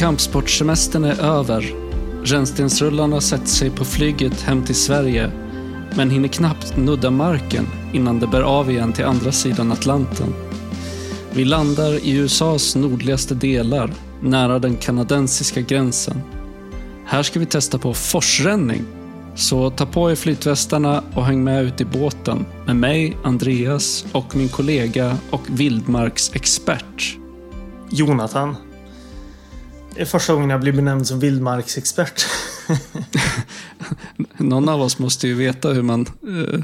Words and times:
kampsportsemestern 0.00 1.04
är 1.04 1.20
över. 1.20 1.74
Rännstensrullarna 2.24 3.20
sätter 3.20 3.46
sig 3.46 3.70
på 3.70 3.84
flyget 3.84 4.40
hem 4.40 4.64
till 4.64 4.74
Sverige 4.74 5.30
men 5.96 6.10
hinner 6.10 6.28
knappt 6.28 6.76
nudda 6.76 7.10
marken 7.10 7.66
innan 7.92 8.20
det 8.20 8.26
bär 8.26 8.42
av 8.42 8.70
igen 8.70 8.92
till 8.92 9.04
andra 9.04 9.32
sidan 9.32 9.72
Atlanten. 9.72 10.34
Vi 11.32 11.44
landar 11.44 12.04
i 12.04 12.16
USAs 12.16 12.76
nordligaste 12.76 13.34
delar, 13.34 13.92
nära 14.22 14.58
den 14.58 14.76
kanadensiska 14.76 15.60
gränsen. 15.60 16.20
Här 17.06 17.22
ska 17.22 17.40
vi 17.40 17.46
testa 17.46 17.78
på 17.78 17.94
forsränning. 17.94 18.82
Så 19.34 19.70
ta 19.70 19.86
på 19.86 20.10
er 20.10 20.14
flytvästarna 20.14 21.02
och 21.14 21.24
häng 21.24 21.44
med 21.44 21.64
ut 21.64 21.80
i 21.80 21.84
båten 21.84 22.46
med 22.66 22.76
mig, 22.76 23.16
Andreas 23.24 24.04
och 24.12 24.36
min 24.36 24.48
kollega 24.48 25.16
och 25.30 25.42
vildmarksexpert. 25.46 27.16
Jonathan. 27.90 28.69
Är 30.00 30.04
första 30.04 30.34
gången 30.34 30.50
jag 30.50 30.60
blir 30.60 30.72
benämnd 30.72 31.06
som 31.06 31.20
vildmarksexpert. 31.20 32.26
Någon 34.36 34.68
av 34.68 34.82
oss 34.82 34.98
måste 34.98 35.28
ju 35.28 35.34
veta 35.34 35.68
hur 35.68 35.82
man, 35.82 36.00
eh, 36.00 36.60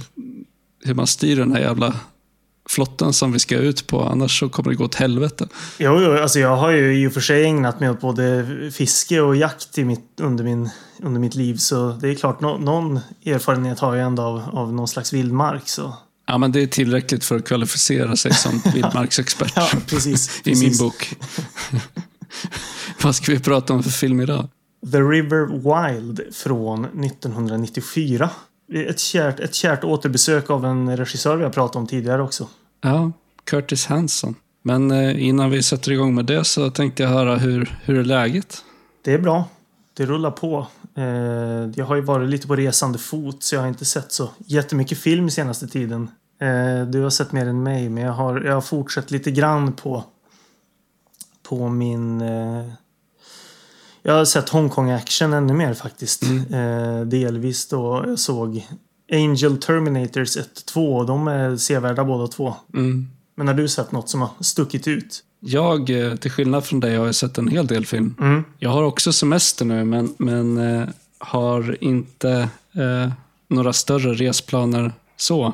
hur 0.84 0.94
man 0.94 1.06
styr 1.06 1.36
den 1.36 1.52
här 1.52 1.60
jävla 1.60 1.94
flotten 2.68 3.12
som 3.12 3.32
vi 3.32 3.38
ska 3.38 3.56
ut 3.56 3.86
på, 3.86 4.02
annars 4.02 4.40
så 4.40 4.48
kommer 4.48 4.70
det 4.70 4.76
gå 4.76 4.84
åt 4.84 4.94
helvete. 4.94 5.48
Jo, 5.78 6.00
jo, 6.00 6.12
alltså 6.12 6.38
jag 6.38 6.56
har 6.56 6.70
ju 6.70 7.02
i 7.02 7.06
och 7.06 7.12
för 7.12 7.20
sig 7.20 7.44
ägnat 7.44 7.80
mig 7.80 7.90
åt 7.90 8.00
både 8.00 8.46
fiske 8.72 9.20
och 9.20 9.36
jakt 9.36 9.78
i 9.78 9.84
mitt, 9.84 10.20
under, 10.20 10.44
min, 10.44 10.70
under 11.02 11.20
mitt 11.20 11.34
liv. 11.34 11.56
Så 11.56 11.92
det 11.92 12.08
är 12.08 12.14
klart, 12.14 12.40
no, 12.40 12.58
någon 12.58 13.00
erfarenhet 13.26 13.78
har 13.78 13.96
jag 13.96 14.06
ändå 14.06 14.22
av, 14.22 14.42
av 14.52 14.72
någon 14.72 14.88
slags 14.88 15.12
vildmark. 15.12 15.68
Så. 15.68 15.96
Ja, 16.26 16.38
men 16.38 16.52
det 16.52 16.62
är 16.62 16.66
tillräckligt 16.66 17.24
för 17.24 17.36
att 17.36 17.48
kvalificera 17.48 18.16
sig 18.16 18.34
som 18.34 18.62
vildmarksexpert. 18.74 19.52
ja, 19.56 19.68
precis, 19.86 20.40
I 20.44 20.54
min 20.54 20.76
bok. 20.78 21.14
Vad 23.02 23.14
ska 23.14 23.32
vi 23.32 23.40
prata 23.40 23.72
om 23.72 23.82
för 23.82 23.90
film 23.90 24.20
idag? 24.20 24.48
The 24.92 25.00
River 25.00 25.46
Wild 25.46 26.34
från 26.34 26.84
1994. 26.84 28.30
Ett 28.72 28.98
kärt, 28.98 29.40
ett 29.40 29.54
kärt 29.54 29.84
återbesök 29.84 30.50
av 30.50 30.64
en 30.64 30.96
regissör 30.96 31.36
vi 31.36 31.44
har 31.44 31.50
pratat 31.50 31.76
om 31.76 31.86
tidigare 31.86 32.22
också. 32.22 32.48
Ja, 32.80 33.12
Curtis 33.44 33.86
Hanson. 33.86 34.34
Men 34.62 34.90
eh, 34.90 35.26
innan 35.26 35.50
vi 35.50 35.62
sätter 35.62 35.92
igång 35.92 36.14
med 36.14 36.24
det 36.24 36.44
så 36.44 36.70
tänkte 36.70 37.02
jag 37.02 37.10
höra 37.10 37.36
hur, 37.36 37.78
hur 37.84 37.98
är 37.98 38.04
läget? 38.04 38.64
Det 39.02 39.12
är 39.12 39.18
bra. 39.18 39.44
Det 39.96 40.06
rullar 40.06 40.30
på. 40.30 40.66
Eh, 40.94 41.04
jag 41.74 41.84
har 41.84 41.96
ju 41.96 42.02
varit 42.02 42.28
lite 42.28 42.46
på 42.46 42.56
resande 42.56 42.98
fot 42.98 43.42
så 43.42 43.54
jag 43.54 43.60
har 43.60 43.68
inte 43.68 43.84
sett 43.84 44.12
så 44.12 44.30
jättemycket 44.46 44.98
film 44.98 45.30
senaste 45.30 45.68
tiden. 45.68 46.10
Eh, 46.40 46.86
du 46.88 47.02
har 47.02 47.10
sett 47.10 47.32
mer 47.32 47.46
än 47.46 47.62
mig 47.62 47.88
men 47.88 48.02
jag 48.04 48.12
har, 48.12 48.40
jag 48.40 48.54
har 48.54 48.60
fortsatt 48.60 49.10
lite 49.10 49.30
grann 49.30 49.72
på, 49.72 50.04
på 51.48 51.68
min 51.68 52.22
jag 54.06 54.14
har 54.14 54.24
sett 54.24 54.48
Hongkong 54.48 54.90
action 54.90 55.32
ännu 55.32 55.52
mer 55.52 55.74
faktiskt. 55.74 56.22
Mm. 56.22 56.54
Eh, 56.54 57.06
delvis 57.06 57.68
då 57.68 58.04
jag 58.06 58.18
såg 58.18 58.66
Angel 59.12 59.56
Terminators 59.56 60.36
1-2. 60.36 61.06
De 61.06 61.28
är 61.28 61.56
sevärda 61.56 62.04
båda 62.04 62.26
två. 62.26 62.54
Mm. 62.74 63.08
Men 63.34 63.48
har 63.48 63.54
du 63.54 63.68
sett 63.68 63.92
något 63.92 64.08
som 64.08 64.20
har 64.20 64.30
stuckit 64.40 64.88
ut? 64.88 65.22
Jag, 65.40 65.90
eh, 65.90 66.16
till 66.16 66.30
skillnad 66.30 66.64
från 66.64 66.80
dig, 66.80 66.96
har 66.96 67.12
sett 67.12 67.38
en 67.38 67.48
hel 67.48 67.66
del 67.66 67.86
film. 67.86 68.14
Mm. 68.20 68.44
Jag 68.58 68.70
har 68.70 68.82
också 68.82 69.12
semester 69.12 69.64
nu, 69.64 69.84
men, 69.84 70.14
men 70.18 70.58
eh, 70.58 70.88
har 71.18 71.84
inte 71.84 72.48
eh, 72.72 73.12
några 73.48 73.72
större 73.72 74.14
resplaner 74.14 74.92
så. 75.16 75.52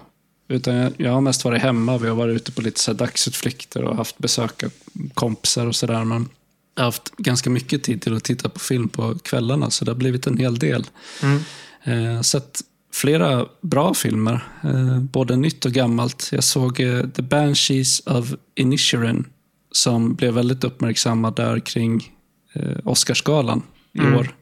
Utan 0.52 0.74
jag, 0.74 0.92
jag, 0.96 1.12
har 1.12 1.20
mest 1.20 1.44
varit 1.44 1.62
hemma. 1.62 1.98
Vi 1.98 2.08
har 2.08 2.16
varit 2.16 2.36
ute 2.36 2.52
på 2.52 2.62
lite 2.62 2.80
så 2.80 2.92
dagsutflykter 2.92 3.84
och 3.84 3.96
haft 3.96 4.18
besök 4.18 4.62
av 4.62 4.72
kompisar 5.14 5.66
och 5.66 5.76
sådär. 5.76 6.04
Men 6.04 6.28
jag 6.74 6.82
har 6.82 6.84
haft 6.84 7.16
ganska 7.16 7.50
mycket 7.50 7.82
tid 7.82 8.02
till 8.02 8.16
att 8.16 8.24
titta 8.24 8.48
på 8.48 8.60
film 8.60 8.88
på 8.88 9.18
kvällarna, 9.18 9.70
så 9.70 9.84
det 9.84 9.90
har 9.90 9.96
blivit 9.96 10.26
en 10.26 10.38
hel 10.38 10.58
del. 10.58 10.86
Mm. 11.22 11.40
Eh, 11.84 12.20
sett 12.20 12.60
flera 12.92 13.46
bra 13.60 13.94
filmer, 13.94 14.44
eh, 14.64 14.98
både 14.98 15.36
nytt 15.36 15.64
och 15.64 15.72
gammalt. 15.72 16.28
Jag 16.32 16.44
såg 16.44 16.80
eh, 16.80 17.06
The 17.06 17.22
Banshees 17.22 18.00
of 18.06 18.34
Inisherin 18.54 19.24
som 19.72 20.14
blev 20.14 20.34
väldigt 20.34 20.64
uppmärksammad 20.64 21.36
där 21.36 21.60
kring 21.60 22.12
eh, 22.52 22.76
Oscarsgalan 22.84 23.62
i 23.92 23.98
mm. 23.98 24.14
år. 24.14 24.34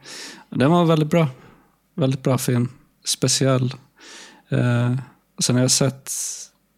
Den 0.51 0.71
var 0.71 0.85
väldigt 0.85 1.11
bra. 1.11 1.29
Väldigt 1.95 2.23
bra 2.23 2.39
film. 2.39 2.69
Speciell. 3.05 3.75
Sen 5.41 5.57
har 5.57 5.63
jag 5.63 5.71
sett, 5.71 6.13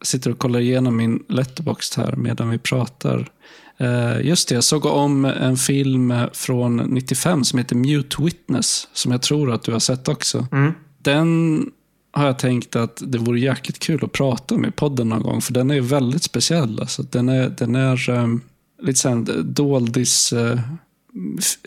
sitter 0.04 0.30
och 0.30 0.38
kollar 0.38 0.60
igenom 0.60 0.96
min 0.96 1.24
letterbox 1.28 1.96
här 1.96 2.16
medan 2.16 2.50
vi 2.50 2.58
pratar. 2.58 3.30
Eh, 3.78 4.26
just 4.26 4.48
det, 4.48 4.54
jag 4.54 4.64
såg 4.64 4.86
om 4.86 5.24
en 5.24 5.56
film 5.56 6.14
från 6.32 6.76
95 6.76 7.44
som 7.44 7.58
heter 7.58 7.76
Mute 7.76 8.22
Witness, 8.22 8.88
som 8.92 9.12
jag 9.12 9.22
tror 9.22 9.52
att 9.52 9.62
du 9.62 9.72
har 9.72 9.78
sett 9.78 10.08
också. 10.08 10.46
Mm. 10.52 10.72
Den 10.98 11.70
har 12.12 12.26
jag 12.26 12.38
tänkt 12.38 12.76
att 12.76 13.02
det 13.06 13.18
vore 13.18 13.40
jäkligt 13.40 13.78
kul 13.78 14.04
att 14.04 14.12
prata 14.12 14.54
om 14.54 14.64
i 14.64 14.70
podden 14.70 15.08
någon 15.08 15.22
gång, 15.22 15.40
för 15.40 15.52
den 15.52 15.70
är 15.70 15.80
väldigt 15.80 16.22
speciell. 16.22 16.80
Alltså, 16.80 17.02
den 17.02 17.28
är, 17.28 17.48
den 17.48 17.74
är 17.74 18.10
um, 18.10 18.40
lite 18.82 18.98
såhär 18.98 19.42
doldis 19.42 20.32
uh, 20.32 20.60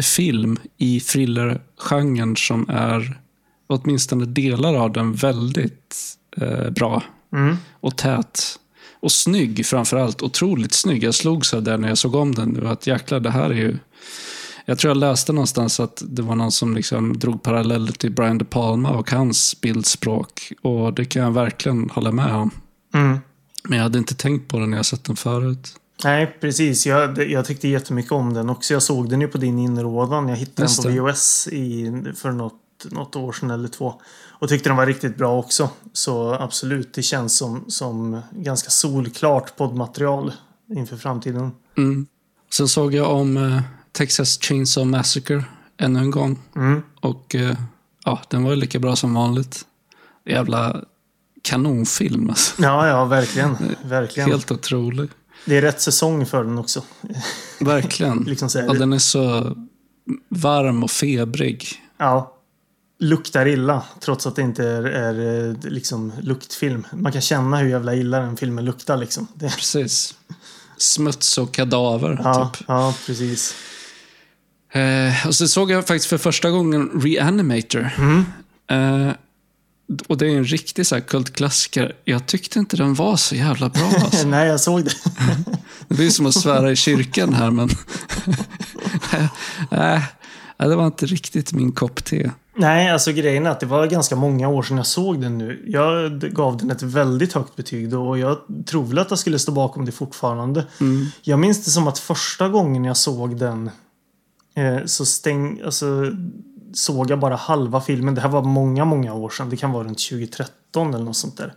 film 0.02 0.58
i 0.78 1.00
thrillergenren 1.00 2.36
som 2.36 2.70
är, 2.70 3.20
åtminstone 3.68 4.26
delar 4.26 4.76
av 4.76 4.94
den, 4.94 5.14
väldigt 5.14 5.96
uh, 6.42 6.70
bra 6.70 7.04
mm. 7.34 7.58
och 7.80 7.98
tät. 7.98 8.60
Och 9.00 9.12
snygg 9.12 9.66
framförallt. 9.66 10.22
Otroligt 10.22 10.74
snygg. 10.74 11.04
Jag 11.04 11.16
slogs 11.16 11.54
av 11.54 11.64
det 11.64 11.78
när 11.78 11.88
jag 11.88 11.98
såg 11.98 12.16
om 12.16 12.36
den 12.36 12.50
nu. 12.50 12.68
Att 12.68 12.88
jäklar, 12.88 13.20
det 13.20 13.32
här 13.32 13.50
är 13.50 13.54
ju... 13.54 13.78
Jag 14.66 14.80
tror 14.80 14.90
jag 14.90 14.98
läste 14.98 15.34
någonstans 15.34 15.80
att 15.80 16.04
det 16.06 16.22
var 16.22 16.36
någon 16.36 16.52
som 16.52 16.76
liksom 16.76 17.20
drog 17.20 17.44
paralleller 17.44 17.92
till 17.92 18.12
Brian 18.12 18.38
De 18.38 18.46
Palma 18.46 18.90
och 18.90 19.12
hans 19.12 19.62
bildspråk. 19.62 20.54
Och 20.62 20.94
det 20.94 21.06
kan 21.06 21.22
jag 21.22 21.32
verkligen 21.32 21.90
hålla 21.90 22.12
med 22.12 22.36
om. 22.36 22.52
Mm. 22.94 23.20
Men 23.64 23.78
jag 23.78 23.84
hade 23.84 23.98
inte 23.98 24.16
tänkt 24.16 24.48
på 24.48 24.60
det 24.60 24.66
när 24.66 24.78
jag 24.78 24.86
sett 24.86 25.04
den 25.04 25.16
förut. 25.16 25.76
Nej, 26.04 26.38
precis. 26.42 26.86
Jag, 26.86 27.32
jag 27.32 27.46
tyckte 27.46 27.68
jättemycket 27.68 28.12
om 28.12 28.34
den 28.34 28.50
också. 28.50 28.74
Jag 28.74 28.84
såg 28.84 29.10
den 29.10 29.22
ju 29.22 29.28
på 29.28 29.38
din 29.38 29.60
inrådan. 29.60 30.30
Jag 30.30 30.36
hittade 30.36 30.66
Just 30.66 30.84
den 30.84 30.98
på 30.98 31.06
VHS 31.06 31.48
i, 31.48 31.92
för 32.16 32.32
något, 32.32 32.62
något 32.92 33.16
år 33.16 33.32
sedan 33.32 33.52
eller 33.52 33.68
två. 33.68 34.02
Och 34.46 34.50
tyckte 34.50 34.70
den 34.70 34.78
var 34.78 34.86
riktigt 34.86 35.18
bra 35.18 35.38
också. 35.38 35.70
Så 35.94 36.34
absolut, 36.34 36.94
det 36.94 37.02
känns 37.02 37.38
som, 37.38 37.66
som 37.68 38.22
ganska 38.32 38.70
solklart 38.70 39.58
poddmaterial 39.58 40.34
inför 40.76 40.98
framtiden. 40.98 41.52
Mm. 41.78 42.08
Sen 42.54 42.68
såg 42.68 42.94
jag 42.94 43.12
om 43.12 43.38
eh, 43.38 43.62
Texas 43.92 44.40
Chainsaw 44.42 44.92
Massacre 44.98 45.44
ännu 45.78 46.00
en 46.00 46.12
gång. 46.12 46.40
Mm. 46.56 46.82
Och 47.02 47.36
eh, 47.36 47.58
ja, 48.04 48.22
den 48.30 48.44
var 48.44 48.56
lika 48.56 48.80
bra 48.80 48.96
som 48.96 49.14
vanligt. 49.14 49.66
Jävla 50.26 50.82
kanonfilm 51.42 52.30
alltså. 52.30 52.64
Ja, 52.64 52.88
ja, 52.88 53.06
verkligen. 53.06 53.58
verkligen. 53.84 54.30
Helt 54.30 54.52
otrolig. 54.52 55.10
Det 55.46 55.58
är 55.58 55.62
rätt 55.62 55.82
säsong 55.82 56.26
för 56.26 56.44
den 56.44 56.58
också. 56.58 56.84
Verkligen. 57.60 58.18
liksom 58.28 58.50
ja, 58.54 58.74
den 58.74 58.94
är 58.94 59.00
så 59.00 59.56
varm 60.30 60.84
och 60.84 60.92
febrig. 60.92 61.68
Ja 61.98 62.35
luktar 63.00 63.46
illa 63.46 63.84
trots 64.00 64.28
att 64.28 64.36
det 64.36 64.42
inte 64.42 64.64
är, 64.64 64.84
är, 64.84 65.50
eh, 65.50 65.56
liksom 65.72 66.14
luktfilm. 66.22 66.88
Man 66.92 67.12
kan 67.12 67.22
känna 67.22 67.58
hur 67.58 67.70
jävla 67.70 67.96
illa 67.96 68.20
den 68.20 68.38
filmen 68.38 68.66
luktar 68.66 68.98
liksom. 68.98 69.28
Det... 69.34 69.56
Precis. 69.56 70.16
Smuts 70.78 71.38
och 71.38 71.54
kadaver. 71.54 72.22
Ja, 72.24 72.52
typ. 72.54 72.66
ja 72.68 72.96
precis. 73.06 73.56
Eh, 74.72 75.28
och 75.28 75.36
så 75.36 75.48
såg 75.48 75.72
jag 75.72 75.88
faktiskt 75.88 76.06
för 76.06 76.18
första 76.18 76.50
gången 76.50 77.02
Reanimator. 77.02 77.90
Mm. 77.98 78.26
Eh, 78.68 79.14
och 80.08 80.18
det 80.18 80.26
är 80.26 80.38
en 80.38 80.46
riktig 80.46 80.88
så 80.88 80.96
här 80.96 81.02
kultklassiker. 81.02 81.96
Jag 82.04 82.26
tyckte 82.26 82.60
inte 82.60 82.78
den 82.78 82.94
var 82.94 83.18
så 83.18 83.36
jävla 83.36 83.70
bra. 83.70 83.92
Alltså. 84.04 84.28
Nej, 84.28 84.48
jag 84.48 84.60
såg 84.60 84.86
det. 84.86 84.92
det 85.88 85.96
blir 85.96 86.10
som 86.10 86.26
att 86.26 86.34
svära 86.34 86.72
i 86.72 86.76
kyrkan 86.76 87.34
här, 87.34 87.52
men... 87.52 87.70
Nej, 89.72 90.02
det 90.58 90.76
var 90.76 90.86
inte 90.86 91.06
riktigt 91.06 91.54
min 91.54 91.72
kopp 91.72 92.04
te. 92.04 92.32
Nej, 92.58 92.90
alltså 92.90 93.12
grejen 93.12 93.46
är 93.46 93.50
att 93.50 93.60
det 93.60 93.66
var 93.66 93.88
ganska 93.88 94.16
många 94.16 94.50
år 94.50 94.64
sedan 94.64 94.78
jag 94.78 94.86
såg 94.86 95.22
den 95.22 95.38
nu. 95.38 95.64
Jag 95.68 96.20
gav 96.20 96.58
den 96.58 96.72
ett 96.72 96.82
väldigt 96.82 97.34
högt 97.34 97.56
betyg 97.56 97.90
då 97.90 98.08
och 98.08 98.18
jag 98.18 98.38
tror 98.66 98.86
väl 98.86 99.00
att 99.00 99.10
jag 99.10 99.20
skulle 99.20 99.40
stå 99.40 99.52
bakom 99.52 99.86
det 99.86 99.92
fortfarande. 99.92 100.66
Mm. 100.82 101.06
Jag 101.22 101.40
minns 101.40 101.66
det 101.66 101.72
som 101.72 101.88
att 101.88 102.00
första 102.00 102.50
gången 102.50 102.86
jag 102.86 102.98
såg 102.98 103.38
den 103.38 103.70
eh, 104.56 104.86
så 104.86 105.06
stäng, 105.06 105.62
alltså, 105.66 106.12
såg 106.74 107.12
jag 107.12 107.20
bara 107.20 107.36
halva 107.36 107.82
filmen. 107.82 108.16
Det 108.16 108.22
här 108.22 108.30
var 108.30 108.44
många, 108.44 108.86
många 108.86 109.14
år 109.14 109.30
sedan. 109.30 109.50
Det 109.50 109.58
kan 109.58 109.72
vara 109.72 109.84
runt 109.84 110.10
2013 110.10 110.94
eller 110.94 111.06
något 111.06 111.18
sånt 111.18 111.38
där. 111.38 111.54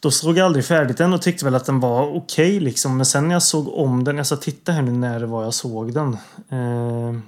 Då 0.00 0.10
såg 0.10 0.38
jag 0.38 0.46
aldrig 0.46 0.64
färdigt 0.64 0.98
den 0.98 1.12
och 1.12 1.22
tyckte 1.22 1.44
väl 1.44 1.54
att 1.54 1.64
den 1.64 1.80
var 1.80 2.02
okej 2.02 2.16
okay, 2.16 2.60
liksom. 2.60 2.96
Men 2.96 3.06
sen 3.06 3.28
när 3.28 3.34
jag 3.34 3.42
såg 3.42 3.68
om 3.68 4.04
den, 4.04 4.16
jag 4.16 4.26
ska 4.26 4.36
titta 4.36 4.72
här 4.72 4.82
nu 4.82 4.90
när 4.90 5.20
det 5.20 5.26
var 5.26 5.44
jag 5.44 5.54
såg 5.54 5.94
den. 5.94 6.16
Eh, 6.48 7.20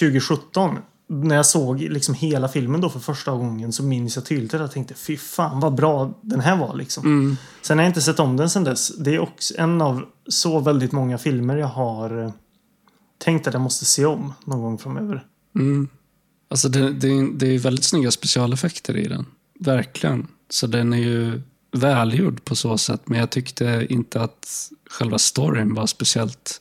2017 0.00 0.78
när 1.12 1.36
jag 1.36 1.46
såg 1.46 1.80
liksom 1.80 2.14
hela 2.14 2.48
filmen 2.48 2.80
då 2.80 2.90
för 2.90 3.00
första 3.00 3.32
gången 3.32 3.72
så 3.72 3.82
minns 3.82 4.16
jag 4.16 4.24
tydligt 4.24 4.54
att 4.54 4.60
jag 4.60 4.72
tänkte 4.72 4.94
fy 4.94 5.16
fan 5.16 5.60
vad 5.60 5.74
bra 5.74 6.18
den 6.20 6.40
här 6.40 6.56
var 6.56 6.76
liksom. 6.76 7.04
Mm. 7.04 7.36
Sen 7.62 7.78
har 7.78 7.84
jag 7.84 7.90
inte 7.90 8.00
sett 8.00 8.20
om 8.20 8.36
den 8.36 8.50
sen 8.50 8.64
dess. 8.64 8.96
Det 8.98 9.14
är 9.14 9.18
också 9.18 9.54
en 9.58 9.80
av 9.80 10.04
så 10.28 10.60
väldigt 10.60 10.92
många 10.92 11.18
filmer 11.18 11.56
jag 11.56 11.66
har 11.66 12.24
eh, 12.24 12.32
tänkt 13.18 13.46
att 13.46 13.54
jag 13.54 13.60
måste 13.60 13.84
se 13.84 14.04
om 14.04 14.34
någon 14.44 14.60
gång 14.62 14.78
framöver. 14.78 15.26
Mm. 15.54 15.88
Alltså 16.48 16.68
det, 16.68 16.92
det, 16.92 17.28
det 17.34 17.46
är 17.46 17.58
väldigt 17.58 17.84
snygga 17.84 18.10
specialeffekter 18.10 18.96
i 18.96 19.08
den. 19.08 19.26
Verkligen. 19.60 20.26
Så 20.50 20.66
den 20.66 20.92
är 20.92 20.98
ju 20.98 21.42
välgjord 21.72 22.44
på 22.44 22.56
så 22.56 22.78
sätt. 22.78 23.00
Men 23.04 23.18
jag 23.18 23.30
tyckte 23.30 23.86
inte 23.88 24.20
att 24.20 24.70
själva 24.90 25.18
storyn 25.18 25.74
var 25.74 25.86
speciellt 25.86 26.60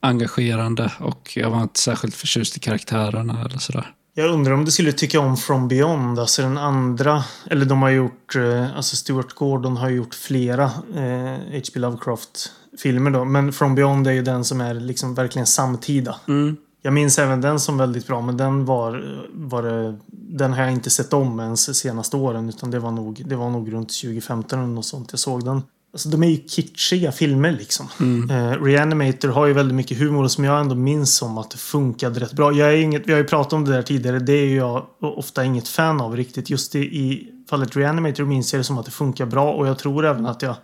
engagerande. 0.00 0.92
Och 0.98 1.32
jag 1.36 1.50
var 1.50 1.62
inte 1.62 1.80
särskilt 1.80 2.14
förtjust 2.14 2.56
i 2.56 2.60
karaktärerna 2.60 3.44
eller 3.44 3.58
sådär. 3.58 3.94
Jag 4.14 4.30
undrar 4.30 4.52
om 4.52 4.64
du 4.64 4.70
skulle 4.70 4.92
tycka 4.92 5.20
om 5.20 5.36
From 5.36 5.68
Beyond, 5.68 6.18
alltså 6.18 6.42
den 6.42 6.58
andra. 6.58 7.24
Eller 7.50 7.64
de 7.66 7.82
har 7.82 7.90
gjort, 7.90 8.36
eh, 8.36 8.76
alltså 8.76 8.96
Stuart 8.96 9.32
Gordon 9.32 9.76
har 9.76 9.90
gjort 9.90 10.14
flera 10.14 10.64
eh, 10.94 11.38
H.P. 11.52 11.78
Lovecraft-filmer 11.80 13.10
då. 13.10 13.24
Men 13.24 13.52
From 13.52 13.74
Beyond 13.74 14.06
är 14.06 14.12
ju 14.12 14.22
den 14.22 14.44
som 14.44 14.60
är 14.60 14.74
liksom 14.74 15.14
verkligen 15.14 15.46
samtida. 15.46 16.16
Mm. 16.28 16.56
Jag 16.82 16.92
minns 16.92 17.18
även 17.18 17.40
den 17.40 17.60
som 17.60 17.78
väldigt 17.78 18.06
bra, 18.06 18.20
men 18.20 18.36
den 18.36 18.64
var, 18.64 19.24
var 19.32 19.62
det, 19.62 19.98
Den 20.06 20.52
har 20.52 20.62
jag 20.62 20.72
inte 20.72 20.90
sett 20.90 21.12
om 21.12 21.40
ens 21.40 21.78
senaste 21.78 22.16
åren, 22.16 22.48
utan 22.48 22.70
det 22.70 22.78
var 22.78 22.90
nog, 22.90 23.22
det 23.26 23.36
var 23.36 23.50
nog 23.50 23.72
runt 23.72 23.88
2015 23.88 24.58
eller 24.58 24.68
något 24.68 24.86
sånt 24.86 25.08
jag 25.10 25.18
såg 25.20 25.44
den. 25.44 25.62
Alltså 25.92 26.08
de 26.08 26.22
är 26.22 26.28
ju 26.28 26.36
kitschiga 26.48 27.12
filmer 27.12 27.52
liksom. 27.52 27.88
Mm. 28.00 28.30
Eh, 28.30 28.62
Reanimator 28.62 29.28
har 29.28 29.46
ju 29.46 29.52
väldigt 29.52 29.74
mycket 29.74 29.98
humor 29.98 30.28
som 30.28 30.44
jag 30.44 30.60
ändå 30.60 30.74
minns 30.74 31.16
som 31.16 31.38
att 31.38 31.50
det 31.50 31.58
funkade 31.58 32.20
rätt 32.20 32.32
bra. 32.32 32.52
Jag 32.52 32.72
är 32.72 32.76
inget, 32.76 33.06
vi 33.06 33.12
har 33.12 33.18
ju 33.18 33.24
pratat 33.24 33.52
om 33.52 33.64
det 33.64 33.72
där 33.72 33.82
tidigare. 33.82 34.18
Det 34.18 34.32
är 34.32 34.56
jag 34.56 34.86
ofta 35.00 35.44
inget 35.44 35.68
fan 35.68 36.00
av 36.00 36.16
riktigt. 36.16 36.50
Just 36.50 36.74
i, 36.74 36.78
i 36.78 37.32
fallet 37.50 37.76
Reanimator 37.76 38.24
minns 38.24 38.52
jag 38.52 38.60
det 38.60 38.64
som 38.64 38.78
att 38.78 38.84
det 38.84 38.90
funkar 38.90 39.26
bra 39.26 39.52
och 39.52 39.66
jag 39.66 39.78
tror 39.78 40.06
även 40.06 40.26
att 40.26 40.42
jag 40.42 40.54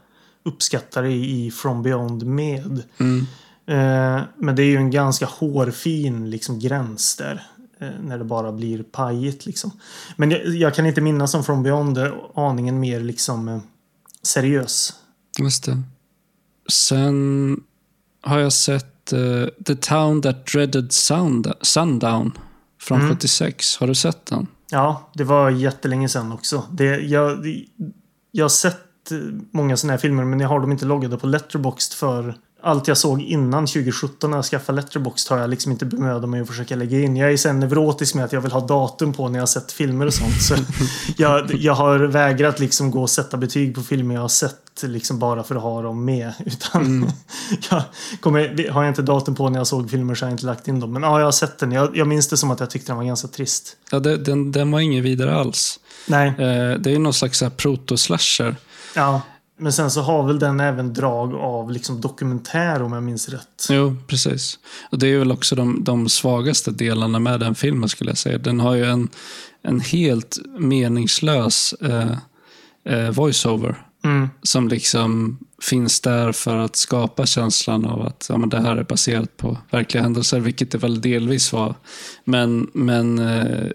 uppskattar 0.45 1.03
det 1.03 1.13
i 1.13 1.51
From 1.51 1.83
Beyond 1.83 2.27
med. 2.27 2.83
Mm. 2.99 3.27
Eh, 3.67 4.23
men 4.37 4.57
det 4.57 4.63
är 4.63 4.67
ju 4.67 4.77
en 4.77 4.91
ganska 4.91 5.27
hårfin 5.27 6.31
liksom, 6.31 6.59
gräns 6.59 7.17
där. 7.17 7.47
Eh, 7.81 7.89
när 8.01 8.19
det 8.19 8.25
bara 8.25 8.53
blir 8.53 8.83
pajigt 8.83 9.47
liksom. 9.47 9.71
Men 10.17 10.31
jag, 10.31 10.47
jag, 10.47 10.75
kan 10.75 10.87
inte 10.87 11.01
minnas 11.01 11.31
som 11.31 11.45
From 11.45 11.63
Beyond 11.63 11.99
aningen 12.35 12.81
mer 12.81 13.01
liksom 13.01 13.49
eh, 13.49 13.59
seriös. 14.23 14.95
Just 15.39 15.65
det. 15.65 15.83
Sen 16.69 17.61
har 18.23 18.39
jag 18.39 18.53
sett 18.53 19.13
uh, 19.13 19.47
The 19.67 19.75
Town 19.75 20.23
That 20.23 20.47
Dreaded 20.47 20.93
Sound, 20.93 21.53
Sundown 21.61 22.39
från 22.81 23.01
mm. 23.01 23.11
76. 23.11 23.77
Har 23.77 23.87
du 23.87 23.95
sett 23.95 24.27
den? 24.27 24.47
Ja, 24.71 25.11
det 25.15 25.25
var 25.25 25.51
jättelänge 25.51 26.09
sedan 26.09 26.33
också. 26.33 26.65
Det, 26.71 26.85
jag, 26.85 27.47
jag 28.33 28.45
har 28.45 28.49
sett 28.49 28.83
många 29.51 29.77
sådana 29.77 29.93
här 29.93 29.99
filmer 29.99 30.25
men 30.25 30.41
jag 30.41 30.49
har 30.49 30.61
dem 30.61 30.73
inte 30.73 30.85
loggade 30.85 31.19
på 31.19 31.27
Letterboxd 31.27 31.93
för 31.93 32.37
allt 32.67 32.89
jag 32.89 32.97
såg 32.97 33.23
innan 33.23 33.67
2017 33.67 34.31
när 34.31 34.39
jag 34.39 34.45
skaffade 34.45 34.77
Letterboxd 34.77 35.31
har 35.31 35.39
jag 35.39 35.51
liksom 35.51 35.73
inte 35.73 35.87
bemödat 35.87 36.29
mig 36.29 36.41
att 36.41 36.49
försöka 36.49 36.77
lägga 36.77 37.01
in. 37.01 37.17
Jag 37.17 37.33
är 37.33 37.37
sen 37.37 37.61
neurotisk 37.61 38.15
med 38.15 38.25
att 38.25 38.33
jag 38.33 38.41
vill 38.41 38.53
ha 38.53 38.61
datum 38.67 39.13
på 39.13 39.29
när 39.29 39.35
jag 39.35 39.43
har 39.43 39.47
sett 39.47 39.73
filmer 39.73 40.07
och 40.07 40.15
sånt. 40.15 40.43
Så 40.43 40.55
jag, 41.17 41.55
jag 41.55 41.75
har 41.75 41.99
vägrat 41.99 42.61
liksom 42.61 42.91
gå 42.91 43.03
och 43.03 43.11
sätta 43.11 43.37
betyg 43.37 43.75
på 43.75 43.83
filmer 43.83 44.15
jag 44.15 44.23
har 44.23 44.29
sett 44.29 44.83
liksom 44.83 45.19
bara 45.19 45.43
för 45.43 45.55
att 45.55 45.63
ha 45.63 45.83
dem 45.83 46.05
med. 46.05 46.33
Utan 46.47 46.87
mm. 46.87 47.11
jag 47.71 47.83
kommer, 48.21 48.71
har 48.71 48.83
jag 48.83 48.91
inte 48.91 49.03
datum 49.03 49.35
på 49.35 49.51
när 49.51 49.59
jag 49.59 49.67
såg 49.67 49.91
filmer 49.91 50.15
så 50.15 50.25
har 50.25 50.31
jag 50.31 50.35
inte 50.35 50.47
lagt 50.47 50.69
in 50.69 50.81
dem. 50.81 50.93
Men 50.93 51.03
ja, 51.03 51.19
jag 51.19 51.27
har 51.27 51.33
sett 51.33 51.59
den. 51.59 51.73
Jag, 51.73 51.97
jag 51.97 52.07
minns 52.07 52.29
det 52.29 52.37
som 52.37 52.51
att 52.51 52.61
jag 52.61 52.71
tyckte 52.71 52.93
den 52.93 52.97
var 52.97 53.05
ganska 53.05 53.29
trist. 53.29 53.77
Ja, 53.91 53.99
det, 53.99 54.17
den, 54.17 54.53
den 54.53 54.71
var 54.71 54.81
ingen 54.81 55.03
vidare 55.03 55.37
alls. 55.37 55.81
Nej. 56.07 56.29
Eh, 56.29 56.79
det 56.79 56.91
är 56.91 56.93
ju 56.93 56.99
någon 56.99 57.15
slags 57.15 57.43
proto-slasher. 57.57 58.57
Ja. 58.95 59.21
Men 59.59 59.73
sen 59.73 59.91
så 59.91 60.01
har 60.01 60.23
väl 60.23 60.39
den 60.39 60.61
även 60.61 60.93
drag 60.93 61.35
av 61.35 61.71
liksom 61.71 62.01
dokumentär 62.01 62.83
om 62.83 62.93
jag 62.93 63.03
minns 63.03 63.29
rätt. 63.29 63.67
Jo, 63.71 63.97
precis. 64.07 64.59
Och 64.91 64.99
det 64.99 65.09
är 65.09 65.19
väl 65.19 65.33
också 65.33 65.57
de, 65.57 65.85
de 65.85 66.09
svagaste 66.09 66.71
delarna 66.71 67.19
med 67.19 67.41
den 67.41 67.55
filmen 67.55 67.89
skulle 67.89 68.11
jag 68.11 68.19
säga. 68.19 68.39
Den 68.39 68.61
har 68.61 68.75
ju 68.75 68.85
en, 68.85 69.09
en 69.63 69.81
helt 69.81 70.39
meningslös 70.59 71.73
eh, 71.73 72.13
eh, 72.85 73.11
voiceover. 73.11 73.83
Mm. 74.05 74.29
Som 74.43 74.69
liksom 74.69 75.39
finns 75.63 76.01
där 76.01 76.33
för 76.33 76.57
att 76.57 76.77
skapa 76.77 77.27
känslan 77.27 77.85
av 77.85 78.03
att 78.03 78.27
ja, 78.29 78.37
men 78.37 78.49
det 78.49 78.61
här 78.61 78.77
är 78.77 78.85
baserat 78.85 79.37
på 79.37 79.59
verkliga 79.71 80.03
händelser, 80.03 80.41
vilket 80.41 80.71
det 80.71 80.79
väl 80.79 81.01
delvis 81.01 81.53
var. 81.53 81.75
Men, 82.25 82.71
men 82.75 83.19
eh, 83.19 83.67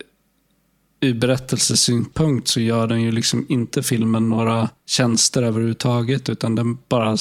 ur 1.02 1.14
berättelsesynpunkt 1.14 2.48
så 2.48 2.60
gör 2.60 2.88
den 2.88 3.02
ju 3.02 3.12
liksom 3.12 3.46
inte 3.50 3.84
filmen 3.84 4.30
några 4.30 4.70
tjänster 4.86 5.44
överhuvudtaget 5.44 6.30
utan 6.30 6.56
den 6.56 6.78
bara 6.90 7.18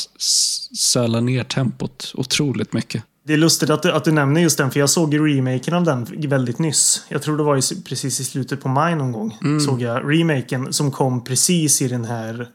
sölar 0.78 1.20
ner 1.20 1.44
tempot 1.44 2.12
otroligt 2.14 2.72
mycket. 2.72 3.04
Det 3.26 3.32
är 3.32 3.36
lustigt 3.36 3.70
att 3.70 3.82
du, 3.82 3.92
att 3.92 4.04
du 4.04 4.12
nämner 4.12 4.40
just 4.40 4.58
den 4.58 4.70
för 4.70 4.80
jag 4.80 4.90
såg 4.90 5.14
remaken 5.16 5.74
av 5.74 5.84
den 5.84 6.28
väldigt 6.28 6.58
nyss. 6.58 7.04
Jag 7.08 7.22
tror 7.22 7.36
det 7.36 7.42
var 7.42 7.56
i, 7.56 7.82
precis 7.84 8.20
i 8.20 8.24
slutet 8.24 8.62
på 8.62 8.68
maj 8.68 8.96
någon 8.96 9.12
gång. 9.12 9.38
Mm. 9.42 9.60
Såg 9.60 9.82
jag 9.82 10.12
remaken 10.12 10.72
som 10.72 10.90
kom 10.90 11.24
precis 11.24 11.82
i 11.82 11.88
den 11.88 12.04
här 12.04 12.48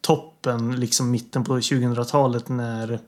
toppen, 0.00 0.80
liksom 0.80 1.10
mitten 1.10 1.44
på 1.44 1.58
2000-talet 1.58 2.48
när 2.48 2.98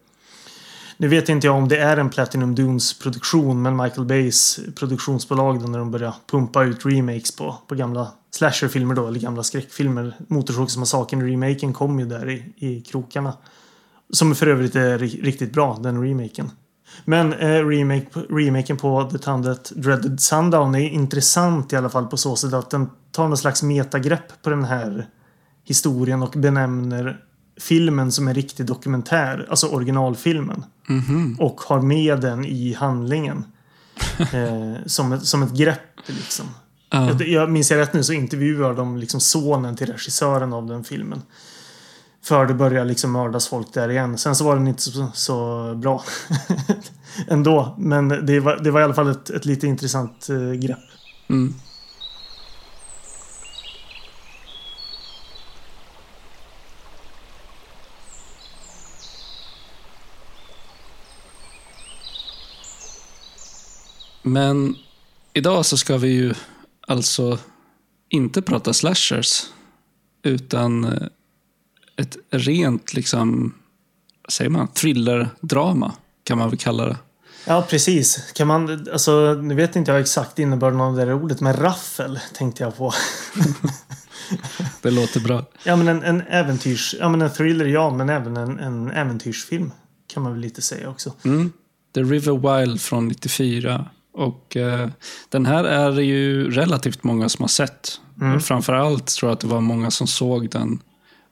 nu 0.97 1.09
vet 1.09 1.29
inte 1.29 1.47
jag 1.47 1.57
om 1.57 1.69
det 1.69 1.79
är 1.79 1.97
en 1.97 2.11
Platinum 2.11 2.55
Dunes 2.55 2.99
produktion 2.99 3.63
men 3.63 3.77
Michael 3.77 4.07
Bays 4.07 4.61
produktionsbolag 4.77 5.61
då 5.61 5.67
när 5.67 5.79
de 5.79 5.91
började 5.91 6.15
pumpa 6.31 6.65
ut 6.65 6.87
remakes 6.87 7.37
på, 7.37 7.57
på 7.67 7.75
gamla 7.75 8.09
slasherfilmer 8.31 8.95
då 8.95 9.07
eller 9.07 9.21
gamla 9.21 9.43
skräckfilmer. 9.43 10.15
Motorsågsmassakern-remaken 10.29 11.73
kom 11.73 12.01
ju 12.01 12.07
där 12.07 12.31
i, 12.31 12.53
i 12.57 12.81
krokarna. 12.81 13.33
Som 14.11 14.35
för 14.35 14.47
övrigt 14.47 14.77
är 14.77 14.99
riktigt 14.99 15.53
bra, 15.53 15.79
den 15.83 16.03
remaken. 16.03 16.51
Men 17.05 17.33
eh, 17.33 17.67
remake, 17.67 18.07
remaken 18.31 18.77
på 18.77 19.11
The 19.13 19.19
Tundet 19.19 19.73
Dreaded 19.77 20.21
Sundown 20.21 20.75
är 20.75 20.89
intressant 20.89 21.73
i 21.73 21.77
alla 21.77 21.89
fall 21.89 22.07
på 22.07 22.17
så 22.17 22.37
sätt 22.37 22.53
att 22.53 22.71
den 22.71 22.91
tar 23.11 23.29
någon 23.29 23.37
slags 23.37 23.63
metagrepp 23.63 24.43
på 24.43 24.51
den 24.51 24.65
här 24.65 25.07
historien 25.65 26.23
och 26.23 26.35
benämner 26.37 27.21
filmen 27.61 28.13
som 28.13 28.29
en 28.29 28.35
riktig 28.35 28.67
dokumentär, 28.67 29.47
alltså 29.51 29.67
originalfilmen. 29.67 30.65
Mm 30.89 31.03
-hmm. 31.03 31.39
Och 31.39 31.61
har 31.61 31.81
med 31.81 32.21
den 32.21 32.45
i 32.45 32.73
handlingen. 32.73 33.45
eh, 34.19 34.87
som, 34.87 35.13
ett, 35.13 35.27
som 35.27 35.43
ett 35.43 35.53
grepp 35.53 35.99
liksom. 36.07 36.47
Uh. 36.95 37.09
Jag, 37.09 37.29
jag 37.29 37.51
minns 37.51 37.71
jag 37.71 37.79
rätt 37.79 37.93
nu 37.93 38.05
så 38.05 38.13
intervjuar 38.13 38.75
de 38.75 38.97
liksom 38.97 39.21
sonen 39.21 39.77
till 39.77 39.87
regissören 39.93 40.53
av 40.53 40.67
den 40.67 40.85
filmen. 40.85 41.23
För 42.25 42.47
det 42.47 42.55
börjar 42.55 42.85
liksom 42.85 43.13
mördas 43.13 43.49
folk 43.49 43.75
där 43.75 43.89
igen. 43.89 44.19
Sen 44.19 44.37
så 44.37 44.45
var 44.45 44.57
den 44.57 44.69
inte 44.69 44.83
så, 44.83 45.09
så 45.15 45.75
bra. 45.75 46.03
Ändå. 47.29 47.75
Men 47.79 48.09
det 48.09 48.41
var, 48.41 48.57
det 48.57 48.71
var 48.71 48.81
i 48.81 48.85
alla 48.85 48.95
fall 48.95 49.11
ett, 49.11 49.31
ett 49.31 49.45
lite 49.45 49.67
intressant 49.67 50.29
eh, 50.29 50.53
grepp. 50.53 50.79
Mm. 51.29 51.55
Men 64.23 64.77
idag 65.33 65.67
så 65.67 65.77
ska 65.77 65.97
vi 65.97 66.09
ju 66.09 66.35
alltså 66.87 67.39
inte 68.09 68.43
prata 68.43 68.73
slashers. 68.73 69.43
Utan 70.23 70.85
eh, 70.85 71.07
ett 71.97 72.17
rent, 72.31 72.95
liksom, 72.95 73.55
vad 74.23 74.33
säger 74.33 74.51
man, 74.51 74.69
thriller-drama 74.69 75.93
kan 76.25 76.39
man 76.39 76.51
väl 76.51 76.59
kalla 76.59 76.87
det. 76.87 76.97
Ja, 77.45 77.67
precis. 77.71 78.33
Kan 78.35 78.47
man, 78.47 78.87
alltså, 78.93 79.35
nu 79.35 79.55
vet 79.55 79.77
inte 79.77 79.91
jag 79.91 80.01
exakt 80.01 80.39
innebörden 80.39 80.81
av 80.81 80.97
det 80.97 81.05
där 81.05 81.15
ordet, 81.15 81.41
men 81.41 81.57
raffel 81.57 82.19
tänkte 82.35 82.63
jag 82.63 82.77
på. 82.77 82.93
det 84.83 84.91
låter 84.91 85.21
bra. 85.21 85.45
Ja, 85.65 85.77
men 85.77 85.89
en, 85.89 86.03
en 86.03 86.21
äventyrs... 86.21 86.95
Ja, 87.01 87.09
men 87.09 87.23
en 87.23 87.33
thriller, 87.33 87.67
ja, 87.67 87.91
men 87.91 88.09
även 88.09 88.37
en, 88.37 88.59
en 88.59 88.91
äventyrsfilm 88.91 89.71
kan 90.07 90.23
man 90.23 90.33
väl 90.33 90.41
lite 90.41 90.63
säga 90.63 90.91
också. 90.91 91.13
Mm. 91.25 91.53
The 91.95 92.03
River 92.03 92.61
Wild 92.61 92.81
från 92.81 93.09
94 93.09 93.91
och 94.13 94.57
eh, 94.57 94.89
den 95.29 95.47
här 95.47 95.65
är 95.65 95.93
det 95.93 96.05
ju 96.05 96.51
relativt 96.51 97.05
många 97.05 97.29
som 97.29 97.43
har 97.43 97.49
sett. 97.49 98.01
Mm. 98.21 98.41
Framförallt 98.41 99.07
tror 99.07 99.31
jag 99.31 99.35
att 99.35 99.41
det 99.41 99.47
var 99.47 99.61
många 99.61 99.91
som 99.91 100.07
såg 100.07 100.51
den 100.51 100.83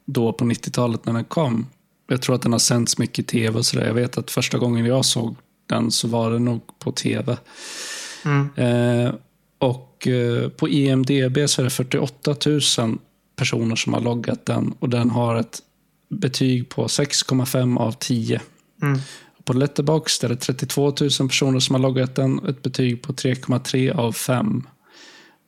då 0.06 0.32
på 0.32 0.44
90-talet 0.44 1.06
när 1.06 1.12
den 1.12 1.24
kom. 1.24 1.66
Jag 2.08 2.22
tror 2.22 2.34
att 2.34 2.42
den 2.42 2.52
har 2.52 2.58
sänts 2.58 2.98
mycket 2.98 3.18
i 3.18 3.22
tv 3.22 3.58
och 3.58 3.66
sådär. 3.66 3.86
Jag 3.86 3.94
vet 3.94 4.18
att 4.18 4.30
första 4.30 4.58
gången 4.58 4.86
jag 4.86 5.04
såg 5.04 5.36
den 5.66 5.90
så 5.90 6.08
var 6.08 6.30
det 6.30 6.38
nog 6.38 6.60
på 6.78 6.92
tv. 6.92 7.36
Mm. 8.24 8.50
Eh, 8.56 9.14
och 9.58 10.06
eh, 10.06 10.48
på 10.48 10.68
IMDB 10.68 11.38
så 11.46 11.62
är 11.62 11.64
det 11.64 11.70
48 11.70 12.36
000 12.46 12.98
personer 13.36 13.76
som 13.76 13.94
har 13.94 14.00
loggat 14.00 14.46
den 14.46 14.74
och 14.78 14.88
den 14.88 15.10
har 15.10 15.36
ett 15.36 15.58
betyg 16.10 16.68
på 16.68 16.86
6,5 16.86 17.78
av 17.78 17.92
10. 17.92 18.40
Mm. 18.82 18.98
På 19.50 19.56
Letterbox 19.56 20.24
är 20.24 20.28
det 20.28 20.36
32 20.36 20.82
000 20.82 20.94
personer 21.28 21.60
som 21.60 21.74
har 21.74 21.82
loggat 21.82 22.14
den. 22.14 22.46
Ett 22.48 22.62
betyg 22.62 23.02
på 23.02 23.12
3,3 23.12 23.96
av 23.96 24.12
5. 24.12 24.66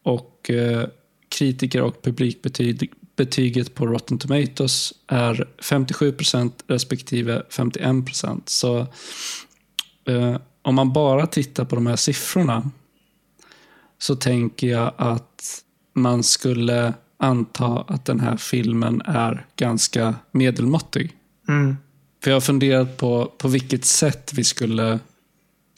Och 0.05 0.51
eh, 0.51 0.87
kritiker 1.29 1.83
och 1.83 2.03
publikbetyget 2.03 3.75
på 3.75 3.87
Rotten 3.87 4.19
Tomatoes 4.19 4.93
är 5.07 5.49
57 5.63 6.15
respektive 6.67 7.43
51 7.51 7.95
Så 8.45 8.79
eh, 10.07 10.37
om 10.63 10.75
man 10.75 10.93
bara 10.93 11.27
tittar 11.27 11.65
på 11.65 11.75
de 11.75 11.87
här 11.87 11.97
siffrorna 11.97 12.71
så 13.99 14.17
tänker 14.17 14.67
jag 14.67 14.93
att 14.97 15.63
man 15.95 16.23
skulle 16.23 16.95
anta 17.17 17.67
att 17.67 18.05
den 18.05 18.21
här 18.21 18.37
filmen 18.37 19.03
är 19.05 19.47
ganska 19.57 20.15
medelmåttig. 20.33 21.13
Mm. 21.49 21.77
För 22.23 22.31
jag 22.31 22.37
har 22.37 22.41
funderat 22.41 22.97
på, 22.97 23.33
på 23.39 23.49
vilket 23.49 23.85
sätt 23.85 24.33
vi 24.35 24.45
skulle 24.45 24.99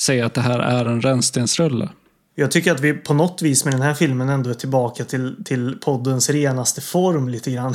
säga 0.01 0.27
att 0.27 0.35
det 0.35 0.41
här 0.41 0.59
är 0.59 0.85
en 0.85 1.03
rännstensrulle. 1.03 1.89
Jag 2.35 2.51
tycker 2.51 2.73
att 2.73 2.81
vi 2.81 2.93
på 2.93 3.15
något 3.15 3.43
vis 3.43 3.65
med 3.65 3.75
den 3.75 3.83
här 3.83 3.95
filmen 3.95 4.29
ändå 4.29 4.51
är 4.51 4.55
tillbaka 4.55 5.05
till, 5.05 5.45
till 5.45 5.79
poddens 5.85 6.31
renaste 6.31 6.81
form 6.81 7.29
lite 7.29 7.51
grann. 7.51 7.75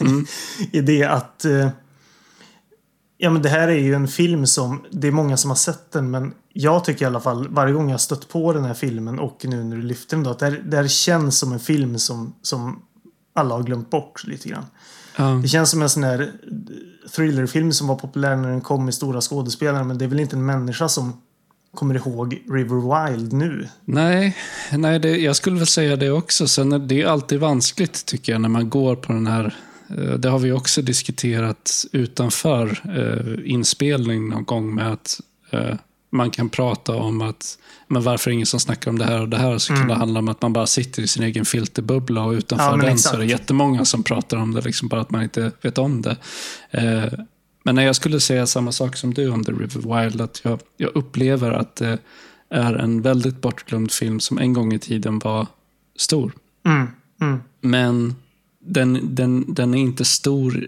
Mm. 0.00 0.26
I 0.72 0.80
det 0.80 1.04
att 1.04 1.44
eh, 1.44 1.68
Ja 3.18 3.30
men 3.30 3.42
det 3.42 3.48
här 3.48 3.68
är 3.68 3.78
ju 3.78 3.94
en 3.94 4.08
film 4.08 4.46
som 4.46 4.84
Det 4.90 5.08
är 5.08 5.12
många 5.12 5.36
som 5.36 5.50
har 5.50 5.56
sett 5.56 5.92
den 5.92 6.10
men 6.10 6.34
Jag 6.52 6.84
tycker 6.84 7.04
i 7.04 7.06
alla 7.06 7.20
fall 7.20 7.48
varje 7.48 7.72
gång 7.72 7.90
jag 7.90 8.00
stött 8.00 8.28
på 8.28 8.52
den 8.52 8.64
här 8.64 8.74
filmen 8.74 9.18
och 9.18 9.44
nu 9.44 9.64
när 9.64 9.76
du 9.76 9.82
lyfter 9.82 10.16
den 10.16 10.24
då 10.24 10.30
att 10.30 10.38
det 10.38 10.46
här, 10.46 10.62
det 10.66 10.76
här 10.76 10.88
känns 10.88 11.38
som 11.38 11.52
en 11.52 11.60
film 11.60 11.98
som, 11.98 12.34
som 12.42 12.82
alla 13.34 13.54
har 13.54 13.62
glömt 13.62 13.90
bort 13.90 14.26
lite 14.26 14.48
grann. 14.48 14.66
Mm. 15.16 15.42
Det 15.42 15.48
känns 15.48 15.70
som 15.70 15.82
en 15.82 15.88
sån 15.88 16.04
här 16.04 16.32
thrillerfilm 17.16 17.72
som 17.72 17.86
var 17.86 17.96
populär 17.96 18.36
när 18.36 18.50
den 18.50 18.60
kom 18.60 18.84
med 18.84 18.94
stora 18.94 19.20
skådespelare 19.20 19.84
men 19.84 19.98
det 19.98 20.04
är 20.04 20.08
väl 20.08 20.20
inte 20.20 20.36
en 20.36 20.46
människa 20.46 20.88
som 20.88 21.20
kommer 21.74 21.94
ihåg 21.94 22.42
River 22.50 23.08
Wild 23.10 23.32
nu. 23.32 23.68
Nej, 23.84 24.36
nej 24.72 24.98
det, 24.98 25.16
jag 25.16 25.36
skulle 25.36 25.56
väl 25.56 25.66
säga 25.66 25.96
det 25.96 26.10
också. 26.10 26.48
Sen 26.48 26.72
är 26.72 26.78
det 26.78 27.04
alltid 27.04 27.40
vanskligt 27.40 28.06
tycker 28.06 28.32
jag 28.32 28.40
när 28.40 28.48
man 28.48 28.70
går 28.70 28.96
på 28.96 29.12
den 29.12 29.26
här 29.26 29.56
eh, 29.88 30.14
det 30.14 30.28
har 30.28 30.38
vi 30.38 30.52
också 30.52 30.82
diskuterat 30.82 31.84
utanför 31.92 32.80
eh, 32.84 33.52
inspelning 33.52 34.28
någon 34.28 34.44
gång 34.44 34.74
med 34.74 34.92
att 34.92 35.20
eh, 35.50 35.74
man 36.14 36.30
kan 36.30 36.48
prata 36.48 36.96
om 36.96 37.20
att 37.20 37.58
men 37.88 38.02
varför 38.02 38.30
är 38.30 38.32
det 38.32 38.34
ingen 38.34 38.46
som 38.46 38.60
snackar 38.60 38.90
om 38.90 38.98
det 38.98 39.04
här 39.04 39.20
och 39.20 39.28
det 39.28 39.36
här? 39.36 39.58
Så 39.58 39.72
mm. 39.72 39.80
kan 39.80 39.88
det 39.88 39.94
handla 39.94 40.18
om 40.18 40.28
att 40.28 40.42
man 40.42 40.52
bara 40.52 40.66
sitter 40.66 41.02
i 41.02 41.06
sin 41.06 41.22
egen 41.22 41.44
filterbubbla 41.44 42.24
och 42.24 42.32
utanför 42.32 42.64
ja, 42.64 42.76
den 42.76 42.80
exakt. 42.80 43.02
så 43.02 43.14
är 43.14 43.18
det 43.18 43.26
jättemånga 43.26 43.84
som 43.84 44.02
pratar 44.02 44.36
om 44.36 44.54
det, 44.54 44.60
liksom 44.60 44.88
bara 44.88 45.00
att 45.00 45.10
man 45.10 45.22
inte 45.22 45.52
vet 45.62 45.78
om 45.78 46.02
det. 46.02 46.16
Eh, 46.70 47.12
men 47.64 47.74
när 47.74 47.82
jag 47.82 47.96
skulle 47.96 48.20
säga 48.20 48.46
samma 48.46 48.72
sak 48.72 48.96
som 48.96 49.14
du 49.14 49.30
om 49.30 49.44
The 49.44 49.52
River 49.52 50.02
Wild, 50.02 50.20
att 50.20 50.40
jag, 50.44 50.60
jag 50.76 50.90
upplever 50.96 51.52
att 51.52 51.76
det 51.76 51.98
är 52.50 52.74
en 52.74 53.02
väldigt 53.02 53.40
bortglömd 53.40 53.92
film 53.92 54.20
som 54.20 54.38
en 54.38 54.52
gång 54.52 54.72
i 54.72 54.78
tiden 54.78 55.18
var 55.18 55.46
stor. 55.96 56.32
Mm. 56.66 56.88
Mm. 57.20 57.40
Men 57.60 58.14
den, 58.60 59.14
den, 59.14 59.54
den 59.54 59.74
är 59.74 59.78
inte 59.78 60.04
stor 60.04 60.66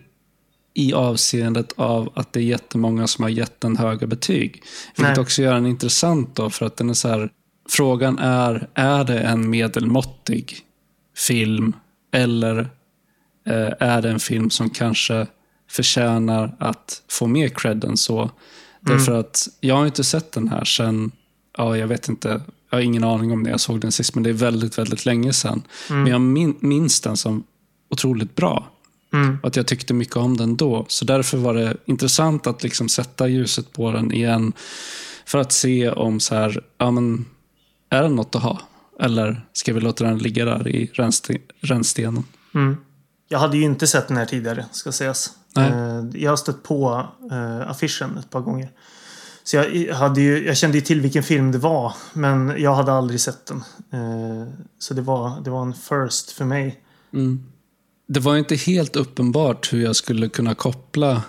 i 0.76 0.92
avseendet 0.92 1.73
av 1.76 2.12
att 2.14 2.33
det 2.33 2.40
är 2.40 2.45
jättemånga 2.45 3.06
som 3.06 3.23
har 3.23 3.30
gett 3.30 3.61
den 3.61 3.76
höga 3.76 4.06
betyg. 4.06 4.62
Vilket 4.97 5.16
Nej. 5.16 5.23
också 5.23 5.42
gör 5.42 5.54
den 5.54 5.66
intressant 5.66 6.37
då, 6.37 6.50
för 6.50 6.66
att 6.66 6.76
den 6.76 6.90
är 6.90 6.95
så 6.95 7.09
här, 7.09 7.30
Frågan 7.68 8.18
är, 8.18 8.68
är 8.75 9.04
det 9.04 9.21
en 9.21 9.50
medelmåttig 9.50 10.59
film 11.16 11.73
eller 12.12 12.59
eh, 13.47 13.73
är 13.80 14.02
det 14.02 14.11
en 14.11 14.21
film 14.21 14.50
som 14.50 14.71
kanske 14.71 15.26
förtjänar 15.71 16.56
att 16.59 17.02
få 17.11 17.26
mer 17.26 17.49
cred 17.49 17.85
än 17.85 17.97
så? 17.97 18.21
Mm. 18.21 18.33
Därför 18.80 19.21
att 19.21 19.49
jag 19.61 19.75
har 19.76 19.87
inte 19.87 20.04
sett 20.04 20.33
den 20.33 20.49
här 20.49 20.64
sen, 20.64 21.11
ja 21.59 21.76
jag 21.76 21.87
vet 21.87 22.09
inte, 22.09 22.40
jag 22.71 22.78
har 22.78 22.83
ingen 22.83 23.04
aning 23.04 23.33
om 23.33 23.42
när 23.42 23.50
jag 23.50 23.61
såg 23.61 23.80
den 23.80 23.92
sist, 23.92 24.14
men 24.14 24.25
det 24.25 24.30
är 24.30 24.35
väldigt, 24.35 24.78
väldigt 24.78 25.06
länge 25.06 25.33
sedan. 25.33 25.62
Mm. 25.90 26.02
Men 26.02 26.12
jag 26.12 26.21
min, 26.21 26.56
minns 26.61 27.00
den 27.00 27.16
som 27.16 27.45
otroligt 27.90 28.35
bra. 28.35 28.71
Mm. 29.16 29.38
Att 29.42 29.56
jag 29.56 29.66
tyckte 29.66 29.94
mycket 29.94 30.16
om 30.16 30.37
den 30.37 30.56
då. 30.56 30.85
Så 30.88 31.04
därför 31.04 31.38
var 31.38 31.54
det 31.54 31.76
intressant 31.85 32.46
att 32.46 32.62
liksom 32.62 32.88
sätta 32.88 33.28
ljuset 33.28 33.73
på 33.73 33.92
den 33.92 34.12
igen. 34.12 34.52
För 35.26 35.38
att 35.38 35.52
se 35.52 35.90
om 35.90 36.20
så 36.20 36.35
här, 36.35 36.64
ja 36.78 36.90
men, 36.90 37.25
är 37.90 38.02
den 38.02 38.16
något 38.16 38.35
att 38.35 38.42
ha? 38.42 38.61
Eller 39.00 39.46
ska 39.52 39.73
vi 39.73 39.80
låta 39.80 40.04
den 40.04 40.18
ligga 40.18 40.44
där 40.44 40.68
i 40.68 40.90
rännstenen? 41.61 42.25
Mm. 42.54 42.76
Jag 43.28 43.38
hade 43.38 43.56
ju 43.56 43.62
inte 43.62 43.87
sett 43.87 44.08
den 44.08 44.16
här 44.16 44.26
tidigare, 44.26 44.66
ska 44.73 44.92
sägas. 44.92 45.30
Nej. 45.56 45.70
Eh, 45.70 46.04
jag 46.23 46.30
har 46.30 46.37
stött 46.37 46.62
på 46.62 47.06
uh, 47.32 47.70
affischen 47.70 48.18
ett 48.18 48.30
par 48.30 48.40
gånger. 48.40 48.70
Så 49.44 49.56
jag, 49.56 49.94
hade 49.94 50.20
ju, 50.20 50.46
jag 50.46 50.56
kände 50.56 50.78
ju 50.78 50.85
till 50.85 51.00
vilken 51.00 51.23
film 51.23 51.52
det 51.52 51.58
var, 51.58 51.94
men 52.12 52.54
jag 52.58 52.75
hade 52.75 52.92
aldrig 52.92 53.20
sett 53.20 53.46
den. 53.46 53.62
Uh, 54.00 54.49
så 54.78 54.94
det 54.94 55.02
var, 55.02 55.40
det 55.40 55.50
var 55.50 55.62
en 55.62 55.75
first 55.75 56.30
för 56.30 56.44
mig. 56.44 56.80
Mm 57.12 57.44
det 58.08 58.20
var 58.20 58.36
inte 58.36 58.56
helt 58.56 58.96
uppenbart 58.96 59.72
hur 59.72 59.84
jag 59.84 59.96
skulle 59.96 60.28
kunna 60.28 60.54
koppla 60.54 61.22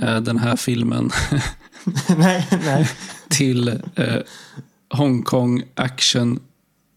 eh, 0.00 0.20
den 0.20 0.38
här 0.38 0.56
filmen 0.56 1.10
nej, 2.16 2.48
nej. 2.64 2.90
till 3.28 3.68
eh, 3.94 4.16
Hongkong 4.90 5.62
action 5.74 6.40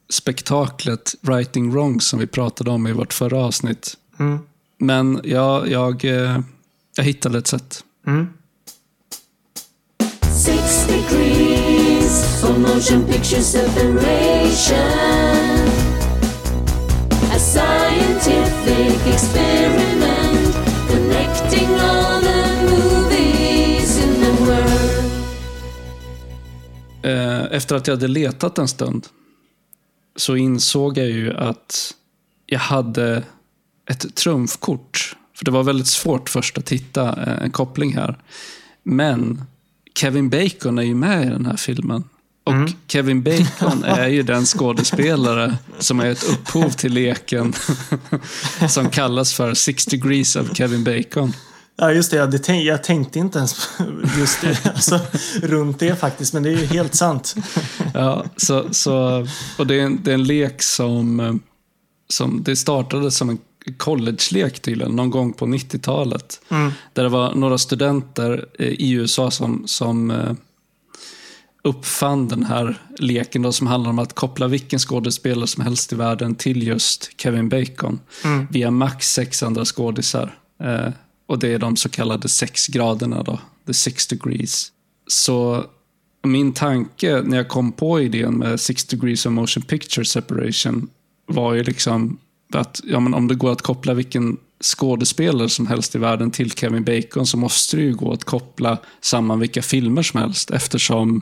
spektaklet 0.09 1.15
Writing 1.21 1.71
Wrong 1.71 2.01
som 2.01 2.19
vi 2.19 2.27
pratade 2.27 2.69
om 2.69 2.87
i 2.87 2.91
vårt 2.91 3.13
förra 3.13 3.37
avsnitt. 3.37 3.97
Mm. 4.19 4.39
Men 4.77 5.21
ja, 5.23 5.67
jag, 5.67 6.05
eh, 6.05 6.39
jag 6.95 7.03
hittade 7.03 7.37
ett 7.37 7.47
sätt. 7.47 7.83
Mm. 8.07 8.27
Six 10.33 10.87
degrees 10.87 12.43
of 12.43 12.57
motion 12.57 13.03
picture 13.03 13.41
separation 13.41 14.93
efter 27.53 27.75
att 27.75 27.87
jag 27.87 27.95
hade 27.95 28.07
letat 28.07 28.57
en 28.57 28.67
stund 28.67 29.07
så 30.15 30.35
insåg 30.35 30.97
jag 30.97 31.07
ju 31.07 31.33
att 31.33 31.93
jag 32.45 32.59
hade 32.59 33.23
ett 33.89 34.15
trumfkort. 34.15 35.15
För 35.35 35.45
det 35.45 35.51
var 35.51 35.63
väldigt 35.63 35.87
svårt 35.87 36.29
först 36.29 36.57
att 36.57 36.71
hitta 36.71 37.07
eh, 37.07 37.43
en 37.43 37.51
koppling 37.51 37.95
här. 37.95 38.17
Men 38.83 39.43
Kevin 39.95 40.29
Bacon 40.29 40.79
är 40.79 40.83
ju 40.83 40.95
med 40.95 41.27
i 41.27 41.29
den 41.29 41.45
här 41.45 41.57
filmen. 41.57 42.03
Och 42.43 42.53
mm. 42.53 42.71
Kevin 42.87 43.23
Bacon 43.23 43.83
är 43.85 44.07
ju 44.07 44.23
den 44.23 44.45
skådespelare 44.45 45.57
som 45.79 45.99
är 45.99 46.05
ett 46.05 46.23
upphov 46.23 46.69
till 46.69 46.93
leken 46.93 47.53
som 48.69 48.89
kallas 48.89 49.33
för 49.33 49.53
Six 49.53 49.85
degrees 49.85 50.35
of 50.35 50.57
Kevin 50.57 50.83
Bacon. 50.83 51.33
Ja, 51.75 51.91
just 51.91 52.11
det. 52.11 52.17
Jag, 52.17 52.43
tänk, 52.43 52.63
jag 52.63 52.83
tänkte 52.83 53.19
inte 53.19 53.37
ens 53.37 53.69
just 54.17 54.41
det, 54.41 54.65
alltså, 54.65 54.99
runt 55.41 55.79
det 55.79 55.95
faktiskt, 55.95 56.33
men 56.33 56.43
det 56.43 56.49
är 56.49 56.57
ju 56.57 56.65
helt 56.65 56.95
sant. 56.95 57.35
ja, 57.93 58.25
så, 58.37 58.73
så, 58.73 59.27
och 59.57 59.67
det 59.67 59.79
är, 59.79 59.83
en, 59.83 59.99
det 60.03 60.11
är 60.11 60.15
en 60.15 60.23
lek 60.23 60.61
som, 60.61 61.39
som 62.09 62.43
det 62.43 62.55
startade 62.55 63.11
som 63.11 63.29
en 63.29 63.39
college-lek 63.77 64.59
tydligen, 64.59 64.95
någon 64.95 65.09
gång 65.09 65.33
på 65.33 65.45
90-talet. 65.45 66.41
Mm. 66.49 66.71
Där 66.93 67.03
det 67.03 67.09
var 67.09 67.35
några 67.35 67.57
studenter 67.57 68.45
i 68.59 68.91
USA 68.91 69.31
som, 69.31 69.63
som 69.67 70.11
eh, 70.11 70.33
uppfann 71.63 72.27
den 72.27 72.43
här 72.43 72.81
leken 72.97 73.41
då, 73.41 73.51
som 73.51 73.67
handlar 73.67 73.89
om 73.89 73.99
att 73.99 74.13
koppla 74.13 74.47
vilken 74.47 74.79
skådespelare 74.79 75.47
som 75.47 75.63
helst 75.63 75.93
i 75.93 75.95
världen 75.95 76.35
till 76.35 76.67
just 76.67 77.21
Kevin 77.21 77.49
Bacon. 77.49 77.99
Mm. 78.23 78.47
Via 78.51 78.71
max 78.71 79.13
sex 79.13 79.43
andra 79.43 79.65
skådisar. 79.65 80.37
Och 81.33 81.39
det 81.39 81.47
är 81.47 81.59
de 81.59 81.75
så 81.75 81.89
kallade 81.89 82.29
sex 82.29 82.67
graderna 82.67 83.23
då. 83.23 83.39
The 83.67 83.73
six 83.73 84.07
degrees. 84.07 84.71
Så 85.07 85.65
min 86.23 86.53
tanke 86.53 87.21
när 87.21 87.37
jag 87.37 87.47
kom 87.47 87.71
på 87.71 88.01
idén 88.01 88.37
med 88.37 88.59
six 88.59 88.85
degrees 88.85 89.25
of 89.25 89.31
motion 89.31 89.63
picture 89.63 90.05
separation 90.05 90.89
var 91.27 91.53
ju 91.53 91.63
liksom 91.63 92.17
att 92.53 92.81
ja, 92.83 92.99
men 92.99 93.13
om 93.13 93.27
det 93.27 93.35
går 93.35 93.51
att 93.51 93.61
koppla 93.61 93.93
vilken 93.93 94.37
skådespelare 94.63 95.49
som 95.49 95.67
helst 95.67 95.95
i 95.95 95.97
världen 95.97 96.31
till 96.31 96.51
Kevin 96.51 96.83
Bacon 96.83 97.25
så 97.25 97.37
måste 97.37 97.77
det 97.77 97.83
ju 97.83 97.95
gå 97.95 98.13
att 98.13 98.23
koppla 98.23 98.77
samman 99.01 99.39
vilka 99.39 99.61
filmer 99.61 100.03
som 100.03 100.19
helst 100.19 100.51
eftersom 100.51 101.21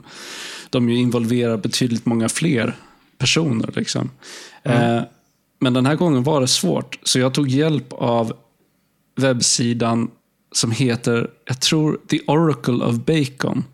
de 0.70 0.88
ju 0.88 0.96
involverar 0.96 1.56
betydligt 1.56 2.06
många 2.06 2.28
fler 2.28 2.76
personer. 3.18 3.70
Liksom. 3.76 4.10
Mm. 4.62 4.96
Eh, 4.96 5.04
men 5.58 5.72
den 5.72 5.86
här 5.86 5.94
gången 5.94 6.22
var 6.22 6.40
det 6.40 6.48
svårt, 6.48 6.98
så 7.02 7.18
jag 7.18 7.34
tog 7.34 7.48
hjälp 7.48 7.92
av 7.92 8.32
webbsidan 9.16 10.10
som 10.52 10.70
heter, 10.70 11.30
jag 11.44 11.60
tror, 11.60 12.00
The 12.08 12.20
Oracle 12.26 12.84
of 12.84 12.96
Bacon. 12.96 13.64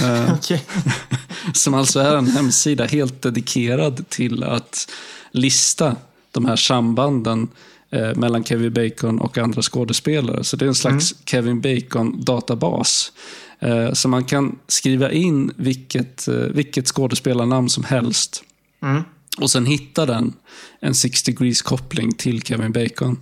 Eh, 0.00 0.34
okay. 0.38 0.58
som 1.54 1.74
alltså 1.74 2.00
är 2.00 2.16
en 2.16 2.26
hemsida 2.26 2.84
helt 2.84 3.22
dedikerad 3.22 4.08
till 4.08 4.42
att 4.42 4.90
lista 5.30 5.96
de 6.30 6.44
här 6.44 6.56
sambanden 6.56 7.48
eh, 7.90 8.14
mellan 8.14 8.44
Kevin 8.44 8.72
Bacon 8.72 9.20
och 9.20 9.38
andra 9.38 9.62
skådespelare. 9.62 10.44
Så 10.44 10.56
det 10.56 10.64
är 10.64 10.68
en 10.68 10.74
slags 10.74 11.12
mm. 11.12 11.22
Kevin 11.24 11.60
Bacon-databas. 11.60 13.12
Eh, 13.60 13.92
så 13.92 14.08
man 14.08 14.24
kan 14.24 14.58
skriva 14.68 15.12
in 15.12 15.52
vilket, 15.56 16.28
vilket 16.50 16.86
skådespelarnamn 16.86 17.68
som 17.68 17.84
helst. 17.84 18.42
Mm. 18.82 19.02
Och 19.38 19.50
sen 19.50 19.66
hittade 19.66 20.12
den 20.12 20.32
en 20.80 20.94
Six 20.94 21.22
Degrees 21.22 21.62
koppling 21.62 22.12
till 22.12 22.42
Kevin 22.42 22.72
Bacon. 22.72 23.18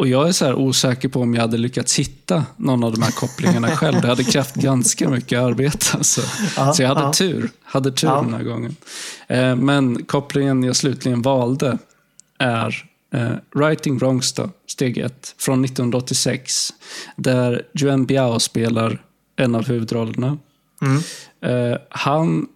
Och 0.00 0.08
jag 0.08 0.28
är 0.28 0.32
så 0.32 0.44
här 0.44 0.54
osäker 0.54 1.08
på 1.08 1.20
om 1.20 1.34
jag 1.34 1.42
hade 1.42 1.56
lyckats 1.56 1.98
hitta 1.98 2.44
någon 2.56 2.84
av 2.84 2.92
de 2.92 3.02
här 3.02 3.10
kopplingarna 3.10 3.68
själv. 3.76 4.00
Det 4.00 4.08
hade 4.08 4.24
krävt 4.24 4.54
ganska 4.54 5.08
mycket 5.08 5.40
arbete. 5.40 5.86
Alltså. 5.92 6.20
Ja, 6.56 6.72
så 6.72 6.82
jag 6.82 6.88
hade 6.88 7.00
ja. 7.00 7.12
tur. 7.12 7.50
Hade 7.62 7.92
tur 7.92 8.08
den 8.08 8.34
här 8.34 8.42
gången. 8.42 8.76
Eh, 9.28 9.56
men 9.56 10.04
kopplingen 10.04 10.62
jag 10.62 10.76
slutligen 10.76 11.22
valde 11.22 11.78
är 12.38 12.88
eh, 13.14 13.32
Writing 13.54 13.98
Wrongs 13.98 14.32
då, 14.32 14.50
steg 14.66 14.98
ett, 14.98 15.34
från 15.38 15.64
1986. 15.64 16.70
Där 17.16 17.62
Juan 17.74 18.06
Biao 18.06 18.38
spelar 18.38 19.02
en 19.36 19.54
av 19.54 19.66
huvudrollerna. 19.66 20.38
Mm. 20.82 21.02
Eh, 21.42 21.78
han 21.90 22.46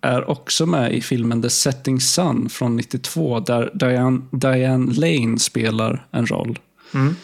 är 0.00 0.30
också 0.30 0.66
med 0.66 0.94
i 0.94 1.00
filmen 1.00 1.42
The 1.42 1.50
Setting 1.50 2.00
Sun 2.00 2.48
från 2.48 2.76
92 2.76 3.40
där 3.40 3.70
Diane, 3.74 4.20
Diane 4.30 4.92
Lane 4.94 5.38
spelar 5.38 6.06
en 6.10 6.26
roll. 6.26 6.58
Mm. 6.94 7.16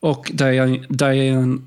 Och 0.00 0.30
Diane, 0.34 0.84
Diane, 0.88 1.58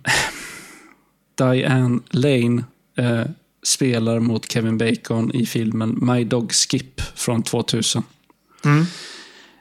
Diane 1.38 2.00
Lane 2.10 2.64
eh, 2.98 3.26
spelar 3.64 4.20
mot 4.20 4.52
Kevin 4.52 4.78
Bacon 4.78 5.36
i 5.36 5.46
filmen 5.46 6.00
My 6.02 6.24
Dog 6.24 6.52
Skip 6.54 7.02
från 7.02 7.44
2000. 7.44 8.04
Mm. 8.66 8.86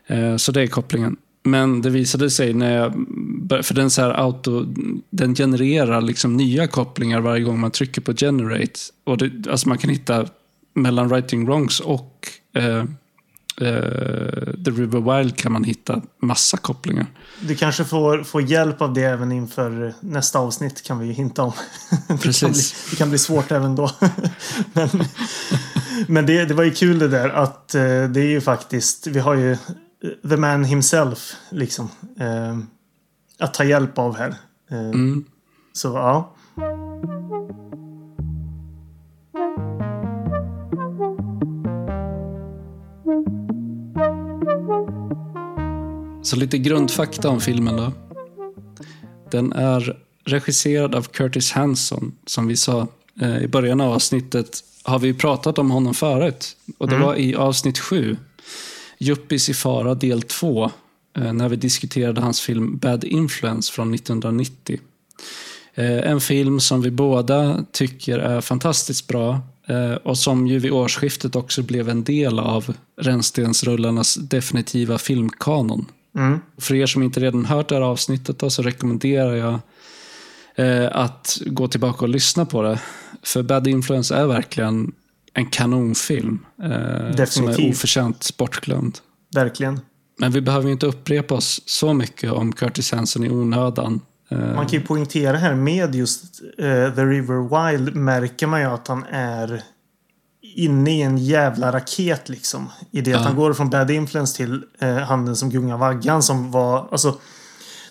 Eh, 0.06 0.36
Så 0.36 0.52
det 0.52 0.62
är 0.62 0.66
kopplingen. 0.66 1.16
Men 1.42 1.82
det 1.82 1.90
visade 1.90 2.30
sig 2.30 2.54
när 2.54 2.76
jag 2.76 2.92
för 3.64 3.75
den 3.75 3.90
så 3.90 4.02
här 4.02 4.11
auto, 4.11 4.66
den 5.11 5.35
genererar 5.35 6.00
liksom 6.00 6.37
nya 6.37 6.66
kopplingar 6.66 7.20
varje 7.20 7.42
gång 7.42 7.61
man 7.61 7.70
trycker 7.70 8.00
på 8.00 8.14
generate. 8.14 8.80
Och 9.04 9.18
det, 9.18 9.50
alltså 9.50 9.68
man 9.68 9.78
kan 9.78 9.90
hitta 9.90 10.26
mellan 10.75 11.09
writing 11.09 11.47
wrongs 11.47 11.80
och 11.80 12.28
eh, 12.56 12.76
eh, 12.76 12.85
The 14.64 14.70
River 14.70 15.18
Wild 15.18 15.37
kan 15.37 15.52
man 15.52 15.64
hitta 15.64 16.02
massa 16.23 16.56
kopplingar. 16.56 17.06
Du 17.40 17.54
kanske 17.54 17.85
får, 17.85 18.23
får 18.23 18.42
hjälp 18.42 18.82
av 18.82 18.94
det 18.94 19.02
även 19.02 19.32
inför 19.32 19.94
nästa 20.00 20.38
avsnitt 20.38 20.82
kan 20.82 20.99
vi 20.99 21.12
hinta 21.12 21.42
om. 21.42 21.52
Det 21.90 21.97
kan 22.06 22.16
bli, 22.16 22.23
Precis. 22.23 22.90
det 22.90 22.97
kan 22.97 23.09
bli 23.09 23.18
svårt 23.18 23.50
även 23.50 23.76
då. 23.76 23.90
men 24.73 24.88
men 26.06 26.26
det, 26.26 26.44
det 26.44 26.54
var 26.54 26.64
ju 26.64 26.70
kul 26.70 26.99
det 26.99 27.09
där 27.09 27.28
att 27.28 27.75
eh, 27.75 27.82
det 27.82 28.20
är 28.20 28.28
ju 28.28 28.40
faktiskt, 28.40 29.06
vi 29.06 29.20
har 29.20 29.35
ju 29.35 29.56
the 30.28 30.37
man 30.37 30.64
himself 30.64 31.37
liksom. 31.50 31.88
Eh, 32.21 32.59
att 33.38 33.54
ta 33.54 33.64
hjälp 33.64 33.99
av 33.99 34.16
här. 34.16 34.35
Eh, 34.71 34.88
Mm. 34.90 35.25
Så 35.73 35.88
ja. 35.88 36.35
Så 46.23 46.37
lite 46.37 46.59
grundfakta 46.59 47.28
om 47.28 47.40
filmen 47.40 47.76
då. 47.76 47.92
Den 49.30 49.52
är 49.52 49.97
regisserad 50.25 50.95
av 50.95 51.02
Curtis 51.02 51.52
Hanson, 51.52 52.12
som 52.26 52.47
vi 52.47 52.57
sa 52.57 52.88
eh, 53.21 53.38
i 53.38 53.49
början 53.49 53.80
av 53.80 53.92
avsnittet. 53.92 54.64
Har 54.83 54.99
vi 54.99 55.14
pratat 55.14 55.59
om 55.59 55.71
honom 55.71 55.95
förut? 55.95 56.57
Och 56.78 56.88
det 56.88 56.97
var 56.99 57.16
i 57.16 57.35
avsnitt 57.35 57.78
sju. 57.78 58.16
Juppis 59.00 59.49
i 59.49 59.54
fara 59.54 59.95
del 59.95 60.23
2. 60.23 60.71
Eh, 61.16 61.33
när 61.33 61.49
vi 61.49 61.57
diskuterade 61.57 62.20
hans 62.20 62.40
film 62.40 62.79
Bad 62.79 63.05
Influence 63.05 63.72
från 63.72 63.94
1990. 63.94 64.81
Eh, 65.74 66.11
en 66.11 66.20
film 66.20 66.61
som 66.61 66.83
vi 66.83 66.90
båda 66.90 67.64
tycker 67.72 68.18
är 68.18 68.40
fantastiskt 68.40 69.07
bra. 69.07 69.40
eh, 69.66 69.92
Och 69.92 70.18
som 70.18 70.46
ju 70.46 70.59
vid 70.59 70.72
årsskiftet 70.72 71.37
också 71.37 71.62
blev 71.62 71.88
en 71.88 72.05
del 72.05 72.38
av 72.38 72.74
Rännstensrullarnas 73.01 74.14
definitiva 74.14 74.98
filmkanon. 74.98 75.87
Mm. 76.16 76.40
För 76.59 76.74
er 76.74 76.87
som 76.87 77.03
inte 77.03 77.20
redan 77.20 77.44
hört 77.44 77.68
det 77.68 77.74
här 77.74 77.83
avsnittet 77.83 78.38
då, 78.38 78.51
så 78.51 78.62
rekommenderar 78.62 79.35
jag 79.35 79.59
att 80.92 81.38
gå 81.46 81.68
tillbaka 81.68 82.05
och 82.05 82.09
lyssna 82.09 82.46
på 82.46 82.62
det. 82.62 82.81
För 83.22 83.42
Bad 83.42 83.66
Influence 83.66 84.14
är 84.14 84.27
verkligen 84.27 84.92
en 85.35 85.47
kanonfilm. 85.47 86.38
Eh, 86.62 87.25
som 87.25 87.49
är 87.49 87.71
oförtjänt 87.71 88.37
bortglömd. 88.37 88.99
Verkligen. 89.35 89.81
Men 90.19 90.33
vi 90.33 90.40
behöver 90.40 90.66
ju 90.66 90.73
inte 90.73 90.87
upprepa 90.87 91.35
oss 91.35 91.61
så 91.66 91.95
mycket 91.95 92.33
om 92.33 92.53
Curtis 92.53 92.93
Hanson 92.93 93.25
i 93.25 93.31
onödan. 93.31 94.01
Eh, 94.29 94.38
Man 94.38 94.66
kan 94.66 94.81
ju 94.81 94.87
poängtera 94.87 95.37
här 95.37 95.55
med 95.55 95.95
just 95.95 96.25
eh, 96.59 96.64
The 96.95 97.05
River 97.05 97.69
Wild 97.71 97.95
märker 97.97 98.47
man 98.47 98.61
ju 98.61 98.66
att 98.66 98.88
han 98.88 99.05
är 99.11 99.62
inne 100.43 100.90
i 100.99 101.03
en 101.03 101.19
jävla 101.19 101.73
raket 101.73 102.29
liksom. 102.29 102.69
I 102.90 103.01
det 103.01 103.12
att 103.14 103.21
Ja. 103.21 103.27
han 103.27 103.37
går 103.37 103.53
från 103.53 103.71
Bad 103.71 103.90
Influence 103.90 104.37
till 104.37 104.62
eh, 104.79 104.97
Handen 104.97 105.37
som 105.37 105.51
gungar 105.51 105.77
vaggan 105.77 106.23
som 106.23 106.51
var, 106.51 106.88
alltså 106.93 107.19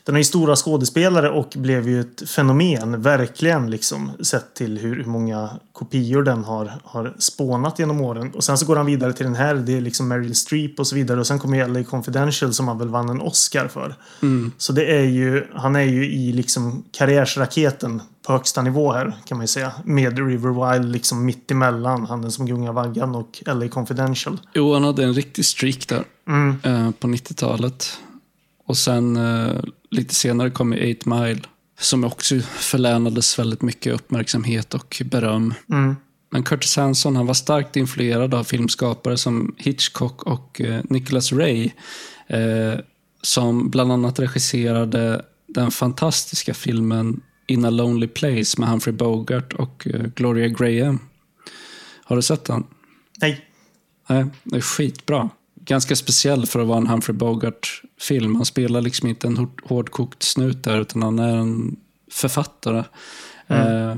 den 0.03 0.15
är 0.15 0.19
ju 0.19 0.23
stora 0.23 0.55
skådespelare 0.55 1.29
och 1.29 1.53
blev 1.55 1.89
ju 1.89 1.99
ett 2.01 2.29
fenomen, 2.29 3.01
verkligen 3.01 3.69
liksom. 3.71 4.11
Sett 4.21 4.53
till 4.53 4.77
hur, 4.77 4.95
hur 4.95 5.05
många 5.05 5.49
kopior 5.73 6.23
den 6.23 6.43
har, 6.43 6.71
har 6.83 7.13
spånat 7.19 7.79
genom 7.79 8.01
åren. 8.01 8.31
Och 8.35 8.43
sen 8.43 8.57
så 8.57 8.65
går 8.65 8.75
han 8.75 8.85
vidare 8.85 9.13
till 9.13 9.25
den 9.25 9.35
här, 9.35 9.55
det 9.55 9.77
är 9.77 9.81
liksom 9.81 10.07
Meryl 10.07 10.35
Streep 10.35 10.79
och 10.79 10.87
så 10.87 10.95
vidare. 10.95 11.19
Och 11.19 11.27
sen 11.27 11.39
kommer 11.39 11.57
ju 11.57 11.73
LA 11.73 11.83
Confidential 11.83 12.53
som 12.53 12.67
han 12.67 12.77
väl 12.77 12.87
vann 12.89 13.09
en 13.09 13.21
Oscar 13.21 13.67
för. 13.67 13.95
Så 14.57 14.73
det 14.73 14.97
är 14.97 15.03
ju, 15.05 15.45
han 15.55 15.75
är 15.75 15.83
ju 15.83 16.11
i 16.11 16.31
liksom 16.33 16.83
karriärsraketen 16.91 18.01
på 18.27 18.33
högsta 18.33 18.61
nivå 18.61 18.91
här 18.93 19.13
kan 19.25 19.37
man 19.37 19.43
ju 19.43 19.47
säga. 19.47 19.71
Med 19.83 20.17
River 20.27 20.73
Wild 20.73 20.91
liksom 20.91 21.25
mitt 21.25 21.51
emellan, 21.51 22.05
Handen 22.05 22.31
som 22.31 22.45
gungar 22.45 22.73
vaggan 22.73 23.15
och 23.15 23.43
LA 23.45 23.67
Confidential. 23.67 24.37
Jo, 24.53 24.73
han 24.73 24.83
hade 24.83 25.03
en 25.03 25.13
riktig 25.13 25.45
streak 25.45 25.87
där 25.87 26.03
Mm. 26.27 26.57
eh, 26.63 26.91
på 26.91 27.07
90-talet. 27.07 27.97
Och 28.69 28.77
sen 28.77 29.17
eh, 29.17 29.61
lite 29.89 30.15
senare 30.15 30.49
kom 30.49 30.73
ju 30.73 30.95
8 30.95 31.09
Mile. 31.09 31.41
Som 31.79 32.03
också 32.03 32.39
förlänades 32.39 33.39
väldigt 33.39 33.61
mycket 33.61 33.93
uppmärksamhet 33.93 34.73
och 34.73 35.01
beröm. 35.05 35.53
Mm. 35.69 35.95
Men 36.31 36.43
Curtis 36.43 36.75
Hanson 36.75 37.15
han 37.15 37.25
var 37.25 37.33
starkt 37.33 37.75
influerad 37.75 38.33
av 38.33 38.43
filmskapare 38.43 39.17
som 39.17 39.55
Hitchcock 39.57 40.23
och 40.23 40.61
eh, 40.61 40.81
Nicholas 40.89 41.33
Ray. 41.33 41.69
Eh, 42.27 42.79
som 43.21 43.69
bland 43.69 43.91
annat 43.91 44.19
regisserade 44.19 45.25
den 45.47 45.71
fantastiska 45.71 46.53
filmen 46.53 47.21
In 47.47 47.65
a 47.65 47.69
Lonely 47.69 48.07
Place 48.07 48.59
med 48.59 48.69
Humphrey 48.69 48.95
Bogart 48.95 49.53
och 49.53 49.87
eh, 49.87 50.01
Gloria 50.15 50.47
Graham. 50.47 50.99
Har 52.03 52.15
du 52.15 52.21
sett 52.21 52.45
den? 52.45 52.63
Nej. 53.21 53.45
Nej, 54.09 54.25
det 54.43 54.57
är 54.57 54.61
skitbra. 54.61 55.29
Ganska 55.69 55.95
speciell 55.95 56.45
för 56.45 56.59
att 56.59 56.67
vara 56.67 56.77
en 56.77 56.87
Humphrey 56.87 57.17
Bogart-film. 57.17 58.35
Han 58.35 58.45
spelar 58.45 58.81
liksom 58.81 59.09
inte 59.09 59.27
en 59.27 59.37
hår- 59.37 59.67
hårdkokt 59.67 60.23
snut 60.23 60.63
där, 60.63 60.81
utan 60.81 61.03
han 61.03 61.19
är 61.19 61.37
en 61.37 61.75
författare. 62.11 62.83
Eh, 63.47 63.97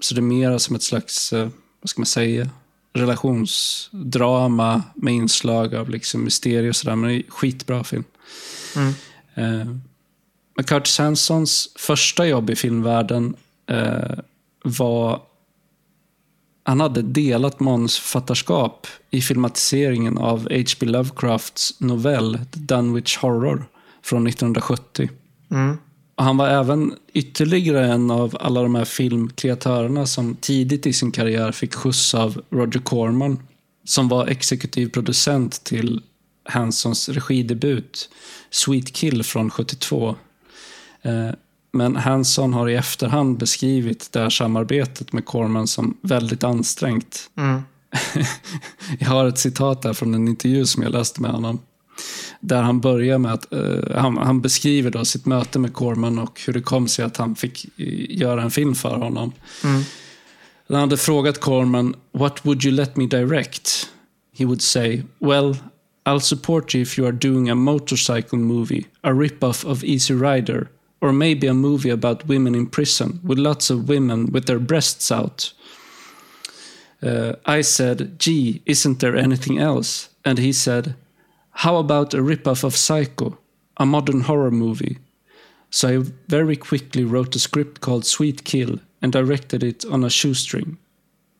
så 0.00 0.14
det 0.14 0.20
är 0.20 0.22
mer 0.22 0.58
som 0.58 0.76
ett 0.76 0.82
slags, 0.82 1.32
eh, 1.32 1.48
vad 1.80 1.90
ska 1.90 2.00
man 2.00 2.06
säga, 2.06 2.48
relationsdrama 2.92 4.82
med 4.94 5.14
inslag 5.14 5.74
av 5.74 5.90
liksom 5.90 6.24
mysterier 6.24 6.68
och 6.68 6.76
sådär. 6.76 6.96
Men 6.96 7.08
det 7.08 7.14
är 7.14 7.16
en 7.16 7.30
skitbra 7.30 7.84
film. 7.84 8.04
Mm. 8.76 8.88
Eh, 9.34 9.66
men 10.56 10.64
Curtis 10.64 10.98
Hansons 10.98 11.68
första 11.76 12.26
jobb 12.26 12.50
i 12.50 12.56
filmvärlden 12.56 13.36
var... 14.64 15.22
Han 16.68 16.80
hade 16.80 17.02
delat 17.02 17.60
manusförfattarskap 17.60 18.86
i 19.10 19.20
filmatiseringen 19.20 20.18
av 20.18 20.38
H.P. 20.38 20.86
Lovecrafts 20.86 21.80
novell 21.80 22.38
The 22.52 22.60
Dunwich 22.60 23.18
Horror 23.18 23.68
från 24.02 24.26
1970. 24.26 25.08
Mm. 25.50 25.78
Och 26.14 26.24
han 26.24 26.36
var 26.36 26.48
även 26.48 26.94
ytterligare 27.12 27.92
en 27.92 28.10
av 28.10 28.36
alla 28.40 28.62
de 28.62 28.74
här 28.74 28.84
filmkreatörerna 28.84 30.06
som 30.06 30.34
tidigt 30.34 30.86
i 30.86 30.92
sin 30.92 31.12
karriär 31.12 31.52
fick 31.52 31.74
skjuts 31.74 32.14
av 32.14 32.42
Roger 32.50 32.80
Corman. 32.80 33.42
Som 33.84 34.08
var 34.08 34.26
exekutiv 34.26 34.88
producent 34.88 35.64
till 35.64 36.02
Hansons 36.44 37.08
regidebut 37.08 38.08
Sweet 38.50 38.92
Kill 38.92 39.22
från 39.22 39.50
72. 39.50 40.16
Men 41.72 41.96
Hanson 41.96 42.52
har 42.52 42.68
i 42.68 42.74
efterhand 42.74 43.38
beskrivit 43.38 44.12
det 44.12 44.20
här 44.20 44.30
samarbetet 44.30 45.12
med 45.12 45.24
Corman 45.24 45.66
som 45.66 45.96
väldigt 46.02 46.44
ansträngt. 46.44 47.30
Mm. 47.36 47.62
Jag 48.98 49.08
har 49.08 49.26
ett 49.26 49.38
citat 49.38 49.82
där 49.82 49.92
från 49.92 50.14
en 50.14 50.28
intervju 50.28 50.66
som 50.66 50.82
jag 50.82 50.92
läste 50.92 51.22
med 51.22 51.30
honom. 51.30 51.58
Där 52.40 52.62
han 52.62 52.80
börjar 52.80 53.18
med 53.18 53.32
att 53.32 53.52
eh, 53.52 53.96
han, 53.96 54.16
han 54.16 54.40
beskriver 54.40 54.90
då 54.90 55.04
sitt 55.04 55.26
möte 55.26 55.58
med 55.58 55.72
Corman 55.72 56.18
och 56.18 56.40
hur 56.46 56.52
det 56.52 56.60
kom 56.60 56.88
sig 56.88 57.04
att 57.04 57.16
han 57.16 57.36
fick 57.36 57.64
eh, 57.64 58.18
göra 58.18 58.42
en 58.42 58.50
film 58.50 58.74
för 58.74 58.96
honom. 58.96 59.32
Mm. 59.64 59.82
Han 60.68 60.80
hade 60.80 60.96
frågat 60.96 61.40
Corman, 61.40 61.94
What 62.12 62.46
would 62.46 62.64
you 62.64 62.74
let 62.74 62.96
me 62.96 63.06
direct? 63.06 63.88
He 64.36 64.44
would 64.44 64.62
say, 64.62 65.02
Well, 65.18 65.56
I'll 66.06 66.20
support 66.20 66.74
you 66.74 66.82
if 66.82 66.98
you 66.98 67.08
are 67.08 67.12
doing 67.12 67.50
a 67.50 67.54
motorcycle 67.54 68.38
movie, 68.38 68.84
a 69.02 69.12
rip-off 69.12 69.64
of 69.64 69.84
Easy 69.84 70.14
Rider, 70.14 70.68
or 71.00 71.12
maybe 71.12 71.46
a 71.46 71.54
movie 71.54 71.90
about 71.90 72.26
women 72.26 72.54
in 72.54 72.66
prison 72.66 73.20
with 73.22 73.38
lots 73.38 73.70
of 73.70 73.88
women 73.88 74.32
with 74.32 74.46
their 74.46 74.58
breasts 74.58 75.12
out. 75.12 75.52
Uh, 77.02 77.34
I 77.46 77.60
said, 77.60 78.18
gee, 78.18 78.62
isn't 78.66 78.98
there 79.00 79.16
anything 79.16 79.58
else? 79.58 80.08
And 80.24 80.38
he 80.38 80.52
said, 80.52 80.94
how 81.50 81.76
about 81.76 82.14
a 82.14 82.18
ripoff 82.18 82.64
of 82.64 82.76
Psycho, 82.76 83.38
a 83.76 83.86
modern 83.86 84.22
horror 84.22 84.50
movie? 84.50 84.98
So 85.70 85.88
I 85.88 86.04
very 86.28 86.56
quickly 86.56 87.04
wrote 87.04 87.36
a 87.36 87.38
script 87.38 87.80
called 87.80 88.06
Sweet 88.06 88.44
Kill 88.44 88.78
and 89.02 89.12
directed 89.12 89.62
it 89.62 89.84
on 89.84 90.04
a 90.04 90.10
shoestring. 90.10 90.78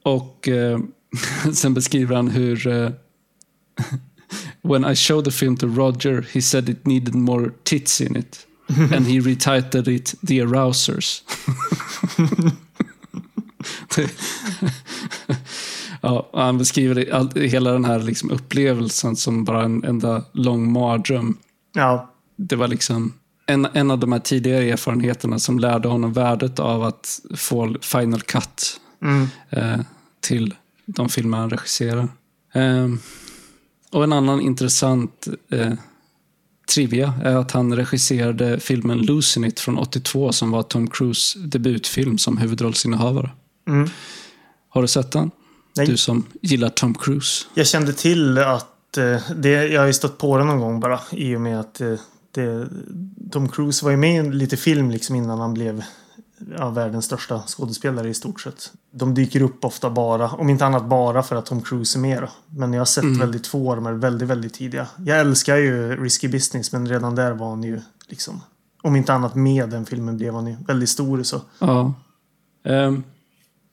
Och 0.03 0.49
uh, 0.49 0.81
sen 1.53 1.75
beskriver 1.75 2.14
han 2.14 2.29
hur 2.29 2.68
uh, 2.68 2.92
When 4.62 4.85
I 4.85 4.94
showed 4.94 5.25
the 5.25 5.31
film 5.31 5.57
to 5.57 5.68
Roger 5.68 6.21
he 6.21 6.40
said 6.40 6.68
it 6.68 6.87
needed 6.87 7.14
more 7.14 7.55
tits 7.64 8.01
in 8.01 8.16
it. 8.16 8.47
and 8.94 9.07
he 9.07 9.20
retitled 9.20 9.88
it 9.88 10.14
The 10.26 10.40
Arousers. 10.42 11.22
ja, 16.00 16.31
han 16.33 16.59
beskriver 16.59 17.14
all, 17.14 17.31
hela 17.35 17.72
den 17.72 17.85
här 17.85 17.98
liksom 17.98 18.31
upplevelsen 18.31 19.16
som 19.16 19.44
bara 19.44 19.62
en 19.64 19.85
enda 19.85 20.24
lång 20.33 20.72
mardröm. 20.72 21.37
Ja. 21.74 22.11
Det 22.37 22.57
var 22.57 22.68
liksom 22.68 23.12
en, 23.46 23.66
en 23.72 23.90
av 23.90 23.98
de 23.98 24.12
här 24.12 24.18
tidigare 24.20 24.64
erfarenheterna 24.64 25.38
som 25.38 25.59
lärde 25.59 25.88
honom 25.88 26.12
värdet 26.12 26.59
av 26.59 26.83
att 26.83 27.20
få 27.37 27.76
final 27.81 28.20
cut 28.22 28.81
Mm. 29.02 29.28
eh, 29.50 29.81
till 30.20 30.54
de 30.87 31.09
filmer 31.09 31.38
han 31.38 31.50
regisserar. 31.50 32.09
Eh, 32.52 32.88
och 33.92 34.04
en 34.04 34.12
annan 34.12 34.40
intressant 34.40 35.28
eh, 35.50 35.72
trivia 36.68 37.14
är 37.24 37.37
att 37.37 37.50
han 37.50 37.76
regisserade 37.76 38.61
filmen 38.61 38.98
Losing 38.98 39.44
It 39.44 39.61
från 39.61 39.78
82 39.78 40.33
som 40.33 40.50
var 40.50 40.62
Tom 40.62 40.90
Cruise 40.90 41.38
debutfilm 41.38 42.18
som 42.18 42.38
huvudrollsinnehavare. 42.38 43.31
Mm. 43.68 43.88
Har 44.68 44.83
du 44.83 44.88
sett 44.88 45.12
den? 45.12 45.31
Nej. 45.76 45.87
Du 45.87 45.96
som 45.96 46.26
gillar 46.42 46.68
Tom 46.68 46.94
Cruise. 46.94 47.46
Jag 47.54 47.66
kände 47.66 47.92
till 47.92 48.38
att 48.38 48.96
eh, 48.96 49.20
det, 49.37 49.50
jag 49.50 49.81
har 49.81 49.87
ju 49.87 49.92
stött 49.92 50.18
på 50.18 50.38
det 50.38 50.44
någon 50.44 50.61
gång 50.61 50.81
bara 50.81 51.00
i 51.11 51.37
och 51.37 51.40
med 51.40 51.61
att 51.61 51.81
eh, 51.81 51.94
det, 52.35 52.68
Tom 53.31 53.48
Cruise 53.48 53.85
var 53.85 53.90
ju 53.90 53.96
med 53.96 54.26
i 54.26 54.31
lite 54.31 54.57
film 54.57 54.90
liksom 54.90 55.16
innan 55.16 55.38
han 55.38 55.54
blev 55.54 55.83
ja, 56.59 56.70
världens 56.70 57.05
största 57.05 57.42
skådespelare 57.46 58.09
i 58.09 58.14
stort 58.14 58.40
sett. 58.40 58.72
De 58.90 59.14
dyker 59.14 59.42
upp 59.42 59.64
ofta 59.64 59.90
bara, 59.90 60.31
om 60.31 60.51
inte 60.51 60.66
annat 60.66 60.85
bara 60.85 61.22
för 61.22 61.37
att 61.37 61.46
Tom 61.46 61.62
Cruise 61.62 61.98
är 61.98 62.01
med 62.01 62.22
då. 62.22 62.29
Men 62.46 62.72
jag 62.72 62.81
har 62.81 62.87
sett 62.87 63.05
väldigt 63.05 63.46
få 63.46 63.70
av 63.70 63.77
de 63.77 63.87
här 63.87 63.92
väldigt, 63.92 64.29
väldigt 64.29 64.55
tidiga. 64.55 64.87
Jag 65.05 65.20
älskar 65.20 65.57
ju 65.57 65.96
Risky 66.05 66.29
Business 66.29 66.72
men 66.72 66.88
redan 66.88 67.14
där 67.14 67.33
var 67.33 67.51
han 67.51 67.62
ju 67.62 67.81
liksom 68.09 68.40
om 68.83 68.96
inte 68.96 69.12
annat 69.12 69.35
med 69.35 69.68
den 69.68 69.87
filmen 69.87 70.16
blev 70.16 70.35
han 70.35 70.46
ju 70.46 70.57
väldigt 70.66 70.88
stor 70.88 71.22
så. 71.22 71.40
Ja. 71.59 71.94
Um, 72.64 73.05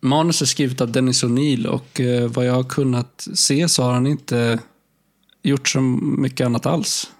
manus 0.01 0.41
är 0.41 0.45
skrivet 0.45 0.81
av 0.81 0.91
Dennis 0.91 1.23
O'Neill 1.23 1.65
och 1.65 2.01
eh, 2.01 2.27
vad 2.29 2.45
jag 2.45 2.53
har 2.53 2.63
kunnat 2.63 3.27
se 3.33 3.69
så 3.69 3.83
har 3.83 3.93
han 3.93 4.07
inte 4.07 4.59
gjort 5.43 5.69
så 5.69 5.81
mycket 5.81 6.45
annat 6.45 6.65
alls. 6.65 7.11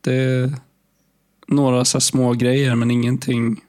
Det 0.00 0.14
är 0.14 0.52
några 1.46 1.84
så 1.84 2.00
små 2.00 2.32
grejer 2.32 2.74
men 2.74 2.90
ingenting 2.90 3.60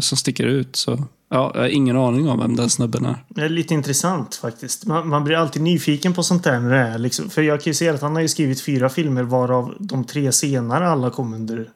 som 0.00 0.18
sticker 0.18 0.44
ut. 0.44 0.76
Så 0.76 1.04
ja, 1.30 1.50
jag 1.54 1.60
har 1.60 1.68
ingen 1.68 1.96
aning 1.96 2.28
om 2.28 2.38
vem 2.38 2.56
den 2.56 2.70
snubben 2.70 3.04
är. 3.04 3.24
Det 3.28 3.42
är 3.42 3.48
lite 3.48 3.74
intressant 3.74 4.34
faktiskt. 4.34 4.86
Man, 4.86 5.08
man 5.08 5.24
blir 5.24 5.36
alltid 5.36 5.62
nyfiken 5.62 6.14
på 6.14 6.22
sånt 6.22 6.44
där 6.44 6.60
när 6.60 6.70
det 6.70 6.78
är 6.78 6.98
liksom. 6.98 7.30
För 7.30 7.42
jag 7.42 7.60
kan 7.60 7.70
ju 7.70 7.74
se 7.74 7.88
att 7.88 8.02
han 8.02 8.14
har 8.14 8.22
ju 8.22 8.28
skrivit 8.28 8.60
fyra 8.60 8.88
filmer 8.88 9.22
varav 9.22 9.74
de 9.78 10.04
tre 10.04 10.32
senare 10.32 10.88
alla 10.88 11.10
kom 11.10 11.34
under 11.34 11.68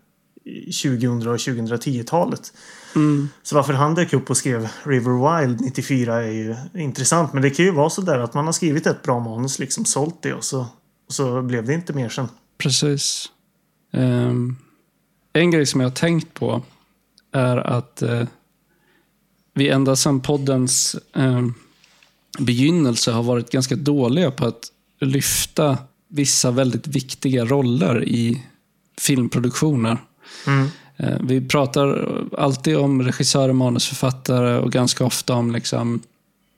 2000 0.65 1.29
och 1.29 1.37
2010-talet. 1.37 2.53
Så 3.43 3.55
varför 3.55 3.73
han 3.73 3.95
dök 3.95 4.13
upp 4.13 4.31
och 4.31 4.37
skrev 4.37 4.69
River 4.83 5.41
Wild 5.41 5.61
94 5.61 6.23
är 6.23 6.31
ju 6.31 6.57
intressant. 6.75 7.33
Men 7.33 7.43
det 7.43 7.51
kan 7.51 7.65
ju 7.65 7.71
vara 7.71 7.91
så 7.91 8.01
där 8.01 8.19
att 8.19 8.35
man 8.35 8.47
har 8.47 8.53
skrivit 8.53 8.87
ett 8.87 9.03
bra 9.03 9.21
manus, 9.21 9.59
liksom 9.59 9.85
sålt 9.85 10.23
det 10.23 10.33
och 10.33 10.45
så, 10.45 10.61
och 11.07 11.13
så 11.13 11.43
blev 11.43 11.67
det 11.67 11.75
inte 11.75 11.93
mer 11.93 12.09
sen. 12.09 12.29
Precis. 12.59 13.27
Ehm, 13.93 14.57
en 15.33 15.51
grej 15.51 15.67
som 15.67 15.81
jag 15.81 15.89
har 15.89 15.95
tänkt 15.95 16.35
på 16.35 16.63
är 17.33 17.57
att 17.57 18.03
eh, 18.03 18.23
vi 19.55 19.69
ända 19.69 19.97
sedan 19.97 20.21
poddens 20.21 20.97
ehm, 21.15 21.55
begynnelse 22.39 23.13
har 23.13 23.23
varit 23.23 23.51
ganska 23.51 23.77
dåliga 23.77 24.31
på 24.31 24.47
att 24.47 24.73
lyfta 25.01 25.79
vissa 26.09 26.51
väldigt 26.51 26.87
viktiga 26.87 27.45
roller 27.45 28.05
i 28.05 28.45
filmproduktioner. 29.01 29.97
Mm. 30.47 30.69
Eh, 30.97 31.19
Vi 31.21 31.49
pratar 31.49 32.09
alltid 32.39 32.77
om 32.77 33.03
regissörer, 33.03 33.53
manusförfattare 33.53 34.59
och 34.59 34.73
ganska 34.73 35.05
ofta 35.05 35.35
om 35.35 35.53
liksom, 35.53 36.01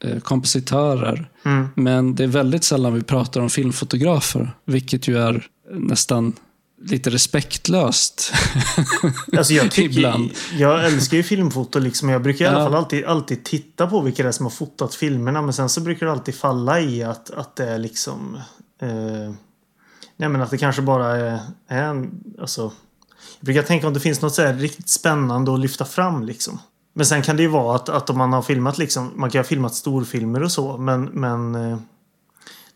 eh, 0.05 0.21
kompositörer. 0.21 1.29
Mm. 1.45 1.69
Men 1.75 2.15
det 2.15 2.23
är 2.25 2.29
väldigt 2.29 2.65
sällan 2.65 2.95
vi 2.95 3.03
pratar 3.03 3.41
om 3.41 3.51
filmfotografer, 3.51 4.51
vilket 4.65 5.09
ju 5.09 5.19
är 5.19 5.47
nästan 5.71 6.33
lite 6.81 7.11
respektlöst. 7.11 8.33
Alltså 9.37 9.53
jag 9.53 9.71
tycker, 9.71 9.99
Ibland. 9.99 10.31
jag 10.59 10.87
älskar 10.87 11.16
ju 11.16 11.23
filmfoto 11.23 11.79
liksom. 11.79 12.09
Jag 12.09 12.23
brukar 12.23 12.45
i 12.45 12.49
alla 12.49 12.64
fall 12.64 12.75
alltid, 12.75 13.05
alltid 13.05 13.45
titta 13.45 13.87
på 13.87 14.01
vilka 14.01 14.23
det 14.23 14.29
är 14.29 14.33
som 14.33 14.47
har 14.47 14.51
fotat 14.51 14.95
filmerna. 14.95 15.43
Men 15.43 15.53
sen 15.53 15.69
så 15.69 15.81
brukar 15.81 16.07
det 16.07 16.12
alltid 16.12 16.35
falla 16.35 16.81
i 16.81 17.03
att, 17.03 17.31
att 17.31 17.57
det 17.57 17.64
är 17.64 17.79
liksom... 17.79 18.38
Eh, 18.83 19.35
nej 20.16 20.29
men 20.29 20.43
att 20.43 20.51
det 20.51 20.59
kanske 20.59 20.83
bara 20.83 21.16
är, 21.16 21.40
är 21.69 21.83
en... 21.83 22.11
Alltså, 22.40 22.73
jag 23.40 23.45
brukar 23.45 23.62
tänka 23.62 23.87
om 23.87 23.95
det 23.95 24.01
finns 24.01 24.23
något 24.23 24.35
så 24.35 24.43
här 24.43 24.55
riktigt 24.55 24.88
spännande 24.88 25.55
att 25.55 25.61
lyfta 25.61 25.85
fram 25.85 26.25
liksom. 26.25 26.59
Men 26.95 27.07
sen 27.07 27.23
kan 27.23 27.37
det 27.37 27.43
ju 27.43 27.49
vara 27.49 27.77
att, 27.77 27.88
att 27.88 28.11
om 28.11 28.19
man 28.19 28.33
har 28.33 28.43
filmat 28.43 28.79
liksom, 28.79 29.12
man 29.14 29.31
kan 29.31 29.38
ha 29.38 29.45
filmat 29.45 29.75
storfilmer 29.75 30.43
och 30.43 30.53
så, 30.53 30.77
men, 30.77 31.05
men 31.05 31.55
eh, 31.55 31.79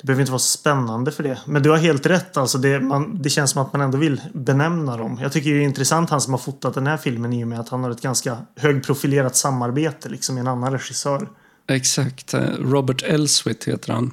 det 0.04 0.06
behöver 0.06 0.22
inte 0.22 0.32
vara 0.32 0.38
så 0.38 0.58
spännande 0.58 1.12
för 1.12 1.22
det. 1.22 1.38
Men 1.46 1.62
du 1.62 1.70
har 1.70 1.76
helt 1.76 2.06
rätt, 2.06 2.36
alltså 2.36 2.58
det, 2.58 2.80
man, 2.80 3.22
det 3.22 3.30
känns 3.30 3.50
som 3.50 3.62
att 3.62 3.72
man 3.72 3.82
ändå 3.82 3.98
vill 3.98 4.20
benämna 4.32 4.96
dem. 4.96 5.18
Jag 5.22 5.32
tycker 5.32 5.50
det 5.50 5.56
är 5.56 5.60
intressant 5.60 6.10
han 6.10 6.20
som 6.20 6.32
har 6.32 6.38
fotat 6.38 6.74
den 6.74 6.86
här 6.86 6.96
filmen 6.96 7.32
i 7.32 7.44
och 7.44 7.48
med 7.48 7.60
att 7.60 7.68
han 7.68 7.84
har 7.84 7.90
ett 7.90 8.00
ganska 8.00 8.38
högprofilerat 8.56 9.36
samarbete 9.36 10.08
liksom 10.08 10.34
med 10.34 10.42
en 10.42 10.48
annan 10.48 10.72
regissör. 10.72 11.28
Exakt. 11.68 12.34
Eh, 12.34 12.40
Robert 12.58 13.02
Elswit 13.02 13.64
heter 13.64 13.92
han. 13.92 14.10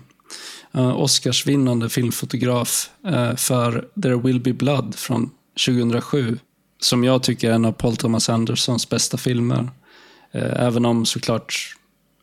Eh, 0.74 1.00
Oscarsvinnande 1.00 1.90
filmfotograf 1.90 2.90
eh, 3.06 3.36
för 3.36 3.88
There 4.02 4.18
Will 4.18 4.42
Be 4.42 4.54
Blood 4.54 4.96
från 4.96 5.30
2007. 5.68 6.38
Som 6.80 7.04
jag 7.04 7.24
tycker 7.24 7.50
är 7.50 7.54
en 7.54 7.66
av 7.66 7.72
Paul 7.72 7.98
Thomas 7.98 8.30
Andersons 8.30 8.90
bästa 8.90 9.18
filmer. 9.18 9.70
Även 10.34 10.86
om 10.86 11.06
såklart 11.06 11.76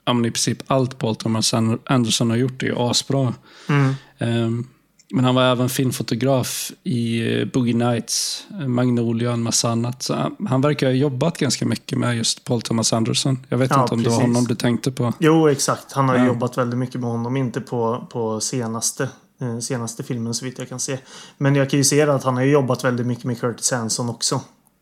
ja, 0.09 0.13
men 0.15 0.25
i 0.25 0.31
princip 0.31 0.63
allt 0.67 0.99
Paul 0.99 1.17
Thomas 1.17 1.55
An- 1.55 1.79
Anderson 1.85 2.31
har 2.31 2.37
gjort 2.37 2.63
är 2.63 2.91
asbra. 2.91 3.35
Mm. 3.69 3.95
Ehm, 4.19 4.67
men 5.11 5.25
han 5.25 5.35
var 5.35 5.43
även 5.43 5.69
filmfotograf 5.69 6.73
i 6.85 7.33
eh, 7.41 7.45
Boogie 7.45 7.75
Nights, 7.75 8.47
eh, 8.61 8.69
Magnolia 8.69 9.29
och 9.29 9.35
en 9.35 9.43
massa 9.43 9.71
annat. 9.71 10.03
Så 10.03 10.15
han, 10.15 10.37
han 10.49 10.61
verkar 10.61 10.87
ha 10.87 10.93
jobbat 10.95 11.39
ganska 11.39 11.67
mycket 11.67 11.99
med 11.99 12.17
just 12.17 12.45
Paul 12.45 12.63
Thomas 12.63 12.93
Anderson. 12.93 13.39
Jag 13.49 13.59
vet 13.59 13.71
Ja, 13.71 13.83
inte 13.83 13.95
om 13.95 14.03
det 14.03 14.09
var 14.09 14.17
precis. 14.17 14.29
honom 14.35 14.45
du 14.45 14.55
tänkte 14.55 14.93
på. 14.93 15.13
Jo, 15.19 15.49
exakt. 15.49 15.93
Han 15.93 16.09
har 16.09 16.17
ju 16.17 16.23
Ja. 16.23 16.27
jobbat 16.27 16.59
väldigt 16.59 16.79
mycket 16.79 17.01
med 17.01 17.11
honom. 17.11 17.37
Inte 17.37 17.61
på, 17.61 18.07
på 18.13 18.41
senaste, 18.41 19.09
eh, 19.41 19.59
senaste 19.59 20.03
filmen 20.03 20.35
så 20.35 20.45
vitt 20.45 20.59
jag 20.59 20.69
kan 20.69 20.81
se. 20.81 20.99
Men 21.39 21.55
jag 21.55 21.71
kan 21.71 21.79
ju 21.79 21.85
se 21.85 22.03
att 22.03 22.25
han 22.25 22.37
har 22.37 22.43
ju 22.45 22.51
jobbat 22.51 22.85
väldigt 22.85 23.07
mycket 23.07 23.25
med 23.25 23.41
Curtis 23.41 23.73
Hanson 23.73 24.09
också. 24.09 24.35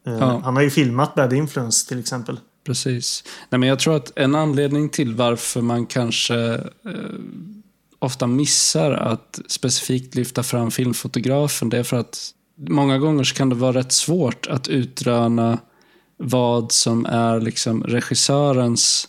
Eh, 0.06 0.12
Ja. 0.18 0.40
Han 0.44 0.56
har 0.56 0.62
ju 0.62 0.70
filmat 0.70 1.14
Bad 1.14 1.32
Influence 1.32 1.88
till 1.88 1.98
exempel. 2.00 2.40
Precis. 2.66 3.24
Nej, 3.50 3.58
men 3.58 3.68
jag 3.68 3.78
tror 3.78 3.96
att 3.96 4.18
en 4.18 4.34
anledning 4.34 4.88
till 4.88 5.14
varför 5.14 5.60
man 5.60 5.86
kanske 5.86 6.54
eh, 6.84 7.18
ofta 7.98 8.26
missar 8.26 8.92
att 8.92 9.40
specifikt 9.46 10.14
lyfta 10.14 10.42
fram 10.42 10.70
filmfotografen, 10.70 11.68
det 11.68 11.78
är 11.78 11.82
för 11.82 11.96
att 11.96 12.30
många 12.68 12.98
gånger 12.98 13.24
kan 13.24 13.48
det 13.48 13.54
vara 13.54 13.78
rätt 13.78 13.92
svårt 13.92 14.46
att 14.46 14.68
utröna 14.68 15.58
vad 16.16 16.72
som 16.72 17.06
är 17.06 17.40
liksom 17.40 17.84
regissörens 17.84 19.08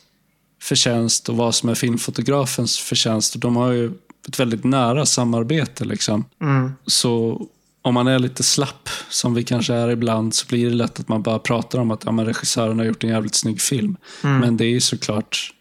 förtjänst 0.62 1.30
och 1.30 1.38
vad 1.38 1.56
som 1.56 1.70
är 1.70 1.76
filmfotografens 1.76 2.78
förtjänst. 2.78 3.36
Och 3.36 3.41
de 3.41 3.56
har 3.56 3.72
ju 3.72 3.91
ett 4.28 4.39
väldigt 4.39 4.63
nära 4.63 5.06
samarbete. 5.06 5.86
Liksom. 5.86 6.26
Mm. 6.41 6.72
Så 6.86 7.48
om 7.88 7.93
man 7.93 8.08
är 8.08 8.19
lite 8.19 8.43
slapp, 8.43 8.89
som 9.10 9.34
vi 9.34 9.43
kanske 9.43 9.73
är 9.73 9.89
ibland, 9.89 10.36
så 10.36 10.47
blir 10.47 10.69
det 10.69 10.76
lätt 10.76 11.00
att 11.00 11.08
man 11.08 11.21
bara 11.21 11.39
pratar 11.39 11.80
om 11.80 11.91
att 11.91 12.04
ja, 12.06 12.12
men 12.12 12.26
regissören 12.26 12.80
har 12.80 12.86
gjort 12.86 13.04
en 13.04 13.10
jävligt 13.10 13.36
snygg 13.36 13.62
film. 13.62 13.97
Men 14.21 14.58
det 14.58 14.65
är 14.65 14.69
ju 14.69 14.82
såklart 14.82 15.54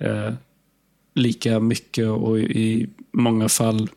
eh, 0.00 0.32
lika 1.14 1.60
mycket 1.60 2.08
och 2.08 2.38
i 2.38 2.88
många 3.12 3.48
fall 3.48 3.88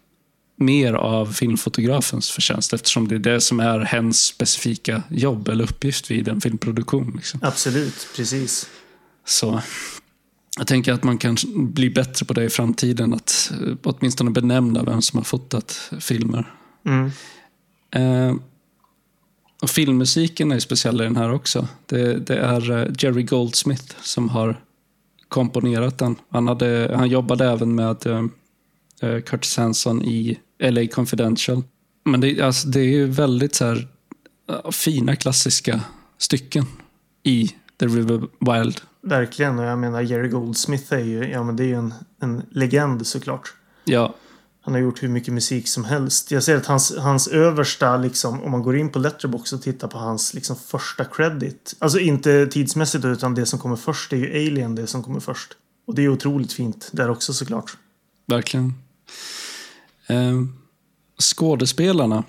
mer 0.56 0.94
av 0.94 1.26
filmfotografens 1.26 2.32
förtjänst 2.32 2.74
eftersom 2.74 3.08
det 3.08 3.16
är 3.16 3.20
det 3.20 3.42
som 3.42 3.60
är 3.60 3.80
hens 3.80 4.26
specifika 4.26 5.04
jobb 5.10 5.48
eller 5.48 5.64
uppgift 5.64 6.12
vid 6.12 6.28
en 6.28 6.42
filmproduktion. 6.42 7.14
Liksom. 7.16 7.40
Absolut, 7.44 8.08
precis. 8.16 8.70
Så 9.26 9.62
jag 10.58 10.68
tänker 10.68 10.94
att 10.94 11.04
man 11.04 11.18
kan 11.18 11.38
bli 11.56 11.90
bättre 11.90 12.26
på 12.26 12.34
det 12.34 12.44
i 12.44 12.50
framtiden, 12.50 13.14
att 13.14 13.52
eh, 13.62 13.76
åtminstone 13.84 14.32
benämna 14.32 14.84
vem 14.84 15.02
som 15.02 15.18
har 15.18 15.24
fotat 15.24 15.92
filmer. 16.00 16.54
Mm. 16.86 17.12
Eh, 17.92 18.36
och 19.62 19.70
filmmusiken 19.70 20.52
är 20.52 20.60
speciell 20.60 21.02
i 21.02 21.04
den 21.04 21.16
här 21.16 21.34
också. 21.34 21.68
Det, 21.86 22.14
det 22.14 22.38
är 22.38 22.72
eh, 22.72 22.88
Jerry 22.98 23.24
Goldsmith 23.24 23.96
som 24.02 24.30
har 24.30 24.62
komponerat 25.28 25.98
den. 25.98 26.16
Han, 26.30 26.48
hade, 26.48 26.92
han 26.96 27.10
jobbade 27.10 27.46
även 27.46 27.76
med 27.76 28.08
uh, 28.08 29.22
Curtis 29.22 29.58
Hanson 29.58 30.02
i 30.02 30.40
LA 30.60 30.88
Confidential. 30.88 31.64
Men 32.04 32.22
det, 32.22 32.42
alltså, 32.42 32.68
det 32.68 32.80
är 32.80 32.86
ju 32.86 33.06
väldigt 33.06 33.56
så 33.56 33.66
här, 33.66 33.88
fina 34.72 35.16
klassiska 35.16 35.82
stycken 36.18 36.66
i 37.24 37.48
The 37.80 37.86
River 37.86 38.22
Wild. 38.40 38.82
Verkligen, 39.02 39.60
och 39.60 39.66
jag 39.66 39.80
menar 39.80 40.02
Jerry 40.02 40.28
Goldsmith 40.28 40.94
är 40.94 41.00
ju, 41.00 41.28
ja, 41.28 41.44
men 41.44 41.56
det 41.56 41.64
är 41.64 41.68
ju 41.68 41.76
en, 41.76 41.94
en 42.20 42.44
legend 42.52 43.08
såklart. 43.08 43.54
Ja. 43.86 44.16
Han 44.64 44.74
har 44.74 44.82
gjort 44.82 45.04
hur 45.04 45.08
mycket 45.08 45.34
musik 45.34 45.68
som 45.68 45.86
helst. 45.86 46.32
Jag 46.32 46.44
ser 46.44 46.58
att 46.58 46.66
hans, 46.66 46.98
hans 46.98 47.28
översta, 47.28 47.98
liksom, 47.98 48.42
om 48.44 48.52
man 48.52 48.64
går 48.64 48.78
in 48.78 48.90
på 48.90 49.00
Letterbox 49.00 49.54
och 49.54 49.62
tittar 49.62 49.88
på 49.88 49.98
hans 49.98 50.34
liksom, 50.34 50.56
första 50.56 51.06
credit. 51.06 51.76
Alltså 51.80 52.00
inte 52.00 52.48
tidsmässigt 52.48 53.06
utan 53.06 53.36
det 53.36 53.46
som 53.46 53.60
kommer 53.60 53.76
först 53.76 54.14
är 54.14 54.18
ju 54.18 54.30
Alien 54.30 54.76
det 54.76 54.88
som 54.88 55.04
kommer 55.04 55.20
först. 55.20 55.54
Och 55.88 55.96
det 55.96 56.04
är 56.04 56.10
otroligt 56.10 56.54
fint 56.54 56.90
där 56.92 57.10
också 57.10 57.34
såklart. 57.34 57.78
Verkligen. 58.28 58.74
Eh, 60.08 60.42
skådespelarna 61.20 62.24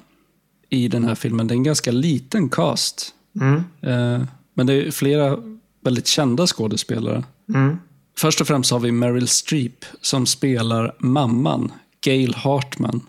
i 0.69 0.89
den 0.89 1.05
här 1.05 1.15
filmen, 1.15 1.47
det 1.47 1.55
är 1.55 1.57
en 1.57 1.63
ganska 1.63 1.91
liten 1.91 2.49
cast. 2.49 3.15
Mm. 3.41 3.65
Eh, 3.81 4.27
men 4.55 4.67
det 4.67 4.73
är 4.73 4.91
flera 4.91 5.39
väldigt 5.81 6.07
kända 6.07 6.47
skådespelare. 6.47 7.25
Mm. 7.55 7.77
Först 8.17 8.41
och 8.41 8.47
främst 8.47 8.71
har 8.71 8.81
vi 8.81 8.93
Meryl 8.93 9.29
Streep 9.29 9.85
som 10.01 10.27
spelar 10.27 10.95
mamman, 10.99 11.73
Gail 12.03 12.35
Hartman. 12.35 13.01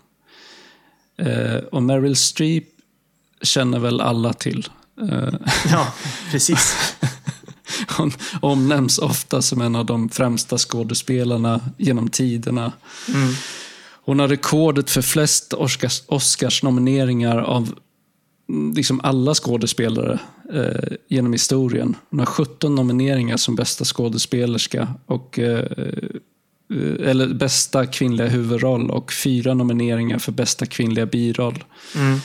Eh, 1.18 1.56
och 1.56 1.82
Meryl 1.82 2.16
Streep 2.16 2.64
känner 3.42 3.78
väl 3.78 4.00
alla 4.00 4.32
till. 4.32 4.68
Eh, 5.10 5.34
Ja, 5.70 5.92
precis. 6.30 6.76
hon 7.96 8.12
omnämns 8.40 8.98
ofta 8.98 9.42
som 9.42 9.60
en 9.60 9.76
av 9.76 9.86
de 9.86 10.08
främsta 10.08 10.58
skådespelarna 10.58 11.60
genom 11.78 12.08
tiderna. 12.08 12.72
Mm. 13.14 13.34
Hon 14.04 14.18
har 14.18 14.28
rekordet 14.28 14.90
för 14.90 15.02
flest 15.02 15.52
Oscars, 15.52 16.02
Oscars-nomineringar 16.06 17.38
av 17.38 17.74
mm, 18.48 18.74
liksom 18.74 19.00
alla 19.00 19.34
skådespelare 19.34 20.18
eh, 20.52 20.96
genom 21.08 21.32
historien. 21.32 21.96
Hon 22.10 22.18
har 22.18 22.26
17 22.26 22.74
nomineringar 22.74 23.36
som 23.36 23.54
bästa 23.54 23.84
skådespelerska 23.84 24.94
och 25.06 25.38
eh, 25.38 25.66
eller 27.00 27.34
bästa 27.34 27.86
kvinnliga 27.86 28.28
huvudroll 28.28 28.90
och 28.90 29.12
fyra 29.12 29.54
nomineringar 29.54 30.18
för 30.18 30.32
bästa 30.32 30.66
kvinnliga 30.66 31.06
biroll. 31.06 31.64
Mm. 31.96 32.18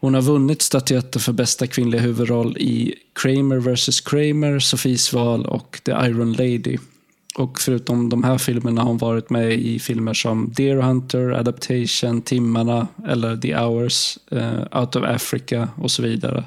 Hon 0.00 0.14
har 0.14 0.22
vunnit 0.22 0.62
statyetter 0.62 1.20
för 1.20 1.32
bästa 1.32 1.66
kvinnliga 1.66 2.00
huvudroll 2.00 2.56
i 2.58 2.94
Kramer 3.22 3.56
vs. 3.56 4.00
Kramer, 4.00 4.58
Sofies 4.58 5.12
val 5.12 5.46
och 5.46 5.80
The 5.84 5.92
Iron 5.92 6.32
Lady. 6.32 6.78
Och 7.34 7.60
förutom 7.60 8.08
de 8.08 8.24
här 8.24 8.38
filmerna 8.38 8.80
har 8.80 8.88
hon 8.88 8.98
varit 8.98 9.30
med 9.30 9.52
i 9.52 9.78
filmer 9.78 10.14
som 10.14 10.52
Deer 10.56 10.76
Hunter, 10.76 11.30
Adaptation, 11.30 12.22
Timmarna 12.22 12.88
eller 13.08 13.36
The 13.36 13.56
Hours, 13.56 14.18
eh, 14.30 14.80
Out 14.80 14.96
of 14.96 15.04
Africa 15.04 15.68
och 15.76 15.90
så 15.90 16.02
vidare. 16.02 16.44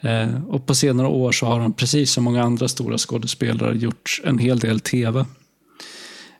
Eh, 0.00 0.44
och 0.48 0.66
på 0.66 0.74
senare 0.74 1.06
år 1.06 1.32
så 1.32 1.46
har 1.46 1.60
hon, 1.60 1.72
precis 1.72 2.12
som 2.12 2.24
många 2.24 2.42
andra 2.42 2.68
stora 2.68 2.98
skådespelare, 2.98 3.76
gjort 3.76 4.20
en 4.24 4.38
hel 4.38 4.58
del 4.58 4.80
TV. 4.80 5.24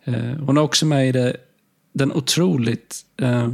Eh, 0.09 0.45
hon 0.47 0.57
är 0.57 0.61
också 0.61 0.87
med 0.87 1.09
i 1.09 1.13
det, 1.13 1.37
den 1.95 2.13
otroligt, 2.13 2.97
eh, 3.21 3.49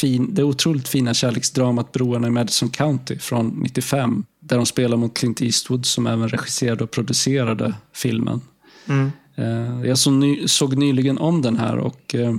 fin, 0.00 0.34
det 0.34 0.42
otroligt 0.42 0.88
fina 0.88 1.14
kärleksdramat 1.14 1.92
Broarna 1.92 2.26
i 2.26 2.30
Madison 2.30 2.70
County 2.70 3.18
från 3.18 3.48
95. 3.48 4.24
Där 4.40 4.56
de 4.56 4.66
spelar 4.66 4.96
mot 4.96 5.18
Clint 5.18 5.42
Eastwood 5.42 5.86
som 5.86 6.06
även 6.06 6.28
regisserade 6.28 6.84
och 6.84 6.90
producerade 6.90 7.74
filmen. 7.92 8.40
Mm. 8.86 9.10
Eh, 9.34 9.88
jag 9.88 9.98
så 9.98 10.10
ny, 10.10 10.48
såg 10.48 10.76
nyligen 10.76 11.18
om 11.18 11.42
den 11.42 11.56
här 11.56 11.78
och 11.78 12.14
eh, 12.14 12.36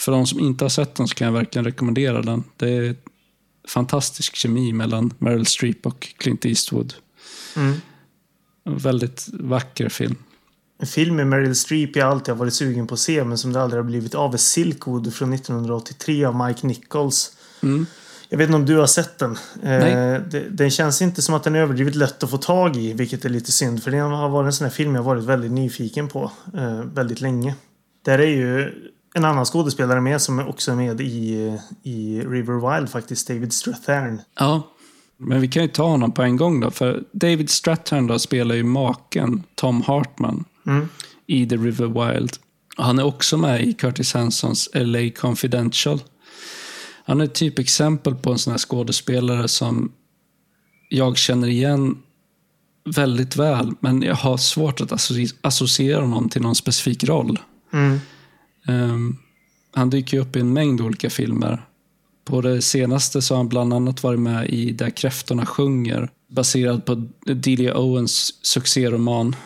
för 0.00 0.12
de 0.12 0.26
som 0.26 0.40
inte 0.40 0.64
har 0.64 0.70
sett 0.70 0.94
den 0.94 1.08
så 1.08 1.14
kan 1.14 1.26
jag 1.26 1.32
verkligen 1.32 1.64
rekommendera 1.64 2.22
den. 2.22 2.44
Det 2.56 2.70
är 2.70 2.96
fantastisk 3.68 4.36
kemi 4.36 4.72
mellan 4.72 5.14
Meryl 5.18 5.46
Streep 5.46 5.86
och 5.86 6.08
Clint 6.18 6.44
Eastwood. 6.44 6.94
Mm. 7.56 7.74
En 8.64 8.78
väldigt 8.78 9.28
vacker 9.32 9.88
film. 9.88 10.16
En 10.78 10.86
film 10.86 11.16
med 11.16 11.26
Meryl 11.26 11.54
Streep 11.56 11.96
jag 11.96 12.08
alltid 12.10 12.34
har 12.34 12.38
varit 12.38 12.54
sugen 12.54 12.86
på 12.86 12.94
att 12.94 13.00
se 13.00 13.24
men 13.24 13.38
som 13.38 13.52
det 13.52 13.62
aldrig 13.62 13.78
har 13.82 13.84
blivit 13.88 14.14
av 14.14 14.34
är 14.34 14.38
Silkwood 14.38 15.14
från 15.14 15.32
1983 15.32 16.24
av 16.24 16.46
Mike 16.46 16.66
Nichols. 16.66 17.32
Mm. 17.62 17.86
Jag 18.28 18.38
vet 18.38 18.44
inte 18.48 18.56
om 18.56 18.66
du 18.66 18.76
har 18.76 18.86
sett 18.86 19.18
den. 19.18 19.38
Nej. 19.62 19.92
Eh, 19.92 20.20
det- 20.30 20.48
den 20.50 20.70
känns 20.70 21.02
inte 21.02 21.22
som 21.22 21.34
att 21.34 21.44
den 21.44 21.54
är 21.54 21.58
överdrivet 21.60 21.94
lätt 21.94 22.22
att 22.22 22.30
få 22.30 22.36
tag 22.38 22.76
i, 22.76 22.92
vilket 22.92 23.24
är 23.24 23.28
lite 23.28 23.52
synd. 23.52 23.82
För 23.82 23.90
det 23.90 23.98
har 23.98 24.28
varit 24.28 24.46
en 24.46 24.52
sån 24.52 24.64
här 24.64 24.72
film 24.72 24.94
jag 24.94 25.02
varit 25.02 25.24
väldigt 25.24 25.52
nyfiken 25.52 26.08
på 26.08 26.30
eh, 26.54 26.80
väldigt 26.80 27.20
länge. 27.20 27.54
Där 28.04 28.18
är 28.18 28.26
ju 28.36 28.72
en 29.14 29.24
annan 29.24 29.44
skådespelare 29.44 30.00
med 30.00 30.20
som 30.20 30.38
också 30.48 30.70
är 30.72 30.76
med 30.76 31.00
i, 31.00 31.58
i 31.82 32.20
River 32.20 32.74
Wild 32.76 32.88
faktiskt, 32.90 33.28
David 33.28 33.52
Strathairn. 33.52 34.20
Ja, 34.38 34.62
men 35.16 35.40
vi 35.40 35.48
kan 35.48 35.62
ju 35.62 35.68
ta 35.68 35.84
honom 35.88 36.12
på 36.12 36.22
en 36.22 36.36
gång 36.36 36.60
då. 36.60 36.70
För 36.70 37.04
David 37.12 37.50
Strathairn 37.50 38.06
då 38.06 38.18
spelar 38.18 38.54
ju 38.54 38.64
maken 38.64 39.42
Tom 39.54 39.82
Hartman 39.82 40.44
Mm. 40.68 40.88
i 41.26 41.46
The 41.46 41.56
River 41.56 41.86
Wild. 41.86 42.36
Han 42.76 42.98
är 42.98 43.04
också 43.04 43.36
med 43.36 43.64
i 43.64 43.72
Curtis 43.72 44.14
Hansons 44.14 44.68
LA 44.74 45.10
Confidential. 45.10 46.00
Han 47.04 47.20
är 47.20 47.24
ett 47.24 47.34
typexempel 47.34 48.14
på 48.14 48.32
en 48.32 48.38
sån 48.38 48.50
här 48.50 48.58
skådespelare 48.58 49.48
som 49.48 49.92
jag 50.88 51.16
känner 51.16 51.48
igen 51.48 51.98
väldigt 52.96 53.36
väl, 53.36 53.72
men 53.80 54.02
jag 54.02 54.14
har 54.14 54.36
svårt 54.36 54.80
att 54.80 54.90
associ- 54.90 55.34
associera 55.40 56.00
honom 56.00 56.28
till 56.28 56.42
någon 56.42 56.54
specifik 56.54 57.04
roll. 57.04 57.38
Mm. 57.72 58.00
Ehm, 58.66 59.16
han 59.72 59.90
dyker 59.90 60.18
upp 60.18 60.36
i 60.36 60.40
en 60.40 60.52
mängd 60.52 60.80
olika 60.80 61.10
filmer. 61.10 61.64
På 62.24 62.40
det 62.40 62.62
senaste 62.62 63.22
så 63.22 63.34
har 63.34 63.36
han 63.38 63.48
bland 63.48 63.74
annat 63.74 64.02
varit 64.02 64.20
med 64.20 64.48
i 64.48 64.72
Där 64.72 64.90
kräftorna 64.90 65.46
sjunger, 65.46 66.10
baserad 66.30 66.84
på 66.84 67.08
Delia 67.24 67.78
Owens 67.78 68.46
succéroman. 68.46 69.36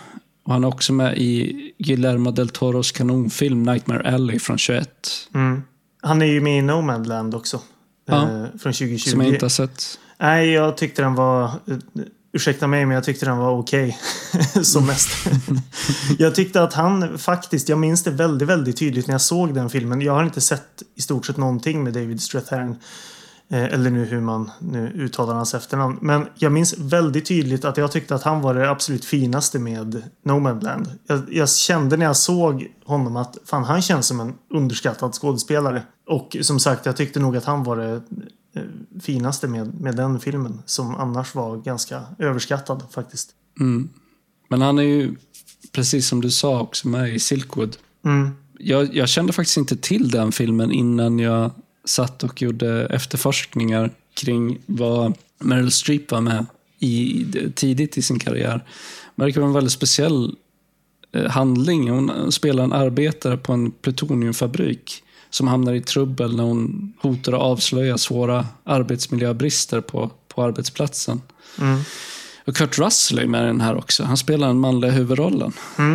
Och 0.44 0.52
han 0.52 0.64
är 0.64 0.68
också 0.68 0.92
med 0.92 1.18
i 1.18 1.56
Guillermo 1.78 2.30
del 2.30 2.48
Toros 2.48 2.92
kanonfilm 2.92 3.62
Nightmare 3.62 4.14
Alley 4.14 4.38
från 4.38 4.58
21, 4.58 4.88
Mm. 5.34 5.62
Han 6.02 6.22
är 6.22 6.26
ju 6.26 6.40
med 6.40 6.58
i 6.58 6.62
No 6.62 6.80
Man 6.80 7.02
Land 7.02 7.34
också. 7.34 7.60
Ja. 8.06 8.22
Eh, 8.22 8.44
från 8.44 8.72
2020. 8.72 9.10
som 9.10 9.20
jag 9.20 9.32
inte 9.34 9.44
har 9.44 9.50
sett. 9.50 9.98
Nej, 10.20 10.50
jag 10.50 10.76
tyckte 10.76 11.02
den 11.02 11.14
var... 11.14 11.44
eh, 11.44 11.76
Ursäkta 12.34 12.66
mig, 12.66 12.86
men 12.86 12.94
jag 12.94 13.04
tyckte 13.04 13.26
den 13.26 13.38
var 13.38 13.50
okej. 13.50 13.98
Som 14.62 14.86
mest. 14.86 15.08
jag 16.18 16.34
tyckte 16.34 16.62
att 16.62 16.72
han 16.74 17.18
faktiskt... 17.18 17.68
Jag 17.68 17.78
minns 17.78 18.02
det 18.04 18.10
väldigt, 18.10 18.48
väldigt 18.48 18.76
tydligt 18.76 19.06
när 19.06 19.14
jag 19.14 19.20
såg 19.20 19.54
den 19.54 19.70
filmen. 19.70 20.00
Jag 20.00 20.12
har 20.12 20.24
inte 20.24 20.40
sett 20.40 20.82
i 20.96 21.02
stort 21.02 21.26
sett 21.26 21.36
någonting 21.36 21.84
med 21.84 21.92
David 21.92 22.22
Strathairn. 22.22 22.76
Eh, 23.52 23.64
eller 23.64 23.90
nu 23.90 24.04
hur 24.04 24.20
man 24.20 24.50
nu 24.60 24.92
uttalar 24.94 25.34
hans 25.34 25.54
efternamn. 25.54 25.98
Men 26.00 26.26
jag 26.34 26.52
minns 26.52 26.78
väldigt 26.78 27.26
tydligt 27.26 27.64
att 27.64 27.76
jag 27.76 27.92
tyckte 27.92 28.14
att 28.14 28.22
han 28.22 28.40
var 28.40 28.54
det 28.54 28.70
absolut 28.70 29.04
finaste 29.04 29.58
med 29.58 30.02
No 30.24 30.38
Man 30.38 30.60
Land. 30.60 30.90
Jag, 31.06 31.22
jag 31.32 31.50
kände 31.50 31.96
när 31.96 32.06
jag 32.06 32.16
såg 32.16 32.72
honom 32.84 33.16
att 33.16 33.38
fan, 33.44 33.64
han 33.64 33.82
känns 33.82 34.06
som 34.06 34.20
en 34.20 34.34
underskattad 34.50 35.14
skådespelare. 35.14 35.82
Och 36.08 36.36
som 36.40 36.60
sagt, 36.60 36.86
jag 36.86 36.96
tyckte 36.96 37.20
nog 37.20 37.36
att 37.36 37.44
han 37.44 37.64
var 37.64 37.76
det 37.76 38.02
eh, 38.54 38.62
finaste 39.00 39.48
med, 39.48 39.80
med 39.80 39.96
den 39.96 40.20
filmen. 40.20 40.62
Som 40.66 40.94
annars 40.94 41.34
var 41.34 41.56
ganska 41.56 42.02
överskattad 42.18 42.82
faktiskt. 42.90 43.30
Mm. 43.60 43.88
Men 44.48 44.60
han 44.60 44.78
är 44.78 44.82
ju, 44.82 45.16
precis 45.72 46.08
som 46.08 46.20
du 46.20 46.30
sa, 46.30 46.60
också 46.60 46.88
med 46.88 47.14
i 47.14 47.18
Silkwood. 47.18 47.76
Mm. 48.04 48.30
Jag, 48.58 48.94
jag 48.94 49.08
kände 49.08 49.32
faktiskt 49.32 49.56
inte 49.56 49.76
till 49.76 50.10
den 50.10 50.32
filmen 50.32 50.72
innan 50.72 51.18
jag 51.18 51.50
satt 51.84 52.22
och 52.22 52.42
gjorde 52.42 52.86
efterforskningar 52.86 53.90
kring 54.14 54.58
vad 54.66 55.14
Meryl 55.38 55.70
Streep 55.70 56.10
var 56.10 56.20
med 56.20 56.46
i, 56.78 57.26
tidigt 57.54 57.98
i 57.98 58.02
sin 58.02 58.18
karriär. 58.18 58.64
Det 59.14 59.32
kan 59.32 59.40
vara 59.40 59.48
en 59.48 59.54
väldigt 59.54 59.72
speciell 59.72 60.34
eh, 61.12 61.30
handling. 61.30 61.90
Hon 61.90 62.32
spelar 62.32 62.64
en 62.64 62.72
arbetare 62.72 63.36
på 63.36 63.52
en 63.52 63.70
plutoniumfabrik 63.70 65.02
som 65.30 65.48
hamnar 65.48 65.72
i 65.72 65.80
trubbel 65.80 66.36
när 66.36 66.44
hon 66.44 66.92
hotar 67.00 67.32
att 67.32 67.40
avslöja 67.40 67.98
svåra 67.98 68.46
arbetsmiljöbrister 68.64 69.80
på, 69.80 70.10
på 70.28 70.42
arbetsplatsen. 70.42 71.20
Mm. 71.60 71.80
Och 72.44 72.56
Kurt 72.56 72.78
Russell 72.78 73.18
är 73.18 73.26
med 73.26 73.42
i 73.42 73.46
den 73.46 73.60
här 73.60 73.76
också. 73.76 74.04
Han 74.04 74.16
spelar 74.16 74.46
den 74.46 74.58
manliga 74.58 74.90
huvudrollen. 74.90 75.52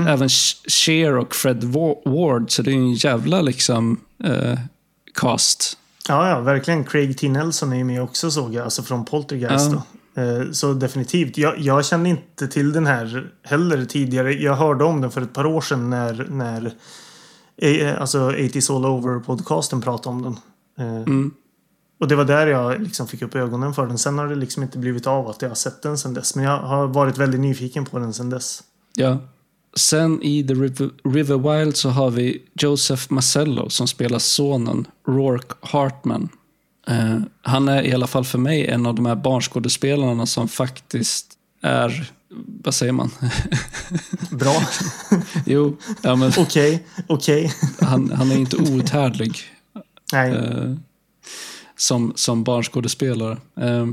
Även 0.07 0.27
Sh- 0.27 0.69
Cher 0.69 1.17
och 1.17 1.35
Fred 1.35 1.63
Wa- 1.63 2.09
Ward, 2.09 2.51
så 2.51 2.61
det 2.61 2.71
är 2.71 2.75
en 2.75 2.93
jävla 2.93 3.41
liksom 3.41 3.99
eh, 4.23 4.59
cast. 5.21 5.77
Ja, 6.09 6.29
ja, 6.29 6.39
verkligen. 6.39 6.83
Craig 6.83 7.17
T. 7.17 7.29
Nelson 7.29 7.73
är 7.73 7.77
ju 7.77 7.83
med 7.83 8.01
också 8.01 8.31
såg 8.31 8.53
jag. 8.53 8.63
Alltså 8.63 8.83
från 8.83 9.05
Poltergeist 9.05 9.71
Ja. 9.71 9.83
då. 10.15 10.21
Eh, 10.21 10.51
Så 10.51 10.73
definitivt. 10.73 11.37
Jag, 11.37 11.59
jag 11.59 11.85
kände 11.85 12.09
inte 12.09 12.47
till 12.47 12.71
den 12.71 12.85
här 12.85 13.31
heller 13.43 13.85
tidigare. 13.85 14.33
Jag 14.33 14.55
hörde 14.55 14.83
om 14.83 15.01
den 15.01 15.11
för 15.11 15.21
ett 15.21 15.33
par 15.33 15.45
år 15.45 15.61
sedan 15.61 15.89
när, 15.89 16.27
när 16.29 16.71
eh, 17.57 18.01
alltså 18.01 18.29
80s 18.31 18.75
All 18.75 18.85
Over-podcasten 18.85 19.81
pratade 19.81 20.15
om 20.15 20.21
den. 20.23 20.37
Eh, 20.87 21.01
Mm. 21.01 21.31
Och 21.99 22.07
det 22.07 22.15
var 22.15 22.25
där 22.25 22.47
jag 22.47 22.81
liksom 22.81 23.07
fick 23.07 23.21
upp 23.21 23.35
ögonen 23.35 23.73
för 23.73 23.87
den. 23.87 23.97
Sen 23.97 24.17
har 24.17 24.27
det 24.27 24.35
liksom 24.35 24.63
inte 24.63 24.77
blivit 24.77 25.07
av 25.07 25.27
att 25.27 25.41
jag 25.41 25.49
har 25.49 25.55
sett 25.55 25.81
den 25.81 25.97
sen 25.97 26.13
dess. 26.13 26.35
Men 26.35 26.45
jag 26.45 26.57
har 26.59 26.87
varit 26.87 27.17
väldigt 27.17 27.39
nyfiken 27.39 27.85
på 27.85 27.99
den 27.99 28.13
sen 28.13 28.29
dess. 28.29 28.63
Ja. 28.95 29.17
Sen 29.77 30.23
i 30.23 30.43
The 30.43 30.53
River, 30.53 30.89
River 31.03 31.37
Wild 31.37 31.75
så 31.75 31.89
har 31.89 32.09
vi 32.09 32.41
Joseph 32.53 33.03
Marcello 33.09 33.69
som 33.69 33.87
spelar 33.87 34.19
sonen 34.19 34.87
Rourke 35.07 35.55
Hartman. 35.61 36.29
Eh, 36.87 37.17
han 37.41 37.67
är 37.67 37.83
i 37.83 37.93
alla 37.93 38.07
fall 38.07 38.25
för 38.25 38.37
mig 38.37 38.67
en 38.67 38.85
av 38.85 38.95
de 38.95 39.05
här 39.05 39.15
barnskådespelarna 39.15 40.25
som 40.25 40.47
faktiskt 40.47 41.33
är, 41.61 42.11
vad 42.63 42.73
säger 42.73 42.91
man? 42.93 43.11
Bra. 44.31 44.55
jo, 45.45 45.77
ja, 46.01 46.15
men 46.15 46.31
Okej, 46.37 46.83
okej. 47.07 47.53
han, 47.81 48.11
han 48.11 48.31
är 48.31 48.35
inte 48.35 48.57
outhärdlig 48.57 49.37
Nej. 50.13 50.31
eh, 50.31 50.73
som, 51.75 52.13
som 52.15 52.43
barnskådespelare. 52.43 53.37
Eh, 53.61 53.87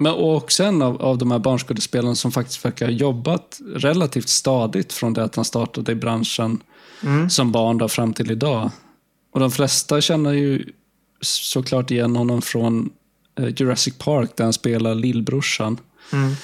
men 0.00 0.12
och 0.12 0.36
också 0.36 0.64
en 0.64 0.82
av, 0.82 1.02
av 1.02 1.18
de 1.18 1.30
här 1.30 1.38
barnskådespelarna 1.38 2.14
som 2.14 2.32
faktiskt 2.32 2.64
verkar 2.64 2.86
ha 2.86 2.92
jobbat 2.92 3.60
relativt 3.74 4.28
stadigt 4.28 4.92
från 4.92 5.12
det 5.12 5.24
att 5.24 5.36
han 5.36 5.44
startade 5.44 5.92
i 5.92 5.94
branschen 5.94 6.62
Mm. 7.02 7.30
som 7.30 7.52
barn 7.52 7.78
då, 7.78 7.88
fram 7.88 8.12
till 8.12 8.30
idag. 8.30 8.70
Och 9.32 9.40
de 9.40 9.50
flesta 9.50 10.00
känner 10.00 10.32
ju 10.32 10.64
såklart 11.20 11.90
igen 11.90 12.16
honom 12.16 12.42
från 12.42 12.90
eh, 13.38 13.48
Jurassic 13.56 13.94
Park 13.98 14.30
där 14.36 14.44
han 14.44 14.52
spelar 14.52 14.94
lillbrorsan. 14.94 15.78
Mm. 16.12 16.34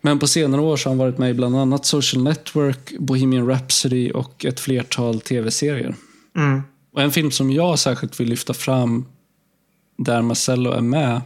Men 0.00 0.18
på 0.18 0.26
senare 0.26 0.60
år 0.60 0.76
så 0.76 0.88
har 0.88 0.90
han 0.90 0.98
varit 0.98 1.18
med 1.18 1.30
i 1.30 1.34
bland 1.34 1.56
annat 1.56 1.86
Social 1.86 2.22
Network, 2.22 2.98
Bohemian 2.98 3.48
Rhapsody 3.48 4.10
och 4.10 4.44
ett 4.44 4.60
flertal 4.60 5.20
tv-serier. 5.20 5.94
Mm. 6.36 6.62
Och 6.92 7.02
en 7.02 7.12
film 7.12 7.30
som 7.30 7.50
jag 7.50 7.78
särskilt 7.78 8.20
vill 8.20 8.28
lyfta 8.28 8.54
fram 8.54 9.06
där 9.98 10.22
Marcello 10.22 10.70
är 10.70 10.80
med 10.80 11.20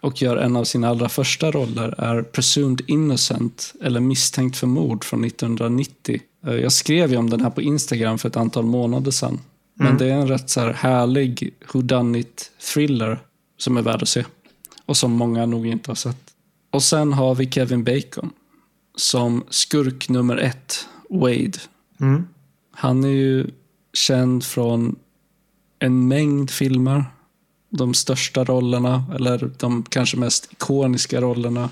och 0.00 0.22
gör 0.22 0.36
en 0.36 0.56
av 0.56 0.64
sina 0.64 0.88
allra 0.88 1.08
första 1.08 1.50
roller 1.50 1.94
är 1.98 2.22
Presumed 2.22 2.82
Innocent, 2.86 3.74
eller 3.82 4.00
Misstänkt 4.00 4.56
för 4.56 4.66
mord 4.66 5.04
från 5.04 5.24
1990. 5.24 6.20
Eh, 6.46 6.54
Jag 6.54 6.72
skrev 6.72 7.10
ju 7.10 7.16
om 7.16 7.30
den 7.30 7.40
här 7.40 7.50
på 7.50 7.62
Instagram 7.62 8.18
för 8.18 8.28
ett 8.28 8.36
antal 8.36 8.64
månader 8.64 9.10
sedan. 9.10 9.40
Men 9.74 9.98
det 9.98 10.06
är 10.06 10.10
en 10.10 10.28
rätt 10.28 10.50
så 10.50 10.60
här 10.60 10.72
härlig 10.72 11.54
whodunit 11.72 12.52
thriller 12.74 13.18
som 13.58 13.76
är 13.76 13.82
värd 13.82 14.02
att 14.02 14.08
se. 14.08 14.24
Och 14.86 14.96
som 14.96 15.12
många 15.12 15.46
nog 15.46 15.66
inte 15.66 15.90
har 15.90 15.94
sett. 15.96 16.34
Och 16.70 16.82
sen 16.82 17.12
har 17.12 17.34
vi 17.34 17.50
Kevin 17.50 17.84
Bacon 17.84 18.30
som 18.96 19.44
skurk 19.50 20.08
nummer 20.08 20.36
ett, 20.36 20.88
Wade. 21.10 21.58
Mm. 22.00 22.26
Han 22.72 23.04
är 23.04 23.08
ju 23.08 23.46
känd 23.92 24.44
från 24.44 24.96
en 25.78 26.08
mängd 26.08 26.50
filmer. 26.50 27.04
De 27.78 27.94
största 27.94 28.44
rollerna, 28.44 29.04
eller 29.14 29.50
de 29.58 29.82
kanske 29.82 30.16
mest 30.16 30.52
ikoniska 30.52 31.20
rollerna, 31.20 31.70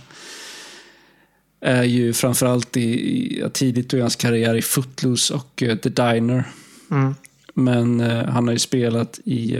är 1.61 1.85
ju 1.85 2.13
framförallt 2.13 2.77
i, 2.77 2.83
i 2.83 3.45
tidigt 3.53 3.95
i 3.95 4.01
hans 4.01 4.17
karriär 4.17 4.55
i 4.55 4.63
Footloose 4.63 5.35
och 5.35 5.63
eh, 5.63 5.77
The 5.77 5.89
Diner. 5.89 6.45
Mm. 6.91 7.15
Men 7.55 8.01
eh, 8.01 8.25
han 8.25 8.47
har 8.47 8.53
ju 8.53 8.59
spelat 8.59 9.21
i 9.25 9.57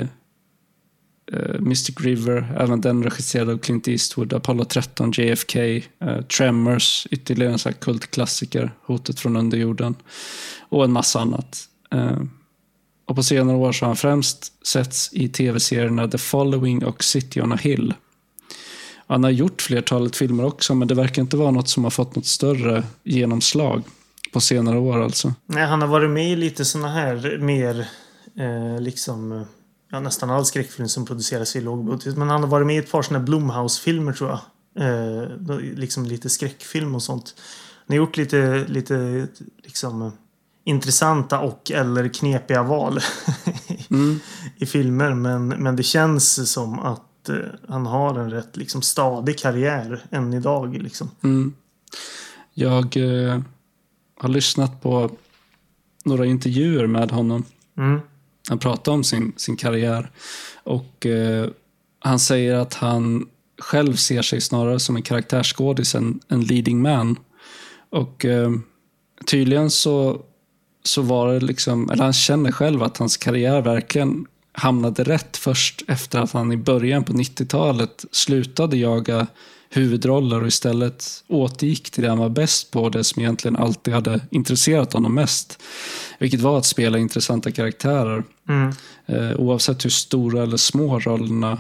eh, 1.33 1.61
Mystic 1.61 2.01
River, 2.01 2.57
även 2.59 2.81
den 2.81 3.03
regisserad 3.03 3.51
av 3.51 3.59
Clint 3.59 3.89
Eastwood, 3.89 4.33
Apollo 4.33 4.65
13, 4.65 5.13
JFK, 5.13 5.59
Tremors, 6.39 7.07
ytterligare 7.11 7.53
en 7.53 7.59
sån 7.59 7.73
här 7.73 7.81
kultklassiker, 7.81 8.73
Hotet 8.83 9.21
från 9.21 9.37
underjorden 9.37 9.95
och 10.69 10.85
en 10.85 10.93
massa 10.93 11.21
annat. 11.21 11.69
Och 13.05 13.17
på 13.17 13.23
senare 13.23 13.57
år 13.57 13.73
så 13.73 13.85
har 13.85 13.89
han 13.89 13.97
främst 13.97 14.67
setts 14.67 15.11
i 15.13 15.29
tv-serierna 15.29 16.09
The 16.09 16.19
Following 16.19 16.85
och 16.85 17.05
City 17.05 17.41
on 17.41 17.53
a 17.53 17.59
Hill. 17.61 17.95
Han 19.07 19.25
har 19.25 19.31
gjort 19.31 19.63
flertalet 19.63 20.17
filmer 20.17 20.45
också, 20.45 20.75
men 20.75 20.89
det 20.89 20.95
verkar 20.95 21.23
inte 21.23 21.37
vara 21.37 21.51
något 21.51 21.69
som 21.69 21.85
har 21.85 21.91
fått 21.91 22.17
något 22.17 22.27
större 22.27 22.85
genomslag 23.05 23.83
på 24.33 24.41
senare 24.41 24.79
år 24.79 25.03
alltså. 25.03 25.35
Nej, 25.47 25.67
han 25.67 25.81
har 25.81 25.89
varit 25.89 26.11
med 26.11 26.33
i 26.33 26.37
lite 26.37 26.65
såna 26.65 26.89
här 26.89 27.39
mer 27.41 27.89
eh, 28.39 28.81
liksom 28.81 29.45
ja, 29.91 30.01
nästan 30.01 30.31
all 30.31 30.45
skräckfilm 30.45 30.89
som 30.89 31.07
produceras 31.07 31.57
i 31.57 31.61
lågbudget. 31.61 32.17
Men 32.17 32.29
han 32.29 32.43
har 32.43 32.49
varit 32.49 32.67
med 32.67 32.77
i 32.77 32.79
ett 32.79 32.91
par 32.91 33.03
såna 33.03 33.19
här 33.19 33.27
Blumhouse-filmer 33.27 34.13
tror 34.13 34.31
jag. 34.31 34.41
Eh, 34.79 35.59
liksom 35.59 36.07
lite 36.07 36.29
skräckfilm 36.29 36.95
och 36.95 37.03
sånt. 37.03 37.35
Han 37.87 37.97
har 37.97 37.97
gjort 37.97 38.17
lite, 38.17 38.65
lite 38.69 39.29
liksom 39.63 40.03
eh, 40.03 40.13
intressanta 40.65 41.41
och 41.41 41.71
eller 41.71 42.09
knepiga 42.09 42.63
val 42.63 43.01
Mm. 43.91 44.21
i 44.57 44.67
filmer. 44.67 45.15
Men, 45.15 45.49
men 45.49 45.77
det 45.77 45.83
känns 45.83 46.53
som 46.53 46.79
att 46.79 47.29
eh, 47.29 47.37
han 47.69 47.87
har 47.87 48.19
en 48.19 48.31
rätt 48.31 48.57
liksom 48.57 48.83
stadig 48.83 49.39
karriär 49.39 50.05
än 50.11 50.35
idag. 50.35 50.83
Liksom. 50.83 51.11
Mm. 51.23 51.55
Jag 52.55 52.97
eh, 52.97 53.41
har 54.19 54.29
lyssnat 54.29 54.83
på 54.83 55.11
några 56.05 56.27
intervjuer 56.27 56.87
med 56.87 57.11
honom. 57.11 57.45
Mm. 57.79 58.01
Han 58.49 58.59
pratar 58.59 58.93
om 58.93 59.05
sin, 59.05 59.33
sin 59.37 59.57
karriär. 59.57 60.11
Och 60.63 61.07
eh, 61.07 61.49
han 61.99 62.19
säger 62.19 62.55
att 62.55 62.75
han 62.75 63.29
själv 63.59 63.97
ser 63.97 64.23
sig 64.23 64.41
snarare 64.41 64.81
som 64.81 64.97
en 64.97 65.03
karaktärsskådis 65.03 65.95
än 65.95 66.21
en 66.29 66.41
leading 66.41 66.83
man. 66.83 67.17
Och 67.91 68.25
eh, 68.25 68.51
tydligen 69.27 69.71
så, 69.71 70.23
så 70.85 71.03
var 71.03 71.33
det 71.33 71.41
liksom, 71.41 71.91
eller 71.91 72.05
han 72.05 72.13
känner 72.13 72.53
själv 72.53 72.83
att 72.83 72.97
hans 72.97 73.17
karriär 73.17 73.63
verkligen 73.63 74.27
hamnade 74.53 75.05
rätt 75.05 75.37
först 75.37 75.83
efter 75.89 76.21
att 76.21 76.33
han 76.33 76.53
i 76.53 76.57
början 76.57 77.05
på 77.05 77.13
90-talet 77.13 78.05
slutade 78.13 78.77
jaga 78.77 79.27
huvudroller 79.71 80.41
och 80.41 80.47
istället 80.47 81.25
återgick 81.29 81.91
till 81.91 82.03
det 82.03 82.09
han 82.09 82.19
var 82.19 82.29
bäst 82.29 82.71
på, 82.71 82.89
det 82.89 83.05
som 83.05 83.23
egentligen 83.23 83.57
alltid 83.57 83.95
hade 83.95 84.21
intresserat 84.31 84.93
honom 84.93 85.15
mest. 85.15 85.63
Vilket 86.19 86.41
var 86.41 86.59
att 86.59 86.67
spela 86.67 86.99
intressanta 86.99 87.51
karaktärer. 87.51 88.25
Mm. 88.49 88.73
Eh, 89.07 89.37
oavsett 89.37 89.85
hur 89.85 89.91
stora 89.91 90.43
eller 90.43 90.57
små 90.57 90.99
rollerna 90.99 91.59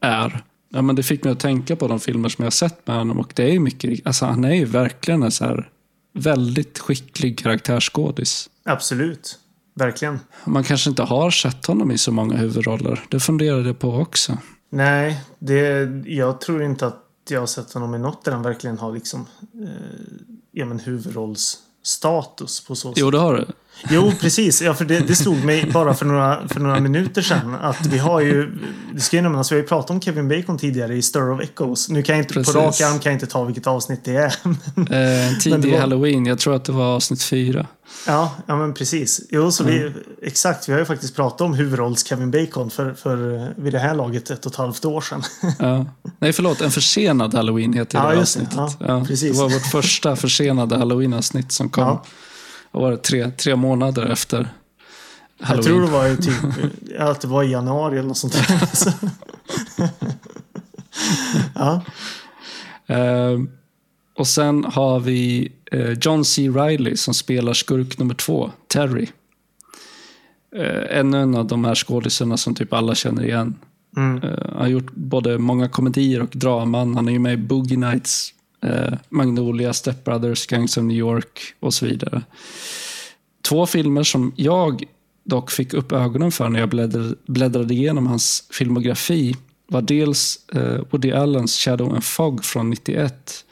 är. 0.00 0.42
Ja, 0.68 0.82
men 0.82 0.96
det 0.96 1.02
fick 1.02 1.24
mig 1.24 1.32
att 1.32 1.40
tänka 1.40 1.76
på 1.76 1.88
de 1.88 2.00
filmer 2.00 2.28
som 2.28 2.42
jag 2.42 2.46
har 2.46 2.50
sett 2.50 2.86
med 2.86 2.96
honom 2.96 3.20
och 3.20 3.32
det 3.34 3.54
är 3.54 3.60
mycket, 3.60 4.06
alltså 4.06 4.26
han 4.26 4.44
är 4.44 4.54
ju 4.54 4.64
verkligen 4.64 5.22
en 5.22 5.30
så 5.30 5.44
här 5.44 5.68
väldigt 6.16 6.78
skicklig 6.78 7.38
karaktärsskådis. 7.38 8.50
Absolut. 8.64 9.38
Verkligen. 9.74 10.20
Man 10.44 10.64
kanske 10.64 10.90
inte 10.90 11.02
har 11.02 11.30
sett 11.30 11.66
honom 11.66 11.90
i 11.90 11.98
så 11.98 12.12
många 12.12 12.36
huvudroller. 12.36 13.04
Det 13.08 13.20
funderade 13.20 13.66
jag 13.66 13.78
på 13.78 13.90
också. 13.90 14.38
Nej, 14.70 15.20
det, 15.38 15.88
jag 16.06 16.40
tror 16.40 16.62
inte 16.62 16.86
att 16.86 17.02
jag 17.28 17.40
har 17.40 17.46
sett 17.46 17.72
honom 17.72 17.94
i 17.94 17.98
något 17.98 18.24
där 18.24 18.32
han 18.32 18.42
verkligen 18.42 18.78
har 18.78 18.92
liksom 18.92 19.26
eh, 19.62 19.68
ja, 20.52 20.66
men 20.66 20.78
huvudrollsstatus 20.78 22.66
på 22.66 22.74
så 22.74 22.88
sätt. 22.88 22.98
Jo, 22.98 23.10
det 23.10 23.18
har 23.18 23.34
du. 23.34 23.46
Jo, 23.90 24.12
precis. 24.20 24.62
Ja, 24.62 24.74
för 24.74 24.84
det, 24.84 24.98
det 24.98 25.14
slog 25.16 25.44
mig 25.44 25.70
bara 25.72 25.94
för 25.94 26.06
några, 26.06 26.48
för 26.48 26.60
några 26.60 26.80
minuter 26.80 27.22
sedan 27.22 27.54
att 27.54 27.86
vi 27.86 27.98
har 27.98 28.20
ju, 28.20 28.58
det 28.94 29.00
ska 29.00 29.16
ju 29.16 29.22
nämnas, 29.22 29.52
vi 29.52 29.56
har 29.56 29.62
ju 29.62 29.68
pratat 29.68 29.90
om 29.90 30.00
Kevin 30.00 30.28
Bacon 30.28 30.58
tidigare 30.58 30.94
i 30.96 31.02
Stir 31.02 31.30
of 31.30 31.40
Echoes. 31.40 31.88
Nu 31.88 32.02
kan 32.02 32.14
jag 32.16 32.22
inte, 32.24 32.34
Precis. 32.34 32.54
på 32.54 32.60
rak 32.60 32.80
arm 32.80 32.98
kan 32.98 33.12
jag 33.12 33.16
inte 33.16 33.26
ta 33.26 33.44
vilket 33.44 33.66
avsnitt 33.66 34.00
det 34.04 34.16
är. 34.16 34.34
Eh, 34.90 35.28
en 35.28 35.38
tidig 35.40 35.72
var- 35.72 35.78
halloween, 35.80 36.26
jag 36.26 36.38
tror 36.38 36.54
att 36.54 36.64
det 36.64 36.72
var 36.72 36.84
avsnitt 36.94 37.22
fyra. 37.22 37.66
ja, 38.06 38.32
ja, 38.46 38.56
men 38.56 38.74
precis. 38.74 39.20
Jo, 39.30 39.50
så 39.50 39.64
vi, 39.64 39.92
exakt. 40.22 40.68
Vi 40.68 40.72
har 40.72 40.78
ju 40.80 40.84
faktiskt 40.86 41.16
pratat 41.16 41.40
om 41.40 41.54
huvudrolls 41.54 42.06
Kevin 42.06 42.30
Bacon 42.30 42.70
för, 42.70 42.94
för 42.94 43.34
eh, 43.36 43.46
vid 43.56 43.72
det 43.72 43.78
här 43.78 43.94
laget 43.94 44.30
ett 44.30 44.46
och 44.46 44.52
ett 44.52 44.56
halvt 44.58 44.84
år 44.84 45.00
sedan. 45.00 45.22
Ja. 45.58 45.86
Nej, 46.18 46.32
förlåt. 46.32 46.60
En 46.60 46.70
försenad 46.70 47.34
halloween 47.34 47.72
heter 47.72 47.98
Ja, 47.98 48.10
det 48.10 48.20
avsnittet. 48.20 48.56
Ja, 48.78 49.04
precis. 49.08 49.32
Det 49.32 49.42
var 49.42 49.48
vårt 49.50 49.66
första 49.66 50.16
försenade 50.16 50.76
halloween-avsnitt 50.76 51.52
som 51.52 51.68
kom. 51.70 51.84
Ja. 51.84 52.04
Vad 52.76 52.84
var 52.84 52.90
det? 52.90 52.96
Tre, 52.96 53.30
tre 53.30 53.56
månader 53.56 54.06
efter 54.06 54.48
Jag 55.38 55.46
halloween. 55.46 55.64
tror 55.66 55.80
det 55.80 55.92
var 55.92 56.06
ju 56.06 56.16
typ 56.16 56.34
att 56.98 57.20
det 57.20 57.28
var 57.28 57.42
i 57.42 57.50
januari 57.50 57.98
eller 57.98 58.08
något 58.08 58.18
sånt 58.18 58.32
där. 58.32 58.94
Ja. 61.54 61.82
Eh, 62.86 63.38
och 64.18 64.26
sen 64.26 64.64
har 64.64 65.00
vi 65.00 65.52
eh, 65.72 65.90
John 66.00 66.24
C. 66.24 66.48
Reilly 66.48 66.96
som 66.96 67.14
spelar 67.14 67.52
skurk 67.52 67.98
nummer 67.98 68.14
två, 68.14 68.50
Terry. 68.68 69.08
Eh, 70.56 70.98
ännu 70.98 71.18
en 71.22 71.34
av 71.34 71.46
de 71.46 71.64
här 71.64 71.74
skådisarna 71.74 72.36
som 72.36 72.54
typ 72.54 72.72
alla 72.72 72.94
känner 72.94 73.24
igen. 73.24 73.54
Mm. 73.96 74.22
Eh, 74.22 74.38
han 74.48 74.60
har 74.60 74.68
gjort 74.68 74.90
både 74.94 75.38
många 75.38 75.68
komedier 75.68 76.22
och 76.22 76.32
draman. 76.34 76.94
Han 76.96 77.08
är 77.08 77.12
ju 77.12 77.18
med 77.18 77.32
i 77.32 77.36
Boogie 77.36 77.78
Nights, 77.78 78.34
eh, 78.62 78.92
Magnolia, 79.08 79.72
Step 79.72 80.04
Brothers, 80.04 80.46
Gangs 80.46 80.76
of 80.76 80.84
New 80.84 80.96
York 80.96 81.40
och 81.60 81.74
så 81.74 81.86
vidare. 81.86 82.22
Två 83.48 83.66
filmer 83.66 84.02
som 84.02 84.32
jag 84.36 84.84
dock 85.24 85.50
fick 85.50 85.74
upp 85.74 85.92
ögonen 85.92 86.32
för 86.32 86.48
när 86.48 86.60
jag 86.60 86.68
bläddrade, 86.68 87.14
bläddrade 87.26 87.74
igenom 87.74 88.06
hans 88.06 88.48
filmografi 88.50 89.36
var 89.68 89.82
dels 89.82 90.48
eh, 90.52 90.80
Woody 90.90 91.12
Allens 91.12 91.56
Shadow 91.58 91.94
and 91.94 92.04
Fog 92.04 92.44
från 92.44 92.70
91 92.70 93.44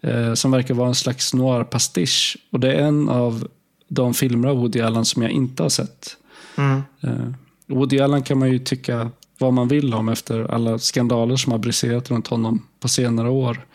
eh, 0.00 0.34
som 0.34 0.50
verkar 0.50 0.74
vara 0.74 0.88
en 0.88 0.94
slags 0.94 1.34
noir-pastisch. 1.34 2.36
Och 2.50 2.60
det 2.60 2.72
är 2.72 2.86
en 2.86 3.08
av 3.08 3.48
de 3.88 4.14
filmer 4.14 4.48
av 4.48 4.56
Woody 4.56 4.80
Allen 4.80 5.04
som 5.04 5.22
jag 5.22 5.30
inte 5.30 5.62
har 5.62 5.70
sett. 5.70 6.16
Mm. 6.56 6.82
Eh, 7.00 7.32
Woody 7.66 8.00
Allen 8.00 8.22
kan 8.22 8.38
man 8.38 8.50
ju 8.50 8.58
tycka 8.58 9.10
vad 9.38 9.52
man 9.52 9.68
vill 9.68 9.94
om 9.94 10.08
efter 10.08 10.52
alla 10.54 10.78
skandaler 10.78 11.36
som 11.36 11.52
har 11.52 11.58
briserat 11.58 12.10
runt 12.10 12.26
honom 12.26 12.66
på 12.80 12.88
senare 12.88 13.28
år. 13.28 13.66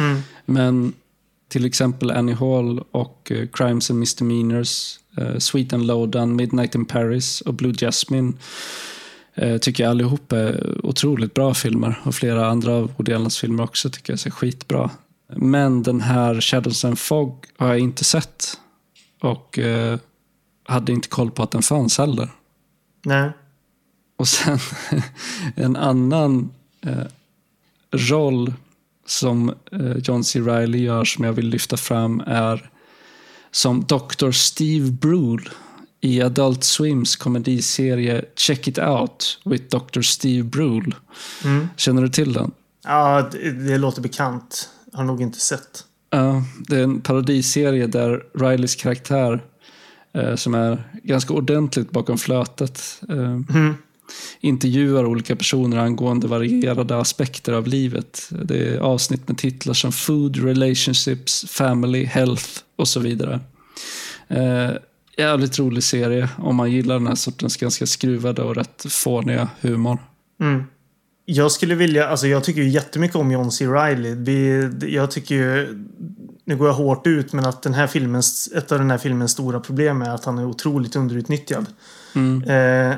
Mm. 0.00 0.22
Men 0.46 0.92
till 1.48 1.64
exempel 1.64 2.10
Annie 2.10 2.32
Hall 2.34 2.84
och 2.90 3.32
eh, 3.34 3.48
Crimes 3.52 3.90
and 3.90 3.98
Misdemeanors, 3.98 4.98
eh, 5.16 5.38
Sweet 5.38 5.72
and 5.72 5.86
Lowdown, 5.86 6.36
Midnight 6.36 6.74
in 6.74 6.84
Paris 6.84 7.40
och 7.40 7.54
Blue 7.54 7.74
Jasmine 7.74 8.32
eh, 9.34 9.58
tycker 9.58 9.84
jag 9.84 9.90
allihop 9.90 10.32
är 10.32 10.80
otroligt 10.86 11.34
bra 11.34 11.54
filmer. 11.54 12.00
Och 12.04 12.14
flera 12.14 12.46
andra 12.46 12.72
av 12.72 12.92
Woody 12.96 13.12
Allens 13.12 13.38
filmer 13.38 13.64
också 13.64 13.90
tycker 13.90 14.12
jag 14.12 14.26
är 14.26 14.30
skitbra. 14.30 14.90
Men 15.36 15.82
den 15.82 16.00
här 16.00 16.40
Shadows 16.40 16.84
and 16.84 16.98
Fog 16.98 17.46
har 17.56 17.68
jag 17.68 17.78
inte 17.78 18.04
sett. 18.04 18.58
Och 19.20 19.58
hade 20.64 20.92
inte 20.92 21.08
koll 21.08 21.30
på 21.30 21.42
att 21.42 21.50
den 21.50 21.62
fanns 21.62 21.98
heller. 21.98 22.28
Nej. 23.04 23.30
Och 24.16 24.28
sen 24.28 24.58
en 25.56 25.76
annan 25.76 26.50
roll 27.92 28.52
som 29.10 29.48
eh, 29.72 29.96
John 30.04 30.24
C. 30.24 30.40
Reilly 30.40 30.78
gör 30.78 31.04
som 31.04 31.24
jag 31.24 31.32
vill 31.32 31.48
lyfta 31.48 31.76
fram 31.76 32.20
är 32.26 32.70
som 33.50 33.84
Dr. 33.84 34.30
Steve 34.30 34.90
Brule 34.90 35.44
i 36.00 36.22
Adult 36.22 36.64
Swims 36.64 37.16
komediserie 37.16 38.24
Check 38.36 38.68
It 38.68 38.78
Out 38.78 39.38
with 39.44 39.64
Dr. 39.64 40.00
Steve 40.00 40.42
Brule. 40.42 40.92
Mm. 41.44 41.68
Känner 41.76 42.02
du 42.02 42.08
till 42.08 42.32
den? 42.32 42.50
Ja, 42.84 43.28
det, 43.32 43.50
det 43.50 43.78
låter 43.78 44.02
bekant. 44.02 44.68
Har 44.92 45.04
nog 45.04 45.22
inte 45.22 45.40
sett. 45.40 45.84
Ja, 46.10 46.42
det 46.68 46.76
är 46.76 46.82
en 46.82 47.00
parodiserie 47.00 47.86
där 47.86 48.22
Rileys 48.34 48.74
karaktär, 48.74 49.44
eh, 50.12 50.34
som 50.34 50.54
är 50.54 50.84
ganska 51.02 51.34
ordentligt 51.34 51.90
bakom 51.90 52.18
flötet, 52.18 53.02
eh, 53.08 53.16
Mm. 53.16 53.74
Intervjuar 54.40 55.04
olika 55.04 55.36
personer 55.36 55.76
angående 55.78 56.26
varierade 56.26 56.96
aspekter 56.96 57.52
av 57.52 57.66
livet. 57.66 58.28
Det 58.30 58.68
är 58.68 58.78
avsnitt 58.78 59.28
med 59.28 59.38
titlar 59.38 59.74
som 59.74 59.92
Food, 59.92 60.36
Relationships, 60.36 61.44
Family, 61.48 62.04
Health 62.04 62.48
och 62.76 62.88
så 62.88 63.00
vidare. 63.00 63.40
Eh, 64.28 64.70
jävligt 65.16 65.58
rolig 65.58 65.82
serie 65.82 66.28
om 66.38 66.56
man 66.56 66.72
gillar 66.72 66.94
den 66.94 67.06
här 67.06 67.14
sortens 67.14 67.56
ganska 67.56 67.86
skruvade 67.86 68.42
och 68.42 68.56
rätt 68.56 68.86
fåniga 68.88 69.48
humor. 69.60 69.98
Mm. 70.40 70.64
Jag 71.24 71.52
skulle 71.52 71.74
vilja, 71.74 72.08
alltså 72.08 72.26
jag 72.26 72.44
tycker 72.44 72.62
ju 72.62 72.68
jättemycket 72.68 73.16
om 73.16 73.30
John 73.30 73.50
C. 73.50 73.66
Reilly. 73.66 74.14
Vi, 74.14 74.70
jag 74.94 75.10
tycker 75.10 75.34
ju, 75.34 75.78
nu 76.44 76.56
går 76.56 76.66
jag 76.66 76.74
hårt 76.74 77.06
ut, 77.06 77.32
men 77.32 77.46
att 77.46 77.62
den 77.62 77.74
här 77.74 77.86
filmens, 77.86 78.52
ett 78.54 78.72
av 78.72 78.78
den 78.78 78.90
här 78.90 78.98
filmens 78.98 79.32
stora 79.32 79.60
problem 79.60 80.02
är 80.02 80.10
att 80.10 80.24
han 80.24 80.38
är 80.38 80.44
otroligt 80.44 80.96
underutnyttjad. 80.96 81.66
Mm. 82.14 82.42
Eh, 82.42 82.96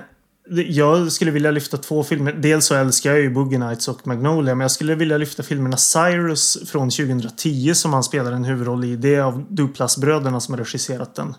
jag 0.61 1.13
skulle 1.13 1.31
vilja 1.31 1.51
lyfta 1.51 1.77
två 1.77 2.03
filmer. 2.03 2.33
Dels 2.33 2.67
så 2.67 2.75
älskar 2.75 3.11
jag 3.11 3.21
ju 3.21 3.31
Boogie 3.31 3.59
Nights 3.59 3.89
och 3.89 4.07
Magnolia, 4.07 4.55
men 4.55 4.65
jag 4.65 4.71
skulle 4.71 4.95
vilja 4.95 5.19
lyfta 5.19 5.43
filmerna 5.43 5.77
Cyrus 5.77 6.59
från 6.67 6.91
2010 6.91 7.75
som 7.75 7.93
han 7.93 8.05
spelar 8.05 8.33
en 8.33 8.45
huvudroll 8.45 8.85
i. 8.85 8.97
Det 8.97 9.15
är 9.15 9.21
av 9.21 9.45
Duplass-bröderna 9.49 10.41
som 10.41 10.55
har 10.55 10.59
regisserat 10.59 11.15
den. 11.15 11.35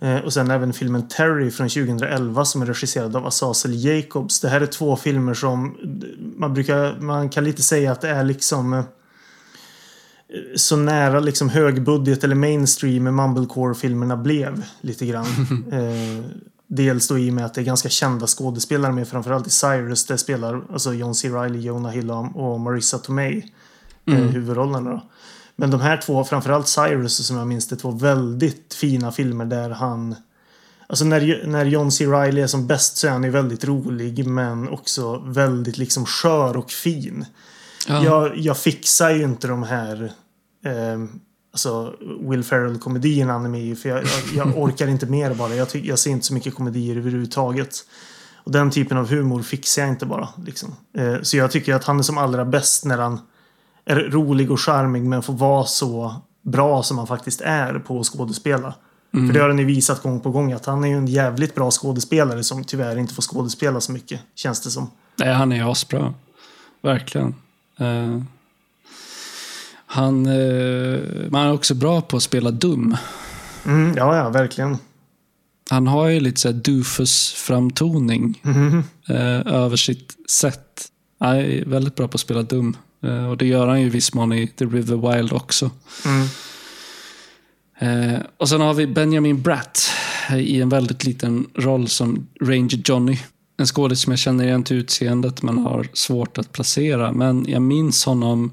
Eh, 0.00 0.24
och 0.24 0.32
sen 0.32 0.50
även 0.50 0.72
filmen 0.72 1.08
Terry 1.08 1.50
från 1.50 1.68
2011 1.68 2.44
som 2.44 2.62
är 2.62 2.66
regisserad 2.66 3.16
av 3.16 3.26
Azazel 3.26 3.84
Jacobs. 3.84 4.40
Det 4.40 4.48
här 4.48 4.60
är 4.60 4.66
två 4.66 4.96
filmer 4.96 5.34
som 5.34 5.76
man 6.36 6.54
brukar, 6.54 7.00
man 7.00 7.28
kan 7.28 7.44
lite 7.44 7.62
säga 7.62 7.92
att 7.92 8.00
det 8.00 8.08
är 8.08 8.24
liksom 8.24 8.72
eh, 8.72 8.84
så 10.56 10.76
nära 10.76 11.20
liksom 11.20 11.48
högbudget 11.48 12.24
eller 12.24 12.34
mainstream 12.34 13.16
mumblecore-filmerna 13.16 14.16
blev 14.16 14.62
lite 14.80 15.06
grann. 15.06 15.26
eh, 15.72 16.24
dels 16.66 17.08
då 17.08 17.18
i 17.18 17.30
och 17.30 17.34
med 17.34 17.44
att 17.44 17.54
det 17.54 17.60
är 17.60 17.64
ganska 17.64 17.88
kända 17.88 18.26
skådespelare 18.26 18.92
med 18.92 19.08
framförallt 19.08 19.46
i 19.46 19.50
Cyrus 19.50 20.06
där 20.06 20.16
spelar 20.16 20.62
alltså 20.72 20.94
John 20.94 21.14
C. 21.14 21.28
Reilly, 21.28 21.60
Jonah 21.60 21.92
Hill 21.92 22.10
och 22.10 22.60
Marissa 22.60 22.98
Tomei 22.98 23.52
eh, 24.06 24.14
huvudrollerna. 24.14 24.90
Då. 24.90 25.02
Men 25.56 25.70
de 25.70 25.80
här 25.80 25.96
två, 25.96 26.24
framförallt 26.24 26.68
Cyrus 26.68 27.26
som 27.26 27.36
jag 27.36 27.46
minns 27.46 27.68
det, 27.68 27.76
två 27.76 27.90
väldigt 27.90 28.74
fina 28.74 29.12
filmer 29.12 29.44
där 29.44 29.70
han 29.70 30.14
Alltså 30.86 31.04
när, 31.04 31.46
när 31.46 31.64
John 31.64 31.92
C. 31.92 32.06
Reilly 32.06 32.40
är 32.40 32.46
som 32.46 32.66
bäst 32.66 32.96
så 32.96 33.06
är 33.06 33.10
han 33.10 33.24
ju 33.24 33.30
väldigt 33.30 33.64
rolig 33.64 34.26
men 34.26 34.68
också 34.68 35.18
väldigt 35.18 35.78
liksom 35.78 36.06
skör 36.06 36.56
och 36.56 36.70
fin. 36.70 37.26
Ja. 37.88 38.04
Jag, 38.04 38.38
jag 38.38 38.58
fixar 38.58 39.10
ju 39.10 39.22
inte 39.22 39.48
de 39.48 39.62
här 39.62 40.12
eh, 40.64 41.04
alltså 41.54 41.94
Will 42.20 42.44
Ferrell-komedierna 42.44 43.32
han 43.32 43.44
är 43.44 43.48
med 43.48 43.60
i. 43.60 43.74
För 43.74 43.88
jag, 43.88 43.98
jag, 43.98 44.46
jag 44.46 44.58
orkar 44.62 44.88
inte 44.88 45.06
mer 45.06 45.34
bara. 45.34 45.54
Jag, 45.54 45.68
jag 45.72 45.98
ser 45.98 46.10
inte 46.10 46.26
så 46.26 46.34
mycket 46.34 46.54
komedier 46.54 46.96
överhuvudtaget. 46.96 47.76
Och 48.36 48.52
den 48.52 48.70
typen 48.70 48.98
av 48.98 49.10
humor 49.10 49.42
fixar 49.42 49.82
jag 49.82 49.88
inte 49.88 50.06
bara. 50.06 50.28
Liksom. 50.46 50.76
Eh, 50.96 51.16
så 51.22 51.36
jag 51.36 51.50
tycker 51.50 51.74
att 51.74 51.84
han 51.84 51.98
är 51.98 52.02
som 52.02 52.18
allra 52.18 52.44
bäst 52.44 52.84
när 52.84 52.98
han 52.98 53.20
är 53.84 53.96
rolig 53.96 54.50
och 54.50 54.60
charmig 54.60 55.02
men 55.02 55.22
får 55.22 55.32
vara 55.32 55.64
så 55.64 56.14
bra 56.42 56.82
som 56.82 56.98
han 56.98 57.06
faktiskt 57.06 57.40
är 57.40 57.78
på 57.78 58.00
att 58.00 58.06
skådespela. 58.06 58.74
För 59.12 59.32
det 59.32 59.40
har 59.40 59.48
han 59.48 59.58
ju 59.58 59.64
visat 59.64 60.02
gång 60.02 60.20
på 60.20 60.30
gång 60.30 60.52
att 60.52 60.66
han 60.66 60.84
är 60.84 60.88
ju 60.88 60.98
en 60.98 61.06
jävligt 61.06 61.54
bra 61.54 61.70
skådespelare 61.70 62.42
som 62.42 62.64
tyvärr 62.64 62.98
inte 62.98 63.14
får 63.14 63.22
skådespela 63.22 63.80
så 63.80 63.92
mycket. 63.92 64.20
Känns 64.34 64.60
det 64.60 64.70
som. 64.70 64.90
Nej, 65.16 65.34
han 65.34 65.52
är 65.52 65.70
asbra. 65.70 66.14
Verkligen. 66.82 67.34
Eh, 67.78 68.20
han, 69.94 70.26
eh, 70.26 71.00
man 71.30 71.46
är 71.46 71.52
också 71.52 71.74
bra 71.74 72.00
på 72.00 72.16
att 72.16 72.22
spela 72.22 72.50
dum. 72.50 72.96
Mm, 73.66 73.96
ja, 73.96 74.16
ja, 74.16 74.30
verkligen. 74.30 74.78
Han 75.70 75.86
har 75.86 76.08
ju 76.08 76.20
lite 76.20 76.40
så 76.40 76.48
här 76.48 76.54
doofus-framtoning 76.54 78.40
eh, 79.08 79.54
över 79.54 79.76
sitt 79.76 80.30
sätt. 80.30 80.88
Han 81.20 81.36
är 81.36 81.64
väldigt 81.64 81.94
bra 81.94 82.08
på 82.08 82.14
att 82.14 82.20
spela 82.20 82.42
dum. 82.42 82.76
Eh, 83.02 83.30
och 83.30 83.36
det 83.36 83.46
gör 83.46 83.66
han 83.66 83.80
ju 83.80 83.86
i 83.86 83.90
viss 83.90 84.14
mån 84.14 84.32
i 84.32 84.46
The 84.46 84.64
River 84.64 85.12
Wild 85.12 85.32
också. 85.32 85.70
Mm. 86.04 86.28
Eh, 87.78 88.20
och 88.36 88.48
sen 88.48 88.60
har 88.60 88.74
vi 88.74 88.86
Benjamin 88.86 89.42
Bratt 89.42 89.90
i 90.36 90.60
en 90.60 90.68
väldigt 90.68 91.04
liten 91.04 91.46
roll 91.54 91.88
som 91.88 92.26
Ranger 92.40 92.82
Johnny. 92.84 93.18
En 93.56 93.66
skådis 93.66 94.00
som 94.00 94.12
jag 94.12 94.18
känner 94.18 94.44
igen 94.44 94.64
till 94.64 94.76
utseendet 94.76 95.42
men 95.42 95.58
har 95.58 95.88
svårt 95.92 96.38
att 96.38 96.52
placera. 96.52 97.12
Men 97.12 97.46
jag 97.48 97.62
minns 97.62 98.04
honom 98.04 98.52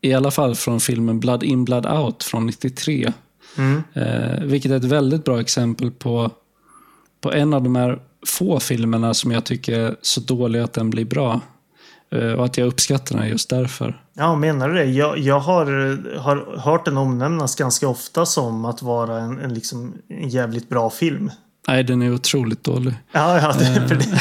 i 0.00 0.14
alla 0.14 0.30
fall 0.30 0.54
från 0.54 0.80
filmen 0.80 1.20
Blood 1.20 1.42
In 1.42 1.64
Blood 1.64 1.86
Out 1.86 2.24
från 2.24 2.46
93. 2.46 3.12
Mm. 3.56 3.82
Eh, 3.92 4.44
vilket 4.44 4.70
är 4.70 4.76
ett 4.76 4.84
väldigt 4.84 5.24
bra 5.24 5.40
exempel 5.40 5.90
på, 5.90 6.30
på 7.20 7.32
en 7.32 7.54
av 7.54 7.62
de 7.62 7.76
här 7.76 7.98
få 8.26 8.60
filmerna 8.60 9.14
som 9.14 9.32
jag 9.32 9.44
tycker 9.44 9.80
är 9.80 9.96
så 10.02 10.20
dålig 10.20 10.60
att 10.60 10.72
den 10.72 10.90
blir 10.90 11.04
bra. 11.04 11.40
Eh, 12.10 12.32
och 12.32 12.44
att 12.44 12.58
jag 12.58 12.66
uppskattar 12.66 13.16
den 13.18 13.28
just 13.28 13.50
därför. 13.50 14.02
Ja, 14.14 14.36
menar 14.36 14.68
du 14.68 14.74
det? 14.74 14.84
Jag, 14.84 15.18
jag 15.18 15.40
har, 15.40 15.66
har 16.18 16.58
hört 16.58 16.84
den 16.84 16.96
omnämnas 16.96 17.56
ganska 17.56 17.88
ofta 17.88 18.26
som 18.26 18.64
att 18.64 18.82
vara 18.82 19.18
en, 19.18 19.38
en, 19.38 19.54
liksom, 19.54 19.94
en 20.08 20.28
jävligt 20.28 20.68
bra 20.68 20.90
film. 20.90 21.30
Nej, 21.68 21.84
den 21.84 22.02
är 22.02 22.14
otroligt 22.14 22.64
dålig. 22.64 22.94
Ja, 23.12 23.40
ja 23.40 23.52
det, 23.58 23.88
för 23.88 23.94
det, 23.94 24.04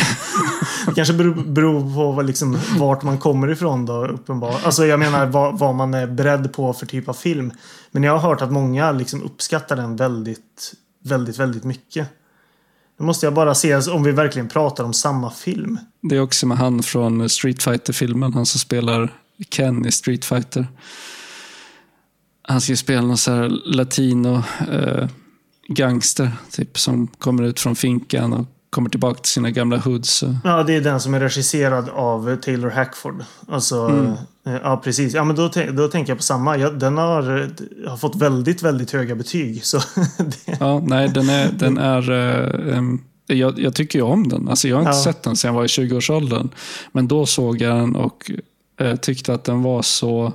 det 0.87 0.95
kanske 0.95 1.13
beror, 1.13 1.33
beror 1.33 1.95
på 1.95 2.11
vad, 2.11 2.25
liksom, 2.25 2.59
vart 2.77 3.03
man 3.03 3.17
kommer 3.17 3.51
ifrån 3.51 3.85
då, 3.85 4.07
uppenbarligen. 4.07 4.61
Alltså 4.65 4.85
jag 4.85 4.99
menar 4.99 5.25
vad, 5.25 5.59
vad 5.59 5.75
man 5.75 5.93
är 5.93 6.07
beredd 6.07 6.53
på 6.53 6.73
för 6.73 6.85
typ 6.85 7.09
av 7.09 7.13
film. 7.13 7.51
Men 7.91 8.03
jag 8.03 8.17
har 8.17 8.29
hört 8.29 8.41
att 8.41 8.51
många 8.51 8.91
liksom 8.91 9.23
uppskattar 9.23 9.75
den 9.75 9.95
väldigt, 9.95 10.73
väldigt, 11.03 11.39
väldigt 11.39 11.63
mycket. 11.63 12.07
Nu 12.99 13.05
måste 13.05 13.25
jag 13.25 13.33
bara 13.33 13.55
se 13.55 13.75
om 13.75 14.03
vi 14.03 14.11
verkligen 14.11 14.47
pratar 14.47 14.83
om 14.83 14.93
samma 14.93 15.31
film. 15.31 15.79
Det 16.01 16.15
är 16.15 16.21
också 16.21 16.47
med 16.47 16.57
han 16.57 16.83
från 16.83 17.29
Street 17.29 17.63
Fighter-filmen, 17.63 18.33
han 18.33 18.45
som 18.45 18.59
spelar 18.59 19.13
Ken 19.49 19.85
i 19.85 19.91
Street 19.91 20.25
Fighter. 20.25 20.67
Han 22.41 22.61
ska 22.61 22.71
ju 22.71 22.77
spela 22.77 23.01
någon 23.01 23.17
så 23.17 23.31
här 23.31 23.49
latino 23.65 24.43
eh, 24.71 25.07
gangster, 25.67 26.31
typ, 26.51 26.79
som 26.79 27.07
kommer 27.07 27.43
ut 27.43 27.59
från 27.59 27.75
finkan 27.75 28.33
och 28.33 28.45
kommer 28.77 28.89
tillbaka 28.89 29.19
till 29.21 29.31
sina 29.31 29.51
gamla 29.51 29.77
hoods. 29.77 30.23
Ja, 30.43 30.63
det 30.63 30.75
är 30.75 30.81
den 30.81 30.99
som 30.99 31.13
är 31.13 31.19
regisserad 31.19 31.89
av 31.89 32.35
Taylor 32.35 32.69
Hackford. 32.69 33.23
Alltså, 33.47 33.87
eh, 34.45 34.53
ja 34.63 34.81
precis. 34.83 35.13
Ja, 35.13 35.23
men 35.23 35.35
då, 35.35 35.49
då 35.73 35.87
tänker 35.87 36.11
jag 36.11 36.17
på 36.17 36.23
samma. 36.23 36.57
Ja, 36.57 36.69
den 36.69 36.97
har, 36.97 37.37
eh, 37.41 37.89
har 37.89 37.97
fått 37.97 38.15
väldigt, 38.15 38.63
väldigt 38.63 38.91
höga 38.91 39.15
betyg. 39.15 39.65
Så 39.65 39.77
det, 40.17 40.57
ja, 40.59 40.79
nej, 40.79 41.09
den 41.09 41.29
är... 41.29 41.51
Den 41.51 41.77
är 41.77 42.11
em, 42.73 43.01
jag, 43.27 43.59
jag 43.59 43.75
tycker 43.75 43.99
ju 43.99 44.03
om 44.05 44.29
den. 44.29 44.47
Alltså, 44.49 44.67
jag 44.67 44.75
har 44.75 44.81
inte 44.81 44.97
Ja. 44.97 45.03
sett 45.03 45.23
den 45.23 45.35
sedan 45.35 45.49
jag 45.49 45.55
var 45.55 45.63
i 45.63 45.67
20-årsåldern. 45.67 46.49
Men 46.91 47.07
då 47.07 47.25
såg 47.25 47.61
jag 47.61 47.77
den 47.77 47.95
och 47.95 48.31
eh, 48.79 48.95
tyckte 48.95 49.33
att 49.33 49.43
den 49.43 49.63
var 49.63 49.81
så 49.81 50.33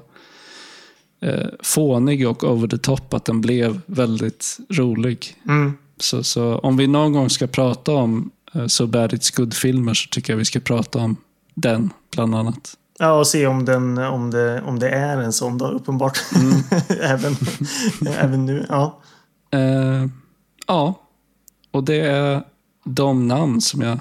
eh, 1.22 1.46
fånig 1.62 2.28
och 2.28 2.44
over 2.44 2.68
the 2.68 2.78
top 2.78 3.14
att 3.14 3.24
den 3.24 3.40
blev 3.40 3.80
väldigt 3.86 4.58
rolig. 4.70 5.36
mm, 5.48 5.74
Så, 5.98 6.22
så 6.22 6.58
om 6.58 6.76
vi 6.76 6.86
någon 6.86 7.12
gång 7.12 7.30
ska 7.30 7.46
prata 7.46 7.92
om 7.92 8.30
uh, 8.56 8.66
So 8.66 8.86
Bad 8.86 9.12
It's 9.12 9.36
Good-filmer 9.36 9.94
så 9.94 10.08
tycker 10.08 10.32
jag 10.32 10.38
vi 10.38 10.44
ska 10.44 10.60
prata 10.60 10.98
om 10.98 11.16
den, 11.54 11.90
bland 12.12 12.34
annat. 12.34 12.76
ja, 12.98 13.12
och 13.18 13.26
se 13.26 13.46
om, 13.46 13.64
den, 13.64 13.98
om, 13.98 14.30
det, 14.30 14.62
om 14.62 14.78
det 14.78 14.88
är 14.88 15.18
en 15.18 15.32
sån 15.32 15.58
då, 15.58 15.68
uppenbart. 15.68 16.18
även, 17.00 17.36
även 18.16 18.46
nu. 18.46 18.66
Ja. 18.68 18.98
Eh, 19.50 20.06
ja, 20.66 20.94
och 21.70 21.84
det 21.84 22.00
är 22.00 22.42
de 22.84 23.28
namn 23.28 23.60
som 23.60 23.80
jag 23.80 23.98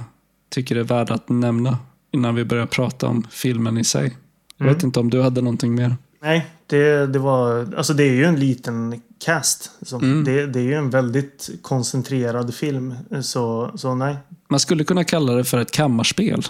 tycker 0.50 0.76
är 0.76 0.84
värda 0.84 1.14
att 1.14 1.30
nämna 1.30 1.78
innan 2.12 2.36
vi 2.36 2.46
börjar 2.46 2.66
prata 2.66 3.08
om 3.08 3.28
filmen 3.30 3.78
i 3.78 3.84
sig. 3.84 4.18
Jag 4.58 4.66
vet 4.66 4.84
inte 4.84 5.00
om 5.00 5.10
du 5.10 5.22
hade 5.22 5.42
någonting 5.42 5.76
mer? 5.76 5.96
Nej, 6.22 6.47
Det, 6.67 7.07
det 7.07 7.19
var, 7.19 7.74
alltså 7.78 7.93
det 7.93 8.03
är 8.03 8.13
ju 8.13 8.26
en 8.26 8.39
liten 8.39 9.01
cast. 9.26 9.72
Mm. 9.91 10.24
det, 10.24 10.47
det 10.47 10.59
är 10.59 10.63
ju 10.63 10.74
en 10.74 10.89
väldigt 10.89 11.49
koncentrerad 11.61 12.53
film. 12.53 12.95
Så, 13.22 13.72
så 13.76 13.95
nej. 13.95 14.17
Man 14.49 14.59
skulle 14.59 14.84
kunna 14.84 15.03
kalla 15.03 15.34
det 15.34 15.43
för 15.43 15.57
ett 15.57 15.72
kammarspel. 15.72 16.43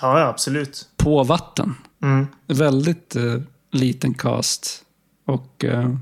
Ja, 0.00 0.20
ja 0.20 0.26
absolut. 0.26 0.88
På 0.96 1.24
vatten. 1.24 1.74
Mm. 2.02 2.26
Väldigt 2.46 3.16
eh, 3.16 3.40
liten 3.72 4.14
cast. 4.14 4.82
Och 5.26 5.64
eh, 5.64 5.94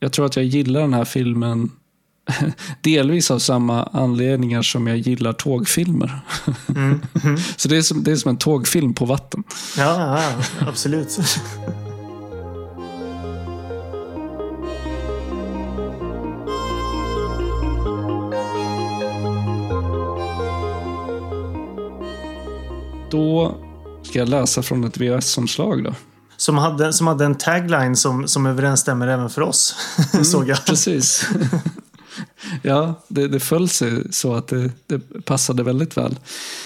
jag 0.00 0.12
tror 0.12 0.26
att 0.26 0.36
jag 0.36 0.44
gillar 0.44 0.80
den 0.80 0.94
här 0.94 1.04
filmen 1.04 1.70
delvis 2.80 3.30
av 3.30 3.38
samma 3.38 3.82
anledningar 3.82 4.62
som 4.62 4.86
jag 4.86 4.98
gillar 4.98 5.32
tågfilmer. 5.32 6.20
Mm. 6.68 7.00
Mm. 7.24 7.36
Så 7.56 7.68
det 7.68 7.76
är, 7.76 7.82
som, 7.82 8.04
det 8.04 8.12
är 8.12 8.16
som 8.16 8.28
en 8.28 8.36
tågfilm 8.36 8.94
på 8.94 9.04
vatten. 9.04 9.44
Ja, 9.76 10.20
ja, 10.20 10.68
absolut. 10.68 11.18
Då 23.12 23.54
ska 24.02 24.18
jag 24.18 24.28
läsa 24.28 24.62
från 24.62 24.84
ett 24.84 24.96
VHS-omslag 24.96 25.84
då. 25.84 25.94
Som 26.36 26.58
hade, 26.58 26.92
som 26.92 27.06
hade 27.06 27.24
en 27.24 27.34
tagline 27.34 27.96
som, 27.96 28.28
som 28.28 28.46
överensstämmer 28.46 29.08
även 29.08 29.30
för 29.30 29.42
oss. 29.42 29.74
Såg 30.22 30.48
jag. 30.48 30.66
Precis. 30.66 31.28
ja, 32.62 32.94
det, 33.08 33.28
det 33.28 33.40
föll 33.40 33.68
sig 33.68 34.12
så 34.12 34.34
att 34.34 34.48
det, 34.48 34.70
det 34.86 35.24
passade 35.24 35.62
väldigt 35.62 35.96
väl. 35.96 36.18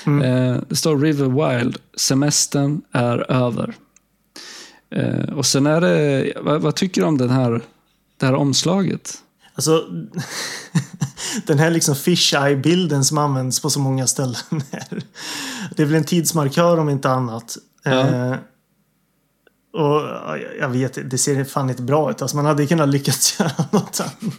Eh, 0.07 0.57
det 0.69 0.77
står 0.77 0.99
River 0.99 1.59
Wild, 1.59 1.77
semestern 1.97 2.83
är 2.93 3.31
över. 3.31 3.75
Eh, 4.91 5.33
och 5.37 5.47
sen 5.47 5.67
är 5.67 5.81
det, 5.81 6.33
vad, 6.41 6.61
vad 6.61 6.75
tycker 6.75 7.01
du 7.01 7.07
om 7.07 7.19
den 7.19 7.31
här, 7.31 7.61
det 8.17 8.27
här 8.27 8.35
omslaget? 8.35 9.19
Alltså, 9.57 9.85
den 11.47 11.59
här 11.59 11.71
liksom 11.71 11.95
fish-eye-bilden 11.95 13.05
som 13.05 13.19
används 13.19 13.61
på 13.61 13.71
så 13.71 13.81
många 13.81 14.07
ställen. 14.07 14.63
Här. 14.73 15.03
Det 15.77 15.83
är 15.83 15.87
väl 15.87 15.95
en 15.95 16.05
tidsmarkör 16.05 16.79
om 16.79 16.89
inte 16.89 17.11
annat. 17.11 17.57
Ja. 17.83 18.01
Eh, 18.01 18.37
och 19.73 20.01
ja, 20.01 20.37
jag 20.61 20.69
vet 20.69 21.11
det 21.11 21.19
ser 21.19 21.45
fan 21.45 21.71
inte 21.71 21.83
bra 21.83 22.11
ut. 22.11 22.23
Alltså 22.23 22.37
man 22.37 22.47
hade 22.47 22.67
kunnat 22.67 22.89
lyckats 22.89 23.41
göra 23.41 23.65
något 23.71 24.01
annat. 24.01 24.35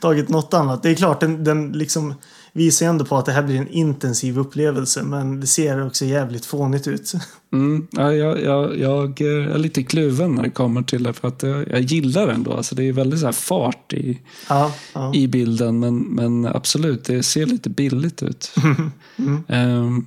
Tagit 0.00 0.28
något 0.28 0.54
annat. 0.54 0.82
Det 0.82 0.90
är 0.90 0.94
klart, 0.94 1.20
den, 1.20 1.44
den 1.44 1.72
liksom 1.72 2.14
visar 2.52 2.86
ju 2.86 2.90
ändå 2.90 3.04
på 3.04 3.16
att 3.16 3.26
det 3.26 3.32
här 3.32 3.42
blir 3.42 3.56
en 3.56 3.68
intensiv 3.68 4.38
upplevelse. 4.38 5.02
Men 5.02 5.40
det 5.40 5.46
ser 5.46 5.86
också 5.86 6.04
jävligt 6.04 6.44
fånigt 6.44 6.88
ut. 6.88 7.12
Mm, 7.52 7.86
ja, 7.90 8.12
jag, 8.12 8.42
jag, 8.42 8.78
jag 8.78 9.20
är 9.20 9.58
lite 9.58 9.82
kluven 9.82 10.34
när 10.34 10.42
det 10.42 10.50
kommer 10.50 10.82
till 10.82 11.02
det. 11.02 11.12
För 11.12 11.28
att 11.28 11.42
jag, 11.42 11.68
jag 11.68 11.80
gillar 11.80 12.26
den 12.26 12.42
då. 12.42 12.52
Alltså 12.52 12.74
det 12.74 12.84
är 12.84 12.92
väldigt 12.92 13.20
så 13.20 13.26
här 13.26 13.32
fart 13.32 13.92
i, 13.92 14.18
Ja, 14.48 14.74
ja. 14.92 15.14
i 15.14 15.28
bilden. 15.28 15.80
Men, 15.80 15.98
men 15.98 16.46
absolut, 16.46 17.04
det 17.04 17.22
ser 17.22 17.46
lite 17.46 17.70
billigt 17.70 18.22
ut. 18.22 18.54
Ehm, 19.48 20.06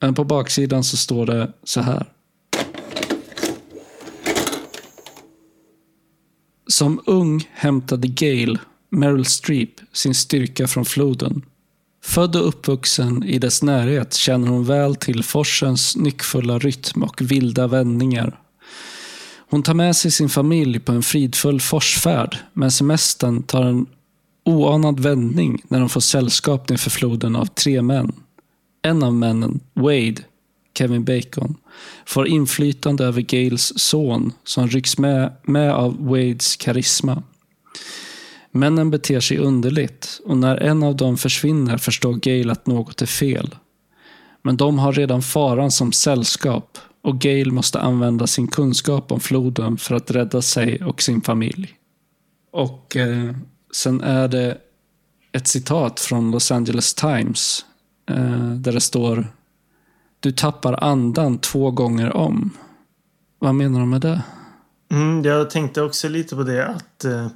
men 0.00 0.14
på 0.14 0.24
baksidan 0.24 0.84
så 0.84 0.96
står 0.96 1.26
det 1.26 1.52
så 1.64 1.80
här. 1.80 2.06
Som 6.66 7.00
ung 7.06 7.48
hämtade 7.52 8.08
Gail, 8.08 8.58
Meryl 8.90 9.24
Streep, 9.24 9.70
sin 9.92 10.14
styrka 10.14 10.66
från 10.66 10.84
floden. 10.84 11.42
Född 12.08 12.36
och 12.36 12.48
uppvuxen 12.48 13.24
i 13.24 13.38
dess 13.38 13.62
närhet 13.62 14.14
känner 14.14 14.48
hon 14.48 14.64
väl 14.64 14.96
till 14.96 15.22
forsens 15.24 15.96
nyckfulla 15.96 16.58
rytm 16.58 17.02
och 17.02 17.22
vilda 17.22 17.66
vändningar. 17.66 18.40
Hon 19.50 19.62
tar 19.62 19.74
med 19.74 19.96
sig 19.96 20.10
sin 20.10 20.28
familj 20.28 20.80
på 20.80 20.92
en 20.92 21.02
fridfull 21.02 21.60
forsfärd, 21.60 22.36
men 22.52 22.70
semestern 22.70 23.42
tar 23.42 23.62
en 23.62 23.86
oanad 24.44 25.00
vändning 25.00 25.62
när 25.68 25.80
de 25.80 25.88
får 25.88 26.00
sällskap 26.00 26.70
inför 26.70 26.90
floden 26.90 27.36
av 27.36 27.46
tre 27.46 27.82
män. 27.82 28.12
En 28.82 29.02
av 29.02 29.14
männen, 29.14 29.60
Wade, 29.74 30.22
Kevin 30.78 31.04
Bacon, 31.04 31.56
får 32.06 32.28
inflytande 32.28 33.04
över 33.04 33.20
Gails 33.20 33.72
son 33.76 34.32
som 34.44 34.68
rycks 34.68 34.98
med, 34.98 35.32
med 35.42 35.72
av 35.72 36.06
Wades 36.06 36.56
karisma. 36.56 37.22
Männen 38.58 38.90
beter 38.90 39.20
sig 39.20 39.38
underligt 39.38 40.20
och 40.24 40.36
när 40.36 40.56
en 40.56 40.82
av 40.82 40.96
dem 40.96 41.16
försvinner 41.16 41.78
förstår 41.78 42.14
Gail 42.14 42.50
att 42.50 42.66
något 42.66 43.02
är 43.02 43.06
fel. 43.06 43.54
Men 44.42 44.56
de 44.56 44.78
har 44.78 44.92
redan 44.92 45.22
faran 45.22 45.70
som 45.70 45.92
sällskap 45.92 46.78
och 47.02 47.18
Gail 47.18 47.52
måste 47.52 47.80
använda 47.80 48.26
sin 48.26 48.48
kunskap 48.48 49.12
om 49.12 49.20
floden 49.20 49.76
för 49.76 49.94
att 49.94 50.10
rädda 50.10 50.42
sig 50.42 50.84
och 50.84 51.02
sin 51.02 51.20
familj. 51.20 51.74
Och 52.52 52.96
eh, 52.96 53.34
sen 53.72 54.00
är 54.00 54.28
det 54.28 54.58
ett 55.32 55.48
citat 55.48 56.00
från 56.00 56.30
Los 56.30 56.50
Angeles 56.50 56.94
Times 56.94 57.64
eh, 58.10 58.50
där 58.50 58.72
det 58.72 58.80
står 58.80 59.26
Du 60.20 60.32
tappar 60.32 60.84
andan 60.84 61.38
två 61.38 61.70
gånger 61.70 62.16
om. 62.16 62.50
Vad 63.38 63.54
menar 63.54 63.80
de 63.80 63.90
med 63.90 64.00
det? 64.00 64.22
Mm, 64.90 65.24
jag 65.24 65.50
tänkte 65.50 65.82
också 65.82 66.08
lite 66.08 66.36
på 66.36 66.42
det 66.42 66.66
att 66.66 67.04
eh, 67.04 67.28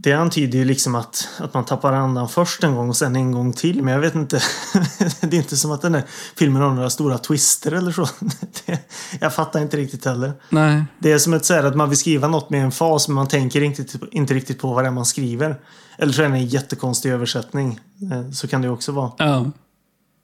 det 0.00 0.12
antyder 0.12 0.58
ju 0.58 0.64
liksom 0.64 0.94
att, 0.94 1.28
att 1.38 1.54
man 1.54 1.64
tappar 1.64 1.92
andan 1.92 2.28
först 2.28 2.64
en 2.64 2.74
gång 2.74 2.88
och 2.88 2.96
sen 2.96 3.16
en 3.16 3.32
gång 3.32 3.52
till. 3.52 3.82
Men 3.82 3.94
jag 3.94 4.00
vet 4.00 4.14
inte. 4.14 4.36
det 5.20 5.36
är 5.36 5.40
inte 5.40 5.56
som 5.56 5.70
att 5.70 5.82
den 5.82 5.94
här 5.94 6.04
filmen 6.36 6.62
har 6.62 6.74
några 6.74 6.90
stora 6.90 7.18
twister 7.18 7.72
eller 7.72 7.92
så. 7.92 8.08
det, 8.66 8.78
jag 9.20 9.34
fattar 9.34 9.60
inte 9.60 9.76
riktigt 9.76 10.04
heller. 10.04 10.32
Nej, 10.50 10.84
Det 10.98 11.12
är 11.12 11.18
som 11.18 11.34
ett 11.34 11.44
så 11.44 11.54
här 11.54 11.64
att 11.64 11.76
man 11.76 11.88
vill 11.88 11.98
skriva 11.98 12.28
något 12.28 12.50
med 12.50 12.64
en 12.64 12.72
fas 12.72 13.08
men 13.08 13.14
man 13.14 13.28
tänker 13.28 13.60
inte, 13.62 13.84
inte 14.10 14.34
riktigt 14.34 14.58
på 14.60 14.74
vad 14.74 14.84
det 14.84 14.88
är 14.88 14.92
man 14.92 15.06
skriver. 15.06 15.56
Eller 15.98 16.12
så 16.12 16.22
är 16.22 16.28
det 16.28 16.34
en 16.36 16.46
jättekonstig 16.46 17.10
översättning. 17.10 17.80
Eh, 18.12 18.30
Så 18.30 18.48
kan 18.48 18.62
det 18.62 18.68
också 18.70 18.92
vara. 18.92 19.12
ja. 19.18 19.50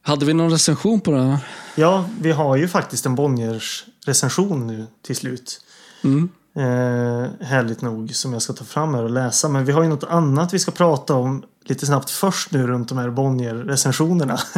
Hade 0.07 0.27
vi 0.27 0.35
någon 0.35 0.51
recension 0.51 1.01
på 1.01 1.17
här? 1.17 1.39
Ja, 1.77 2.05
vi 2.21 2.33
har 2.33 2.57
ju 2.57 2.69
faktiskt 2.69 3.07
en 3.07 3.15
Bonniers 3.15 3.85
recension 4.07 4.67
nu 4.67 4.87
till 5.07 5.17
slut. 5.17 5.61
Mm. 6.05 6.29
Eh, 6.57 7.27
härligt 7.41 7.83
nog 7.83 8.15
som 8.15 8.33
jag 8.33 8.43
ska 8.43 8.53
ta 8.53 8.65
fram 8.65 8.95
här 8.95 9.03
och 9.03 9.11
läsa. 9.11 9.49
Men 9.49 9.65
vi 9.65 9.73
har 9.73 9.83
ju 9.83 9.89
något 9.89 10.05
annat 10.05 10.55
vi 10.55 10.59
ska 10.59 10.71
prata 10.71 11.15
om 11.15 11.43
lite 11.65 11.87
snabbt 11.87 12.11
först 12.11 12.53
nu 12.53 12.67
runt 12.67 12.89
de 12.89 12.99
här 12.99 13.11
Bonnier-recensionerna. 13.11 14.41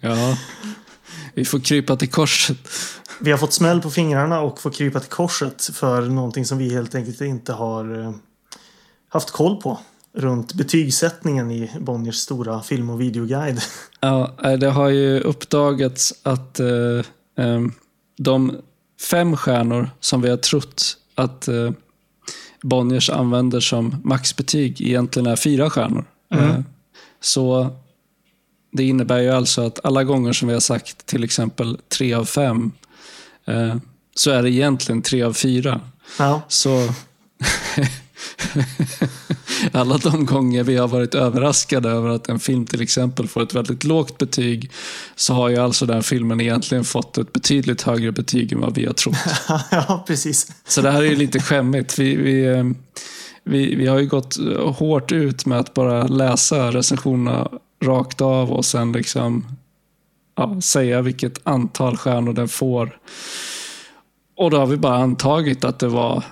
Ja. 0.00 0.36
Vi 1.34 1.44
får 1.44 1.60
krypa 1.60 1.96
till 1.96 2.10
korset. 2.10 2.56
vi 3.20 3.30
har 3.30 3.38
fått 3.38 3.52
smäll 3.52 3.80
på 3.80 3.90
fingrarna 3.90 4.40
och 4.40 4.60
får 4.60 4.70
krypa 4.70 5.00
till 5.00 5.10
korset 5.10 5.64
för 5.64 6.02
någonting 6.02 6.44
som 6.44 6.58
vi 6.58 6.74
helt 6.74 6.94
enkelt 6.94 7.20
inte 7.20 7.52
har 7.52 8.00
eh, 8.00 8.12
haft 9.08 9.30
koll 9.30 9.62
på. 9.62 9.78
Runt 10.14 10.54
betygssättningen 10.54 11.50
i 11.50 11.70
Bonniers 11.80 12.16
stora 12.16 12.62
film 12.62 12.90
och 12.90 13.00
videoguide. 13.00 13.60
Ja, 14.00 14.36
eh, 14.44 14.52
det 14.52 14.70
har 14.70 14.88
ju 14.88 15.20
uppdagats 15.20 16.14
att 16.22 16.60
eh, 16.60 16.66
em, 17.36 17.72
de 18.16 18.56
fem 19.10 19.36
stjärnor 19.36 19.90
som 20.00 20.22
vi 20.22 20.30
har 20.30 20.36
trott 20.36 20.96
att 21.14 21.48
eh, 21.48 21.70
Bonniers 22.62 23.10
använder 23.10 23.60
som 23.60 23.96
maxbetyg 24.04 24.80
egentligen 24.80 25.26
är 25.26 25.36
fyra 25.36 25.70
stjärnor. 25.70 26.04
Eh, 26.34 26.60
så 27.20 27.76
det 28.72 28.84
innebär 28.84 29.18
ju 29.18 29.30
alltså 29.30 29.66
att 29.66 29.84
alla 29.84 30.04
gånger 30.04 30.32
som 30.32 30.48
vi 30.48 30.54
har 30.54 30.60
sagt 30.60 31.06
till 31.06 31.24
exempel 31.24 31.78
tre 31.88 32.14
av 32.14 32.24
fem 32.24 32.72
eh, 33.46 33.76
så 34.14 34.30
är 34.30 34.42
det 34.42 34.50
egentligen 34.50 35.02
tre 35.02 35.22
av 35.22 35.32
fyra. 35.32 35.80
Ja, 36.18 36.42
Så 36.48 36.88
alla 39.72 39.98
de 39.98 40.26
gånger 40.26 40.64
vi 40.64 40.76
har 40.76 40.88
varit 40.88 41.14
överraskade 41.14 41.90
över 41.90 42.08
att 42.08 42.28
en 42.28 42.38
film 42.38 42.66
till 42.66 42.82
exempel 42.82 43.28
får 43.28 43.42
ett 43.42 43.54
väldigt 43.54 43.84
lågt 43.84 44.18
betyg 44.18 44.70
så 45.16 45.34
har 45.34 45.48
ju 45.48 45.56
alltså 45.56 45.86
den 45.86 46.02
filmen 46.02 46.40
egentligen 46.40 46.84
fått 46.84 47.18
ett 47.18 47.32
betydligt 47.32 47.82
högre 47.82 48.12
betyg 48.12 48.52
än 48.52 48.60
vad 48.60 48.74
vi 48.74 48.86
har 48.86 48.92
trott. 48.92 49.16
ja 49.70 50.04
precis. 50.06 50.52
Så 50.66 50.80
det 50.80 50.90
här 50.90 51.02
är 51.02 51.06
ju 51.06 51.16
lite 51.16 51.40
skämmigt. 51.40 51.98
Vi, 51.98 52.16
vi, 52.16 52.44
eh, 52.44 52.64
vi, 53.44 53.74
vi 53.74 53.86
har 53.86 53.98
ju 53.98 54.06
gått 54.06 54.36
hårt 54.76 55.12
ut 55.12 55.46
med 55.46 55.58
att 55.58 55.74
bara 55.74 56.06
läsa 56.06 56.70
recensionerna 56.70 57.48
rakt 57.84 58.20
av 58.20 58.52
och 58.52 58.64
sen 58.64 58.92
liksom 58.92 59.46
ja, 60.36 60.60
säga 60.60 61.02
vilket 61.02 61.46
antal 61.46 61.96
stjärnor 61.96 62.32
den 62.32 62.48
får. 62.48 62.98
Och 64.36 64.50
då 64.50 64.58
har 64.58 64.66
vi 64.66 64.76
bara 64.76 64.96
antagit 64.96 65.64
att 65.64 65.78
det 65.78 65.88
var 65.88 66.24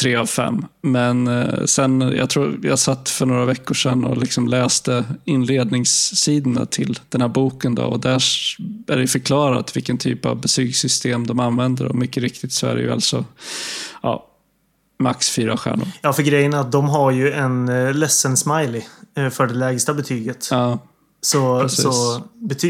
tre 0.00 0.16
av 0.16 0.26
fem. 0.26 0.64
Men 0.82 1.28
eh, 1.28 1.64
sen, 1.64 2.00
jag 2.00 2.30
tror 2.30 2.58
jag 2.62 2.78
satt 2.78 3.08
för 3.08 3.26
några 3.26 3.44
veckor 3.44 3.74
sedan 3.74 4.04
och 4.04 4.16
liksom 4.16 4.48
läste 4.48 5.04
inledningssidorna 5.24 6.66
till 6.66 6.98
den 7.08 7.20
här 7.20 7.28
boken. 7.28 7.74
Då, 7.74 7.82
och 7.82 8.00
där 8.00 8.22
är 8.86 8.96
det 8.96 9.06
förklarat 9.06 9.76
vilken 9.76 9.98
typ 9.98 10.26
av 10.26 10.40
betygssystem 10.40 11.26
de 11.26 11.40
använder. 11.40 11.86
Och 11.86 11.94
mycket 11.94 12.22
riktigt 12.22 12.52
så 12.52 12.66
är 12.66 12.74
det 12.74 12.82
ju 12.82 12.92
alltså 12.92 13.24
ja, 14.02 14.26
max 14.98 15.30
fyra 15.30 15.56
stjärnor. 15.56 15.86
Ja, 16.02 16.12
för 16.12 16.22
grejen 16.22 16.54
är 16.54 16.58
att 16.58 16.72
de 16.72 16.88
har 16.88 17.10
ju 17.10 17.32
en 17.32 17.68
eh, 17.68 17.94
ledsen 17.94 18.36
smiley 18.36 18.82
eh, 19.16 19.28
för 19.28 19.46
det 19.46 19.54
lägsta 19.54 19.94
betyget. 19.94 20.48
Ja, 20.50 20.78
Så, 21.20 21.68
så 21.68 22.22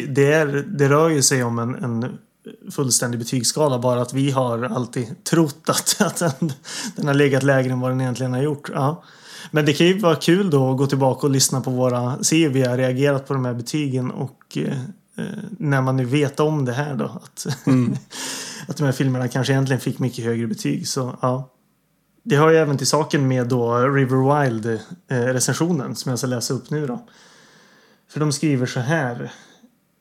det, 0.08 0.32
är, 0.32 0.46
det 0.78 0.88
rör 0.88 1.08
ju 1.08 1.22
sig 1.22 1.44
om 1.44 1.58
en, 1.58 1.74
en 1.74 2.18
fullständig 2.70 3.20
betygsskala. 3.20 3.78
Bara 3.78 4.02
att 4.02 4.14
vi 4.14 4.30
har 4.30 4.62
alltid 4.62 5.24
trott 5.24 5.68
att, 5.68 5.96
att 6.00 6.16
den, 6.16 6.52
den 6.96 7.06
har 7.06 7.14
legat 7.14 7.42
lägre 7.42 7.72
än 7.72 7.80
vad 7.80 7.90
den 7.90 8.00
egentligen 8.00 8.32
har 8.32 8.42
gjort. 8.42 8.70
Ja. 8.74 9.02
Men 9.50 9.66
det 9.66 9.72
kan 9.72 9.86
ju 9.86 9.98
vara 9.98 10.16
kul 10.16 10.50
då 10.50 10.70
att 10.70 10.78
gå 10.78 10.86
tillbaka 10.86 11.26
och 11.26 11.32
lyssna 11.32 11.60
på 11.60 11.70
våra, 11.70 12.22
se 12.22 12.42
hur 12.42 12.54
vi 12.54 12.62
har 12.62 12.76
reagerat 12.76 13.28
på 13.28 13.34
de 13.34 13.44
här 13.44 13.54
betygen 13.54 14.10
och 14.10 14.58
eh, 14.58 14.78
när 15.58 15.82
man 15.82 15.96
nu 15.96 16.04
vet 16.04 16.40
om 16.40 16.64
det 16.64 16.72
här 16.72 16.94
då. 16.94 17.04
Att, 17.04 17.46
mm. 17.66 17.96
att 18.68 18.76
de 18.76 18.84
här 18.84 18.92
filmerna 18.92 19.28
kanske 19.28 19.52
egentligen 19.52 19.80
fick 19.80 19.98
mycket 19.98 20.24
högre 20.24 20.46
betyg. 20.46 20.88
Så 20.88 21.18
ja. 21.22 21.50
Det 22.22 22.36
har 22.36 22.50
ju 22.50 22.56
även 22.56 22.78
till 22.78 22.86
saken 22.86 23.28
med 23.28 23.48
då 23.48 23.78
River 23.78 24.44
Wild 24.44 24.66
eh, 24.66 25.16
recensionen 25.16 25.96
som 25.96 26.10
jag 26.10 26.18
ska 26.18 26.28
läsa 26.28 26.54
upp 26.54 26.70
nu 26.70 26.86
då. 26.86 27.06
För 28.08 28.20
de 28.20 28.32
skriver 28.32 28.66
så 28.66 28.80
här. 28.80 29.32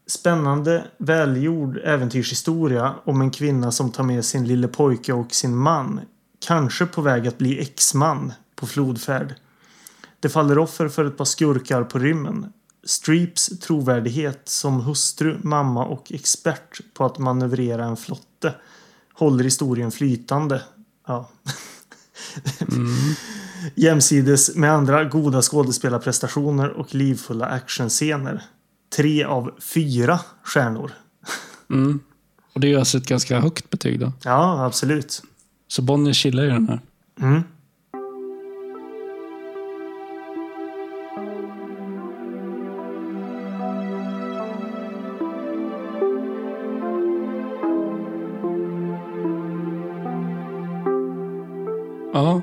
Spännande, 0.10 0.88
välgjord 0.98 1.80
äventyrshistoria 1.84 2.96
om 3.04 3.22
en 3.22 3.32
kvinna 3.32 3.72
som 3.72 3.92
tar 3.92 4.04
med 4.04 4.26
sin 4.26 4.48
lille 4.48 4.68
pojke 4.68 5.14
och 5.14 5.34
sin 5.34 5.56
man. 5.56 6.00
Kanske 6.40 6.86
på 6.86 7.02
väg 7.02 7.28
att 7.28 7.38
bli 7.38 7.60
exman 7.60 8.34
på 8.56 8.68
flodfärd. 8.68 9.36
Det 10.20 10.30
faller 10.30 10.58
offer 10.58 10.88
för 10.88 11.06
ett 11.06 11.18
par 11.18 11.26
skurkar 11.26 11.84
på 11.84 12.00
rymmen. 12.00 12.54
Streeps 12.84 13.60
trovärdighet 13.60 14.42
som 14.50 14.82
hustru, 14.82 15.38
mamma 15.42 15.86
och 15.86 16.12
expert 16.12 16.82
på 16.94 17.06
att 17.06 17.18
manövrera 17.18 17.86
en 17.86 17.98
flotte 17.98 18.54
håller 19.14 19.44
historien 19.44 19.92
flytande. 19.92 20.62
Ja. 21.08 21.30
Mm. 22.72 23.16
Jämsides 23.76 24.56
med 24.56 24.72
andra 24.74 25.04
goda 25.04 25.42
skådespelarprestationer 25.42 26.70
och 26.70 26.96
livfulla 26.96 27.46
actionscener. 27.46 28.44
Tre 28.96 29.24
av 29.24 29.52
fyra 29.60 30.20
stjärnor. 30.44 30.92
Mm. 31.70 32.00
Och 32.54 32.60
det 32.60 32.68
är 32.68 32.72
ju 32.72 32.80
alltså 32.80 32.98
ett 32.98 33.08
ganska 33.08 33.40
högt 33.40 33.70
betyg 33.70 34.00
då. 34.00 34.14
Ja, 34.24 34.66
absolut. 34.66 35.22
Så 35.68 35.82
Bonnier 35.82 36.14
chillar 36.14 36.44
ju 36.44 36.50
den 36.50 36.68
här. 36.68 36.82
Mm. 37.22 37.44
Ja, 52.14 52.42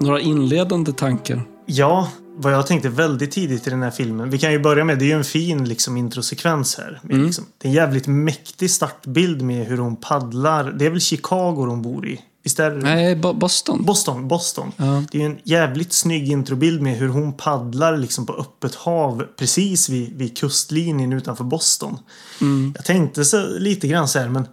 några 0.00 0.20
inledande 0.20 0.92
tankar? 0.92 1.42
Ja, 1.66 2.08
vad 2.36 2.52
jag 2.52 2.66
tänkte 2.66 2.88
väldigt 2.88 3.30
tidigt 3.30 3.66
i 3.66 3.70
den 3.70 3.82
här 3.82 3.90
filmen. 3.90 4.30
Vi 4.30 4.38
kan 4.38 4.52
ju 4.52 4.58
börja 4.58 4.84
med, 4.84 4.98
det 4.98 5.04
är 5.04 5.06
ju 5.06 5.12
en 5.12 5.24
fin 5.24 5.64
liksom, 5.64 5.96
introsekvens 5.96 6.78
här. 6.78 7.00
Mm. 7.04 7.26
Liksom, 7.26 7.44
det 7.58 7.68
är 7.68 7.70
en 7.70 7.74
jävligt 7.74 8.06
mäktig 8.06 8.70
startbild 8.70 9.42
med 9.42 9.66
hur 9.66 9.78
hon 9.78 9.96
paddlar. 9.96 10.72
Det 10.72 10.86
är 10.86 10.90
väl 10.90 11.00
Chicago 11.00 11.66
hon 11.66 11.82
bor 11.82 12.08
i? 12.08 12.20
Visst 12.42 12.60
är 12.60 12.70
det... 12.70 12.76
Nej, 12.76 13.16
Boston. 13.16 13.84
Boston, 13.84 14.28
Boston. 14.28 14.72
Ja. 14.76 15.04
Det 15.12 15.22
är 15.22 15.26
en 15.26 15.38
jävligt 15.44 15.92
snygg 15.92 16.28
introbild 16.28 16.82
med 16.82 16.96
hur 16.96 17.08
hon 17.08 17.32
paddlar 17.32 17.96
liksom 17.96 18.26
på 18.26 18.32
öppet 18.32 18.74
hav 18.74 19.24
precis 19.36 19.88
vid, 19.88 20.16
vid 20.16 20.36
kustlinjen 20.36 21.12
utanför 21.12 21.44
Boston. 21.44 21.98
Mm. 22.40 22.72
Jag 22.76 22.84
tänkte 22.84 23.24
så, 23.24 23.46
lite 23.58 23.88
grann 23.88 24.08
så 24.08 24.18
här, 24.18 24.28
men 24.28 24.46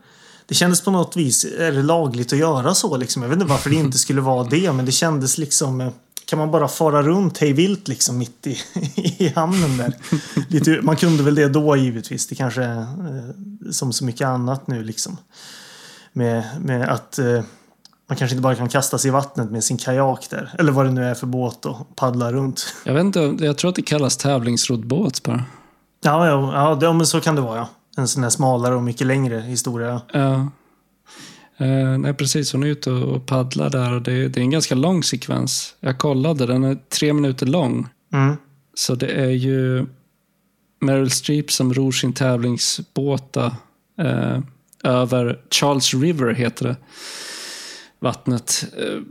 det 0.45 0.55
kändes 0.55 0.81
på 0.81 0.91
något 0.91 1.17
vis, 1.17 1.45
är 1.45 1.71
det 1.71 1.83
lagligt 1.83 2.33
att 2.33 2.39
göra 2.39 2.75
så 2.75 2.97
liksom? 2.97 3.21
Jag 3.21 3.29
vet 3.29 3.35
inte 3.35 3.49
varför 3.49 3.69
det 3.69 3.75
inte 3.75 3.97
skulle 3.97 4.21
vara 4.21 4.43
det, 4.43 4.71
men 4.71 4.85
det 4.85 4.91
kändes 4.91 5.37
liksom 5.37 5.81
eh, 5.81 5.89
kan 6.29 6.39
man 6.39 6.51
bara 6.51 6.67
fara 6.67 7.03
runt 7.03 7.37
hej 7.37 7.53
vilt 7.53 7.87
liksom 7.87 8.17
mitt 8.17 8.47
i, 8.47 8.57
i 8.95 9.33
hamnen 9.35 9.77
där? 9.77 9.93
Lite, 10.49 10.79
man 10.81 10.95
kunde 10.95 11.23
väl 11.23 11.35
det 11.35 11.47
då 11.47 11.75
givetvis. 11.75 12.27
Det 12.27 12.35
kanske 12.35 12.63
är 12.63 12.79
eh, 12.79 13.71
som 13.71 13.93
så 13.93 14.05
mycket 14.05 14.27
annat 14.27 14.67
nu 14.67 14.83
liksom. 14.83 15.17
Med, 16.13 16.43
med 16.59 16.89
att 16.89 17.19
eh, 17.19 17.41
man 18.09 18.17
kanske 18.17 18.35
inte 18.35 18.41
bara 18.41 18.55
kan 18.55 18.69
kasta 18.69 18.97
sig 18.97 19.09
i 19.09 19.11
vattnet 19.11 19.51
med 19.51 19.63
sin 19.63 19.77
kajak 19.77 20.27
där. 20.29 20.55
Eller 20.59 20.71
vad 20.71 20.85
det 20.85 20.91
nu 20.91 21.05
är 21.05 21.13
för 21.13 21.27
båt 21.27 21.65
och 21.65 21.95
paddla 21.95 22.31
runt. 22.31 22.73
Jag 22.85 22.93
vet 22.93 23.03
inte, 23.03 23.19
jag 23.39 23.57
tror 23.57 23.69
att 23.69 23.75
det 23.75 23.81
kallas 23.81 24.17
tävlingsrodd 24.17 24.87
båt 24.87 25.23
bara. 25.23 25.43
Ja, 26.01 26.27
ja, 26.27 26.51
ja, 26.53 26.75
det, 26.75 26.93
men 26.93 27.07
så 27.07 27.21
kan 27.21 27.35
det 27.35 27.41
vara 27.41 27.57
ja 27.57 27.69
en 27.99 28.07
sån 28.07 28.23
här 28.23 28.29
smalare 28.29 28.75
och 28.75 28.83
mycket 28.83 29.07
längre 29.07 29.39
historia. 29.39 30.01
Ja. 30.13 30.47
Eh, 31.59 31.97
nej, 31.97 32.13
precis. 32.13 32.53
Hon 32.53 32.63
är 32.63 32.67
ute 32.67 32.91
och 32.91 33.25
paddlar 33.25 33.69
där 33.69 33.93
och 33.93 34.01
det, 34.01 34.27
det, 34.27 34.39
är 34.39 34.43
en 34.43 34.49
ganska 34.49 34.75
lång 34.75 35.03
sekvens. 35.03 35.75
Jag 35.79 35.97
kollade, 35.97 36.45
den 36.45 36.63
är 36.63 36.77
tre 36.89 37.13
minuter 37.13 37.45
lång. 37.45 37.87
Mm. 38.13 38.35
Så 38.73 38.95
det 38.95 39.07
är 39.07 39.29
ju 39.29 39.85
Meryl 40.81 41.11
Streep 41.11 41.51
som 41.51 41.73
ror 41.73 41.91
sin 41.91 42.13
tävlingsbåta 42.13 43.57
eh, 43.97 44.39
över 44.83 45.39
Charles 45.51 45.93
River, 45.93 46.33
heter 46.33 46.65
det. 46.65 46.75
Vattnet. 47.99 48.65
Eh, 48.77 49.01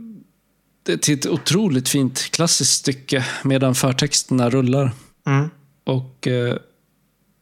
det 0.83 0.93
är 0.93 0.97
till 0.97 1.13
ett 1.13 1.25
otroligt 1.25 1.89
fint 1.89 2.19
klassiskt 2.19 2.71
stycke 2.71 3.25
medan 3.43 3.75
förtexterna 3.75 4.49
rullar. 4.49 4.91
Mm. 5.27 5.49
Och 5.83 6.27
eh, 6.27 6.55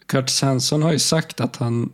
Curtis 0.06 0.42
Hanson 0.42 0.84
har 0.84 0.92
ju 0.92 1.00
sagt 1.00 1.42
att 1.42 1.56
han 1.56 1.90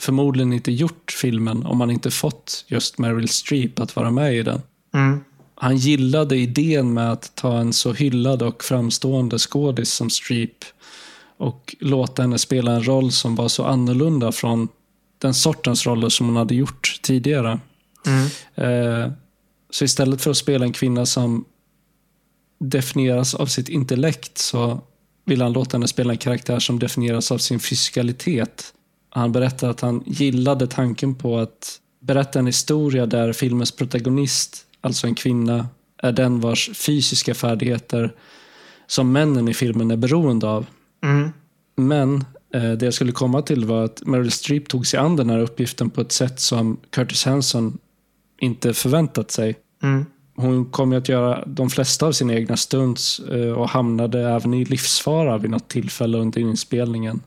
förmodligen 0.00 0.52
inte 0.52 0.72
gjort 0.72 1.16
filmen 1.20 1.66
om 1.66 1.80
han 1.80 1.90
inte 1.90 2.10
fått 2.10 2.64
just 2.68 2.98
Meryl 2.98 3.28
Streep 3.28 3.80
att 3.80 3.96
vara 3.96 4.10
med 4.10 4.34
i 4.34 4.42
den. 4.42 4.62
Mm. 4.94 5.20
Han 5.54 5.76
gillade 5.76 6.36
idén 6.36 6.94
med 6.94 7.12
att 7.12 7.34
ta 7.34 7.58
en 7.58 7.72
så 7.72 7.92
hyllad 7.92 8.42
och 8.42 8.64
framstående 8.64 9.38
skådis 9.38 9.92
som 9.92 10.10
Streep 10.10 10.64
och 11.36 11.76
låta 11.80 12.22
henne 12.22 12.38
spela 12.38 12.72
en 12.72 12.86
roll 12.86 13.12
som 13.12 13.34
var 13.34 13.48
så 13.48 13.64
annorlunda 13.64 14.32
från 14.32 14.68
den 15.18 15.34
sortens 15.34 15.86
roller 15.86 16.08
som 16.08 16.26
hon 16.26 16.36
hade 16.36 16.54
gjort 16.54 16.98
tidigare. 17.02 17.60
Mm. 18.06 18.26
Eh, 18.54 19.12
så 19.70 19.84
istället 19.84 20.22
för 20.22 20.30
att 20.30 20.36
spela 20.36 20.64
en 20.64 20.72
kvinna 20.72 21.06
som 21.06 21.44
definieras 22.60 23.34
av 23.34 23.46
sitt 23.46 23.68
intellekt 23.68 24.38
så 24.38 24.80
vill 25.24 25.42
han 25.42 25.52
låta 25.52 25.76
henne 25.76 25.88
spela 25.88 26.12
en 26.12 26.18
karaktär 26.18 26.58
som 26.58 26.78
definieras 26.78 27.32
av 27.32 27.38
sin 27.38 27.60
fysikalitet. 27.60 28.74
Han 29.14 29.32
berättar 29.32 29.70
att 29.70 29.80
han 29.80 30.02
gillade 30.06 30.66
tanken 30.66 31.14
på 31.14 31.38
att 31.38 31.80
berätta 32.00 32.38
en 32.38 32.46
historia 32.46 33.06
där 33.06 33.32
filmens 33.32 33.72
protagonist, 33.72 34.66
alltså 34.80 35.06
en 35.06 35.14
kvinna, 35.14 35.68
är 36.02 36.12
den 36.12 36.40
vars 36.40 36.70
fysiska 36.74 37.34
färdigheter 37.34 38.12
som 38.86 39.12
männen 39.12 39.48
i 39.48 39.54
filmen 39.54 39.90
är 39.90 39.96
beroende 39.96 40.48
av. 40.48 40.66
Mm. 41.02 41.30
Men 41.76 42.24
eh, 42.54 42.72
det 42.72 42.84
jag 42.84 42.94
skulle 42.94 43.12
komma 43.12 43.42
till 43.42 43.64
var 43.64 43.84
att 43.84 44.06
Meryl 44.06 44.30
Streep 44.30 44.68
tog 44.68 44.86
sig 44.86 45.00
an 45.00 45.16
den 45.16 45.30
här 45.30 45.38
uppgiften 45.38 45.90
på 45.90 46.00
ett 46.00 46.12
sätt 46.12 46.40
som 46.40 46.76
Curtis 46.90 47.24
Hanson 47.24 47.78
inte 48.40 48.74
förväntat 48.74 49.30
sig. 49.30 49.56
Mm. 49.82 50.06
Hon 50.36 50.64
kom 50.64 50.92
ju 50.92 50.98
att 50.98 51.08
göra 51.08 51.44
de 51.46 51.70
flesta 51.70 52.06
av 52.06 52.12
sina 52.12 52.34
egna 52.34 52.56
stunts 52.56 53.18
eh, 53.18 53.52
och 53.52 53.68
hamnade 53.68 54.20
även 54.20 54.54
i 54.54 54.64
livsfara 54.64 55.38
vid 55.38 55.50
något 55.50 55.68
tillfälle 55.68 56.18
under 56.18 56.40
inspelningen. 56.40 57.20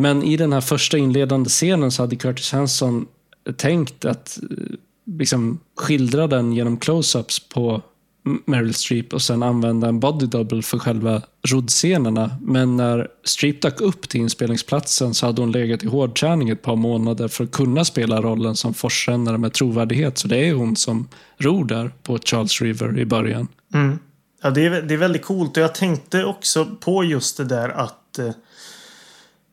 Men 0.00 0.22
i 0.22 0.36
den 0.36 0.52
här 0.52 0.60
första 0.60 0.98
inledande 0.98 1.48
scenen 1.48 1.90
så 1.90 2.02
hade 2.02 2.16
Curtis 2.16 2.52
Hanson 2.52 3.06
tänkt 3.56 4.04
att 4.04 4.38
eh, 4.42 4.56
liksom 5.18 5.60
skildra 5.76 6.26
den 6.26 6.52
genom 6.52 6.78
close-ups 6.78 7.52
på 7.54 7.82
Meryl 8.44 8.74
Streep 8.74 9.12
och 9.12 9.22
sen 9.22 9.42
använda 9.42 9.88
en 9.88 10.00
body 10.00 10.26
double 10.26 10.62
för 10.62 10.78
själva 10.78 11.22
roddscenerna. 11.48 12.30
Men 12.40 12.76
när 12.76 13.08
Streep 13.24 13.62
dök 13.62 13.80
upp 13.80 14.08
till 14.08 14.20
inspelningsplatsen 14.20 15.14
så 15.14 15.26
hade 15.26 15.42
hon 15.42 15.52
legat 15.52 15.82
i 15.82 15.86
hårdträning 15.86 16.48
ett 16.48 16.62
par 16.62 16.76
månader 16.76 17.28
för 17.28 17.44
att 17.44 17.52
kunna 17.52 17.84
spela 17.84 18.22
rollen 18.22 18.56
som 18.56 18.74
forsrännare 18.74 19.38
med 19.38 19.52
trovärdighet. 19.52 20.18
Så 20.18 20.28
det 20.28 20.48
är 20.48 20.54
hon 20.54 20.76
som 20.76 21.08
ror 21.38 21.64
där 21.64 21.90
på 22.02 22.18
Charles 22.18 22.62
River 22.62 22.98
i 22.98 23.06
början. 23.06 23.48
Mm. 23.74 23.98
Ja, 24.42 24.50
det 24.50 24.66
är, 24.66 24.82
det 24.82 24.94
är 24.94 24.98
väldigt 24.98 25.24
coolt 25.24 25.56
och 25.56 25.62
jag 25.62 25.74
tänkte 25.74 26.24
också 26.24 26.66
på 26.80 27.04
just 27.04 27.36
det 27.36 27.44
där 27.44 27.68
att 27.68 28.18
eh, 28.18 28.30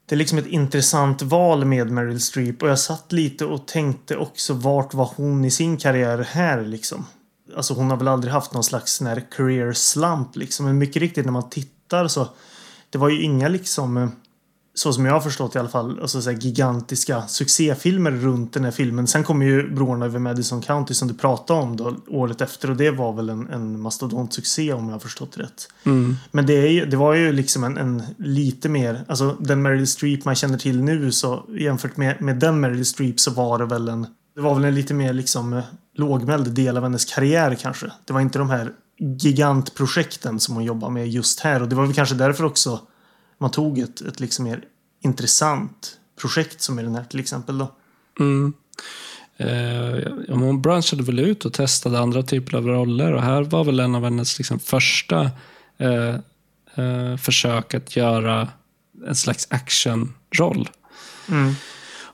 det 0.05 0.15
är 0.15 0.17
liksom 0.17 0.37
ett 0.37 0.47
intressant 0.47 1.21
val 1.21 1.65
med 1.65 1.91
Meryl 1.91 2.21
Streep 2.21 2.63
och 2.63 2.69
jag 2.69 2.79
satt 2.79 3.11
lite 3.11 3.45
och 3.45 3.67
tänkte 3.67 4.17
också 4.17 4.53
vart 4.53 4.93
var 4.93 5.11
hon 5.15 5.45
i 5.45 5.51
sin 5.51 5.77
karriär 5.77 6.27
här 6.31 6.61
liksom. 6.61 7.05
Alltså 7.55 7.73
hon 7.73 7.89
har 7.89 7.97
väl 7.97 8.07
aldrig 8.07 8.33
haft 8.33 8.53
någon 8.53 8.63
slags 8.63 8.93
sån 8.93 9.07
här 9.07 9.23
career 9.31 9.73
slump 9.73 10.35
liksom. 10.35 10.65
Men 10.65 10.77
mycket 10.77 11.01
riktigt 11.01 11.25
när 11.25 11.31
man 11.31 11.49
tittar 11.49 12.07
så. 12.07 12.27
Det 12.89 12.97
var 12.97 13.09
ju 13.09 13.21
inga 13.21 13.47
liksom. 13.47 14.11
Så 14.77 14.93
som 14.93 15.05
jag 15.05 15.13
har 15.13 15.19
förstått 15.19 15.55
i 15.55 15.59
alla 15.59 15.69
fall. 15.69 15.99
Alltså 16.01 16.21
så 16.21 16.31
gigantiska 16.31 17.27
succéfilmer 17.27 18.11
runt 18.11 18.53
den 18.53 18.63
här 18.63 18.71
filmen. 18.71 19.07
Sen 19.07 19.23
kommer 19.23 19.45
ju 19.45 19.75
Brorna 19.75 20.05
över 20.05 20.19
Madison 20.19 20.61
County 20.61 20.93
som 20.93 21.07
du 21.07 21.13
pratade 21.13 21.61
om 21.61 21.77
då 21.77 21.95
året 22.07 22.41
efter. 22.41 22.69
Och 22.69 22.77
det 22.77 22.91
var 22.91 23.13
väl 23.13 23.29
en, 23.29 23.49
en 23.49 23.79
mastodontsuccé 23.79 24.73
om 24.73 24.85
jag 24.85 24.95
har 24.95 24.99
förstått 24.99 25.37
rätt. 25.37 25.67
Mm. 25.83 26.15
Men 26.31 26.45
det, 26.45 26.53
är 26.53 26.85
det 26.85 26.97
var 26.97 27.13
ju 27.13 27.31
liksom 27.31 27.63
en, 27.63 27.77
en, 27.77 28.03
lite 28.17 28.69
mer. 28.69 29.03
Alltså 29.07 29.37
den 29.39 29.61
Meryl 29.61 29.87
Streep 29.87 30.25
man 30.25 30.35
känner 30.35 30.57
till 30.57 30.83
nu 30.83 31.11
så 31.11 31.43
jämfört 31.59 31.97
med, 31.97 32.21
med 32.21 32.39
den 32.39 32.59
Meryl 32.59 32.85
Streep 32.85 33.19
så 33.19 33.31
var 33.31 33.59
det 33.59 33.65
väl 33.65 33.89
en. 33.89 34.07
Det 34.35 34.41
var 34.41 34.55
väl 34.55 34.65
en 34.65 34.75
lite 34.75 34.93
mer 34.93 35.13
liksom 35.13 35.53
eh, 35.53 35.63
lågmäld 35.95 36.51
del 36.51 36.77
av 36.77 36.83
hennes 36.83 37.05
karriär 37.05 37.55
kanske. 37.61 37.91
Det 38.05 38.13
var 38.13 38.21
inte 38.21 38.39
de 38.39 38.49
här 38.49 38.71
gigantprojekten 38.99 40.39
som 40.39 40.55
hon 40.55 40.63
jobbar 40.63 40.89
med 40.89 41.09
just 41.09 41.39
här 41.39 41.61
och 41.61 41.69
det 41.69 41.75
var 41.75 41.85
väl 41.85 41.93
kanske 41.93 42.15
därför 42.15 42.43
också 42.43 42.79
man 43.37 43.51
tog 43.51 43.79
ett, 43.79 44.01
ett 44.01 44.19
liksom 44.19 44.45
mer 44.45 44.65
intressant 45.01 45.99
projekt 46.21 46.61
som 46.61 46.79
är 46.79 46.83
den 46.83 46.95
här 46.95 47.03
till 47.03 47.19
exempel 47.19 47.57
då. 47.57 47.75
Mm. 48.19 48.53
Eh, 49.37 50.53
branschade 50.53 51.03
väl 51.03 51.19
ut 51.19 51.45
och 51.45 51.53
testade 51.53 51.99
andra 51.99 52.23
typer 52.23 52.57
av 52.57 52.67
roller 52.67 53.13
och 53.13 53.21
här 53.21 53.41
var 53.41 53.63
väl 53.63 53.79
en 53.79 53.95
av 53.95 54.03
hennes 54.03 54.37
liksom, 54.37 54.59
första 54.59 55.31
eh, 55.77 56.15
eh, 56.75 57.17
försök 57.17 57.73
att 57.73 57.95
göra 57.95 58.47
en 59.07 59.15
slags 59.15 59.47
actionroll. 59.49 60.69
Mm. 61.29 61.55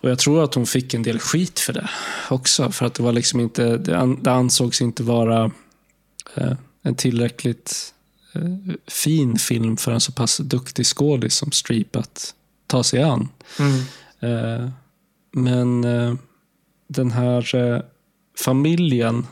Och 0.01 0.09
jag 0.09 0.19
tror 0.19 0.43
att 0.43 0.53
hon 0.53 0.65
fick 0.65 0.93
en 0.93 1.03
del 1.03 1.19
skit 1.19 1.59
för 1.59 1.73
det 1.73 1.89
också. 2.29 2.71
För 2.71 2.85
att 2.85 2.93
det 2.93 3.03
var 3.03 3.11
liksom 3.11 3.39
inte, 3.39 3.77
det, 3.77 3.97
an, 3.97 4.23
det 4.23 4.31
ansågs 4.31 4.81
inte 4.81 5.03
vara 5.03 5.51
eh, 6.35 6.53
en 6.81 6.95
tillräckligt 6.95 7.93
fin 8.87 9.37
film 9.37 9.77
för 9.77 9.91
en 9.91 10.01
så 10.01 10.11
pass 10.11 10.37
duktig 10.37 10.85
skådis 10.85 11.35
som 11.35 11.51
Streep 11.51 11.95
att 11.95 12.33
ta 12.67 12.83
sig 12.83 13.03
an. 13.03 13.29
Mm. 13.59 13.79
Eh, 14.19 14.69
men 15.31 15.83
eh, 15.83 16.13
den 16.87 17.11
här 17.11 17.55
eh, 17.55 17.81
familjen, 18.39 19.27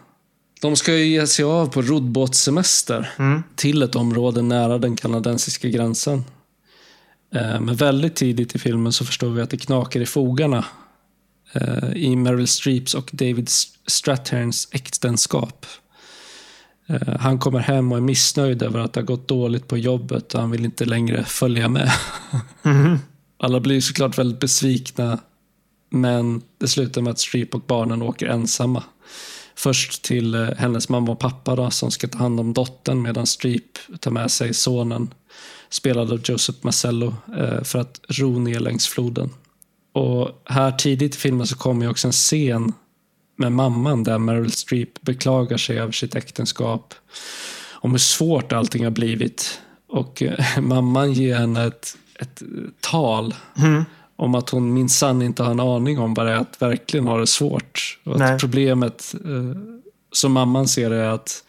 de 0.62 0.76
ska 0.76 0.98
ju 0.98 1.06
ge 1.06 1.28
sig 1.28 1.46
av 1.46 1.68
på 1.68 1.82
roddbåtssemester 1.82 3.10
Mm. 3.20 3.44
till 3.56 3.82
ett 3.82 3.96
område 3.96 4.42
nära 4.42 4.78
den 4.78 4.96
kanadensiska 4.96 5.68
gränsen. 5.68 6.24
Eh, 7.36 7.60
Men 7.62 7.76
väldigt 7.76 8.16
tidigt 8.16 8.56
i 8.56 8.60
filmen 8.60 8.94
så 8.94 9.06
förstår 9.06 9.30
vi 9.30 9.42
att 9.42 9.50
det 9.50 9.58
knakar 9.58 10.00
i 10.00 10.06
fogarna 10.06 10.66
eh, 11.54 11.92
i 11.96 12.16
Meryl 12.16 12.48
Streeps 12.48 12.94
och 12.94 13.10
David 13.14 13.50
Strathairns 13.88 14.68
äktenskap. 14.72 15.66
Eh, 16.90 17.18
Han 17.20 17.40
kommer 17.40 17.60
hem 17.60 17.92
och 17.92 17.98
är 17.98 18.02
missnöjd 18.02 18.64
över 18.64 18.80
att 18.80 18.94
det 18.94 19.00
har 19.00 19.06
gått 19.06 19.28
dåligt 19.28 19.68
på 19.68 19.78
jobbet 19.78 20.34
och 20.34 20.42
han 20.42 20.52
vill 20.52 20.66
inte 20.66 20.86
längre 20.86 21.24
följa 21.24 21.70
med. 21.70 21.92
Mhm. 22.62 23.00
Alla 23.38 23.60
blir 23.60 23.82
såklart 23.82 24.18
väldigt 24.18 24.40
besvikna 24.40 25.20
men 25.90 26.42
det 26.58 26.68
slutar 26.68 27.02
med 27.02 27.12
att 27.12 27.20
Streep 27.20 27.56
och 27.56 27.62
barnen 27.62 28.02
åker 28.02 28.28
ensamma. 28.28 28.84
Först 29.56 30.02
till 30.02 30.36
eh, 30.36 30.50
hennes 30.58 30.90
mamma 30.90 31.12
och 31.12 31.20
pappa 31.20 31.56
då, 31.56 31.70
som 31.70 31.92
ska 31.92 32.08
ta 32.08 32.18
hand 32.18 32.40
om 32.40 32.54
dottern 32.54 33.02
medan 33.02 33.28
Streep 33.28 34.00
tar 34.00 34.12
med 34.12 34.32
sig 34.32 34.54
sonen, 34.54 35.14
spelad 35.70 36.12
av 36.12 36.22
Joseph 36.24 36.60
Marcello, 36.62 37.16
eh, 37.38 37.64
för 37.64 37.80
att 37.80 38.02
ro 38.10 38.40
ner 38.40 38.60
längs 38.60 38.88
floden. 38.88 39.30
Och 39.94 40.42
här 40.46 40.72
tidigt 40.72 41.16
i 41.16 41.18
filmen 41.18 41.48
så 41.48 41.58
kommer 41.58 41.86
ju 41.86 41.92
också 41.92 42.08
en 42.08 42.12
scen 42.12 42.74
med 43.40 43.52
mamman 43.52 44.04
där 44.04 44.18
Meryl 44.18 44.52
Streep 44.52 45.02
beklagar 45.02 45.58
sig 45.58 45.80
över 45.80 45.92
sitt 45.92 46.16
äktenskap. 46.16 46.94
Om 47.82 47.92
hur 47.92 47.98
svårt 47.98 48.52
allting 48.52 48.84
har 48.84 48.92
blivit. 48.92 49.60
Och 49.88 50.24
eh, 50.24 50.60
mamman 50.62 51.14
ger 51.14 51.36
henne 51.36 51.66
ett, 51.66 51.98
ett 52.20 52.42
tal 52.80 53.36
Mm. 53.58 53.84
om 54.16 54.36
att 54.36 54.50
hon 54.50 54.74
minsann 54.74 55.22
inte 55.22 55.44
har 55.44 55.52
en 55.52 55.60
aning 55.60 56.00
om 56.00 56.14
vad 56.14 56.26
det 56.26 56.32
är 56.32 56.38
att 56.38 56.62
verkligen 56.62 57.08
ha 57.08 57.18
det 57.18 57.28
svårt. 57.28 58.00
Och 58.04 58.22
att 58.22 58.40
problemet, 58.40 59.16
eh, 59.26 59.62
som 60.12 60.32
mamman 60.32 60.68
ser 60.68 60.90
det, 60.90 60.96
är 60.98 61.10
att 61.10 61.44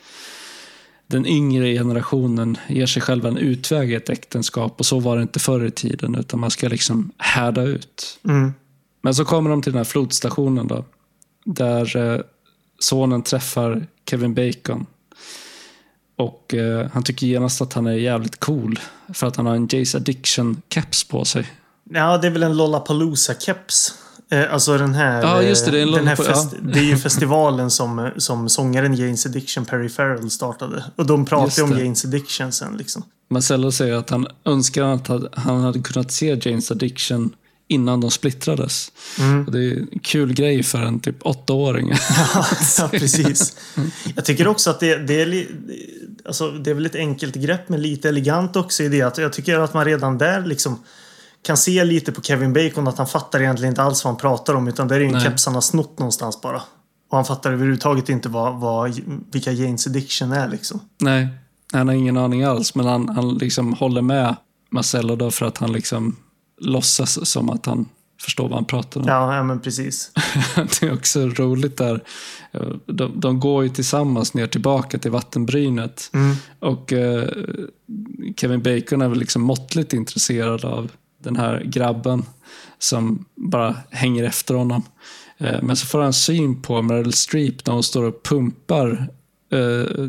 den 1.07 1.27
yngre 1.27 1.73
generationen 1.75 2.59
ger 2.69 2.87
sig 2.87 3.03
själv 3.03 3.27
en 3.27 3.37
utväg 3.37 3.91
i 3.91 3.95
ett 3.95 4.11
äktenskap 4.11 4.75
och 4.79 4.87
så 4.87 5.01
var 5.01 5.17
det 5.17 5.23
inte 5.23 5.39
förr 5.39 5.65
i 5.65 5.71
tiden 5.71 6.15
utan 6.15 6.41
man 6.41 6.51
ska 6.51 6.69
liksom 6.69 7.11
härda 7.19 7.63
ut. 7.63 8.19
Mm. 8.25 8.55
Men 9.03 9.15
så 9.15 9.25
kommer 9.25 9.51
de 9.51 9.63
till 9.63 9.73
den 9.73 9.79
här 9.79 9.85
flodstationen 9.85 10.67
då. 10.69 10.85
Där 11.45 11.97
eh, 11.97 12.21
sonen 12.79 13.23
träffar 13.23 13.87
Kevin 14.11 14.35
Bacon. 14.35 14.87
Och 16.17 16.55
eh, 16.55 16.89
han 16.93 17.03
tycker 17.03 17.27
genast 17.27 17.63
att 17.63 17.73
han 17.73 17.87
är 17.87 17.93
jävligt 17.93 18.41
cool. 18.41 18.79
För 19.15 19.27
att 19.27 19.37
han 19.37 19.47
har 19.47 19.55
en 19.55 19.69
Jays 19.71 19.95
Addiction-keps 19.95 21.11
på 21.11 21.25
sig. 21.25 21.47
Ja, 21.91 22.19
det 22.19 22.27
är 22.27 22.31
väl 22.31 22.43
en 22.43 22.61
Lollapalooza-keps. 22.61 23.93
Eh, 24.31 24.53
alltså 24.53 24.79
den 24.79 24.95
här... 24.95 25.23
Ja, 25.23 25.43
just 25.43 25.65
det, 25.65 25.71
det 25.71 25.79
är 25.79 25.83
en 25.83 25.93
den 25.93 26.07
här 26.07 26.17
fest, 26.17 26.55
Det 26.63 26.79
är 26.79 26.85
ju 26.85 26.97
festivalen 27.09 27.71
som, 27.71 28.11
som 28.17 28.49
sångaren 28.49 28.95
Janes 28.95 29.27
Addiction, 29.27 29.65
Perry 29.65 29.89
Farrell, 29.89 30.31
startade. 30.31 30.85
Och 30.97 31.07
de 31.07 31.27
pratar 31.27 31.57
ju 31.57 31.63
om 31.63 31.71
det. 31.71 31.83
Janes 31.83 32.05
Addiction 32.05 32.53
sen 32.53 32.77
liksom. 32.77 33.03
Marcello 33.31 33.73
säger 33.73 33.95
att 33.95 34.11
han 34.11 34.27
önskar 34.45 34.85
att 34.85 35.09
han 35.33 35.61
hade 35.61 35.81
kunnat 35.81 36.13
se 36.13 36.39
Janes 36.43 36.71
Addiction 36.71 37.31
innan 37.71 38.01
de 38.01 38.11
splittrades. 38.11 38.93
Mm. 39.19 39.47
Det 39.53 39.59
är 39.59 39.77
en 39.93 39.99
kul 40.03 40.35
grej 40.35 40.63
för 40.63 40.79
en 40.79 41.01
typ 41.01 41.27
åttaåring. 41.27 41.93
ja, 42.79 42.89
precis. 42.93 43.57
Jag 44.17 44.25
tycker 44.25 44.49
också 44.49 44.71
att 44.71 44.81
det, 44.81 44.99
det 44.99 45.23
är 45.23 45.47
alltså, 46.25 46.51
det 46.51 46.71
är 46.71 46.75
väl 46.75 46.87
ett 46.87 46.95
enkelt 46.95 47.35
grepp 47.35 47.69
men 47.69 47.83
lite 47.83 48.09
elegant 48.09 48.57
också 48.57 48.83
i 48.83 48.89
det 48.89 49.03
att 49.03 49.19
jag 49.19 49.33
tycker 49.33 49.59
att 49.59 49.75
man 49.75 49.85
redan 49.85 50.19
där 50.19 50.47
liksom 50.47 50.79
kan 51.43 51.57
se 51.57 51.85
lite 51.85 52.13
på 52.13 52.23
Kevin 52.23 52.53
Bacon 52.53 52.89
att 52.89 52.99
han 52.99 53.07
fattar 53.07 53.41
egentligen 53.41 53.73
inte 53.73 53.83
alls 53.83 54.05
vad 54.05 54.13
han 54.13 54.21
pratar 54.21 54.55
om 54.55 54.69
utan 54.69 54.89
det 54.89 54.95
är 54.95 55.01
ju 55.01 55.07
en 55.07 55.13
Nej. 55.13 55.25
keps 55.25 55.47
han 55.47 55.55
har 55.55 55.63
snott 55.63 55.99
någonstans 55.99 56.41
bara. 56.41 56.63
Och 57.11 57.17
han 57.17 57.25
fattar 57.25 57.53
överhuvudtaget 57.53 58.09
inte 58.09 58.29
vad, 58.29 58.61
vad, 58.61 59.01
vilka 59.33 59.53
Janes 59.53 59.87
Addiction 59.87 60.33
är 60.33 60.49
liksom. 60.49 60.81
Nej, 61.01 61.29
han 61.73 61.89
har 61.89 61.95
ingen 61.95 62.17
aning 62.17 62.45
alls. 62.45 62.75
Men 62.75 62.87
han, 62.87 63.09
han 63.09 63.35
liksom 63.35 63.73
håller 63.73 64.03
med 64.03 64.37
Marcello 64.71 65.17
då 65.17 65.31
för 65.31 65.47
att 65.47 65.59
han 65.59 65.73
liksom 65.73 66.17
låtsas 66.61 67.31
som 67.31 67.51
att 67.51 67.67
han 67.67 67.89
förstår 68.23 68.49
vad 68.49 68.55
han 68.55 68.65
pratar 68.65 69.01
om. 69.01 69.07
Ja, 69.09 69.37
ja 69.37 69.43
men 69.43 69.61
precis. 69.61 70.11
Det 70.55 70.83
är 70.83 70.93
också 70.93 71.27
roligt 71.27 71.77
där. 71.77 72.01
De, 72.87 73.21
de 73.21 73.41
går 73.41 73.63
ju 73.63 73.69
tillsammans 73.69 74.35
ner 74.35 74.47
tillbaka 74.47 74.99
till 74.99 75.11
vattenbrynet. 75.11 76.11
Mm. 76.15 76.37
Och 76.59 76.93
eh, 76.93 77.29
Kevin 78.37 78.63
Bacon 78.63 79.03
är 79.03 79.09
väl 79.09 79.19
liksom 79.19 79.43
måttligt 79.43 79.93
intresserad 79.93 80.65
av 80.65 80.91
den 81.23 81.37
här 81.37 81.63
grabben 81.65 82.25
som 82.79 83.25
bara 83.35 83.77
hänger 83.91 84.25
efter 84.25 84.55
honom. 84.55 84.83
Eh, 85.39 85.63
men 85.63 85.77
så 85.77 85.87
får 85.87 86.01
han 86.01 86.13
syn 86.13 86.63
på 86.63 86.83
Meryl 86.83 87.13
Streep 87.13 87.67
när 87.67 87.75
hon 87.75 87.83
står 87.83 88.05
och 88.05 88.23
pumpar 88.23 89.09
eh, 89.51 90.09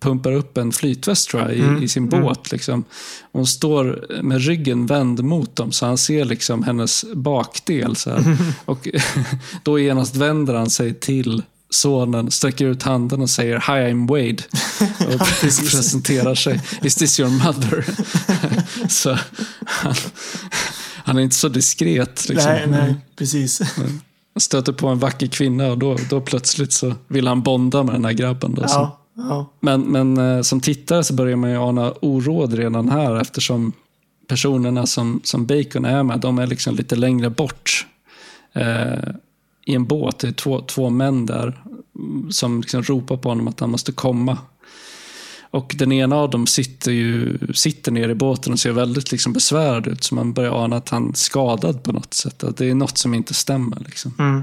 pumpar 0.00 0.32
upp 0.32 0.58
en 0.58 0.72
flytväst 0.72 1.28
tror 1.28 1.42
jag, 1.42 1.54
i, 1.54 1.60
Mm, 1.60 1.82
i 1.82 1.88
sin 1.88 2.08
båt. 2.08 2.52
Liksom. 2.52 2.84
Hon 3.32 3.46
står 3.46 4.06
med 4.22 4.40
ryggen 4.40 4.86
vänd 4.86 5.24
mot 5.24 5.56
dem 5.56 5.72
så 5.72 5.86
han 5.86 5.98
ser 5.98 6.24
liksom 6.24 6.62
hennes 6.62 7.04
bakdel. 7.14 7.96
Så 7.96 8.10
här. 8.10 8.36
Och 8.64 8.88
då 9.62 9.78
genast 9.78 10.16
vänder 10.16 10.54
han 10.54 10.70
sig 10.70 10.94
till 10.94 11.42
sonen, 11.70 12.30
sträcker 12.30 12.66
ut 12.66 12.82
handen 12.82 13.22
och 13.22 13.30
säger 13.30 13.54
Hi 13.54 13.92
I'm 13.92 14.08
Wade. 14.08 14.42
Och 15.14 15.28
presenterar 15.70 16.34
sig. 16.34 16.60
Is 16.82 16.94
this 16.94 17.20
your 17.20 17.30
mother? 17.30 17.84
så 18.88 19.18
han, 19.66 19.94
han 21.04 21.18
är 21.18 21.22
inte 21.22 21.36
så 21.36 21.48
diskret. 21.48 22.28
Liksom. 22.28 22.52
Nej, 22.52 22.66
nej, 22.66 22.94
precis. 23.16 23.60
Han 24.36 24.40
stöter 24.40 24.72
på 24.72 24.88
en 24.88 24.98
vacker 24.98 25.26
kvinna 25.26 25.66
och 25.66 25.78
då, 25.78 25.96
då 26.10 26.20
plötsligt 26.20 26.72
så 26.72 26.94
vill 27.08 27.26
han 27.26 27.42
bonda 27.42 27.82
med 27.82 27.94
den 27.94 28.04
här 28.04 28.12
grabben. 28.12 28.54
Då, 28.54 28.68
så. 28.68 28.74
Ja, 28.74 28.98
ja. 29.14 29.46
Men, 29.60 29.80
men 29.80 30.16
eh, 30.18 30.42
som 30.42 30.60
tittare 30.60 31.04
så 31.04 31.14
börjar 31.14 31.36
man 31.36 31.50
ju 31.50 31.56
ana 31.56 31.92
oråd 31.92 32.52
redan 32.52 32.88
här 32.88 33.20
eftersom 33.20 33.72
personerna 34.28 34.86
som, 34.86 35.20
som 35.24 35.46
Bacon 35.46 35.84
är 35.84 36.02
med, 36.02 36.20
de 36.20 36.38
är 36.38 36.46
liksom 36.46 36.74
lite 36.74 36.96
längre 36.96 37.30
bort. 37.30 37.86
Eh, 38.52 39.10
I 39.66 39.74
en 39.74 39.84
båt, 39.84 40.18
det 40.18 40.28
är 40.28 40.32
två, 40.32 40.60
två 40.60 40.90
män 40.90 41.26
där 41.26 41.62
som 42.30 42.60
liksom 42.60 42.82
ropar 42.82 43.16
på 43.16 43.28
honom 43.28 43.48
att 43.48 43.60
han 43.60 43.70
måste 43.70 43.92
komma. 43.92 44.38
Och 45.56 45.74
den 45.78 45.92
ena 45.92 46.16
av 46.16 46.30
dem 46.30 46.46
sitter 46.46 46.92
ju 46.92 47.38
sitter 47.54 47.92
ner 47.92 48.08
i 48.08 48.14
båten 48.14 48.52
och 48.52 48.58
ser 48.58 48.72
väldigt 48.72 49.12
liksom 49.12 49.32
besvärad 49.32 49.86
ut. 49.86 50.04
Så 50.04 50.14
man 50.14 50.32
börjar 50.32 50.64
ana 50.64 50.76
att 50.76 50.88
han 50.88 51.08
är 51.08 51.12
skadad 51.12 51.82
på 51.82 51.92
något 51.92 52.14
sätt. 52.14 52.44
Att 52.44 52.56
det 52.56 52.70
är 52.70 52.74
något 52.74 52.98
som 52.98 53.14
inte 53.14 53.34
stämmer. 53.34 53.78
Liksom. 53.80 54.14
Mm. 54.18 54.42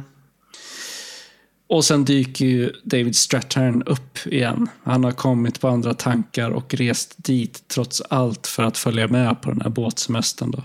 Och 1.68 1.86
sen 1.86 2.06
dyker 2.06 2.46
ju 2.46 2.72
David 2.84 3.16
Strathairn 3.16 3.84
upp 3.84 4.18
igen. 4.26 4.68
Han 4.84 5.04
har 5.04 5.12
kommit 5.12 5.62
på 5.62 5.68
andra 5.68 5.94
tankar 5.94 6.50
och 6.50 6.74
rest 6.74 7.16
dit 7.18 7.68
trots 7.68 8.02
allt 8.02 8.48
för 8.48 8.64
att 8.64 8.78
följa 8.78 9.08
med 9.08 9.42
på 9.42 9.52
den 9.52 9.62
här 9.62 9.70
båtsemestern. 9.70 10.52
Då. 10.52 10.64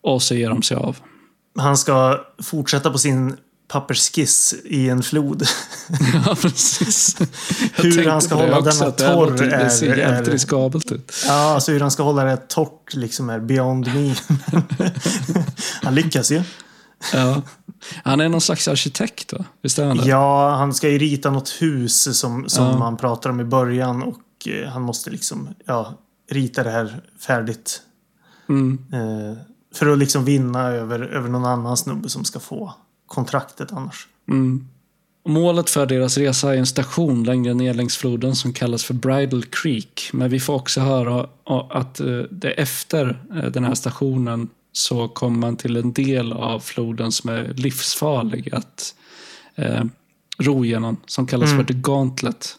Och 0.00 0.22
så 0.22 0.34
ger 0.34 0.50
de 0.50 0.62
sig 0.62 0.76
av. 0.76 0.96
Han 1.58 1.76
ska 1.76 2.24
fortsätta 2.42 2.90
på 2.90 2.98
sin 2.98 3.36
pappersskiss 3.68 4.54
i 4.64 4.88
en 4.88 5.02
flod. 5.02 5.42
ja, 6.26 6.34
precis. 6.42 7.16
Jag 7.76 7.84
Hur 7.84 8.06
han 8.08 8.22
ska 8.22 8.34
hålla 8.34 8.60
denna 8.60 8.90
torr 8.90 9.30
låter- 9.30 9.46
Det 9.64 9.70
ser 9.70 9.92
är- 9.92 9.96
jävligt 9.96 10.28
är- 10.28 10.32
riskabelt 10.32 10.92
ut. 10.92 11.12
Ja, 11.26 11.32
alltså 11.54 11.72
hur 11.72 11.80
han 11.80 11.90
ska 11.90 12.02
hålla 12.02 12.24
det 12.24 12.36
torrt 12.48 12.94
liksom 12.94 13.30
är 13.30 13.40
beyond 13.40 13.86
me. 13.94 14.14
han 15.82 15.94
lyckas 15.94 16.30
ju. 16.30 16.42
Ja. 17.12 17.42
Han 18.04 18.20
är 18.20 18.28
någon 18.28 18.40
slags 18.40 18.68
arkitekt, 18.68 19.32
va? 19.32 19.44
Visst 19.62 19.78
är 19.78 19.84
han 19.86 19.96
det? 19.96 20.08
Ja, 20.08 20.54
han 20.56 20.74
ska 20.74 20.88
ju 20.88 20.98
rita 20.98 21.30
något 21.30 21.48
hus 21.58 22.18
som, 22.18 22.48
som 22.48 22.64
Ja. 22.66 22.78
man 22.78 22.96
pratar 22.96 23.30
om 23.30 23.40
i 23.40 23.44
början 23.44 24.02
och 24.02 24.48
eh, 24.48 24.68
han 24.68 24.82
måste 24.82 25.10
liksom 25.10 25.48
ja, 25.66 25.94
rita 26.30 26.62
det 26.64 26.70
här 26.70 27.02
färdigt. 27.26 27.80
Mm. 28.48 28.78
Eh, 28.92 29.38
för 29.74 29.86
att 29.86 29.98
liksom 29.98 30.24
vinna 30.24 30.68
över, 30.68 31.00
över 31.00 31.28
någon 31.28 31.44
annan 31.44 31.76
snubbe 31.76 32.08
som 32.08 32.24
ska 32.24 32.40
få 32.40 32.74
kontraktet 33.06 33.72
annars. 33.72 34.08
Mm. 34.28 34.68
Målet 35.28 35.70
för 35.70 35.86
deras 35.86 36.18
resa 36.18 36.54
är 36.54 36.58
en 36.58 36.66
station 36.66 37.24
längre 37.24 37.54
ner 37.54 37.74
längs 37.74 37.96
floden 37.96 38.36
som 38.36 38.52
kallas 38.52 38.84
för 38.84 38.94
Bridal 38.94 39.44
Creek. 39.44 40.10
Men 40.12 40.30
vi 40.30 40.40
får 40.40 40.54
också 40.54 40.80
höra 40.80 41.28
att 41.70 42.00
eh, 42.00 42.18
det 42.30 42.50
efter 42.50 43.22
eh, 43.34 43.50
den 43.50 43.64
här 43.64 43.74
stationen 43.74 44.48
så 44.72 45.08
kommer 45.08 45.38
man 45.38 45.56
till 45.56 45.76
en 45.76 45.92
del 45.92 46.32
av 46.32 46.60
floden 46.60 47.12
som 47.12 47.30
är 47.30 47.54
livsfarlig 47.54 48.54
att 48.54 48.94
eh, 49.54 49.84
ro 50.38 50.64
genom, 50.64 50.96
som 51.06 51.26
kallas 51.26 51.50
Mm. 51.52 51.66
för 51.66 51.74
The 51.74 51.80
Gauntlet. 51.80 52.56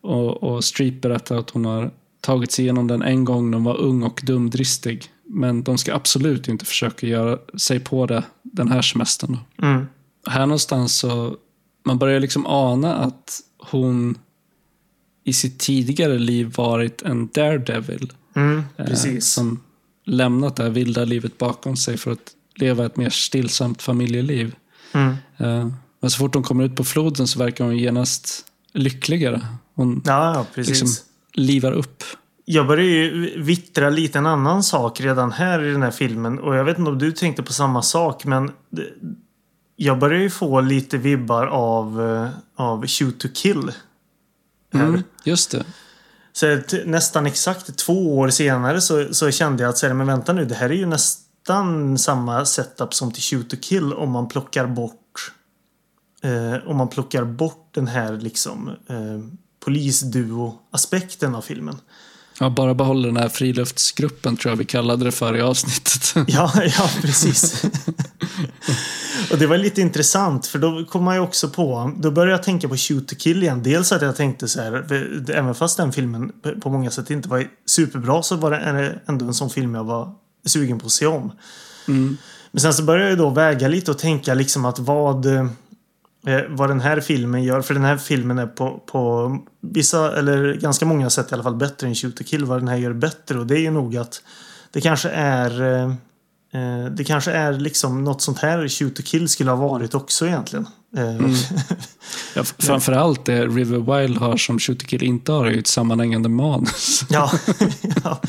Och, 0.00 0.42
och 0.42 0.64
Streep 0.64 1.00
berättar 1.00 1.36
att 1.36 1.50
hon 1.50 1.64
har 1.64 1.90
tagit 2.20 2.52
sig 2.52 2.64
igenom 2.64 2.86
den 2.86 3.02
en 3.02 3.24
gång 3.24 3.50
när 3.50 3.58
hon 3.58 3.64
var 3.64 3.76
ung 3.76 4.02
och 4.02 4.20
dumdristig. 4.24 5.04
Men 5.28 5.62
de 5.62 5.78
ska 5.78 5.94
absolut 5.94 6.48
inte 6.48 6.64
försöka 6.64 7.06
göra 7.06 7.38
sig 7.58 7.80
på 7.80 8.06
det 8.06 8.22
den 8.42 8.68
här 8.68 8.82
semestern. 8.82 9.38
Mm. 9.62 9.86
Här 10.26 10.46
någonstans 10.46 10.94
så, 10.94 11.36
man 11.84 11.98
börjar 11.98 12.20
liksom 12.20 12.46
ana 12.46 12.94
att 12.94 13.40
hon 13.58 14.18
i 15.24 15.32
sitt 15.32 15.58
tidigare 15.58 16.18
liv 16.18 16.52
varit 16.56 17.02
en 17.02 17.28
daredevil. 17.34 18.12
Mm, 18.34 18.62
eh. 18.76 19.18
Som 19.20 19.60
lämnat 20.04 20.56
det 20.56 20.62
här 20.62 20.70
vilda 20.70 21.04
livet 21.04 21.38
bakom 21.38 21.76
sig 21.76 21.96
för 21.96 22.12
att 22.12 22.32
leva 22.54 22.86
ett 22.86 22.96
mer 22.96 23.10
stillsamt 23.10 23.82
familjeliv. 23.82 24.54
Mm. 24.92 25.14
Eh, 25.36 25.68
Men 26.00 26.10
så 26.10 26.18
fort 26.18 26.34
hon 26.34 26.42
kommer 26.42 26.64
ut 26.64 26.76
på 26.76 26.84
floden 26.84 27.26
så 27.26 27.38
verkar 27.38 27.64
hon 27.64 27.78
genast 27.78 28.44
lyckligare. 28.72 29.46
Hon 29.74 30.02
Ja, 30.04 30.46
liksom 30.54 30.88
livar 31.32 31.72
upp. 31.72 32.04
Jag 32.50 32.66
börjar 32.66 32.84
ju 32.84 33.42
vittra 33.42 33.90
lite 33.90 34.18
en 34.18 34.26
annan 34.26 34.62
sak 34.62 35.00
redan 35.00 35.32
här 35.32 35.64
i 35.64 35.72
den 35.72 35.82
här 35.82 35.90
filmen. 35.90 36.38
Och 36.38 36.56
jag 36.56 36.64
vet 36.64 36.78
inte 36.78 36.90
om 36.90 36.98
du 36.98 37.12
tänkte 37.12 37.42
på 37.42 37.52
samma 37.52 37.82
sak, 37.82 38.24
men 38.24 38.52
jag 39.76 39.98
börjar 39.98 40.20
ju 40.20 40.30
få 40.30 40.60
lite 40.60 40.98
vibbar 40.98 41.46
av, 41.46 42.02
eh, 42.02 42.28
av 42.56 42.86
Shoot 42.86 43.20
to 43.20 43.28
Kill. 43.34 43.72
Här. 44.72 44.86
Mm, 44.86 45.02
just 45.24 45.50
det. 45.50 45.64
Så 46.32 46.60
nästan 46.84 47.26
exakt 47.26 47.76
två 47.76 48.18
år 48.18 48.30
senare 48.30 48.80
så, 48.80 49.14
så 49.14 49.30
kände 49.30 49.62
jag 49.62 49.70
att 49.70 49.78
säga, 49.78 49.94
men 49.94 50.06
vänta 50.06 50.32
nu, 50.32 50.44
det 50.44 50.54
här 50.54 50.70
är 50.70 50.74
ju 50.74 50.86
nästan 50.86 51.98
samma 51.98 52.44
setup 52.44 52.94
som 52.94 53.12
till 53.12 53.22
Shoot 53.22 53.50
to 53.50 53.56
Kill 53.62 53.92
om 53.92 54.10
man 54.10 54.28
plockar 54.28 54.66
bort 54.66 55.32
eh, 56.22 56.68
om 56.70 56.76
man 56.76 56.88
plockar 56.88 57.24
bort 57.24 57.68
den 57.74 57.86
här 57.86 58.12
liksom 58.12 58.68
eh, 58.68 59.38
polisduo-aspekten 59.64 61.34
av 61.34 61.42
filmen. 61.42 61.76
Ja, 62.40 62.50
bara 62.50 62.74
behåller 62.74 63.08
den 63.08 63.16
här 63.16 63.28
friluftsgruppen 63.28 64.36
tror 64.36 64.52
jag 64.52 64.56
vi 64.56 64.64
kallade 64.64 65.04
det 65.04 65.12
för 65.12 65.36
i 65.36 65.40
avsnittet. 65.40 66.14
Ja, 66.26 66.52
ja 66.78 66.90
precis. 67.02 67.64
och 69.30 69.38
det 69.38 69.46
var 69.46 69.58
lite 69.58 69.80
intressant 69.80 70.46
för 70.46 70.58
då 70.58 70.84
kom 70.84 71.04
man 71.04 71.14
ju 71.14 71.20
också 71.20 71.48
på, 71.48 71.92
då 71.96 72.10
började 72.10 72.32
jag 72.32 72.42
tänka 72.42 72.68
på 72.68 72.76
Shoot 72.76 73.08
to 73.08 73.14
Kill 73.18 73.42
igen. 73.42 73.62
Dels 73.62 73.92
att 73.92 74.02
jag 74.02 74.16
tänkte 74.16 74.48
så 74.48 74.60
här, 74.60 74.92
även 75.30 75.54
fast 75.54 75.76
den 75.76 75.92
filmen 75.92 76.32
på 76.60 76.70
många 76.70 76.90
sätt 76.90 77.10
inte 77.10 77.28
var 77.28 77.46
superbra 77.66 78.22
så 78.22 78.36
var 78.36 78.50
det 78.50 78.98
ändå 79.06 79.26
en 79.26 79.34
sån 79.34 79.50
film 79.50 79.74
jag 79.74 79.84
var 79.84 80.14
sugen 80.46 80.78
på 80.78 80.86
att 80.86 80.92
se 80.92 81.06
om. 81.06 81.32
Men 82.50 82.60
sen 82.60 82.74
så 82.74 82.82
började 82.82 83.08
jag 83.08 83.18
då 83.18 83.30
väga 83.30 83.68
lite 83.68 83.90
och 83.90 83.98
tänka 83.98 84.34
liksom 84.34 84.64
att 84.64 84.78
vad 84.78 85.26
eh, 86.26 86.40
vad 86.48 86.70
den 86.70 86.80
här 86.80 87.00
filmen 87.00 87.44
gör. 87.44 87.60
För 87.62 87.74
den 87.74 87.84
här 87.84 87.96
filmen 87.96 88.38
är 88.38 88.46
på, 88.46 88.82
på 88.86 89.36
vissa, 89.60 90.18
eller 90.18 90.54
ganska 90.54 90.86
många 90.86 91.10
sätt 91.10 91.30
i 91.30 91.34
alla 91.34 91.42
fall 91.42 91.56
bättre 91.56 91.86
än 91.86 91.94
Shoot 91.94 92.16
to 92.16 92.24
Kill. 92.24 92.44
Vad 92.44 92.58
den 92.60 92.68
här 92.68 92.76
gör 92.76 92.92
bättre 92.92 93.38
och 93.38 93.46
det 93.46 93.54
är 93.54 93.60
ju 93.60 93.70
nog 93.70 93.96
att 93.96 94.22
det 94.72 94.80
kanske 94.80 95.08
är 95.08 95.62
eh, 95.62 95.84
eh, 96.52 96.90
det 96.90 97.04
kanske 97.04 97.32
är 97.32 97.52
liksom 97.52 98.04
något 98.04 98.22
sånt 98.22 98.38
här 98.38 98.68
Shoot 98.68 98.96
to 98.96 99.02
Kill 99.02 99.28
skulle 99.28 99.50
ha 99.50 99.68
varit 99.68 99.94
också 99.94 100.26
egentligen. 100.26 100.66
Eh, 100.96 101.26
Ja, 102.34 102.40
f- 102.42 102.54
framförallt 102.58 103.24
det 103.24 103.46
River 103.46 103.98
Wild 104.00 104.16
har 104.18 104.36
som 104.36 104.58
Shooter 104.58 104.86
Kill 104.86 105.02
inte 105.02 105.32
har 105.32 105.46
är 105.46 105.50
ju 105.50 105.58
ett 105.58 105.66
sammanhängande 105.66 106.28
manus. 106.28 107.02
Ja, 107.10 107.30
ja, 108.04 108.20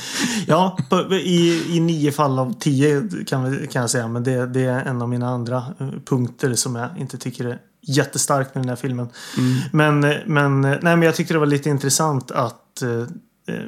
ja 0.48 0.78
på, 0.90 1.14
i, 1.16 1.64
i 1.70 1.80
nio 1.80 2.12
fall 2.12 2.40
av 2.40 2.54
tio 2.60 3.04
kan, 3.28 3.52
vi, 3.52 3.68
kan 3.68 3.82
jag 3.82 3.90
säga. 3.90 4.08
Men 4.08 4.24
det, 4.24 4.46
det 4.48 4.62
är 4.62 4.86
en 4.86 5.02
av 5.02 5.10
mina 5.10 5.30
andra 5.30 5.58
eh, 5.80 5.90
punkter 6.06 6.54
som 6.54 6.76
jag 6.76 6.90
inte 6.98 7.18
tycker 7.18 7.46
är 7.46 7.58
jättestarkt 7.90 8.56
med 8.56 8.64
den 8.64 8.70
här 8.70 8.76
filmen. 8.76 9.08
Men, 9.72 10.04
eh, 10.04 10.18
men, 10.26 10.66
eh, 10.66 10.78
nej, 10.82 10.96
men 10.96 11.02
jag 11.02 11.16
tyckte 11.16 11.34
det 11.34 11.40
var 11.40 11.46
lite 11.46 11.70
intressant 11.70 12.32
att 12.32 12.82
eh, 12.82 13.00
eh, 13.48 13.66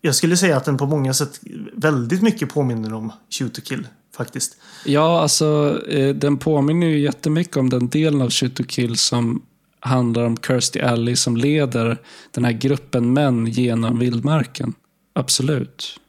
jag 0.00 0.14
skulle 0.14 0.36
säga 0.36 0.56
att 0.56 0.64
den 0.64 0.76
på 0.76 0.86
många 0.86 1.14
sätt 1.14 1.40
väldigt 1.72 2.22
mycket 2.22 2.54
påminner 2.54 2.92
om 2.92 3.12
Shoot 3.30 3.54
to 3.54 3.60
Kill 3.64 3.88
faktiskt. 4.16 4.56
Ja, 4.84 5.20
alltså 5.20 5.80
eh, 5.88 6.14
den 6.14 6.36
påminner 6.36 6.86
ju 6.86 6.98
jättemycket 6.98 7.56
om 7.56 7.70
den 7.70 7.88
delen 7.88 8.22
av 8.22 8.30
Shoot 8.30 8.56
to 8.56 8.62
Kill 8.68 8.96
som 8.96 9.42
handlar 9.80 10.24
om 10.24 10.36
Kirstie 10.36 10.88
Alley 10.88 11.16
som 11.16 11.36
leder 11.36 11.98
den 12.30 12.44
här 12.44 12.52
gruppen 12.52 13.12
män 13.12 13.46
genom 13.46 13.98
vildmarken. 13.98 14.74
Absolut. 15.14 16.00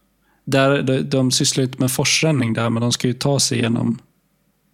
Där, 0.45 0.81
de, 0.81 1.01
de 1.01 1.31
sysslar 1.31 1.61
ju 1.61 1.67
inte 1.67 1.81
med 1.81 1.91
forsränning 1.91 2.53
där, 2.53 2.69
men 2.69 2.81
de 2.81 2.91
ska 2.91 3.07
ju 3.07 3.13
ta 3.13 3.39
sig 3.39 3.59
genom, 3.59 3.99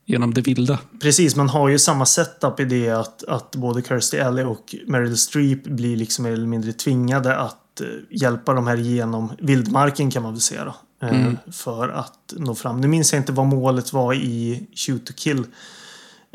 genom 0.05 0.33
det 0.33 0.41
vilda. 0.41 0.79
Precis, 1.01 1.35
man 1.35 1.49
har 1.49 1.69
ju 1.69 1.79
samma 1.79 2.05
setup 2.05 2.59
i 2.59 2.65
det 2.65 2.89
att, 2.89 3.23
att 3.23 3.55
både 3.55 3.81
Kirstie 3.81 4.25
Alley 4.27 4.45
och 4.45 4.75
Meryl 4.87 5.17
Streep 5.17 5.63
blir 5.63 5.97
liksom 5.97 6.23
mer 6.23 6.31
eller 6.31 6.47
mindre 6.47 6.73
tvingade 6.73 7.37
att 7.37 7.81
eh, 7.81 7.87
hjälpa 8.09 8.53
de 8.53 8.67
här 8.67 8.77
genom 8.77 9.31
vildmarken 9.39 10.11
kan 10.11 10.23
man 10.23 10.31
väl 10.31 10.41
säga 10.41 10.65
då. 10.65 10.75
Eh, 11.07 11.31
För 11.51 11.89
att 11.89 12.33
nå 12.37 12.55
fram. 12.55 12.81
Nu 12.81 12.87
minns 12.87 13.13
jag 13.13 13.19
inte 13.21 13.31
vad 13.31 13.45
målet 13.45 13.93
var 13.93 14.13
i 14.13 14.67
Shoot 14.75 15.05
to 15.05 15.13
Kill. 15.15 15.43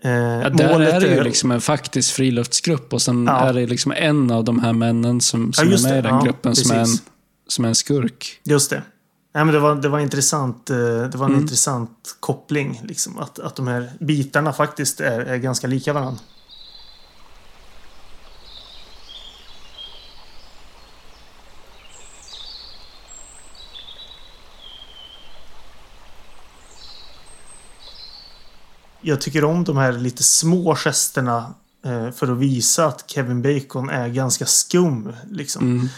Eh, 0.03 0.11
Ja, 0.11 0.49
där 0.49 0.81
är 0.81 1.01
det 1.01 1.14
ju 1.14 1.23
liksom 1.23 1.51
en 1.51 1.61
faktisk 1.61 2.14
friluftsgrupp 2.14 2.93
och 2.93 3.03
sen 3.03 3.25
Ja. 3.27 3.39
är 3.49 3.53
det 3.53 3.66
liksom 3.66 3.93
en 3.97 4.31
av 4.31 4.45
de 4.45 4.59
här 4.61 4.73
männen 4.73 5.21
som, 5.21 5.53
som 5.53 5.69
just 5.71 5.87
är 5.87 5.91
med 5.91 6.05
det. 6.05 6.09
i 6.09 6.11
den 6.11 6.19
Ja, 6.19 6.25
gruppen 6.25 6.57
som 6.57 6.77
är, 6.77 6.81
en, 6.81 6.87
som 7.49 7.64
är 7.64 7.69
en 7.69 7.75
skurk. 7.75 8.41
Just 8.45 8.71
det. 8.71 8.83
Nej, 9.33 9.45
men 9.45 9.55
det, 9.55 9.61
var, 9.61 9.74
det 9.74 9.89
var 9.89 9.99
intressant. 9.99 10.70
eh, 10.70 10.76
Det 10.76 11.14
var 11.14 11.26
en 11.26 11.33
Mm. 11.33 11.43
intressant 11.43 12.16
koppling. 12.20 12.81
Liksom, 12.85 13.18
att, 13.18 13.39
att 13.39 13.57
de 13.57 13.66
här 13.68 13.93
bitarna 14.01 14.53
faktiskt 14.53 15.01
är, 15.01 15.20
är 15.20 15.37
ganska 15.37 15.66
lika 15.66 15.93
varandra. 15.93 16.20
Jag 29.01 29.20
tycker 29.20 29.45
om 29.45 29.64
de 29.64 29.76
här 29.76 29.93
lite 29.93 30.22
små 30.22 30.74
gesterna 30.76 31.55
eh, 31.85 32.11
för 32.11 32.33
att 32.33 32.39
visa 32.39 32.87
att 32.87 33.05
Kevin 33.11 33.43
Bacon 33.43 33.91
är 33.91 34.09
ganska 34.09 34.47
skum. 34.47 35.12
Liksom. 35.31 35.89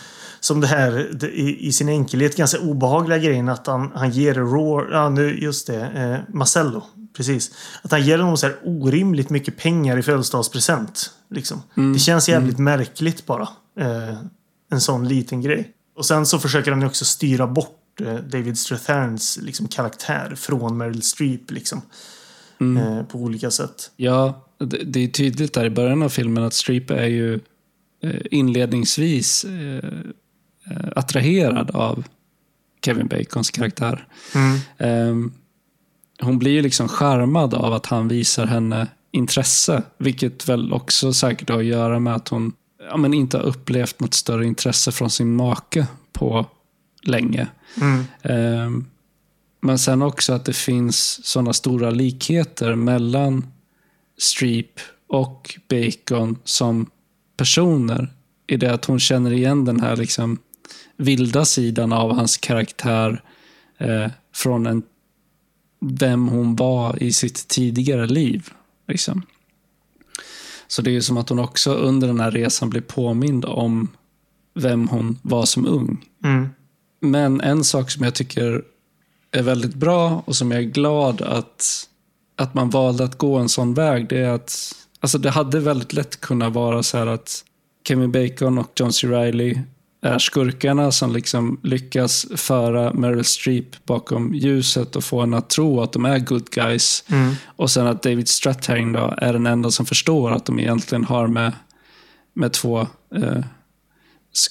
Som 0.40 0.60
det 0.60 0.66
här 0.66 1.24
i, 1.24 1.66
i 1.66 1.72
sin 1.72 1.88
enkelhet 1.88 2.36
ganska 2.36 2.58
obehagliga 2.58 3.18
grejen 3.18 3.48
att 3.48 3.66
han, 3.66 3.90
han 3.94 4.10
ger 4.10 4.34
Raw, 4.34 4.94
ja 4.94 5.08
nu 5.08 5.38
just 5.40 5.66
det, 5.66 5.82
eh, 5.82 6.34
Marcello. 6.34 6.82
Precis. 7.16 7.50
Att 7.82 7.90
han 7.90 8.02
ger 8.02 8.18
honom 8.18 8.36
så 8.36 8.46
här 8.46 8.56
orimligt 8.64 9.30
mycket 9.30 9.56
pengar 9.56 9.98
i 9.98 10.02
födelsedagspresent. 10.02 11.10
Liksom. 11.30 11.62
Det 11.94 11.98
känns 11.98 12.28
jävligt 12.28 12.58
märkligt 12.58 13.26
bara. 13.26 13.48
Eh, 13.80 14.16
en 14.70 14.80
sån 14.80 15.08
liten 15.08 15.40
grej. 15.40 15.70
Och 15.96 16.06
sen 16.06 16.26
så 16.26 16.38
försöker 16.38 16.70
han 16.70 16.80
ju 16.80 16.86
också 16.86 17.04
styra 17.04 17.46
bort 17.46 18.00
eh, 18.00 18.14
David 18.14 18.58
Strathairns 18.58 19.38
liksom, 19.42 19.68
karaktär 19.68 20.34
från 20.36 20.76
Meryl 20.76 21.02
Streep. 21.02 21.50
Liksom. 21.50 21.82
Eh, 22.60 23.02
på 23.02 23.18
olika 23.18 23.50
sätt. 23.50 23.90
Ja, 23.96 24.46
det, 24.58 24.84
det 24.84 25.04
är 25.04 25.08
tydligt 25.08 25.54
där 25.54 25.64
i 25.64 25.70
början 25.70 26.02
av 26.02 26.08
filmen 26.08 26.44
att 26.44 26.54
Streep 26.54 26.90
är 26.90 27.06
ju 27.06 27.34
eh, 28.02 28.20
inledningsvis 28.30 29.44
eh, 29.44 29.90
attraherad 30.96 31.70
av 31.70 32.04
Kevin 32.84 33.06
Bacons 33.06 33.50
karaktär. 33.50 34.06
Ehm, 34.78 35.32
hon 36.20 36.38
blir 36.38 36.50
ju 36.50 36.62
liksom 36.62 36.88
charmad 36.88 37.54
av 37.54 37.72
att 37.72 37.86
han 37.86 38.08
visar 38.08 38.46
henne 38.46 38.86
intresse, 39.10 39.82
vilket 39.98 40.48
väl 40.48 40.72
också 40.72 41.12
säkert 41.12 41.50
har 41.50 41.58
att 41.58 41.64
göra 41.64 41.98
med 41.98 42.14
att 42.14 42.28
hon 42.28 42.52
ja, 42.90 42.96
men 42.96 43.14
inte 43.14 43.36
har 43.36 43.44
upplevt 43.44 44.00
något 44.00 44.14
större 44.14 44.46
intresse 44.46 44.92
från 44.92 45.10
sin 45.10 45.36
make 45.36 45.86
på 46.12 46.46
länge. 47.02 47.48
Ehm, 48.22 48.86
men 49.62 49.78
sen 49.78 50.02
också 50.02 50.32
att 50.32 50.44
det 50.44 50.52
finns 50.52 51.26
sådana 51.26 51.52
stora 51.52 51.90
likheter 51.90 52.74
mellan 52.74 53.46
Streep 54.18 54.80
och 55.08 55.58
Bacon 55.68 56.38
som 56.44 56.90
personer. 57.36 58.12
I 58.46 58.56
det 58.56 58.72
att 58.74 58.84
hon 58.84 59.00
känner 59.00 59.32
igen 59.32 59.64
den 59.64 59.80
här 59.80 59.96
liksom 59.96 60.38
vilda 61.00 61.44
sidan 61.44 61.92
av 61.92 62.14
hans 62.14 62.36
karaktär 62.36 63.22
eh, 63.78 64.06
från 64.34 64.66
en, 64.66 64.82
vem 65.80 66.28
hon 66.28 66.56
var 66.56 67.02
i 67.02 67.12
sitt 67.12 67.48
tidigare 67.48 68.06
liv. 68.06 68.48
Liksom. 68.88 69.22
Så 70.66 70.82
det 70.82 70.96
är 70.96 71.00
som 71.00 71.16
att 71.16 71.28
hon 71.28 71.38
också 71.38 71.74
under 71.74 72.06
den 72.06 72.20
här 72.20 72.30
resan 72.30 72.70
blir 72.70 72.80
påmind 72.80 73.44
om 73.44 73.88
vem 74.54 74.88
hon 74.88 75.18
var 75.22 75.44
som 75.44 75.66
ung. 75.66 76.04
Mm. 76.24 76.48
Men 77.00 77.40
en 77.40 77.64
sak 77.64 77.90
som 77.90 78.04
jag 78.04 78.14
tycker 78.14 78.64
är 79.30 79.42
väldigt 79.42 79.74
bra 79.74 80.22
och 80.26 80.36
som 80.36 80.50
jag 80.50 80.60
är 80.60 80.66
glad 80.66 81.22
att, 81.22 81.88
att 82.36 82.54
man 82.54 82.70
valde 82.70 83.04
att 83.04 83.18
gå 83.18 83.36
en 83.36 83.48
sån 83.48 83.74
väg, 83.74 84.08
det 84.08 84.18
är 84.18 84.30
att 84.30 84.74
alltså 85.00 85.18
det 85.18 85.30
hade 85.30 85.60
väldigt 85.60 85.92
lätt 85.92 86.20
kunnat 86.20 86.52
vara 86.52 86.82
så 86.82 86.98
här 86.98 87.06
att 87.06 87.44
Kevin 87.88 88.12
Bacon 88.12 88.58
och 88.58 88.70
John 88.76 88.92
C. 88.92 89.06
Reilly 89.06 89.58
är 90.02 90.18
skurkarna 90.18 90.92
som 90.92 91.12
liksom 91.12 91.60
lyckas 91.62 92.26
föra 92.36 92.92
Meryl 92.92 93.24
Streep 93.24 93.86
bakom 93.86 94.34
ljuset 94.34 94.96
och 94.96 95.04
få 95.04 95.20
henne 95.20 95.36
att 95.36 95.50
tro 95.50 95.80
att 95.80 95.92
de 95.92 96.04
är 96.04 96.18
good 96.18 96.50
guys. 96.50 97.04
Mm. 97.08 97.34
Och 97.46 97.70
sen 97.70 97.86
att 97.86 98.02
David 98.02 98.28
Strathairn 98.28 98.92
då 98.92 99.14
är 99.18 99.32
den 99.32 99.46
enda 99.46 99.70
som 99.70 99.86
förstår 99.86 100.30
att 100.30 100.44
de 100.44 100.60
egentligen 100.60 101.04
har 101.04 101.26
med, 101.26 101.52
med 102.34 102.52
två 102.52 102.80
eh, 103.14 103.44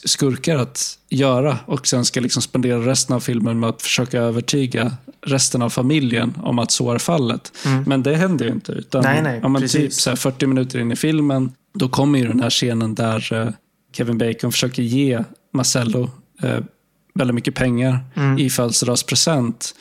skurkar 0.05 0.55
att 0.55 0.97
göra 1.09 1.57
och 1.65 1.87
sen 1.87 2.05
ska 2.05 2.19
liksom 2.19 2.41
spendera 2.41 2.79
resten 2.79 3.15
av 3.15 3.19
filmen 3.19 3.59
med 3.59 3.69
att 3.69 3.81
försöka 3.81 4.19
övertyga 4.19 4.93
resten 5.21 5.61
av 5.61 5.69
familjen 5.69 6.33
om 6.43 6.59
att 6.59 6.71
så 6.71 6.91
är 6.91 6.97
fallet. 6.97 7.51
Mm. 7.65 7.83
Men 7.87 8.03
det 8.03 8.15
händer 8.15 8.45
ju 8.45 8.51
inte. 8.51 8.71
Utan, 8.71 9.03
Nej, 9.03 9.21
nej, 9.21 9.41
men 9.41 9.55
precis. 9.55 9.81
typ 9.81 9.93
så 9.93 10.09
här 10.09 10.17
40 10.17 10.47
minuter 10.47 10.79
in 10.79 10.91
i 10.91 10.95
filmen, 10.95 11.51
då 11.73 11.89
kommer 11.89 12.19
ju 12.19 12.27
den 12.27 12.39
här 12.39 12.49
scenen 12.49 12.95
där 12.95 13.33
eh, 13.33 13.49
Kevin 13.93 14.17
Bacon 14.17 14.51
försöker 14.51 14.83
ge 14.83 15.23
Marcello 15.53 16.09
eh, 16.43 16.59
väldigt 17.13 17.35
mycket 17.35 17.55
pengar 17.55 17.99
Mm. 18.15 18.37
i 18.37 18.49
födelsedagspresent. 18.49 19.75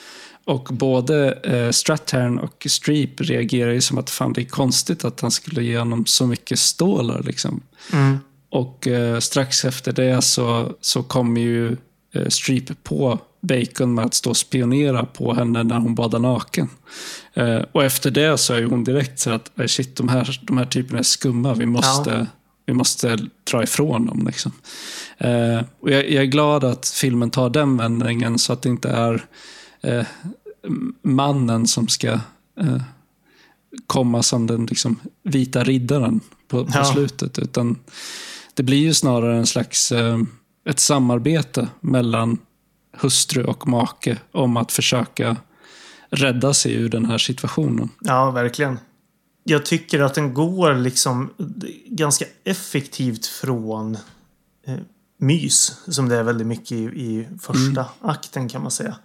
Och 0.44 0.68
både 0.72 1.32
eh, 1.32 1.70
Strathairn 1.70 2.38
och 2.38 2.66
Streep 2.68 3.20
reagerar 3.20 3.72
ju 3.72 3.80
som 3.80 3.98
att 3.98 4.10
fan, 4.10 4.32
det 4.32 4.40
är 4.40 4.44
konstigt 4.44 5.04
att 5.04 5.20
han 5.20 5.30
skulle 5.30 5.62
ge 5.64 5.78
honom 5.78 6.06
så 6.06 6.26
mycket 6.26 6.58
stålar. 6.58 7.22
Liksom. 7.22 7.60
Mm. 7.92 8.18
Och 8.50 8.86
eh, 8.86 9.18
strax 9.18 9.64
efter 9.64 9.92
det 9.92 10.22
så, 10.22 10.76
så 10.80 11.02
kommer 11.02 11.40
ju 11.40 11.76
eh, 12.14 12.28
Streep 12.28 12.84
på 12.84 13.18
Bacon 13.40 13.94
med 13.94 14.04
att 14.04 14.14
stå 14.14 14.30
och 14.30 14.36
spionera 14.36 15.04
på 15.04 15.34
henne 15.34 15.62
när 15.62 15.78
hon 15.78 15.94
badar 15.94 16.18
naken. 16.18 16.68
Eh, 17.34 17.60
och 17.72 17.84
efter 17.84 18.10
det 18.10 18.38
så 18.38 18.54
är 18.54 18.64
hon 18.64 18.84
direkt 18.84 19.18
så 19.18 19.30
att 19.30 19.50
shit, 19.66 19.96
de 19.96 20.08
här, 20.08 20.40
de 20.42 20.58
här 20.58 20.64
typerna 20.64 20.98
är 20.98 21.02
skumma. 21.02 21.54
Vi 21.54 21.66
måste, 21.66 22.26
vi 22.66 22.72
måste 22.72 23.18
dra 23.50 23.62
ifrån 23.62 24.06
dem. 24.06 24.26
Liksom. 24.26 24.52
Eh, 25.18 25.60
och 25.80 25.90
jag, 25.90 26.10
jag 26.10 26.22
är 26.22 26.26
glad 26.26 26.64
att 26.64 26.88
filmen 26.88 27.30
tar 27.30 27.50
den 27.50 27.76
vändningen 27.76 28.38
så 28.38 28.52
att 28.52 28.62
det 28.62 28.68
inte 28.68 28.88
är 28.88 29.24
eh, 29.82 30.06
mannen 31.02 31.66
som 31.66 31.88
ska 31.88 32.08
eh, 32.60 32.82
komma 33.86 34.22
som 34.22 34.46
den 34.46 34.66
liksom, 34.66 35.00
vita 35.22 35.64
riddaren 35.64 36.20
på, 36.48 36.64
på 36.64 36.70
Ja. 36.74 36.84
slutet. 36.84 37.38
Utan 37.38 37.76
det 38.54 38.62
blir 38.62 38.78
ju 38.78 38.94
snarare 38.94 39.36
en 39.36 39.46
slags 39.46 39.92
eh, 39.92 40.18
ett 40.68 40.80
samarbete 40.80 41.68
mellan 41.80 42.38
hustru 43.00 43.44
och 43.44 43.68
make 43.68 44.16
om 44.32 44.56
att 44.56 44.72
försöka 44.72 45.36
rädda 46.10 46.54
sig 46.54 46.72
ur 46.74 46.88
den 46.88 47.04
här 47.04 47.18
situationen. 47.18 47.88
Ja, 48.00 48.30
verkligen. 48.30 48.78
Jag 49.44 49.66
tycker 49.66 50.00
att 50.00 50.14
den 50.14 50.34
går 50.34 50.74
liksom 50.74 51.30
ganska 51.86 52.24
effektivt 52.44 53.26
från 53.26 53.94
eh, 54.66 54.74
mys, 55.18 55.80
som 55.88 56.08
det 56.08 56.16
är 56.16 56.22
väldigt 56.22 56.46
mycket 56.46 56.72
i, 56.72 56.84
i 56.84 57.28
första 57.40 57.86
akten 58.00 58.48
kan 58.48 58.62
man 58.62 58.70
säga. 58.70 58.96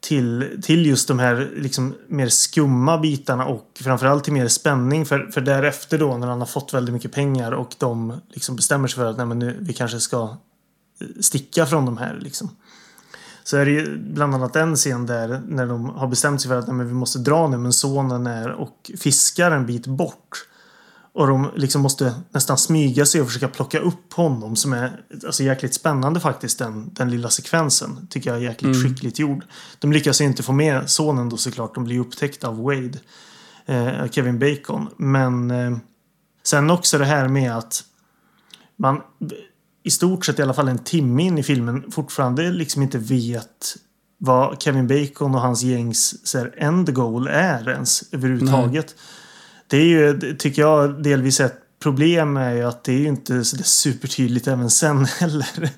Till, 0.00 0.60
till 0.62 0.86
just 0.86 1.08
de 1.08 1.18
här 1.18 1.50
liksom 1.56 1.94
mer 2.06 2.28
skumma 2.28 2.98
bitarna 2.98 3.46
och 3.46 3.70
framförallt 3.80 4.24
till 4.24 4.32
mer 4.32 4.48
spänning. 4.48 5.06
För, 5.06 5.30
för 5.32 5.40
därefter 5.40 5.98
då 5.98 6.16
när 6.16 6.26
han 6.26 6.38
har 6.38 6.46
fått 6.46 6.74
väldigt 6.74 6.92
mycket 6.92 7.12
pengar 7.12 7.52
och 7.52 7.74
de 7.78 8.20
liksom 8.28 8.56
bestämmer 8.56 8.88
sig 8.88 8.96
för 8.96 9.06
att 9.06 9.16
nej, 9.16 9.26
men 9.26 9.38
nu, 9.38 9.56
vi 9.60 9.72
kanske 9.72 10.00
ska 10.00 10.36
eh, 11.00 11.06
sticka 11.20 11.66
från 11.66 11.86
de 11.86 11.98
här. 11.98 12.18
Liksom. 12.20 12.50
Så 13.44 13.56
är 13.56 13.64
det 13.64 13.70
ju 13.70 13.98
bland 13.98 14.34
annat 14.34 14.56
en 14.56 14.76
scen 14.76 15.06
där 15.06 15.42
när 15.48 15.66
de 15.66 15.88
har 15.88 16.06
bestämt 16.06 16.40
sig 16.40 16.48
för 16.48 16.58
att 16.58 16.66
nej, 16.66 16.76
men 16.76 16.86
vi 16.86 16.94
måste 16.94 17.18
dra 17.18 17.48
nu 17.48 17.58
men 17.58 17.72
sonen 17.72 18.26
är 18.26 18.52
och 18.52 18.90
fiskar 18.98 19.50
en 19.50 19.66
bit 19.66 19.86
bort. 19.86 20.48
Och 21.18 21.26
de 21.26 21.50
liksom 21.56 21.82
måste 21.82 22.14
nästan 22.30 22.58
smyga 22.58 23.06
sig 23.06 23.20
och 23.20 23.26
försöka 23.26 23.48
plocka 23.48 23.78
upp 23.78 24.12
honom 24.12 24.56
som 24.56 24.72
är 24.72 25.00
alltså 25.26 25.42
jäkligt 25.42 25.74
spännande 25.74 26.20
faktiskt 26.20 26.58
den, 26.58 26.94
den 26.94 27.10
lilla 27.10 27.30
sekvensen. 27.30 28.06
Tycker 28.10 28.30
jag 28.30 28.38
är 28.38 28.42
jäkligt 28.42 28.82
skickligt 28.82 29.18
gjord. 29.18 29.44
De 29.78 29.92
lyckas 29.92 30.20
inte 30.20 30.42
få 30.42 30.52
med 30.52 30.90
sonen 30.90 31.28
då 31.28 31.36
såklart. 31.36 31.74
De 31.74 31.84
blir 31.84 31.98
upptäckta 31.98 32.48
av 32.48 32.62
Wade. 32.62 32.98
Eh, 33.66 34.10
Kevin 34.10 34.38
Bacon. 34.38 34.88
Men 34.96 35.50
eh, 35.50 35.78
sen 36.42 36.70
också 36.70 36.98
det 36.98 37.04
här 37.04 37.28
med 37.28 37.56
att 37.56 37.84
man 38.76 39.00
i 39.82 39.90
stort 39.90 40.24
sett 40.24 40.38
i 40.38 40.42
alla 40.42 40.54
fall 40.54 40.68
en 40.68 40.78
timme 40.78 41.22
in 41.22 41.38
i 41.38 41.42
filmen 41.42 41.90
fortfarande 41.90 42.50
liksom 42.50 42.82
inte 42.82 42.98
vet 42.98 43.76
vad 44.18 44.62
Kevin 44.62 44.86
Bacon 44.86 45.34
och 45.34 45.40
hans 45.40 45.62
gängs 45.62 46.26
så 46.26 46.38
här, 46.38 46.54
end 46.56 46.94
goal 46.94 47.28
är 47.28 47.68
ens 47.68 48.12
överhuvudtaget. 48.12 48.94
Det 49.68 49.76
är 49.76 49.84
ju, 49.84 50.34
tycker 50.36 50.62
jag, 50.62 51.02
delvis 51.02 51.40
ett 51.40 51.60
problem 51.82 52.36
är 52.36 52.54
ju 52.54 52.62
att 52.62 52.84
det 52.84 52.92
är 52.92 52.98
ju 52.98 53.08
inte 53.08 53.44
så 53.44 53.56
supertydligt 53.56 54.48
även 54.48 54.70
sen 54.70 55.04
heller. 55.20 55.70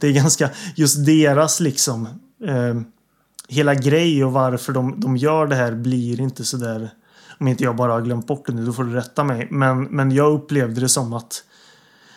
Det 0.00 0.06
är 0.06 0.12
ganska, 0.12 0.50
just 0.76 1.06
deras 1.06 1.60
liksom 1.60 2.06
eh, 2.46 2.80
hela 3.48 3.74
grej 3.74 4.24
och 4.24 4.32
varför 4.32 4.72
de, 4.72 5.00
de 5.00 5.16
gör 5.16 5.46
det 5.46 5.56
här 5.56 5.72
blir 5.72 6.20
inte 6.20 6.44
så 6.44 6.56
där 6.56 6.90
om 7.40 7.48
inte 7.48 7.64
jag 7.64 7.76
bara 7.76 7.92
har 7.92 8.02
glömt 8.02 8.26
bort 8.26 8.46
det 8.46 8.52
nu, 8.52 8.66
då 8.66 8.72
får 8.72 8.84
du 8.84 8.92
rätta 8.92 9.24
mig. 9.24 9.48
Men, 9.50 9.82
men 9.82 10.10
jag 10.10 10.32
upplevde 10.32 10.80
det 10.80 10.88
som 10.88 11.12
att 11.12 11.44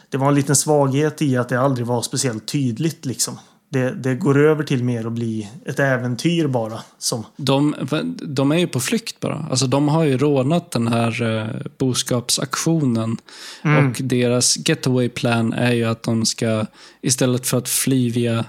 det 0.09 0.17
var 0.17 0.27
en 0.27 0.35
liten 0.35 0.55
svaghet 0.55 1.21
i 1.21 1.37
att 1.37 1.49
det 1.49 1.59
aldrig 1.59 1.87
var 1.87 2.01
speciellt 2.01 2.45
tydligt 2.45 3.05
liksom. 3.05 3.37
Det, 3.73 3.91
det 3.91 4.15
går 4.15 4.37
över 4.37 4.63
till 4.63 4.83
mer 4.83 5.07
att 5.07 5.13
bli 5.13 5.49
ett 5.65 5.79
äventyr 5.79 6.47
bara. 6.47 6.79
Som, 6.97 7.25
De, 7.35 7.75
de 8.21 8.51
är 8.51 8.57
ju 8.57 8.67
på 8.67 8.79
flykt 8.79 9.19
bara. 9.19 9.45
Alltså, 9.49 9.67
de 9.67 9.87
har 9.87 10.03
ju 10.03 10.17
rånat 10.17 10.71
den 10.71 10.87
här 10.87 11.21
eh, 11.21 11.47
boskapsaktionen. 11.77 13.17
Och 13.63 13.97
deras 13.99 14.57
getaway 14.69 15.09
plan 15.09 15.53
är 15.53 15.71
ju 15.73 15.85
att 15.85 16.03
de 16.03 16.25
ska, 16.25 16.65
istället 17.01 17.47
för 17.47 17.57
att 17.57 17.69
fly 17.69 18.09
via 18.09 18.45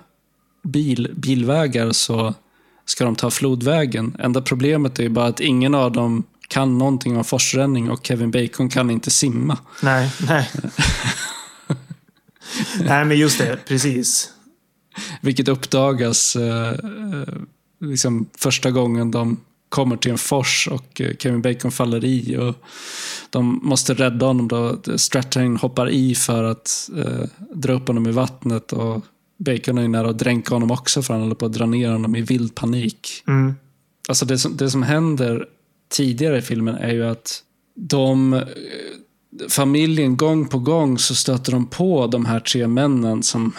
bil, 0.63 1.11
bilvägar, 1.17 1.93
så 1.93 2.35
ska 2.85 3.05
de 3.05 3.17
ta 3.17 3.31
flodvägen. 3.31 4.17
Enda 4.19 4.43
problemet 4.43 4.99
är 4.99 5.03
ju 5.03 5.09
bara 5.09 5.27
att 5.27 5.41
ingen 5.41 5.75
av 5.75 5.93
dem 5.93 6.25
kan 6.49 6.79
någonting 6.79 7.17
om 7.17 7.25
forsränning 7.25 7.91
och 7.91 8.07
Kevin 8.07 8.31
Bacon 8.31 8.69
kan 8.69 8.91
inte 8.91 9.11
simma. 9.11 9.59
nej, 9.83 10.11
nej. 10.29 10.51
nej 12.85 13.05
men 13.05 13.19
just 13.19 13.39
det, 13.39 13.59
precis. 13.69 14.33
Vilket 15.21 15.49
uppdagas 15.49 16.37
eh, 16.37 16.69
eh, 16.69 17.35
liksom 17.81 18.27
första 18.39 18.71
gången 18.71 19.11
de 19.11 19.41
kommer 19.69 19.97
till 19.97 20.11
en 20.11 20.19
fors 20.19 20.69
och 20.71 21.01
eh, 21.01 21.17
Kevin 21.19 21.43
Bacon 21.43 21.73
faller 21.73 22.05
i. 22.05 22.37
och 22.37 22.55
De 23.31 23.61
måste 23.63 23.95
rädda 23.95 24.27
honom. 24.27 24.49
då. 24.49 24.77
Strathairn 24.97 25.57
hoppar 25.57 25.91
i 25.91 26.15
för 26.15 26.45
att 26.45 26.91
eh, 26.97 27.29
dra 27.55 27.73
upp 27.73 27.87
honom 27.89 28.07
i 28.07 28.13
vattnet. 28.13 28.73
och 28.73 29.05
Bacon 29.39 29.79
är 29.79 29.89
nära 29.89 30.11
att 30.11 30.19
dränka 30.19 30.55
honom 30.55 30.71
också 30.71 31.03
för 31.03 31.15
han 31.15 31.23
håller 31.23 31.35
på 31.35 31.47
att 31.47 31.53
dra 31.53 31.67
ner 31.67 31.91
honom 31.91 32.17
i 32.17 32.21
vild 32.21 32.55
panik. 32.55 33.23
Mm. 33.29 33.55
Alltså 34.09 34.25
det 34.27 34.39
som, 34.39 34.57
det 34.57 34.71
som 34.71 34.83
händer 34.83 35.47
tidigare 35.91 36.39
i 36.39 36.43
filmen 36.43 36.75
är 36.75 36.93
ju 36.93 37.07
att 37.07 37.43
de 37.75 38.33
eh, 38.35 38.43
familjen 39.49 40.17
gång 40.17 40.49
på 40.49 40.59
gång 40.59 40.99
så 40.99 41.15
stöter 41.15 41.53
de 41.53 41.67
på 41.67 42.07
de 42.07 42.27
här 42.27 42.41
tre 42.41 42.67
männen 42.67 43.23
som 43.23 43.53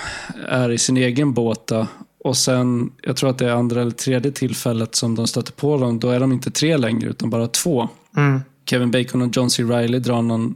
är 0.47 0.71
i 0.71 0.78
sin 0.78 0.97
egen 0.97 1.34
båt. 1.34 1.67
då. 1.67 1.88
Och 2.24 2.38
sen, 2.38 2.91
jag 3.01 3.17
tror 3.17 3.30
att 3.30 3.38
det 3.38 3.45
är 3.45 3.51
andra 3.51 3.82
eller 3.82 3.91
tredje 3.91 4.32
tillfället 4.32 4.95
som 4.95 5.15
de 5.15 5.28
stöter 5.28 5.51
på 5.51 5.78
dem, 5.78 5.99
då 5.99 6.09
är 6.09 6.19
de 6.19 6.32
inte 6.32 6.51
tre 6.51 6.78
längre 6.78 7.09
utan 7.09 7.30
bara 7.30 7.47
två. 7.47 7.89
Mm. 8.17 8.41
Kevin 8.65 8.91
Bacon 8.91 9.21
och 9.21 9.38
John 9.38 9.49
C. 9.49 9.63
Reilly 9.63 9.99
drar 9.99 10.21
någon 10.21 10.55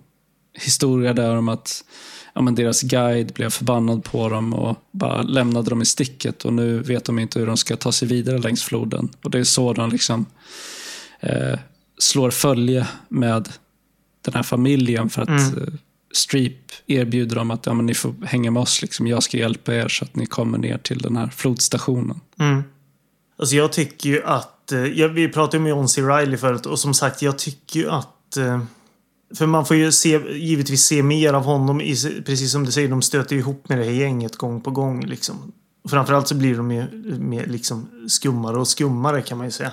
historia 0.53 1.13
där 1.13 1.38
om 1.38 1.49
att 1.49 1.84
ja, 2.34 2.41
men 2.41 2.55
deras 2.55 2.82
guide 2.82 3.34
blev 3.34 3.49
förbannad 3.49 4.03
på 4.03 4.30
dem 4.30 4.53
och 4.53 4.78
bara 4.91 5.22
lämnade 5.22 5.70
dem 5.70 5.82
i 5.82 5.86
sticket 5.86 6.45
och 6.45 6.53
nu 6.53 6.80
vet 6.80 7.05
de 7.05 7.20
inte 7.20 7.39
hur 7.39 7.47
de 7.47 7.57
ska 7.57 7.76
ta 7.76 7.91
sig 7.91 8.07
vidare 8.07 8.38
längs 8.38 8.63
floden. 8.63 9.09
Och 9.24 9.32
det 9.32 9.39
är 9.39 9.43
så 9.43 9.74
de 9.74 9.89
liksom 9.89 10.26
eh, 11.20 11.59
slår 11.97 12.32
följe 12.32 12.88
med 13.07 13.49
den 14.22 14.34
här 14.34 14.43
familjen 14.43 15.09
för 15.09 15.22
att 15.22 15.30
Mm. 15.30 15.63
eh, 15.63 15.74
Streep 16.13 16.72
erbjuder 16.88 17.36
dem 17.36 17.51
att 17.51 17.65
ja, 17.65 17.74
men 17.74 17.86
ni 17.86 17.93
får 17.93 18.13
hänga 18.26 18.51
med 18.51 18.61
oss, 18.61 18.82
liksom. 18.82 19.07
jag 19.07 19.24
ska 19.24 19.38
hjälpa 19.38 19.76
er 19.76 19.88
så 19.88 20.05
att 20.05 20.15
ni 20.15 20.26
kommer 20.26 20.57
ner 20.57 20.78
till 20.78 20.97
den 20.97 21.18
här 21.18 21.28
flodstationen. 21.28 22.20
Mm. 22.39 22.63
Alltså 23.39 23.55
jag 23.55 23.72
tycker 23.72 24.09
ju 24.09 24.24
att, 24.24 24.72
eh, 24.72 24.86
ja, 24.86 25.07
vi 25.07 25.30
pratade 25.30 25.63
med 25.63 25.70
John 25.70 25.88
C. 25.89 26.01
Reilly 26.01 26.38
förut 26.38 26.65
och 26.65 26.80
som 26.80 26.93
sagt 26.93 27.22
jag 27.22 27.38
tycker 27.38 27.80
ju 27.80 27.89
att 27.89 28.38
eh, 28.38 28.61
för 29.36 29.45
man 29.45 29.65
får 29.65 29.78
ju 29.78 29.91
se, 29.91 30.20
givetvis 30.34 30.82
se 30.84 31.03
mer 31.03 31.34
av 31.34 31.43
honom, 31.43 31.82
i, 31.82 31.95
precis 32.26 32.51
som 32.51 32.65
du 32.65 32.72
säger, 32.72 32.89
de 32.89 33.01
stöter 33.01 33.36
ju 33.36 33.41
ihop 33.41 33.70
med 33.70 33.78
det 33.78 33.84
här 33.84 33.91
gänget 33.91 34.36
gång 34.36 34.61
på 34.61 34.72
gång. 34.72 35.05
Liksom. 35.05 35.51
Framförallt 35.89 36.28
så 36.28 36.36
blir 36.36 36.57
de 36.57 36.72
ju 36.72 36.86
mer 37.20 37.45
liksom 37.45 37.88
skummare 38.07 38.57
och 38.57 38.68
skummare 38.68 39.22
kan 39.22 39.38
man 39.38 39.47
ju 39.47 39.51
säga. 39.51 39.72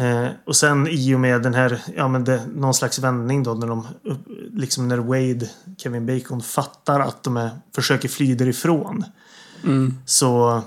Eh, 0.00 0.28
och 0.46 0.56
sen 0.56 0.88
i 0.90 1.14
och 1.14 1.20
med 1.20 1.42
den 1.42 1.54
här, 1.54 1.82
ja 1.96 2.08
men 2.08 2.24
det, 2.24 2.42
någon 2.54 2.74
slags 2.74 2.98
vändning 2.98 3.42
då 3.42 3.54
när 3.54 3.66
de, 3.66 3.86
liksom 4.52 4.88
när 4.88 4.98
Wade, 4.98 5.48
Kevin 5.78 6.06
Bacon 6.06 6.42
fattar 6.42 7.00
att 7.00 7.22
de 7.22 7.36
är, 7.36 7.50
försöker 7.74 8.08
fly 8.08 8.34
därifrån. 8.34 9.04
Så 10.06 10.62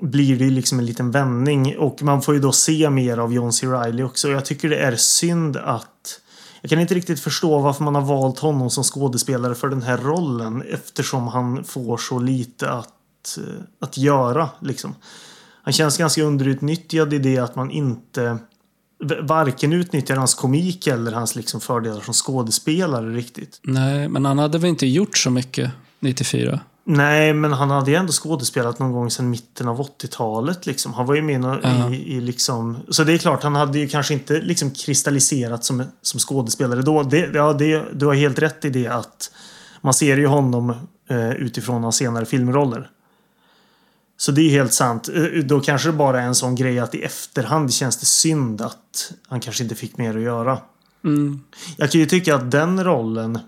blir 0.00 0.38
det 0.38 0.44
ju 0.44 0.50
liksom 0.50 0.78
en 0.78 0.86
liten 0.86 1.10
vändning 1.10 1.78
och 1.78 2.02
man 2.02 2.22
får 2.22 2.34
ju 2.34 2.40
då 2.40 2.52
se 2.52 2.90
mer 2.90 3.18
av 3.18 3.32
John 3.32 3.52
C. 3.52 3.66
Reilly 3.66 4.02
också. 4.02 4.28
Jag 4.28 4.44
tycker 4.44 4.68
det 4.68 4.78
är 4.78 4.96
synd 4.96 5.56
att 5.56 6.20
Jag 6.60 6.70
kan 6.70 6.80
inte 6.80 6.94
riktigt 6.94 7.20
förstå 7.20 7.58
varför 7.58 7.84
man 7.84 7.94
har 7.94 8.02
valt 8.02 8.38
honom 8.38 8.70
som 8.70 8.84
skådespelare 8.84 9.54
för 9.54 9.68
den 9.68 9.82
här 9.82 9.96
rollen 9.96 10.62
eftersom 10.62 11.28
han 11.28 11.64
får 11.64 11.96
så 11.96 12.18
lite 12.18 12.70
att, 12.70 13.38
eh, 13.38 13.62
att 13.80 13.98
göra. 13.98 14.48
Liksom. 14.60 14.94
Han 15.64 15.72
känns 15.72 15.98
ganska 15.98 16.22
underutnyttjad 16.22 17.14
i 17.14 17.18
det 17.18 17.38
att 17.38 17.56
man 17.56 17.70
inte 17.70 18.38
varken 19.22 19.72
utnyttjar 19.72 20.16
hans 20.16 20.34
komik 20.34 20.86
eller 20.86 21.12
hans 21.12 21.36
liksom 21.36 21.60
fördelar 21.60 22.00
som 22.00 22.14
skådespelare 22.14 23.10
riktigt. 23.10 23.60
Nej, 23.62 24.08
men 24.08 24.24
han 24.24 24.38
hade 24.38 24.58
väl 24.58 24.70
inte 24.70 24.86
gjort 24.86 25.18
så 25.18 25.30
mycket 25.30 25.70
94? 26.00 26.60
Nej, 26.86 27.34
men 27.34 27.52
han 27.52 27.70
hade 27.70 27.90
ju 27.90 27.96
ändå 27.96 28.12
skådespelat 28.12 28.78
någon 28.78 28.92
gång 28.92 29.10
sedan 29.10 29.30
mitten 29.30 29.68
av 29.68 29.80
80-talet. 29.80 30.66
Liksom. 30.66 30.94
Han 30.94 31.06
var 31.06 31.14
ju 31.14 31.22
med 31.22 31.58
Ja. 31.62 31.90
i, 31.90 32.16
i 32.16 32.20
liksom... 32.20 32.76
Så 32.88 33.04
det 33.04 33.12
är 33.12 33.18
klart, 33.18 33.42
han 33.42 33.54
hade 33.54 33.78
ju 33.78 33.88
kanske 33.88 34.14
inte 34.14 34.40
liksom 34.40 34.70
kristalliserat 34.70 35.64
som, 35.64 35.82
som 36.02 36.20
skådespelare 36.20 36.82
då. 36.82 37.02
Det, 37.02 37.30
ja, 37.34 37.52
det, 37.52 37.84
du 37.94 38.06
har 38.06 38.14
helt 38.14 38.38
rätt 38.38 38.64
i 38.64 38.70
det 38.70 38.86
att 38.86 39.30
man 39.80 39.94
ser 39.94 40.16
ju 40.16 40.26
honom 40.26 40.70
eh, 41.08 41.30
utifrån 41.30 41.82
hans 41.82 41.96
senare 41.96 42.24
filmroller. 42.26 42.90
Så 44.16 44.32
det 44.32 44.40
är 44.40 44.50
helt 44.50 44.72
sant. 44.72 45.08
Eh, 45.08 45.22
Då 45.44 45.60
kanske 45.60 45.88
det 45.88 45.92
bara 45.92 46.22
är 46.22 46.26
en 46.26 46.34
sån 46.34 46.54
grej 46.54 46.78
att 46.78 46.94
i 46.94 47.02
efterhand 47.02 47.72
känns 47.72 47.96
det 47.96 48.06
synd 48.06 48.60
att 48.60 49.12
han 49.28 49.40
kanske 49.40 49.62
inte 49.62 49.74
fick 49.74 49.98
mer 49.98 50.16
att 50.16 50.22
göra. 50.22 50.58
Mm. 51.04 51.40
Jag 51.76 51.90
kan 51.90 52.00
ju 52.00 52.06
tycka 52.06 52.34
att 52.34 52.50
den 52.50 52.84
rollen 52.84 53.38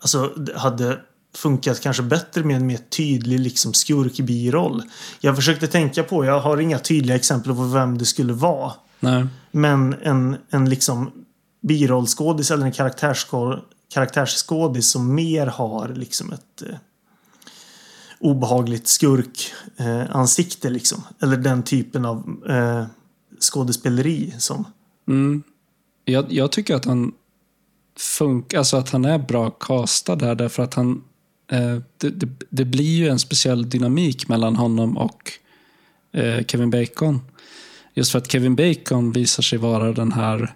alltså, 0.00 0.32
hade 0.56 0.98
funkat 1.34 1.80
kanske 1.80 2.02
bättre 2.02 2.44
med 2.44 2.56
en 2.56 2.66
mer 2.66 2.76
tydlig 2.96 3.40
liksom, 3.40 3.72
skurkbiroll. 3.72 4.82
Jag 5.20 5.36
försökte 5.36 5.66
tänka 5.66 6.02
på, 6.02 6.24
jag 6.24 6.40
har 6.40 6.58
inga 6.60 6.78
tydliga 6.78 7.16
exempel 7.16 7.54
på 7.54 7.62
vem 7.62 7.98
det 7.98 8.04
skulle 8.04 8.32
vara. 8.32 8.72
Nej. 9.00 9.26
Men 9.50 9.94
en, 10.02 10.36
en 10.50 10.70
liksom 10.70 11.10
birollskådis 11.62 12.50
eller 12.50 12.66
en 12.66 12.72
karaktärsskå- 12.72 13.58
karaktärsskådis 13.94 14.90
som 14.90 15.14
mer 15.14 15.46
har 15.46 15.88
liksom 15.88 16.32
ett 16.32 16.62
eh, 16.68 16.74
obehagligt 18.20 18.88
skurkansikte 18.88 20.68
eh, 20.68 20.72
liksom. 20.72 21.02
Eller 21.22 21.36
den 21.36 21.62
typen 21.62 22.04
av 22.04 22.42
eh, 22.48 22.84
skådespeleri 23.40 24.34
som 24.38 24.64
Mm. 25.08 25.42
Jag, 26.04 26.32
jag 26.32 26.52
tycker 26.52 26.74
att 26.74 26.84
han 26.84 27.12
funkar, 27.98 28.58
alltså 28.58 28.76
att 28.76 28.90
han 28.90 29.04
är 29.04 29.18
bra 29.18 29.50
castad 29.50 30.16
där 30.16 30.34
därför 30.34 30.62
att 30.62 30.74
han 30.74 31.04
eh, 31.52 31.76
det, 31.98 32.10
det, 32.10 32.28
det 32.50 32.64
blir 32.64 32.96
ju 32.96 33.08
en 33.08 33.18
speciell 33.18 33.70
dynamik 33.70 34.28
mellan 34.28 34.56
honom 34.56 34.96
och 34.96 35.32
eh, 36.12 36.44
Kevin 36.44 36.70
Bacon. 36.70 37.20
Just 37.94 38.12
för 38.12 38.18
att 38.18 38.32
Kevin 38.32 38.56
Bacon 38.56 39.12
visar 39.12 39.42
sig 39.42 39.58
vara 39.58 39.92
den 39.92 40.12
här 40.12 40.54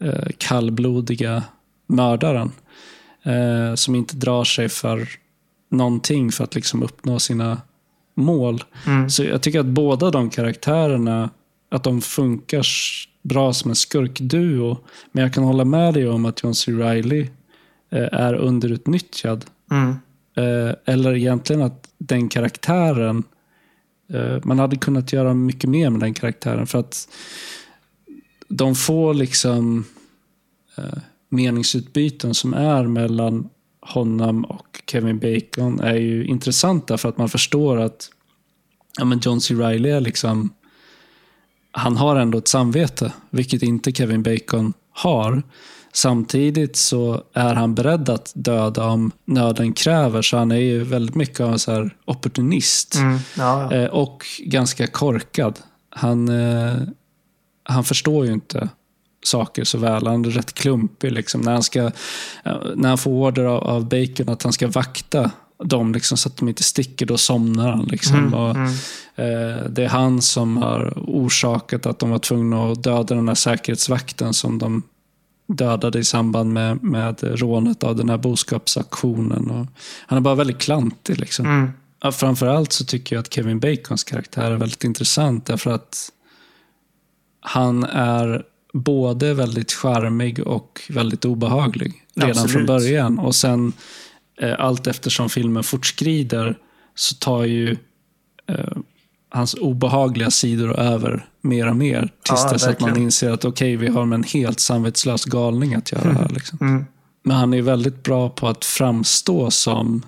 eh, 0.00 0.28
kallblodiga 0.38 1.42
mördaren 1.86 2.52
eh, 3.22 3.74
som 3.74 3.94
inte 3.94 4.16
drar 4.16 4.44
sig 4.44 4.68
för 4.68 5.08
någonting 5.68 6.32
för 6.32 6.44
att 6.44 6.54
liksom 6.54 6.82
uppnå 6.82 7.18
sina 7.18 7.60
mål. 8.14 8.64
Mm. 8.86 9.10
Så 9.10 9.24
jag 9.24 9.42
tycker 9.42 9.60
att 9.60 9.66
båda 9.66 10.10
de 10.10 10.30
karaktärerna 10.30 11.30
att 11.68 11.84
de 11.84 12.00
funkar 12.00 12.66
bra 13.22 13.52
som 13.52 13.70
en 13.70 13.76
skurkduo. 13.76 14.78
Men 15.12 15.22
jag 15.22 15.34
kan 15.34 15.44
hålla 15.44 15.64
med 15.64 15.94
dig 15.94 16.08
om 16.08 16.26
att 16.26 16.42
John 16.42 16.54
C. 16.54 16.72
Reilly 16.72 17.20
eh, 17.90 18.08
är 18.12 18.34
underutnyttjad. 18.34 19.44
mm, 19.70 19.94
Eh, 20.38 20.74
eller 20.84 21.16
egentligen 21.16 21.62
att 21.62 21.88
den 21.98 22.28
karaktären, 22.28 23.24
eh, 24.12 24.38
man 24.44 24.58
hade 24.58 24.76
kunnat 24.76 25.12
göra 25.12 25.34
mycket 25.34 25.70
mer 25.70 25.90
med 25.90 26.00
den 26.00 26.14
karaktären. 26.14 26.66
För 26.66 26.78
att 26.78 27.08
de 28.48 28.74
får 28.74 29.14
liksom 29.14 29.84
meningsutbyten 31.28 32.34
som 32.34 32.54
är 32.54 32.86
mellan 32.86 33.48
honom 33.86 34.44
och 34.44 34.82
Kevin 34.86 35.18
Bacon 35.18 35.80
är 35.80 35.94
ju 35.96 36.26
intressanta 36.26 36.98
för 36.98 37.08
att 37.08 37.18
man 37.18 37.28
förstår 37.28 37.80
att 37.80 38.10
ja, 38.98 39.04
men 39.04 39.20
John 39.22 39.40
C. 39.40 39.54
Reilly 39.54 39.90
är 39.90 40.00
liksom 40.00 40.50
han 41.70 41.96
har 41.96 42.16
ändå 42.16 42.38
ett 42.38 42.48
samvete, 42.48 43.12
vilket 43.30 43.62
inte 43.62 43.92
Kevin 43.92 44.22
Bacon 44.22 44.72
har. 44.90 45.42
Samtidigt 45.92 46.76
så 46.76 47.22
är 47.32 47.54
han 47.54 47.74
beredd 47.74 48.08
att 48.08 48.32
döda 48.34 48.84
om 48.84 49.10
nöden 49.24 49.72
kräver, 49.72 50.22
så 50.22 50.36
han 50.36 50.50
är 50.50 50.56
ju 50.56 50.84
väldigt 50.84 51.14
mycket 51.14 51.40
av 51.40 51.52
en 51.52 51.58
så 51.58 51.90
opportunist. 52.04 52.94
mm, 52.94 53.18
ja, 53.36 53.68
ja. 53.70 53.76
Eh, 53.76 53.90
och 53.90 54.24
ganska 54.38 54.86
korkad. 54.86 55.58
Han, 55.90 56.28
eh, 56.28 56.74
han 57.62 57.84
förstår 57.84 58.26
ju 58.26 58.32
inte 58.32 58.68
saker 59.26 59.64
så 59.64 59.78
väl. 59.78 60.06
Han 60.06 60.24
är 60.24 60.30
rätt 60.30 60.54
klumpig. 60.54 61.12
Liksom. 61.12 61.40
När, 61.40 61.52
han 61.52 61.62
ska, 61.62 61.80
eh, 62.44 62.56
när 62.74 62.88
han 62.88 62.98
får 62.98 63.10
order 63.10 63.44
av, 63.44 63.64
av 63.64 63.88
Bacon 63.88 64.28
att 64.28 64.42
han 64.42 64.52
ska 64.52 64.68
vakta 64.68 65.30
dem 65.64 65.92
liksom, 65.92 66.18
så 66.18 66.28
att 66.28 66.36
de 66.36 66.48
inte 66.48 66.62
sticker, 66.62 67.06
då 67.06 67.18
somnar 67.18 67.70
han. 67.70 67.84
Liksom. 67.84 68.16
Mm, 68.16 68.34
och, 68.34 68.50
mm. 68.50 68.68
eh, 69.16 69.64
det 69.68 69.84
är 69.84 69.88
han 69.88 70.22
som 70.22 70.56
har 70.56 70.92
orsakat 70.96 71.86
att 71.86 71.98
de 71.98 72.10
var 72.10 72.18
tvungna 72.18 72.72
att 72.72 72.82
döda 72.82 73.14
den 73.14 73.28
här 73.28 73.34
säkerhetsvakten 73.34 74.34
som 74.34 74.58
de 74.58 74.82
dödade 75.48 75.98
i 75.98 76.04
samband 76.04 76.52
med, 76.52 76.82
med 76.82 77.18
rånet 77.22 77.84
av 77.84 77.96
den 77.96 78.08
här 78.08 78.18
boskapsaktionen. 78.18 79.50
Och 79.50 79.66
han 80.06 80.16
är 80.16 80.20
bara 80.20 80.34
väldigt 80.34 80.58
klantig. 80.58 81.20
Liksom. 81.20 81.46
Mm. 81.46 81.70
Ja, 82.02 82.12
framförallt 82.12 82.72
så 82.72 82.84
tycker 82.84 83.16
jag 83.16 83.20
att 83.20 83.34
Kevin 83.34 83.60
Bacons 83.60 84.04
karaktär 84.04 84.50
är 84.50 84.56
väldigt 84.56 84.84
intressant 84.84 85.46
därför 85.46 85.70
att 85.70 86.10
han 87.40 87.84
är 87.84 88.44
både 88.82 89.34
väldigt 89.34 89.72
charmig 89.72 90.40
och 90.46 90.82
väldigt 90.88 91.24
obehaglig 91.24 92.04
redan 92.14 92.30
Absolut. 92.30 92.52
från 92.52 92.66
början. 92.66 93.18
Och 93.18 93.34
sen 93.34 93.72
eh, 94.40 94.54
allt 94.58 94.86
eftersom 94.86 95.28
filmen 95.28 95.62
fortskrider 95.62 96.58
så 96.94 97.14
tar 97.14 97.44
ju 97.44 97.76
eh, 98.46 98.76
hans 99.28 99.54
obehagliga 99.54 100.30
sidor 100.30 100.80
över 100.80 101.28
mer 101.40 101.68
och 101.68 101.76
mer. 101.76 102.00
Tills 102.00 102.42
Ja, 102.44 102.52
dess 102.52 102.66
att 102.66 102.80
man 102.80 102.96
inser 102.96 103.30
att 103.30 103.44
okej, 103.44 103.76
vi 103.76 103.88
har 103.88 104.04
med 104.04 104.16
en 104.16 104.24
helt 104.24 104.60
samvetslös 104.60 105.24
galning 105.24 105.74
att 105.74 105.92
göra 105.92 106.12
här. 106.12 106.28
Liksom. 106.34 106.58
Mm. 106.60 106.84
Men 107.22 107.36
han 107.36 107.54
är 107.54 107.62
väldigt 107.62 108.02
bra 108.02 108.28
på 108.28 108.48
att 108.48 108.64
framstå 108.64 109.50
som 109.50 110.02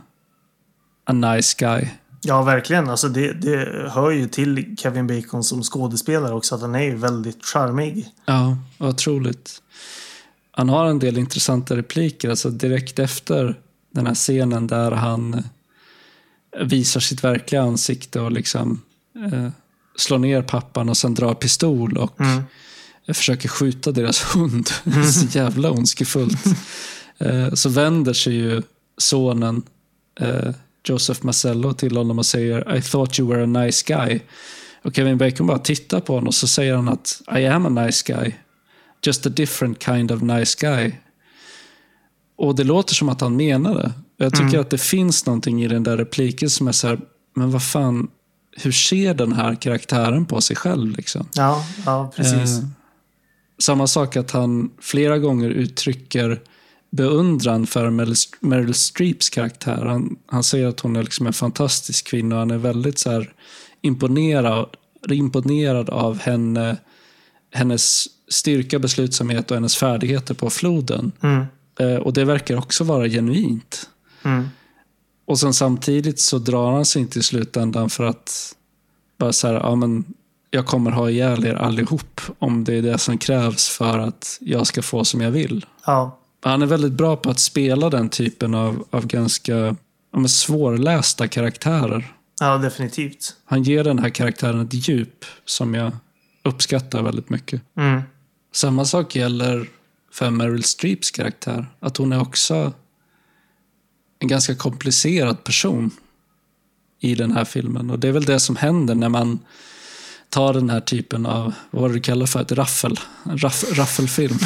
a 1.05 1.13
nice 1.13 1.57
guy. 1.59 1.89
Ja, 2.21 2.43
verkligen. 2.43 2.91
Alltså 2.91 3.09
det, 3.09 3.33
det 3.33 3.89
hör 3.91 4.11
ju 4.11 4.29
till 4.29 4.77
Kevin 4.79 5.07
Bacon 5.07 5.45
som 5.45 5.63
skådespelare 5.63 6.35
också 6.35 6.55
att 6.55 6.61
han 6.61 6.75
är 6.75 6.83
ju 6.83 6.95
väldigt 6.97 7.45
charmig. 7.45 8.09
Ja, 8.27 8.57
otroligt. 8.79 9.63
Han 10.51 10.69
har 10.69 10.87
en 10.87 10.99
del 10.99 11.19
intressanta 11.19 11.77
repliker. 11.77 12.31
Alltså 12.31 12.51
direkt 12.51 12.99
efter 12.99 13.59
den 13.95 14.07
här 14.07 14.15
scenen 14.15 14.67
där 14.67 14.91
han 14.91 15.35
eh, 15.35 16.65
visar 16.65 17.01
sitt 17.01 17.25
verkliga 17.25 17.63
ansikte 17.63 18.21
och 18.21 18.33
liksom 18.33 18.81
eh, 19.33 19.49
slår 19.97 20.19
ner 20.19 20.43
pappan 20.43 20.89
och 20.89 20.97
sen 20.97 21.15
drar 21.15 21.35
pistol 21.35 21.97
och 21.99 22.21
Mm. 22.21 22.43
försöker 23.15 23.49
skjuta 23.49 23.93
deras 23.93 24.23
hund. 24.35 24.69
Så 25.13 25.39
jävla 25.39 25.71
ondskefullt. 25.71 26.45
Eh, 27.21 27.55
så 27.55 27.69
vänder 27.69 28.13
sig 28.13 28.35
ju 28.35 28.63
sonen 28.99 29.63
eh, 30.21 30.51
Joseph 30.85 31.27
Marcello 31.27 31.73
till 31.73 31.97
honom 31.97 32.19
och 32.19 32.27
säger 32.27 32.77
I 32.77 32.83
thought 32.83 33.19
you 33.19 33.29
were 33.29 33.43
a 33.43 33.47
nice 33.47 33.85
guy. 33.87 34.21
Och 34.83 34.97
Kevin 34.97 35.19
Bacon 35.19 35.47
bara 35.47 35.59
tittar 35.59 36.01
på 36.01 36.15
honom 36.15 36.27
och 36.27 36.35
så 36.35 36.47
säger 36.47 36.75
han 36.75 36.89
att 36.89 37.23
I 37.39 37.47
am 37.47 37.67
a 37.67 37.85
nice 37.85 38.13
guy. 38.13 38.35
Just 39.03 39.27
a 39.27 39.29
different 39.29 39.83
kind 39.83 40.13
of 40.13 40.23
nice 40.23 40.57
guy. 40.61 40.93
Och 42.37 42.55
det 42.55 42.65
låter 42.65 42.95
som 42.95 43.09
att 43.09 43.21
han 43.21 43.37
menar 43.37 43.75
det. 43.75 43.93
Jag 44.17 44.35
tycker 44.35 44.59
att 44.59 44.71
det 44.71 44.79
finns 44.79 45.27
någonting 45.27 45.65
i 45.65 45.69
den 45.69 45.83
där 45.83 45.97
repliken 45.97 46.51
som 46.51 46.69
är 46.69 46.73
så 46.73 46.89
här, 46.89 47.01
men 47.37 47.51
vad 47.51 47.63
fan, 47.63 48.09
hur 48.57 48.73
ser 48.73 49.15
den 49.15 49.33
här 49.33 49.55
karaktären 49.55 50.27
på 50.27 50.41
sig 50.41 50.57
själv? 50.57 50.97
Liksom? 50.97 51.29
Ja, 51.35 51.65
ja 51.87 52.13
precis. 52.17 52.59
Eh, 52.59 52.65
samma 53.59 53.87
sak 53.87 54.17
att 54.17 54.31
han 54.31 54.71
flera 54.81 55.19
gånger 55.19 55.51
uttrycker 55.51 56.41
beundran 56.91 57.67
för 57.67 57.91
Meryl, 57.91 58.15
Meryl 58.41 58.75
Streeps 58.75 59.31
karaktär. 59.31 59.85
Han, 59.85 60.17
han 60.27 60.43
säger 60.43 60.67
att 60.67 60.81
hon 60.81 60.97
är 60.97 61.03
liksom 61.03 61.27
en 61.27 61.33
fantastisk 61.33 62.07
kvinna 62.07 62.35
och 62.35 62.39
han 62.39 62.51
är 62.51 62.59
väldigt 62.59 62.99
så 62.99 63.25
imponerad, 63.81 64.67
imponerad 65.11 65.91
av 65.91 66.19
henne, 66.19 66.77
hennes 67.53 68.07
styrka, 68.29 68.79
beslutsamhet 68.79 69.51
och 69.51 69.57
hennes 69.57 69.77
färdigheter 69.77 70.35
på 70.35 70.51
floden. 70.51 71.13
Mm. 71.21 71.47
Eh, 71.81 71.97
och 71.97 72.13
det 72.13 72.25
verkar 72.25 72.57
också 72.57 72.85
vara 72.85 73.09
genuint. 73.09 73.91
Mm. 74.23 74.49
Och 75.25 75.39
sen 75.39 75.55
samtidigt 75.55 76.21
så 76.21 76.39
drar 76.39 76.73
han 76.73 76.85
sig 76.85 77.03
inte 77.03 77.19
i 77.19 77.23
slutändan 77.23 77.91
för 77.91 78.05
att 78.05 78.55
bara 79.19 79.33
så 79.33 79.47
här, 79.47 79.55
ja 79.55 79.75
men 79.75 80.05
jag 80.51 80.67
kommer 80.67 80.91
ha 80.91 81.11
ihjäl 81.11 81.47
er 81.47 81.55
allihop 81.55 82.21
om 82.39 82.65
det 82.65 82.75
är 82.75 82.83
det 82.83 82.99
som 82.99 83.19
krävs 83.19 83.69
för 83.69 83.99
att 83.99 84.39
jag 84.41 84.67
ska 84.67 84.83
få 84.83 85.05
som 85.05 85.21
jag 85.21 85.31
vill. 85.31 85.67
Ja. 85.87 86.19
Han 86.41 86.63
är 86.63 86.67
väldigt 86.67 86.93
bra 86.93 87.17
på 87.17 87.31
att 87.31 87.39
spela 87.39 87.91
den 87.91 88.09
typen 88.09 88.55
av, 88.55 88.87
av 88.91 89.07
ganska 89.07 89.77
ja, 90.13 90.29
svårlästa 90.29 91.29
karaktärer. 91.29 92.15
ja, 92.41 92.59
definitivt. 92.59 93.37
Han 93.45 93.63
ger 93.63 93.85
den 93.85 93.99
här 93.99 94.11
karaktären 94.11 94.61
ett 94.61 94.89
djup 94.89 95.25
som 95.45 95.75
jag 95.75 95.93
uppskattar 96.43 97.03
väldigt 97.03 97.31
mycket. 97.31 97.63
Mm. 97.77 98.03
Samma 98.53 98.85
sak 98.85 99.17
gäller 99.17 99.69
för 100.13 100.31
Meryl 100.31 100.65
Streeps 100.65 101.11
karaktär. 101.11 101.67
Att 101.81 101.97
hon 101.97 102.13
är 102.13 102.21
också 102.21 102.73
en 104.19 104.29
ganska 104.29 104.55
komplicerad 104.55 105.45
person 105.45 105.91
i 107.01 107.15
den 107.15 107.33
här 107.33 107.45
filmen. 107.45 107.91
Och 107.91 107.99
det 107.99 108.09
är 108.09 108.13
väl 108.13 108.25
det 108.25 108.41
som 108.41 108.57
händer 108.57 108.95
när 108.95 109.09
man 109.09 109.39
tar 110.31 110.55
den 110.55 110.71
här 110.71 110.81
typen 110.81 111.27
av, 111.27 111.55
vad 111.71 111.93
du 111.93 112.01
kallar 112.01 112.27
för 112.27 112.41
ett 112.41 112.53
raffel, 112.53 113.01
raff, 113.25 113.65
raffelfilm. 113.73 114.39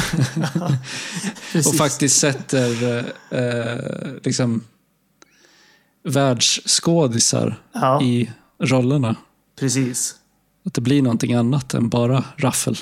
och 1.67 1.75
faktiskt 1.75 2.19
sätter 2.19 2.97
eh, 3.29 4.13
liksom 4.23 4.63
världsskådisar 6.03 7.55
Ja. 7.73 8.01
i 8.01 8.31
rollerna. 8.59 9.15
Precis. 9.59 10.15
Att 10.65 10.73
det 10.73 10.81
blir 10.81 11.01
någonting 11.01 11.33
annat 11.33 11.73
än 11.73 11.89
bara 11.89 12.23
raffel. 12.37 12.77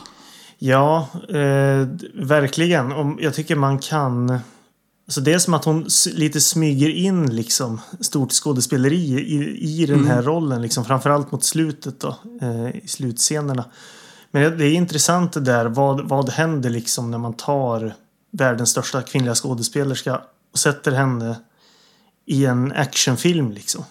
Ja, 0.58 1.08
eh, 1.30 1.88
verkligen. 2.14 2.92
Om, 2.92 3.18
jag 3.22 3.34
tycker 3.34 3.56
man 3.56 3.80
kan... 3.80 4.40
Alltså 5.12 5.22
det 5.22 5.34
är 5.34 5.40
som 5.40 5.54
att 5.54 5.66
hon 5.66 5.88
lite 6.14 6.42
smyger 6.42 6.90
in 6.90 7.36
liksom 7.36 7.82
stort 8.00 8.32
skådespeleri 8.32 8.96
i, 8.96 9.82
i 9.82 9.86
den 9.86 10.08
här 10.08 10.22
rollen. 10.22 10.62
Liksom, 10.62 10.86
framförallt 10.86 11.32
mot 11.32 11.44
slutet 11.44 12.00
då. 12.00 12.16
Eh, 12.42 12.70
I 12.76 12.88
slutscenerna. 12.88 13.66
Men 14.32 14.58
det- 14.58 14.66
är 14.66 14.72
intressant 14.74 15.34
det 15.34 15.40
där. 15.40 15.66
Vad, 15.66 16.10
vad 16.10 16.30
händer 16.30 16.70
liksom 16.70 17.12
när 17.12 17.18
man 17.18 17.34
tar 17.34 17.94
världens 18.32 18.70
största 18.70 19.02
kvinnliga 19.02 19.36
skådespelerska 19.36 20.22
och 20.54 20.60
sätter 20.60 20.92
henne 20.92 21.36
i 22.26 22.46
en 22.46 22.72
actionfilm 22.72 23.52
liksom. 23.52 23.84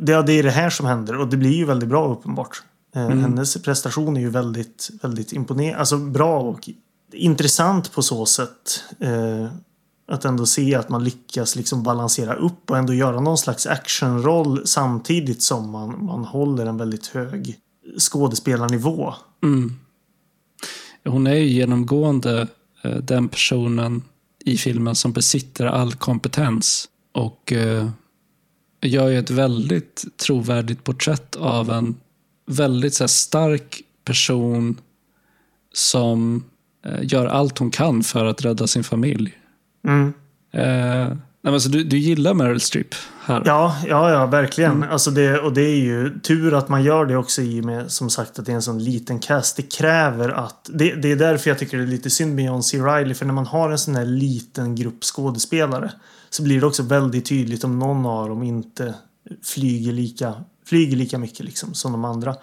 Det, 0.00 0.12
är 0.12 0.42
det 0.42 0.50
här 0.50 0.70
som 0.70 0.86
händer 0.86 1.16
och 1.18 1.28
det 1.28 1.36
blir 1.36 1.54
ju 1.54 1.64
väldigt 1.64 1.88
bra 1.88 2.12
uppenbart. 2.12 2.62
Eh, 2.94 3.08
Hennes 3.08 3.62
prestation 3.62 4.16
är 4.16 4.20
ju 4.20 4.30
väldigt, 4.30 4.90
väldigt 5.02 5.32
imponerande. 5.32 5.78
Alltså 5.78 5.96
bra 5.96 6.40
och 6.40 6.68
intressant 7.12 7.92
på 7.92 8.02
så 8.02 8.26
sätt. 8.26 8.84
Eh, 9.00 9.46
att 10.12 10.24
ändå 10.24 10.46
se 10.46 10.74
att 10.74 10.88
man 10.88 11.04
lyckas 11.04 11.56
liksom 11.56 11.82
balansera 11.82 12.34
upp 12.34 12.70
och 12.70 12.78
ändå 12.78 12.94
göra 12.94 13.20
någon 13.20 13.38
slags 13.38 13.66
actionroll 13.66 14.66
samtidigt 14.66 15.42
som 15.42 15.70
man, 15.70 16.04
man 16.04 16.24
håller 16.24 16.66
en 16.66 16.76
väldigt 16.76 17.06
hög 17.06 17.58
skådespelarnivå. 17.98 19.14
Mm. 19.42 19.76
Hon 21.04 21.26
är 21.26 21.34
ju 21.34 21.46
genomgående 21.46 22.46
eh, 22.82 22.96
den 22.96 23.28
personen 23.28 24.02
i 24.44 24.56
filmen 24.56 24.94
som 24.94 25.12
besitter 25.12 25.66
all 25.66 25.94
kompetens. 25.94 26.88
Och 27.12 27.52
eh, 27.52 27.88
gör 28.80 29.08
ju 29.08 29.18
ett 29.18 29.30
väldigt 29.30 30.04
trovärdigt 30.16 30.84
porträtt 30.84 31.36
av 31.36 31.70
en 31.70 31.94
väldigt 32.46 32.94
så 32.94 33.02
här, 33.02 33.08
stark 33.08 33.82
person 34.04 34.80
som 35.72 36.44
eh, 36.84 36.98
gör 37.02 37.26
allt 37.26 37.58
hon 37.58 37.70
kan 37.70 38.02
för 38.02 38.24
att 38.24 38.44
rädda 38.44 38.66
sin 38.66 38.84
familj. 38.84 39.38
Mm. 39.84 40.12
Eh, 40.52 41.16
nej, 41.42 41.54
alltså, 41.54 41.68
du, 41.68 41.84
du 41.84 41.98
gillar 41.98 42.34
Meryl 42.34 42.60
Streep 42.60 42.94
här? 43.24 43.42
Ja, 43.44 43.76
ja, 43.86 44.10
ja, 44.10 44.26
verkligen. 44.26 44.82
Alltså 44.82 45.10
det, 45.10 45.38
och 45.38 45.52
det 45.52 45.62
är 45.62 45.80
ju 45.80 46.20
tur 46.20 46.54
att 46.54 46.68
man 46.68 46.82
gör 46.82 47.06
det 47.06 47.16
också 47.16 47.42
i 47.42 47.60
och 47.60 47.64
med 47.64 47.90
som 47.90 48.10
sagt 48.10 48.38
att 48.38 48.46
det 48.46 48.52
är 48.52 48.56
en 48.56 48.62
sån 48.62 48.84
liten 48.84 49.18
cast. 49.18 49.56
Det 49.56 49.62
kräver 49.62 50.28
att... 50.28 50.70
Det, 50.72 50.94
det 50.94 51.12
är 51.12 51.16
därför 51.16 51.50
jag 51.50 51.58
tycker 51.58 51.76
det 51.76 51.82
är 51.82 51.86
lite 51.86 52.10
synd 52.10 52.34
med 52.34 52.44
John 52.44 52.62
C. 52.62 52.78
Reilly. 52.78 53.14
För 53.14 53.26
när 53.26 53.34
man 53.34 53.46
har 53.46 53.70
en 53.70 53.78
sån 53.78 53.96
här 53.96 54.04
liten 54.04 54.74
grupp 54.74 55.04
skådespelare 55.04 55.92
så 56.30 56.42
blir 56.42 56.60
det 56.60 56.66
också 56.66 56.82
väldigt 56.82 57.26
tydligt 57.26 57.64
om 57.64 57.78
någon 57.78 58.06
av 58.06 58.28
dem 58.28 58.42
inte 58.42 58.94
flyger 59.42 59.92
lika, 59.92 60.34
flyger 60.66 60.96
lika 60.96 61.18
mycket 61.18 61.44
liksom 61.44 61.74
som 61.74 61.92
de 61.92 62.04
andra. 62.04 62.36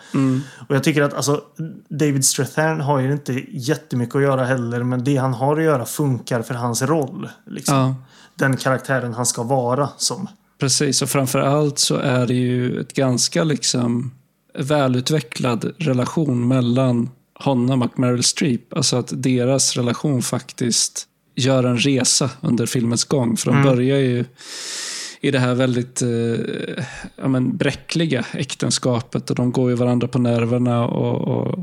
Och 0.67 0.75
jag 0.75 0.83
tycker 0.83 1.01
att 1.01 1.13
alltså, 1.13 1.41
David 1.89 2.25
Strathairn 2.25 2.81
har 2.81 2.99
ju 2.99 3.11
inte 3.11 3.43
jättemycket 3.51 4.15
att 4.15 4.21
göra 4.21 4.45
heller. 4.45 4.83
Men 4.83 5.03
det 5.03 5.15
han 5.15 5.33
har 5.33 5.57
att 5.57 5.63
göra 5.63 5.85
funkar 5.85 6.41
för 6.41 6.53
hans 6.53 6.81
roll. 6.81 7.29
Liksom. 7.47 7.75
Ja. 7.75 7.95
Den 8.35 8.57
karaktären 8.57 9.13
han 9.13 9.25
ska 9.25 9.43
vara 9.43 9.89
som. 9.97 10.27
Precis, 10.59 11.01
och 11.01 11.09
framför 11.09 11.39
allt 11.39 11.79
så 11.79 11.95
är 11.95 12.27
det 12.27 12.33
ju 12.33 12.79
ett 12.79 12.93
ganska 12.93 13.43
liksom 13.43 14.11
välutvecklad 14.57 15.73
relation 15.77 16.47
mellan 16.47 17.09
honom 17.33 17.81
och 17.81 17.99
Meryl 17.99 18.23
Streep. 18.23 18.73
Alltså 18.73 18.97
att 18.97 19.23
deras 19.23 19.75
relation 19.75 20.21
faktiskt 20.21 21.05
gör 21.35 21.63
en 21.63 21.77
resa 21.77 22.29
under 22.41 22.65
filmens 22.65 23.03
gång. 23.03 23.37
För 23.37 23.51
de 23.51 23.63
börjar 23.63 23.97
ju 23.97 24.25
i 25.21 25.31
det 25.31 25.39
här 25.39 25.55
väldigt 25.55 26.01
eh, 26.01 26.09
ja, 27.15 27.27
men 27.27 27.57
bräckliga 27.57 28.25
äktenskapet 28.33 29.29
och 29.29 29.35
de 29.35 29.51
går 29.51 29.69
ju 29.69 29.75
varandra 29.75 30.07
på 30.07 30.19
nerverna 30.19 30.87
och, 30.87 31.27
och 31.27 31.59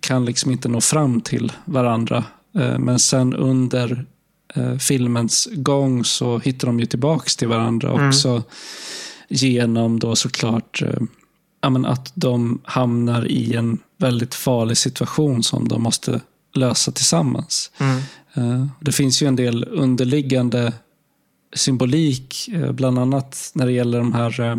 kan 0.00 0.24
liksom 0.24 0.50
inte 0.52 0.68
nå 0.68 0.80
fram 0.80 1.20
till 1.20 1.52
varandra. 1.64 2.24
Eh, 2.58 2.78
men 2.78 2.98
sen 2.98 3.34
under 3.34 4.04
eh, 4.54 4.76
filmens 4.76 5.48
gång 5.52 6.04
så 6.04 6.38
hittar 6.38 6.66
de 6.68 6.80
ju 6.80 6.86
tillbaks 6.86 7.36
till 7.36 7.48
varandra 7.48 7.92
också 8.08 8.42
genom 9.28 9.98
då 9.98 10.16
såklart 10.16 10.82
eh, 10.82 11.00
ja, 11.60 11.70
men 11.70 11.84
att 11.86 12.12
de 12.14 12.60
hamnar 12.64 13.26
i 13.30 13.54
en 13.54 13.78
väldigt 13.98 14.34
farlig 14.34 14.76
situation 14.76 15.42
som 15.42 15.68
de 15.68 15.82
måste 15.82 16.20
lösa 16.54 16.92
tillsammans. 16.92 17.70
Eh, 18.34 18.66
Det 18.80 18.92
finns 18.92 19.22
ju 19.22 19.26
en 19.26 19.36
del 19.36 19.64
underliggande 19.70 20.72
symbolik, 21.54 22.48
eh, 22.52 22.72
bland 22.72 22.98
annat 22.98 23.50
när 23.54 23.66
det 23.66 23.72
gäller 23.72 23.98
de 23.98 24.12
här 24.12 24.40
eh, 24.40 24.56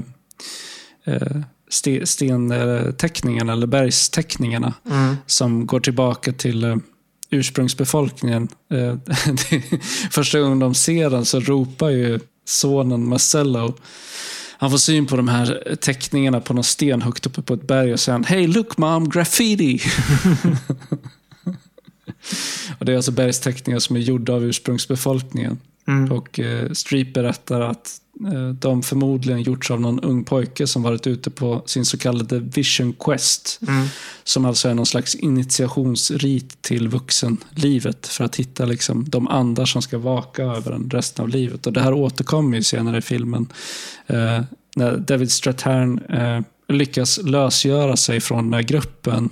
eh, 1.04 1.42
ste- 1.72 2.06
stenteckningarna 2.06 3.54
eller 3.54 3.68
bergsteckningarna 3.68 4.74
som 5.26 5.68
går 5.68 5.80
tillbaka 5.80 6.34
till 6.34 6.80
ursprungsbefolkningen. 7.30 8.48
Första 10.12 10.40
gången 10.40 10.60
de 10.60 10.76
ser 10.76 11.10
den 11.10 11.26
så 11.26 11.40
ropar 11.40 11.90
ju 11.90 12.20
sonen 12.46 13.10
Marcello 13.10 13.74
han 14.58 14.72
får 14.72 14.78
syn 14.78 15.06
på 15.06 15.16
de 15.16 15.28
här 15.28 15.76
teckningarna 15.82 16.42
på 16.42 16.54
någon 16.54 16.64
sten 16.64 17.02
högt 17.02 17.26
uppe 17.26 17.42
på 17.42 17.54
ett 17.54 17.68
berg 17.68 17.94
och 17.94 18.00
säger 18.00 18.24
Hey 18.24 18.48
look 18.48 18.78
mom, 18.78 19.10
graffiti! 19.10 19.80
och 22.80 22.86
det 22.86 22.92
är 22.92 22.96
alltså 22.96 23.12
bergsteckningar 23.12 23.80
som 23.80 23.96
är 23.96 24.00
gjorda 24.00 24.34
av 24.34 24.44
ursprungsbefolkningen. 24.44 25.60
Och 26.12 26.40
eh, 26.40 26.72
Streep 26.72 27.14
berättar 27.14 27.62
att 27.62 28.02
eh, 28.34 28.50
de 28.50 28.84
förmodligen 28.84 29.42
gjorts 29.42 29.72
av 29.72 29.82
någon 29.82 30.00
ung 30.00 30.24
pojke 30.24 30.68
som 30.68 30.84
varit 30.84 31.08
ute 31.08 31.30
på 31.30 31.64
sin 31.66 31.86
så 31.86 31.98
kallade 31.98 32.40
Vision 32.40 32.94
Quest. 32.94 33.60
Som 34.24 34.46
alltså 34.46 34.70
är 34.70 34.74
någon 34.74 34.86
slags 34.86 35.16
initiationsrit 35.16 36.62
till 36.62 36.88
vuxenlivet 36.88 38.08
för 38.08 38.24
att 38.24 38.36
hitta 38.36 38.66
liksom, 38.66 39.10
de 39.10 39.28
andar 39.28 39.66
som 39.66 39.82
ska 39.82 39.98
vaka 39.98 40.44
över 40.44 40.72
en 40.72 40.90
resten 40.90 41.24
av 41.24 41.30
livet. 41.30 41.68
Och 41.68 41.74
Det 41.74 41.82
här 41.82 41.94
återkommer 41.94 42.58
ju 42.58 42.64
senare 42.64 42.98
i 42.98 43.02
filmen. 43.02 43.48
Eh, 44.08 44.42
när 44.76 44.98
David 44.98 45.32
Strathairn 45.32 46.00
eh, 46.00 46.42
lyckas 46.68 47.20
lösgöra 47.24 47.98
sig 47.98 48.20
från 48.20 48.44
den 48.44 48.54
här 48.54 48.62
gruppen 48.62 49.30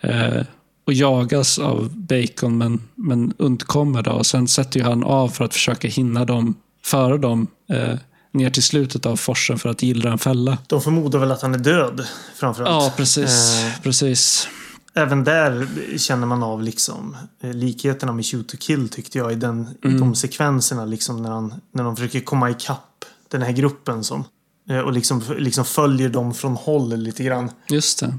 eh, 0.00 0.42
och 0.86 0.92
jagas 0.92 1.58
av 1.58 1.90
Bacon 1.96 2.58
men, 2.58 2.80
men 2.94 3.32
undkommer. 3.38 4.02
Då. 4.02 4.10
Och 4.10 4.26
sen 4.26 4.48
sätter 4.48 4.80
han 4.80 5.04
av 5.04 5.28
för 5.28 5.44
att 5.44 5.52
försöka 5.54 5.88
hinna 5.88 6.24
dem, 6.24 6.54
före 6.84 7.18
dem 7.18 7.46
eh, 7.70 7.94
ner 8.32 8.50
till 8.50 8.62
slutet 8.62 9.06
av 9.06 9.16
forsen 9.16 9.58
för 9.58 9.68
att 9.68 9.82
gillra 9.82 10.12
en 10.12 10.18
fälla. 10.18 10.58
De 10.66 10.80
förmodar 10.80 11.18
väl 11.18 11.32
att 11.32 11.42
han 11.42 11.54
är 11.54 11.58
död 11.58 12.06
framförallt. 12.36 12.84
Ja, 12.84 12.92
precis. 12.96 13.62
Eh, 13.64 13.82
precis. 13.82 14.48
även 14.94 15.24
där 15.24 15.68
känner 15.96 16.26
man 16.26 16.42
av 16.42 16.62
liksom 16.62 17.16
eh, 17.42 17.52
likheterna 17.52 18.12
med 18.12 18.26
Shoot 18.26 18.48
to 18.48 18.56
Kill 18.60 18.88
tyckte 18.88 19.18
jag 19.18 19.32
i, 19.32 19.34
den, 19.34 19.68
Mm. 19.84 19.96
i 19.96 20.00
de 20.00 20.14
sekvenserna 20.14 20.84
liksom 20.84 21.22
när, 21.22 21.30
han, 21.30 21.54
när 21.72 21.84
de 21.84 21.96
försöker 21.96 22.20
komma 22.20 22.50
ikapp 22.50 23.04
den 23.28 23.42
här 23.42 23.52
gruppen 23.52 24.04
som 24.04 24.24
eh, 24.70 24.78
och 24.78 24.92
liksom, 24.92 25.22
liksom 25.38 25.64
följer 25.64 26.08
dem 26.08 26.34
från 26.34 26.56
håll 26.56 26.96
lite 26.96 27.24
grann. 27.24 27.50
Just 27.68 28.00
det. 28.00 28.18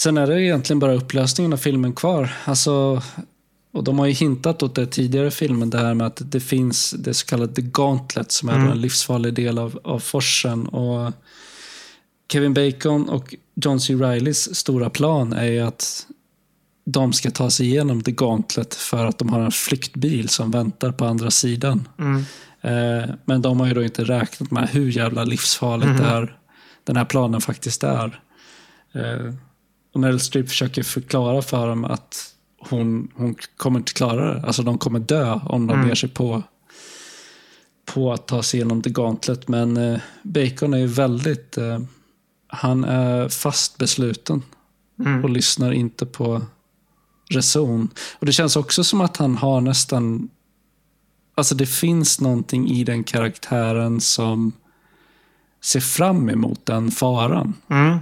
Sen 0.00 0.18
är 0.18 0.26
det 0.26 0.42
egentligen 0.42 0.80
bara 0.80 0.94
upplösningen 0.94 1.52
av 1.52 1.56
filmen 1.56 1.92
kvar. 1.92 2.32
Alltså, 2.44 3.02
och 3.72 3.84
de 3.84 3.98
har 3.98 4.06
ju 4.06 4.12
hintat 4.12 4.62
åt 4.62 4.74
det 4.74 4.86
tidigare 4.86 5.26
i 5.26 5.30
filmen, 5.30 5.70
det 5.70 5.78
här 5.78 5.94
med 5.94 6.06
att 6.06 6.22
det 6.24 6.40
finns 6.40 6.94
det 6.98 7.14
så 7.14 7.26
kallade 7.26 7.54
The 7.54 7.62
Gauntlet 7.62 8.32
som 8.32 8.48
är 8.48 8.66
då 8.66 8.70
en 8.70 8.80
livsfarlig 8.80 9.34
del 9.34 9.58
av, 9.58 9.80
av 9.84 9.98
forsen. 9.98 10.66
Och 10.66 11.12
Kevin 12.32 12.54
Bacon 12.54 13.08
och 13.08 13.34
John 13.54 13.80
C. 13.80 13.94
Reillys 13.94 14.54
stora 14.56 14.90
plan 14.90 15.32
är 15.32 15.46
ju 15.46 15.60
att 15.60 16.06
de 16.84 17.12
ska 17.12 17.30
ta 17.30 17.50
sig 17.50 17.66
igenom 17.66 18.02
The 18.02 18.12
Gauntlet 18.12 18.74
för 18.74 19.06
att 19.06 19.18
de 19.18 19.28
har 19.28 19.40
en 19.40 19.52
flyktbil 19.52 20.28
som 20.28 20.50
väntar 20.50 20.92
på 20.92 21.04
andra 21.04 21.30
sidan. 21.30 21.88
Eh, 22.60 23.10
men 23.24 23.42
de 23.42 23.60
har 23.60 23.66
ju 23.66 23.74
då 23.74 23.82
inte 23.82 24.04
räknat 24.04 24.50
med 24.50 24.68
hur 24.68 24.90
jävla 24.90 25.24
livsfarligt 25.24 25.98
det 25.98 26.04
här, 26.04 26.38
den 26.84 26.96
här 26.96 27.04
planen 27.04 27.40
faktiskt 27.40 27.84
är. 27.84 28.20
Och 29.92 30.00
Meryl 30.00 30.20
Streep 30.20 30.48
försöker 30.48 30.82
förklara 30.82 31.42
för 31.42 31.66
dem 31.66 31.84
att 31.84 32.34
hon, 32.58 33.08
hon 33.14 33.34
kommer 33.56 33.78
inte 33.78 33.92
klara 33.92 34.34
det. 34.34 34.46
Alltså 34.46 34.62
de 34.62 34.78
kommer 34.78 34.98
dö 34.98 35.40
om 35.44 35.66
de 35.66 35.88
ger 35.88 35.94
sig 35.94 36.08
på, 36.08 36.42
på 37.84 38.12
att 38.12 38.26
ta 38.26 38.42
sig 38.42 38.60
igenom 38.60 38.82
The 38.82 38.90
Gauntlet. 38.90 39.48
Men 39.48 39.76
eh, 39.76 40.00
Bacon 40.22 40.74
är 40.74 40.78
ju 40.78 40.86
väldigt... 40.86 41.58
Eh, 41.58 41.80
han 42.46 42.84
är 42.84 43.28
fast 43.28 43.78
besluten 43.78 44.42
och 45.22 45.30
lyssnar 45.30 45.72
inte 45.72 46.06
på 46.06 46.42
reson. 47.30 47.88
Och 48.18 48.26
det 48.26 48.32
känns 48.32 48.56
också 48.56 48.84
som 48.84 49.00
att 49.00 49.16
han 49.16 49.36
har 49.36 49.60
nästan... 49.60 50.28
Alltså 51.34 51.54
det 51.54 51.66
finns 51.66 52.20
någonting 52.20 52.70
i 52.70 52.84
den 52.84 53.04
karaktären 53.04 54.00
som 54.00 54.52
ser 55.64 55.80
fram 55.80 56.28
emot 56.28 56.66
den 56.66 56.90
faran. 56.90 57.54
Mm. 57.70 57.98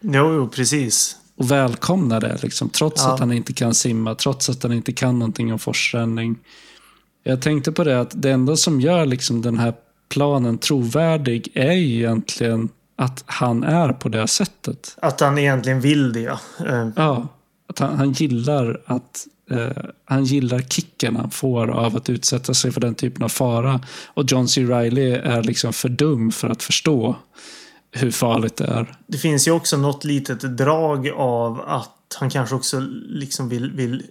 Jo, 0.00 0.34
jo, 0.34 0.48
precis. 0.48 1.16
Och 1.40 1.50
välkomnar 1.50 2.20
det, 2.20 2.42
liksom, 2.42 2.68
trots 2.68 3.02
Ja. 3.04 3.14
att 3.14 3.20
han 3.20 3.32
inte 3.32 3.52
kan 3.52 3.74
simma, 3.74 4.14
trots 4.14 4.50
att 4.50 4.62
han 4.62 4.72
inte 4.72 4.92
kan 4.92 5.18
någonting 5.18 5.52
om 5.52 5.58
forsränning. 5.58 6.36
Jag 7.22 7.42
tänkte 7.42 7.72
på 7.72 7.84
det 7.84 8.00
att 8.00 8.22
det 8.22 8.30
enda 8.30 8.56
som 8.56 8.80
gör 8.80 9.06
liksom 9.06 9.42
den 9.42 9.58
här 9.58 9.74
planen 10.08 10.58
trovärdig 10.58 11.48
är 11.54 11.72
ju 11.72 11.96
egentligen 11.96 12.68
att 12.96 13.22
han 13.26 13.64
är 13.64 13.92
på 13.92 14.08
det 14.08 14.28
sättet. 14.28 14.96
Att 15.02 15.20
han 15.20 15.38
egentligen 15.38 15.80
vill 15.80 16.12
det, 16.12 16.20
ja. 16.20 16.38
Eh, 16.66 16.88
Ja, 16.96 17.28
att 17.68 17.78
han, 17.78 17.96
han 17.96 18.12
gillar 18.12 18.80
att 18.86 19.26
eh, 19.50 19.84
han 20.04 20.24
gillar 20.24 20.60
kicken 20.60 21.16
han 21.16 21.30
får 21.30 21.70
av 21.70 21.96
att 21.96 22.10
utsätta 22.10 22.54
sig 22.54 22.72
för 22.72 22.80
den 22.80 22.94
typen 22.94 23.22
av 23.22 23.28
fara. 23.28 23.80
Och 24.06 24.24
John 24.32 24.48
C. 24.48 24.64
Reilly 24.64 25.10
är 25.10 25.42
liksom 25.42 25.72
för 25.72 25.88
dum 25.88 26.30
för 26.30 26.48
att 26.48 26.62
förstå 26.62 27.16
hur 27.92 28.10
farligt 28.10 28.56
det 28.56 28.64
är. 28.64 28.96
Det 29.06 29.18
finns 29.18 29.48
ju 29.48 29.52
också 29.52 29.76
något 29.76 30.04
litet 30.04 30.56
drag 30.56 31.08
av 31.08 31.60
att 31.60 32.16
han 32.18 32.30
kanske 32.30 32.54
också 32.54 32.80
liksom 33.08 33.48
vill, 33.48 33.70
vill 33.70 34.02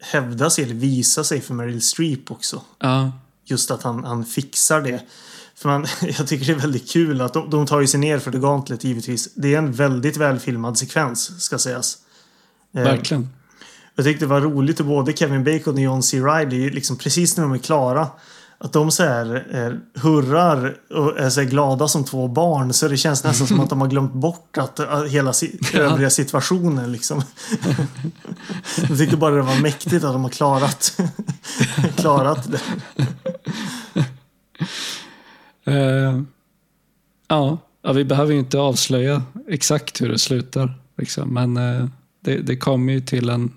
hävda 0.00 0.50
sig 0.50 0.64
eller 0.64 0.74
visa 0.74 1.24
sig 1.24 1.40
för 1.40 1.54
Meryl 1.54 1.82
Streep 1.82 2.30
också. 2.30 2.62
Ja, 2.78 3.12
Just 3.44 3.70
att 3.70 3.82
han, 3.82 4.04
han 4.04 4.24
fixar 4.24 4.80
det. 4.80 5.02
För 5.54 5.68
man, 5.68 5.86
jag 6.18 6.28
tycker 6.28 6.46
det 6.46 6.52
är 6.52 6.56
väldigt 6.56 6.90
kul 6.90 7.20
att 7.20 7.32
de, 7.32 7.50
de 7.50 7.66
tar 7.66 7.80
ju 7.80 7.86
sig 7.86 8.00
ner 8.00 8.18
för 8.18 8.32
The 8.32 8.38
Gauntlet 8.38 8.84
givetvis. 8.84 9.34
Det 9.34 9.54
är 9.54 9.58
en 9.58 9.72
väldigt 9.72 10.16
välfilmad 10.16 10.78
sekvens 10.78 11.44
ska 11.44 11.58
sägas. 11.58 11.98
Eh, 12.74 12.82
verkligen. 12.82 13.28
Jag 13.94 14.04
tyckte 14.04 14.24
det 14.24 14.28
var 14.28 14.40
roligt 14.40 14.80
att 14.80 14.86
både 14.86 15.12
Kevin 15.12 15.44
Bacon 15.44 15.74
och 15.74 15.80
John 15.80 16.02
C. 16.02 16.20
Reilly, 16.20 16.70
liksom 16.70 16.96
precis 16.96 17.36
när 17.36 17.44
de 17.44 17.52
är 17.52 17.58
klara, 17.58 18.08
att 18.60 18.72
de 18.72 18.90
så 18.90 19.02
här 19.02 19.46
eh, 19.50 20.02
hurrar 20.02 20.76
och 20.90 21.18
är 21.18 21.30
så 21.30 21.44
glada 21.44 21.88
som 21.88 22.04
två 22.04 22.28
barn. 22.28 22.72
Så 22.72 22.88
det 22.88 22.96
känns 22.96 23.24
nästan 23.24 23.46
som 23.46 23.60
att 23.60 23.70
de 23.70 23.80
har 23.80 23.88
glömt 23.88 24.12
bort 24.12 24.58
att, 24.58 24.80
att 24.80 25.08
hela 25.08 25.32
si 25.32 25.58
övriga 25.74 26.10
situationen 26.10 26.92
liksom. 26.92 27.22
Jag 28.88 28.98
tyckte 28.98 29.16
bara 29.16 29.34
det 29.34 29.42
var 29.42 29.62
mäktigt 29.62 30.04
att 30.04 30.12
de 30.12 30.22
har 30.22 30.30
klarat, 30.30 31.00
klarat 31.96 32.48
det. 32.52 32.60
Eh, 35.72 36.20
ja, 37.28 37.58
ja, 37.82 37.92
vi 37.92 38.04
behöver 38.04 38.32
ju 38.32 38.38
inte 38.38 38.58
avslöja 38.58 39.22
exakt 39.48 40.00
hur 40.00 40.08
det 40.08 40.18
slutar. 40.18 40.74
Liksom. 40.96 41.34
Men 41.34 41.56
eh, 41.56 41.86
det, 42.24 42.36
det 42.36 42.56
kommer 42.56 42.92
ju 42.92 43.00
till 43.00 43.28
en 43.28 43.52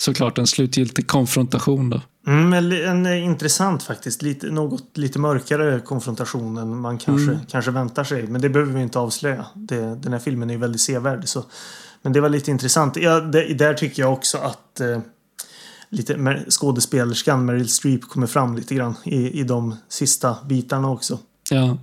såklart 0.00 0.38
en 0.38 0.46
slutgiltig 0.46 1.06
konfrontation. 1.08 1.90
Då. 1.90 2.00
Mm, 2.26 2.48
men 2.48 2.68
li- 2.68 2.84
en 2.84 3.06
eh, 3.06 3.24
intressant 3.24 3.82
faktiskt. 3.82 4.22
Lite, 4.22 4.46
något 4.46 4.96
lite 4.96 5.18
mörkare 5.18 5.80
konfrontation 5.80 6.56
än 6.58 6.78
man 6.78 6.98
kanske, 6.98 7.38
kanske 7.50 7.70
väntar 7.70 8.04
sig. 8.04 8.26
Men 8.26 8.40
det 8.40 8.48
behöver 8.48 8.72
vi 8.72 8.82
inte 8.82 8.98
avslöja. 8.98 9.46
Det, 9.54 9.94
den 9.94 10.12
här 10.12 10.20
filmen 10.20 10.50
är 10.50 10.54
ju 10.54 10.60
väldigt 10.60 10.80
sevärd. 10.80 11.28
Så. 11.28 11.44
Men 12.02 12.12
det 12.12 12.20
var 12.20 12.28
lite 12.28 12.50
intressant. 12.50 12.96
Ja, 12.96 13.20
det, 13.20 13.54
där 13.54 13.74
tycker 13.74 14.02
jag 14.02 14.12
också 14.12 14.38
att 14.38 14.80
eh, 14.80 14.98
lite 15.90 16.44
skådespelerskan 16.48 17.44
Meryl 17.44 17.68
Streep 17.68 18.08
kommer 18.08 18.26
fram 18.26 18.56
lite 18.56 18.74
grann 18.74 18.94
i, 19.04 19.40
i 19.40 19.42
de 19.42 19.76
sista 19.88 20.36
bitarna 20.48 20.90
också. 20.90 21.18
Ja, 21.50 21.78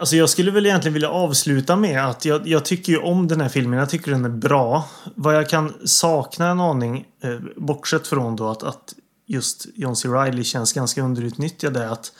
Alltså 0.00 0.16
jag 0.16 0.30
skulle 0.30 0.50
väl 0.50 0.66
egentligen 0.66 0.92
vilja 0.92 1.10
avsluta 1.10 1.76
med 1.76 2.06
att 2.06 2.24
jag, 2.24 2.46
jag 2.46 2.64
tycker 2.64 2.92
ju 2.92 2.98
om 2.98 3.28
den 3.28 3.40
här 3.40 3.48
filmen. 3.48 3.78
Jag 3.78 3.90
tycker 3.90 4.10
den 4.10 4.24
är 4.24 4.28
bra. 4.28 4.84
Vad 5.14 5.34
jag 5.34 5.48
kan 5.48 5.74
sakna 5.84 6.48
en 6.48 6.60
aning, 6.60 7.04
eh, 7.22 7.36
bortsett 7.56 8.06
från 8.06 8.36
då 8.36 8.48
att, 8.48 8.62
att 8.62 8.94
just 9.26 9.66
John 9.74 9.96
C. 9.96 10.08
Reilly 10.08 10.44
känns 10.44 10.72
ganska 10.72 11.02
underutnyttjad 11.02 11.76
är 11.76 11.86
att 11.86 12.12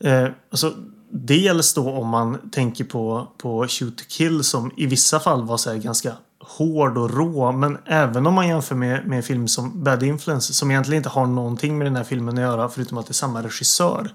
eh, 0.00 0.28
alltså, 0.50 0.74
dels 1.10 1.74
då 1.74 1.90
om 1.90 2.08
man 2.08 2.50
tänker 2.50 2.84
på, 2.84 3.28
på 3.38 3.66
Shoot 3.68 3.98
to 3.98 4.04
Kill 4.08 4.44
som 4.44 4.72
i 4.76 4.86
vissa 4.86 5.20
fall 5.20 5.44
var 5.44 5.56
så 5.56 5.70
här 5.70 5.76
ganska 5.76 6.12
hård 6.40 6.98
och 6.98 7.10
rå. 7.10 7.52
Men 7.52 7.78
även 7.86 8.26
om 8.26 8.34
man 8.34 8.48
jämför 8.48 8.74
med, 8.74 9.06
med 9.06 9.16
en 9.16 9.22
film 9.22 9.48
som 9.48 9.84
Bad 9.84 10.02
Influence 10.02 10.54
som 10.54 10.70
egentligen 10.70 10.96
inte 10.96 11.08
har 11.08 11.26
någonting 11.26 11.78
med 11.78 11.86
den 11.86 11.96
här 11.96 12.04
filmen 12.04 12.38
att 12.38 12.42
göra 12.42 12.68
förutom 12.68 12.98
att 12.98 13.06
det 13.06 13.10
är 13.10 13.14
samma 13.14 13.42
regissör. 13.42 14.10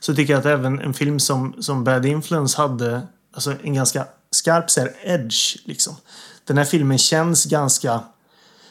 Så 0.00 0.14
tycker 0.14 0.32
jag 0.32 0.40
att 0.40 0.46
även 0.46 0.78
en 0.78 0.94
film 0.94 1.20
som, 1.20 1.54
som 1.62 1.84
Bad 1.84 2.06
Influence 2.06 2.60
hade 2.60 3.02
alltså 3.34 3.54
en 3.62 3.74
ganska 3.74 4.06
skarp 4.30 4.70
så 4.70 4.80
här, 4.80 4.92
edge. 5.04 5.56
Liksom. 5.64 5.96
Den 6.44 6.58
här 6.58 6.64
filmen 6.64 6.98
känns 6.98 7.44
ganska... 7.44 8.00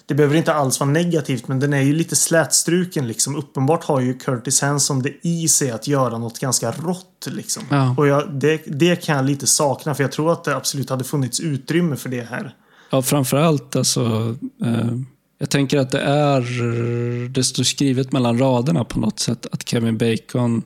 Det 0.05 0.15
behöver 0.15 0.35
inte 0.35 0.53
alls 0.53 0.79
vara 0.79 0.89
negativt 0.89 1.47
men 1.47 1.59
den 1.59 1.73
är 1.73 1.81
ju 1.81 1.93
lite 1.93 2.15
slätstruken 2.15 3.07
liksom. 3.07 3.35
Uppenbart 3.35 3.83
har 3.83 3.99
ju 3.99 4.13
Curtis 4.17 4.61
Hanson 4.61 5.01
det 5.01 5.13
i 5.21 5.47
sig 5.47 5.71
att 5.71 5.87
göra 5.87 6.17
något 6.17 6.39
ganska 6.39 6.71
rått 6.71 7.27
liksom. 7.27 7.63
Ja. 7.69 7.95
Och 7.97 8.07
jag, 8.07 8.33
det, 8.33 8.61
det 8.65 8.95
kan 8.95 9.15
jag 9.15 9.25
lite 9.25 9.47
sakna 9.47 9.95
för 9.95 10.03
jag 10.03 10.11
tror 10.11 10.31
att 10.31 10.43
det 10.43 10.55
absolut 10.55 10.89
hade 10.89 11.03
funnits 11.03 11.39
utrymme 11.39 11.95
för 11.95 12.09
det 12.09 12.21
här. 12.21 12.55
ja 12.89 13.01
framförallt 13.01 13.75
alltså. 13.75 14.35
Eh, 14.65 14.91
jag 15.39 15.49
tänker 15.49 15.77
att 15.77 15.91
det 15.91 16.01
är, 16.01 16.41
det 17.29 17.43
står 17.43 17.63
skrivet 17.63 18.11
mellan 18.11 18.39
raderna 18.39 18.83
på 18.83 18.99
något 18.99 19.19
sätt 19.19 19.45
att 19.51 19.69
Kevin 19.69 19.97
Bacon 19.97 20.63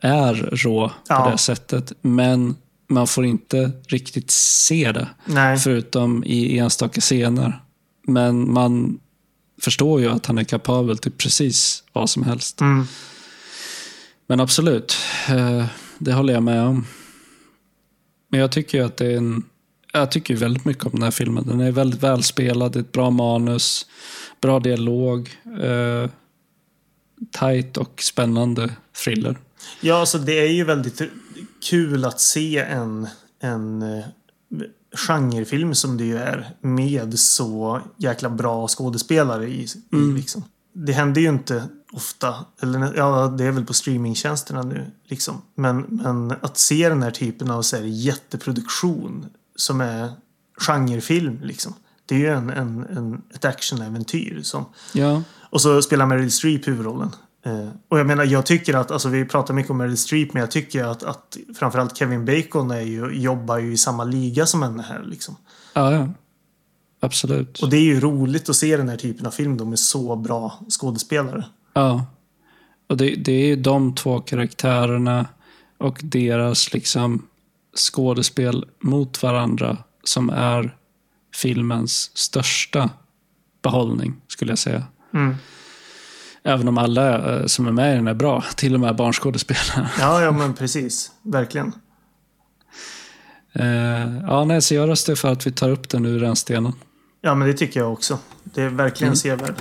är 0.00 0.34
rå 0.34 0.88
på 0.88 0.94
Ja. 1.08 1.30
det 1.30 1.38
sättet. 1.38 1.92
Men 2.00 2.56
man 2.88 3.06
får 3.06 3.24
inte 3.24 3.70
riktigt 3.88 4.30
se 4.30 4.92
det. 4.92 5.08
Nej. 5.24 5.58
Förutom 5.58 6.24
i 6.24 6.58
enstaka 6.58 7.00
scener. 7.00 7.60
Men 8.06 8.52
man 8.52 9.00
förstår 9.62 10.00
ju 10.00 10.08
att 10.10 10.26
han 10.26 10.38
är 10.38 10.44
kapabel 10.44 10.98
till 10.98 11.12
precis 11.12 11.84
vad 11.92 12.10
som 12.10 12.22
helst. 12.22 12.60
Mm. 12.60 12.86
Men 14.26 14.40
absolut, 14.40 14.96
eh, 15.28 15.66
det 15.98 16.12
håller 16.12 16.34
jag 16.34 16.42
med 16.42 16.62
om. 16.62 16.86
Men 18.28 18.40
jag 18.40 18.52
tycker 18.52 18.82
att 18.82 18.96
det 18.96 19.06
är 19.06 19.16
en... 19.16 19.42
Jag 19.92 20.10
tycker 20.10 20.36
väldigt 20.36 20.64
mycket 20.64 20.84
om 20.84 20.90
den 20.92 21.02
här 21.02 21.10
filmen. 21.10 21.44
Den 21.46 21.60
är 21.60 21.70
väldigt 21.70 22.02
välspelad, 22.02 22.72
det 22.72 22.78
är 22.78 22.80
ett 22.80 22.92
bra 22.92 23.10
manus, 23.10 23.86
bra 24.40 24.60
dialog, 24.60 25.30
eh, 25.62 26.10
tight 27.40 27.76
och 27.76 28.02
spännande 28.02 28.70
thriller. 29.04 29.38
Ja, 29.80 30.00
alltså 30.00 30.18
det 30.18 30.38
är 30.40 30.52
ju 30.52 30.64
väldigt 30.64 31.02
kul 31.70 32.04
att 32.04 32.20
se 32.20 32.58
en, 32.58 33.08
en 33.40 33.82
eh, 33.82 34.04
genrefilm 34.92 35.74
som 35.74 35.96
det 35.96 36.04
ju 36.04 36.18
är 36.18 36.50
med 36.60 37.18
så 37.18 37.80
jäkla 37.96 38.30
bra 38.30 38.68
skådespelare 38.68 39.48
i. 39.48 39.66
i 39.92 39.96
liksom. 40.14 40.44
Det 40.72 40.92
händer 40.92 41.20
ju 41.20 41.28
inte 41.28 41.68
ofta, 41.92 42.34
eller 42.60 42.94
ja, 42.96 43.34
det 43.38 43.44
är 43.44 43.52
väl 43.52 43.64
på 43.64 43.74
streamingtjänsterna 43.74 44.62
nu. 44.62 44.90
Liksom. 45.04 45.42
Men, 45.54 45.80
men 45.90 46.34
att 46.40 46.58
se 46.58 46.88
den 46.88 47.02
här 47.02 47.10
typen 47.10 47.50
av 47.50 47.62
så 47.62 47.76
här, 47.76 47.84
jätteproduktion 47.84 49.26
som 49.56 49.80
är 49.80 50.12
genrefilm 50.58 51.38
liksom. 51.42 51.74
Det 52.06 52.14
är 52.14 52.18
ju 52.18 52.28
en, 52.28 52.50
en, 52.50 52.86
en, 52.96 53.22
ett 53.34 53.44
actionäventyr 53.44 54.40
som 54.42 54.64
Ja, 54.92 55.22
och 55.38 55.60
så 55.60 55.82
spelar 55.82 56.06
Meryl 56.06 56.30
Streep 56.30 56.68
huvudrollen. 56.68 57.10
Eh, 57.42 57.68
och 57.88 57.98
jag 57.98 58.06
menar, 58.06 58.24
jag 58.24 58.46
tycker 58.46 58.74
att, 58.74 58.90
alltså 58.90 59.08
vi 59.08 59.24
pratar 59.24 59.54
mycket 59.54 59.70
om 59.70 59.78
Meryl 59.78 59.96
Streep, 59.96 60.32
men 60.32 60.40
jag 60.40 60.50
tycker 60.50 60.84
att, 60.84 61.02
att 61.02 61.36
framförallt 61.58 61.96
Kevin 61.96 62.24
Bacon 62.24 62.70
är 62.70 62.80
ju, 62.80 63.10
jobbar 63.12 63.58
ju 63.58 63.72
i 63.72 63.76
samma 63.76 64.04
liga 64.04 64.46
som 64.46 64.62
henne 64.62 64.82
här 64.82 65.02
liksom. 65.06 65.36
ja, 65.72 65.92
ja. 65.92 66.08
absolut. 67.00 67.62
Och 67.62 67.70
det 67.70 67.76
är 67.76 67.84
ju 67.84 68.00
roligt 68.00 68.48
att 68.48 68.56
se 68.56 68.76
den 68.76 68.88
här 68.88 68.96
typen 68.96 69.26
av 69.26 69.30
film 69.30 69.56
då 69.56 69.64
med 69.64 69.78
så 69.78 70.16
bra 70.16 70.60
skådespelare. 70.68 71.44
Ja. 71.72 72.06
Och 72.88 72.96
det, 72.96 73.14
det 73.14 73.32
är 73.32 73.46
ju 73.46 73.56
de 73.56 73.94
två 73.94 74.20
karaktärerna 74.20 75.26
och 75.78 76.00
deras 76.02 76.72
liksom 76.72 77.26
skådespel 77.76 78.64
mot 78.80 79.22
varandra 79.22 79.76
som 80.04 80.30
är 80.30 80.76
filmens 81.34 82.10
största 82.14 82.90
behållning, 83.62 84.14
skulle 84.28 84.52
jag 84.52 84.58
säga. 84.58 84.84
Mm. 85.14 85.36
Även 86.42 86.68
om 86.68 86.78
alla 86.78 87.36
eh, 87.38 87.46
som 87.46 87.66
är 87.66 87.72
med 87.72 87.92
i 87.92 87.96
den 87.96 88.08
är 88.08 88.14
bra, 88.14 88.44
till 88.56 88.74
och 88.74 88.80
med 88.80 88.96
barnskådespelare. 88.96 89.90
Ja, 90.00 90.22
ja 90.22 90.32
men 90.32 90.54
precis. 90.54 91.10
Verkligen. 91.22 91.72
Eh, 93.52 94.16
ja, 94.22 94.44
nej, 94.44 94.62
så 94.62 94.74
jag 94.74 94.88
röstar 94.88 95.14
för 95.14 95.32
att 95.32 95.46
vi 95.46 95.52
tar 95.52 95.70
upp 95.70 95.88
den 95.88 96.06
ur 96.06 96.18
rännstenen. 96.18 96.72
Ja, 97.20 97.34
men 97.34 97.48
det 97.48 97.54
tycker 97.54 97.80
jag 97.80 97.92
också. 97.92 98.18
Det 98.44 98.62
är 98.62 98.68
verkligen 98.68 99.16
sevärd. 99.16 99.54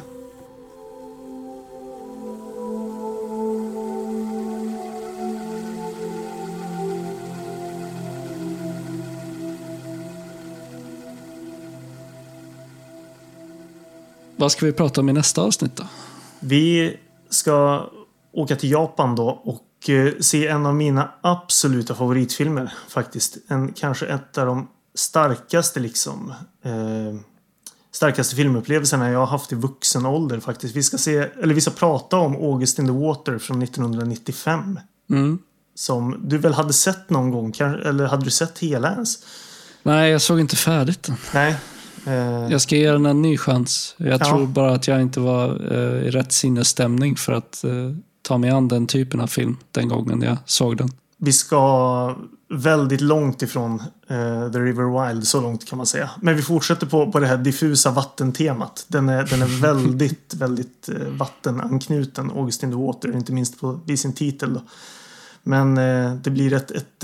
Vad 14.36 14.52
ska 14.52 14.66
vi 14.66 14.72
prata 14.72 15.02
om 15.02 15.10
i 15.10 15.14
nästa 15.14 15.42
avsnitt 15.42 15.76
då? 15.76 15.84
Vi 16.40 16.98
ska 17.30 17.90
åka 18.32 18.56
till 18.56 18.72
Japan 18.72 19.16
då 19.16 19.28
och 19.28 19.90
eh, 19.90 20.14
se 20.20 20.48
en 20.48 20.66
av 20.66 20.76
mina 20.76 21.12
absoluta 21.22 21.96
favoritfilmer 21.96 22.74
faktiskt. 22.90 23.38
En, 23.48 23.74
kanske 23.74 24.06
ett 24.06 24.38
av 24.38 24.46
de 24.46 24.68
starkaste 24.96 25.80
liksom 25.80 26.34
eh, 26.64 27.20
starkaste 27.92 28.36
filmupplevelserna 28.36 29.12
jag 29.12 29.20
har 29.20 29.28
haft 29.28 29.52
i 29.52 29.56
vuxen 29.56 30.06
ålder 30.06 30.40
faktiskt. 30.40 30.76
Vi 30.76 30.84
ska 30.84 30.98
se, 30.98 31.18
eller 31.18 31.54
vi 31.54 31.62
ska 31.62 31.72
prata 31.72 32.18
om 32.18 32.36
August 32.36 32.80
in 32.80 32.86
the 32.86 32.92
Water 32.92 33.38
från 33.38 33.62
1995. 33.62 34.80
Mm. 35.10 35.40
Som 35.76 36.22
du 36.24 36.38
väl 36.38 36.54
hade 36.54 36.74
sett 36.74 37.10
någon 37.10 37.32
gång, 37.32 37.54
eller 37.60 38.06
hade 38.06 38.26
du 38.26 38.32
sett 38.32 38.60
hela 38.60 38.92
ens? 38.92 39.18
Nej, 39.84 40.12
jag 40.12 40.22
såg 40.22 40.40
inte 40.40 40.56
färdigt 40.56 41.04
den. 41.04 41.16
Nej. 41.34 41.56
Eh, 42.10 42.52
Jag 42.52 42.62
ska 42.62 42.76
ge 42.76 42.92
den 42.92 43.06
en 43.06 43.22
ny 43.22 43.38
chans. 43.38 43.96
Jag 43.98 44.22
Ja. 44.22 44.26
tror 44.26 44.48
bara 44.48 44.72
att 44.76 44.88
jag 44.88 45.02
inte 45.02 45.20
var 45.20 45.72
eh, 45.72 46.08
i 46.08 46.10
rätt 46.12 46.32
sinnesstämning 46.32 47.16
för 47.16 47.34
att 47.34 47.64
eh, 47.64 47.72
ta 48.22 48.38
mig 48.38 48.50
an 48.50 48.68
den 48.68 48.88
typen 48.88 49.20
av 49.22 49.28
film 49.28 49.58
den 49.72 49.88
gången 49.88 50.22
jag 50.22 50.38
såg 50.46 50.78
den. 50.78 50.90
vi 51.18 51.34
ska 51.34 52.16
väldigt 52.54 53.02
långt 53.02 53.42
ifrån 53.42 53.80
eh, 54.08 54.52
The 54.52 54.60
River 54.60 55.08
Wild, 55.10 55.28
så 55.28 55.42
långt 55.42 55.66
kan 55.70 55.78
man 55.78 55.86
säga. 55.86 56.10
Men 56.22 56.36
vi 56.36 56.42
fortsätter 56.42 56.88
på, 56.88 57.12
på 57.12 57.20
det 57.20 57.28
här 57.28 57.38
diffusa 57.38 57.92
vattentemat. 57.92 58.86
Den 58.88 59.10
är, 59.10 59.24
den 59.26 59.42
är 59.42 59.46
väldigt, 59.62 60.34
väldigt 60.34 60.90
vattenanknuten, 61.18 62.32
August 62.32 62.64
in 62.64 62.72
the 62.72 62.78
Water, 62.78 63.16
inte 63.16 63.34
minst 63.34 63.60
på, 63.60 63.80
vid 63.86 64.00
sin 64.00 64.14
titel. 64.14 64.54
Då. 64.54 64.62
Men 65.44 65.76
det 66.24 66.30
blir 66.30 66.54
ett, 66.54 66.72
ett, 66.72 67.04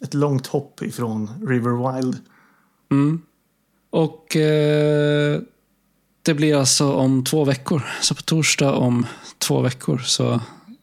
ett 0.00 0.14
långt 0.14 0.46
hopp 0.46 0.82
ifrån 0.82 1.30
River 1.48 1.92
Wild. 1.96 2.16
Mm. 2.90 3.20
Och 3.92 4.36
eh, 4.36 5.40
det 6.22 6.34
blir 6.34 6.56
alltså 6.56 6.92
om 6.92 7.24
två 7.24 7.44
veckor. 7.44 7.82
Så 8.00 8.14
på 8.14 8.22
torsdag 8.22 8.72
om 8.72 9.06
två 9.38 9.60
veckor 9.60 9.98
så 9.98 10.40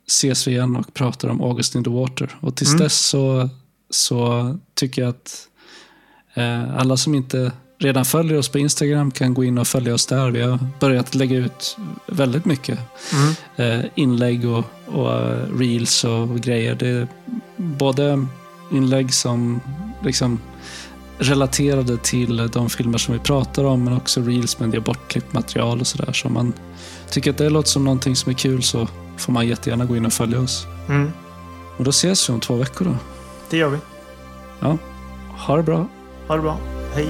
ses 0.08 0.48
vi 0.48 0.52
igen 0.52 0.76
och 0.76 0.94
pratar 0.94 1.30
om 1.30 1.42
August 1.42 1.76
in 1.76 1.84
the 1.84 1.90
Water. 1.90 2.38
Och 2.42 2.56
tills 2.56 2.70
Mm. 2.70 2.84
dess 2.84 2.98
så, 3.00 3.50
så 3.90 4.58
tycker 4.76 5.02
jag 5.02 5.10
att 5.10 5.48
eh, 6.34 6.76
alla 6.78 6.98
som 6.98 7.16
inte 7.16 7.52
redan 7.78 8.06
följer 8.06 8.38
oss 8.38 8.50
på 8.50 8.60
Instagram 8.60 9.12
kan 9.12 9.34
gå 9.34 9.44
in 9.44 9.58
och 9.58 9.68
följa 9.68 9.94
oss 9.94 10.06
där. 10.06 10.32
Vi 10.32 10.42
har 10.42 10.60
börjat 10.80 11.16
lägga 11.16 11.38
ut 11.38 11.78
väldigt 12.08 12.46
mycket 12.46 12.80
Mm. 13.14 13.36
eh, 13.82 13.86
inlägg 13.96 14.46
och, 14.50 14.64
och 14.86 15.12
eh, 15.14 15.58
reels 15.58 16.04
och 16.04 16.40
grejer. 16.40 16.76
Det 16.76 16.88
är 16.88 17.08
både 17.56 18.26
inlägg 18.72 19.14
som 19.14 19.62
liksom 20.04 20.40
relaterade 21.20 21.98
till 21.98 22.50
de 22.54 22.70
filmer 22.70 22.98
som 22.98 23.14
vi 23.14 23.20
pratar 23.20 23.64
om, 23.64 23.84
men 23.84 23.98
också 23.98 24.22
reels 24.22 24.60
med 24.60 24.66
en 24.66 24.72
del 24.72 24.82
bortklippt 24.82 25.34
material 25.34 25.80
och 25.80 25.88
sådär. 25.88 26.14
Så 26.14 26.28
om 26.28 26.34
man 26.34 26.54
tycker 27.10 27.32
att 27.32 27.38
det 27.38 27.50
låter 27.50 27.70
som 27.70 27.84
någonting 27.84 28.16
som 28.16 28.30
är 28.30 28.34
kul 28.34 28.64
så 28.64 28.88
får 29.18 29.34
man 29.34 29.48
jättegärna 29.48 29.86
gå 29.86 29.98
in 29.98 30.06
och 30.06 30.14
följa 30.14 30.40
oss. 30.40 30.68
Mm. 30.90 31.12
Och 31.78 31.84
då 31.84 31.90
ses 31.90 32.30
vi 32.30 32.34
om 32.34 32.40
två 32.40 32.56
veckor 32.56 32.86
då. 32.86 32.96
Det 33.50 33.58
gör 33.58 33.70
vi. 33.70 33.78
Ja, 34.60 34.78
ha 35.38 35.58
det 35.58 35.64
bra. 35.64 35.88
Ha 36.28 36.36
det 36.36 36.42
bra. 36.42 36.58
Hej. 36.96 37.08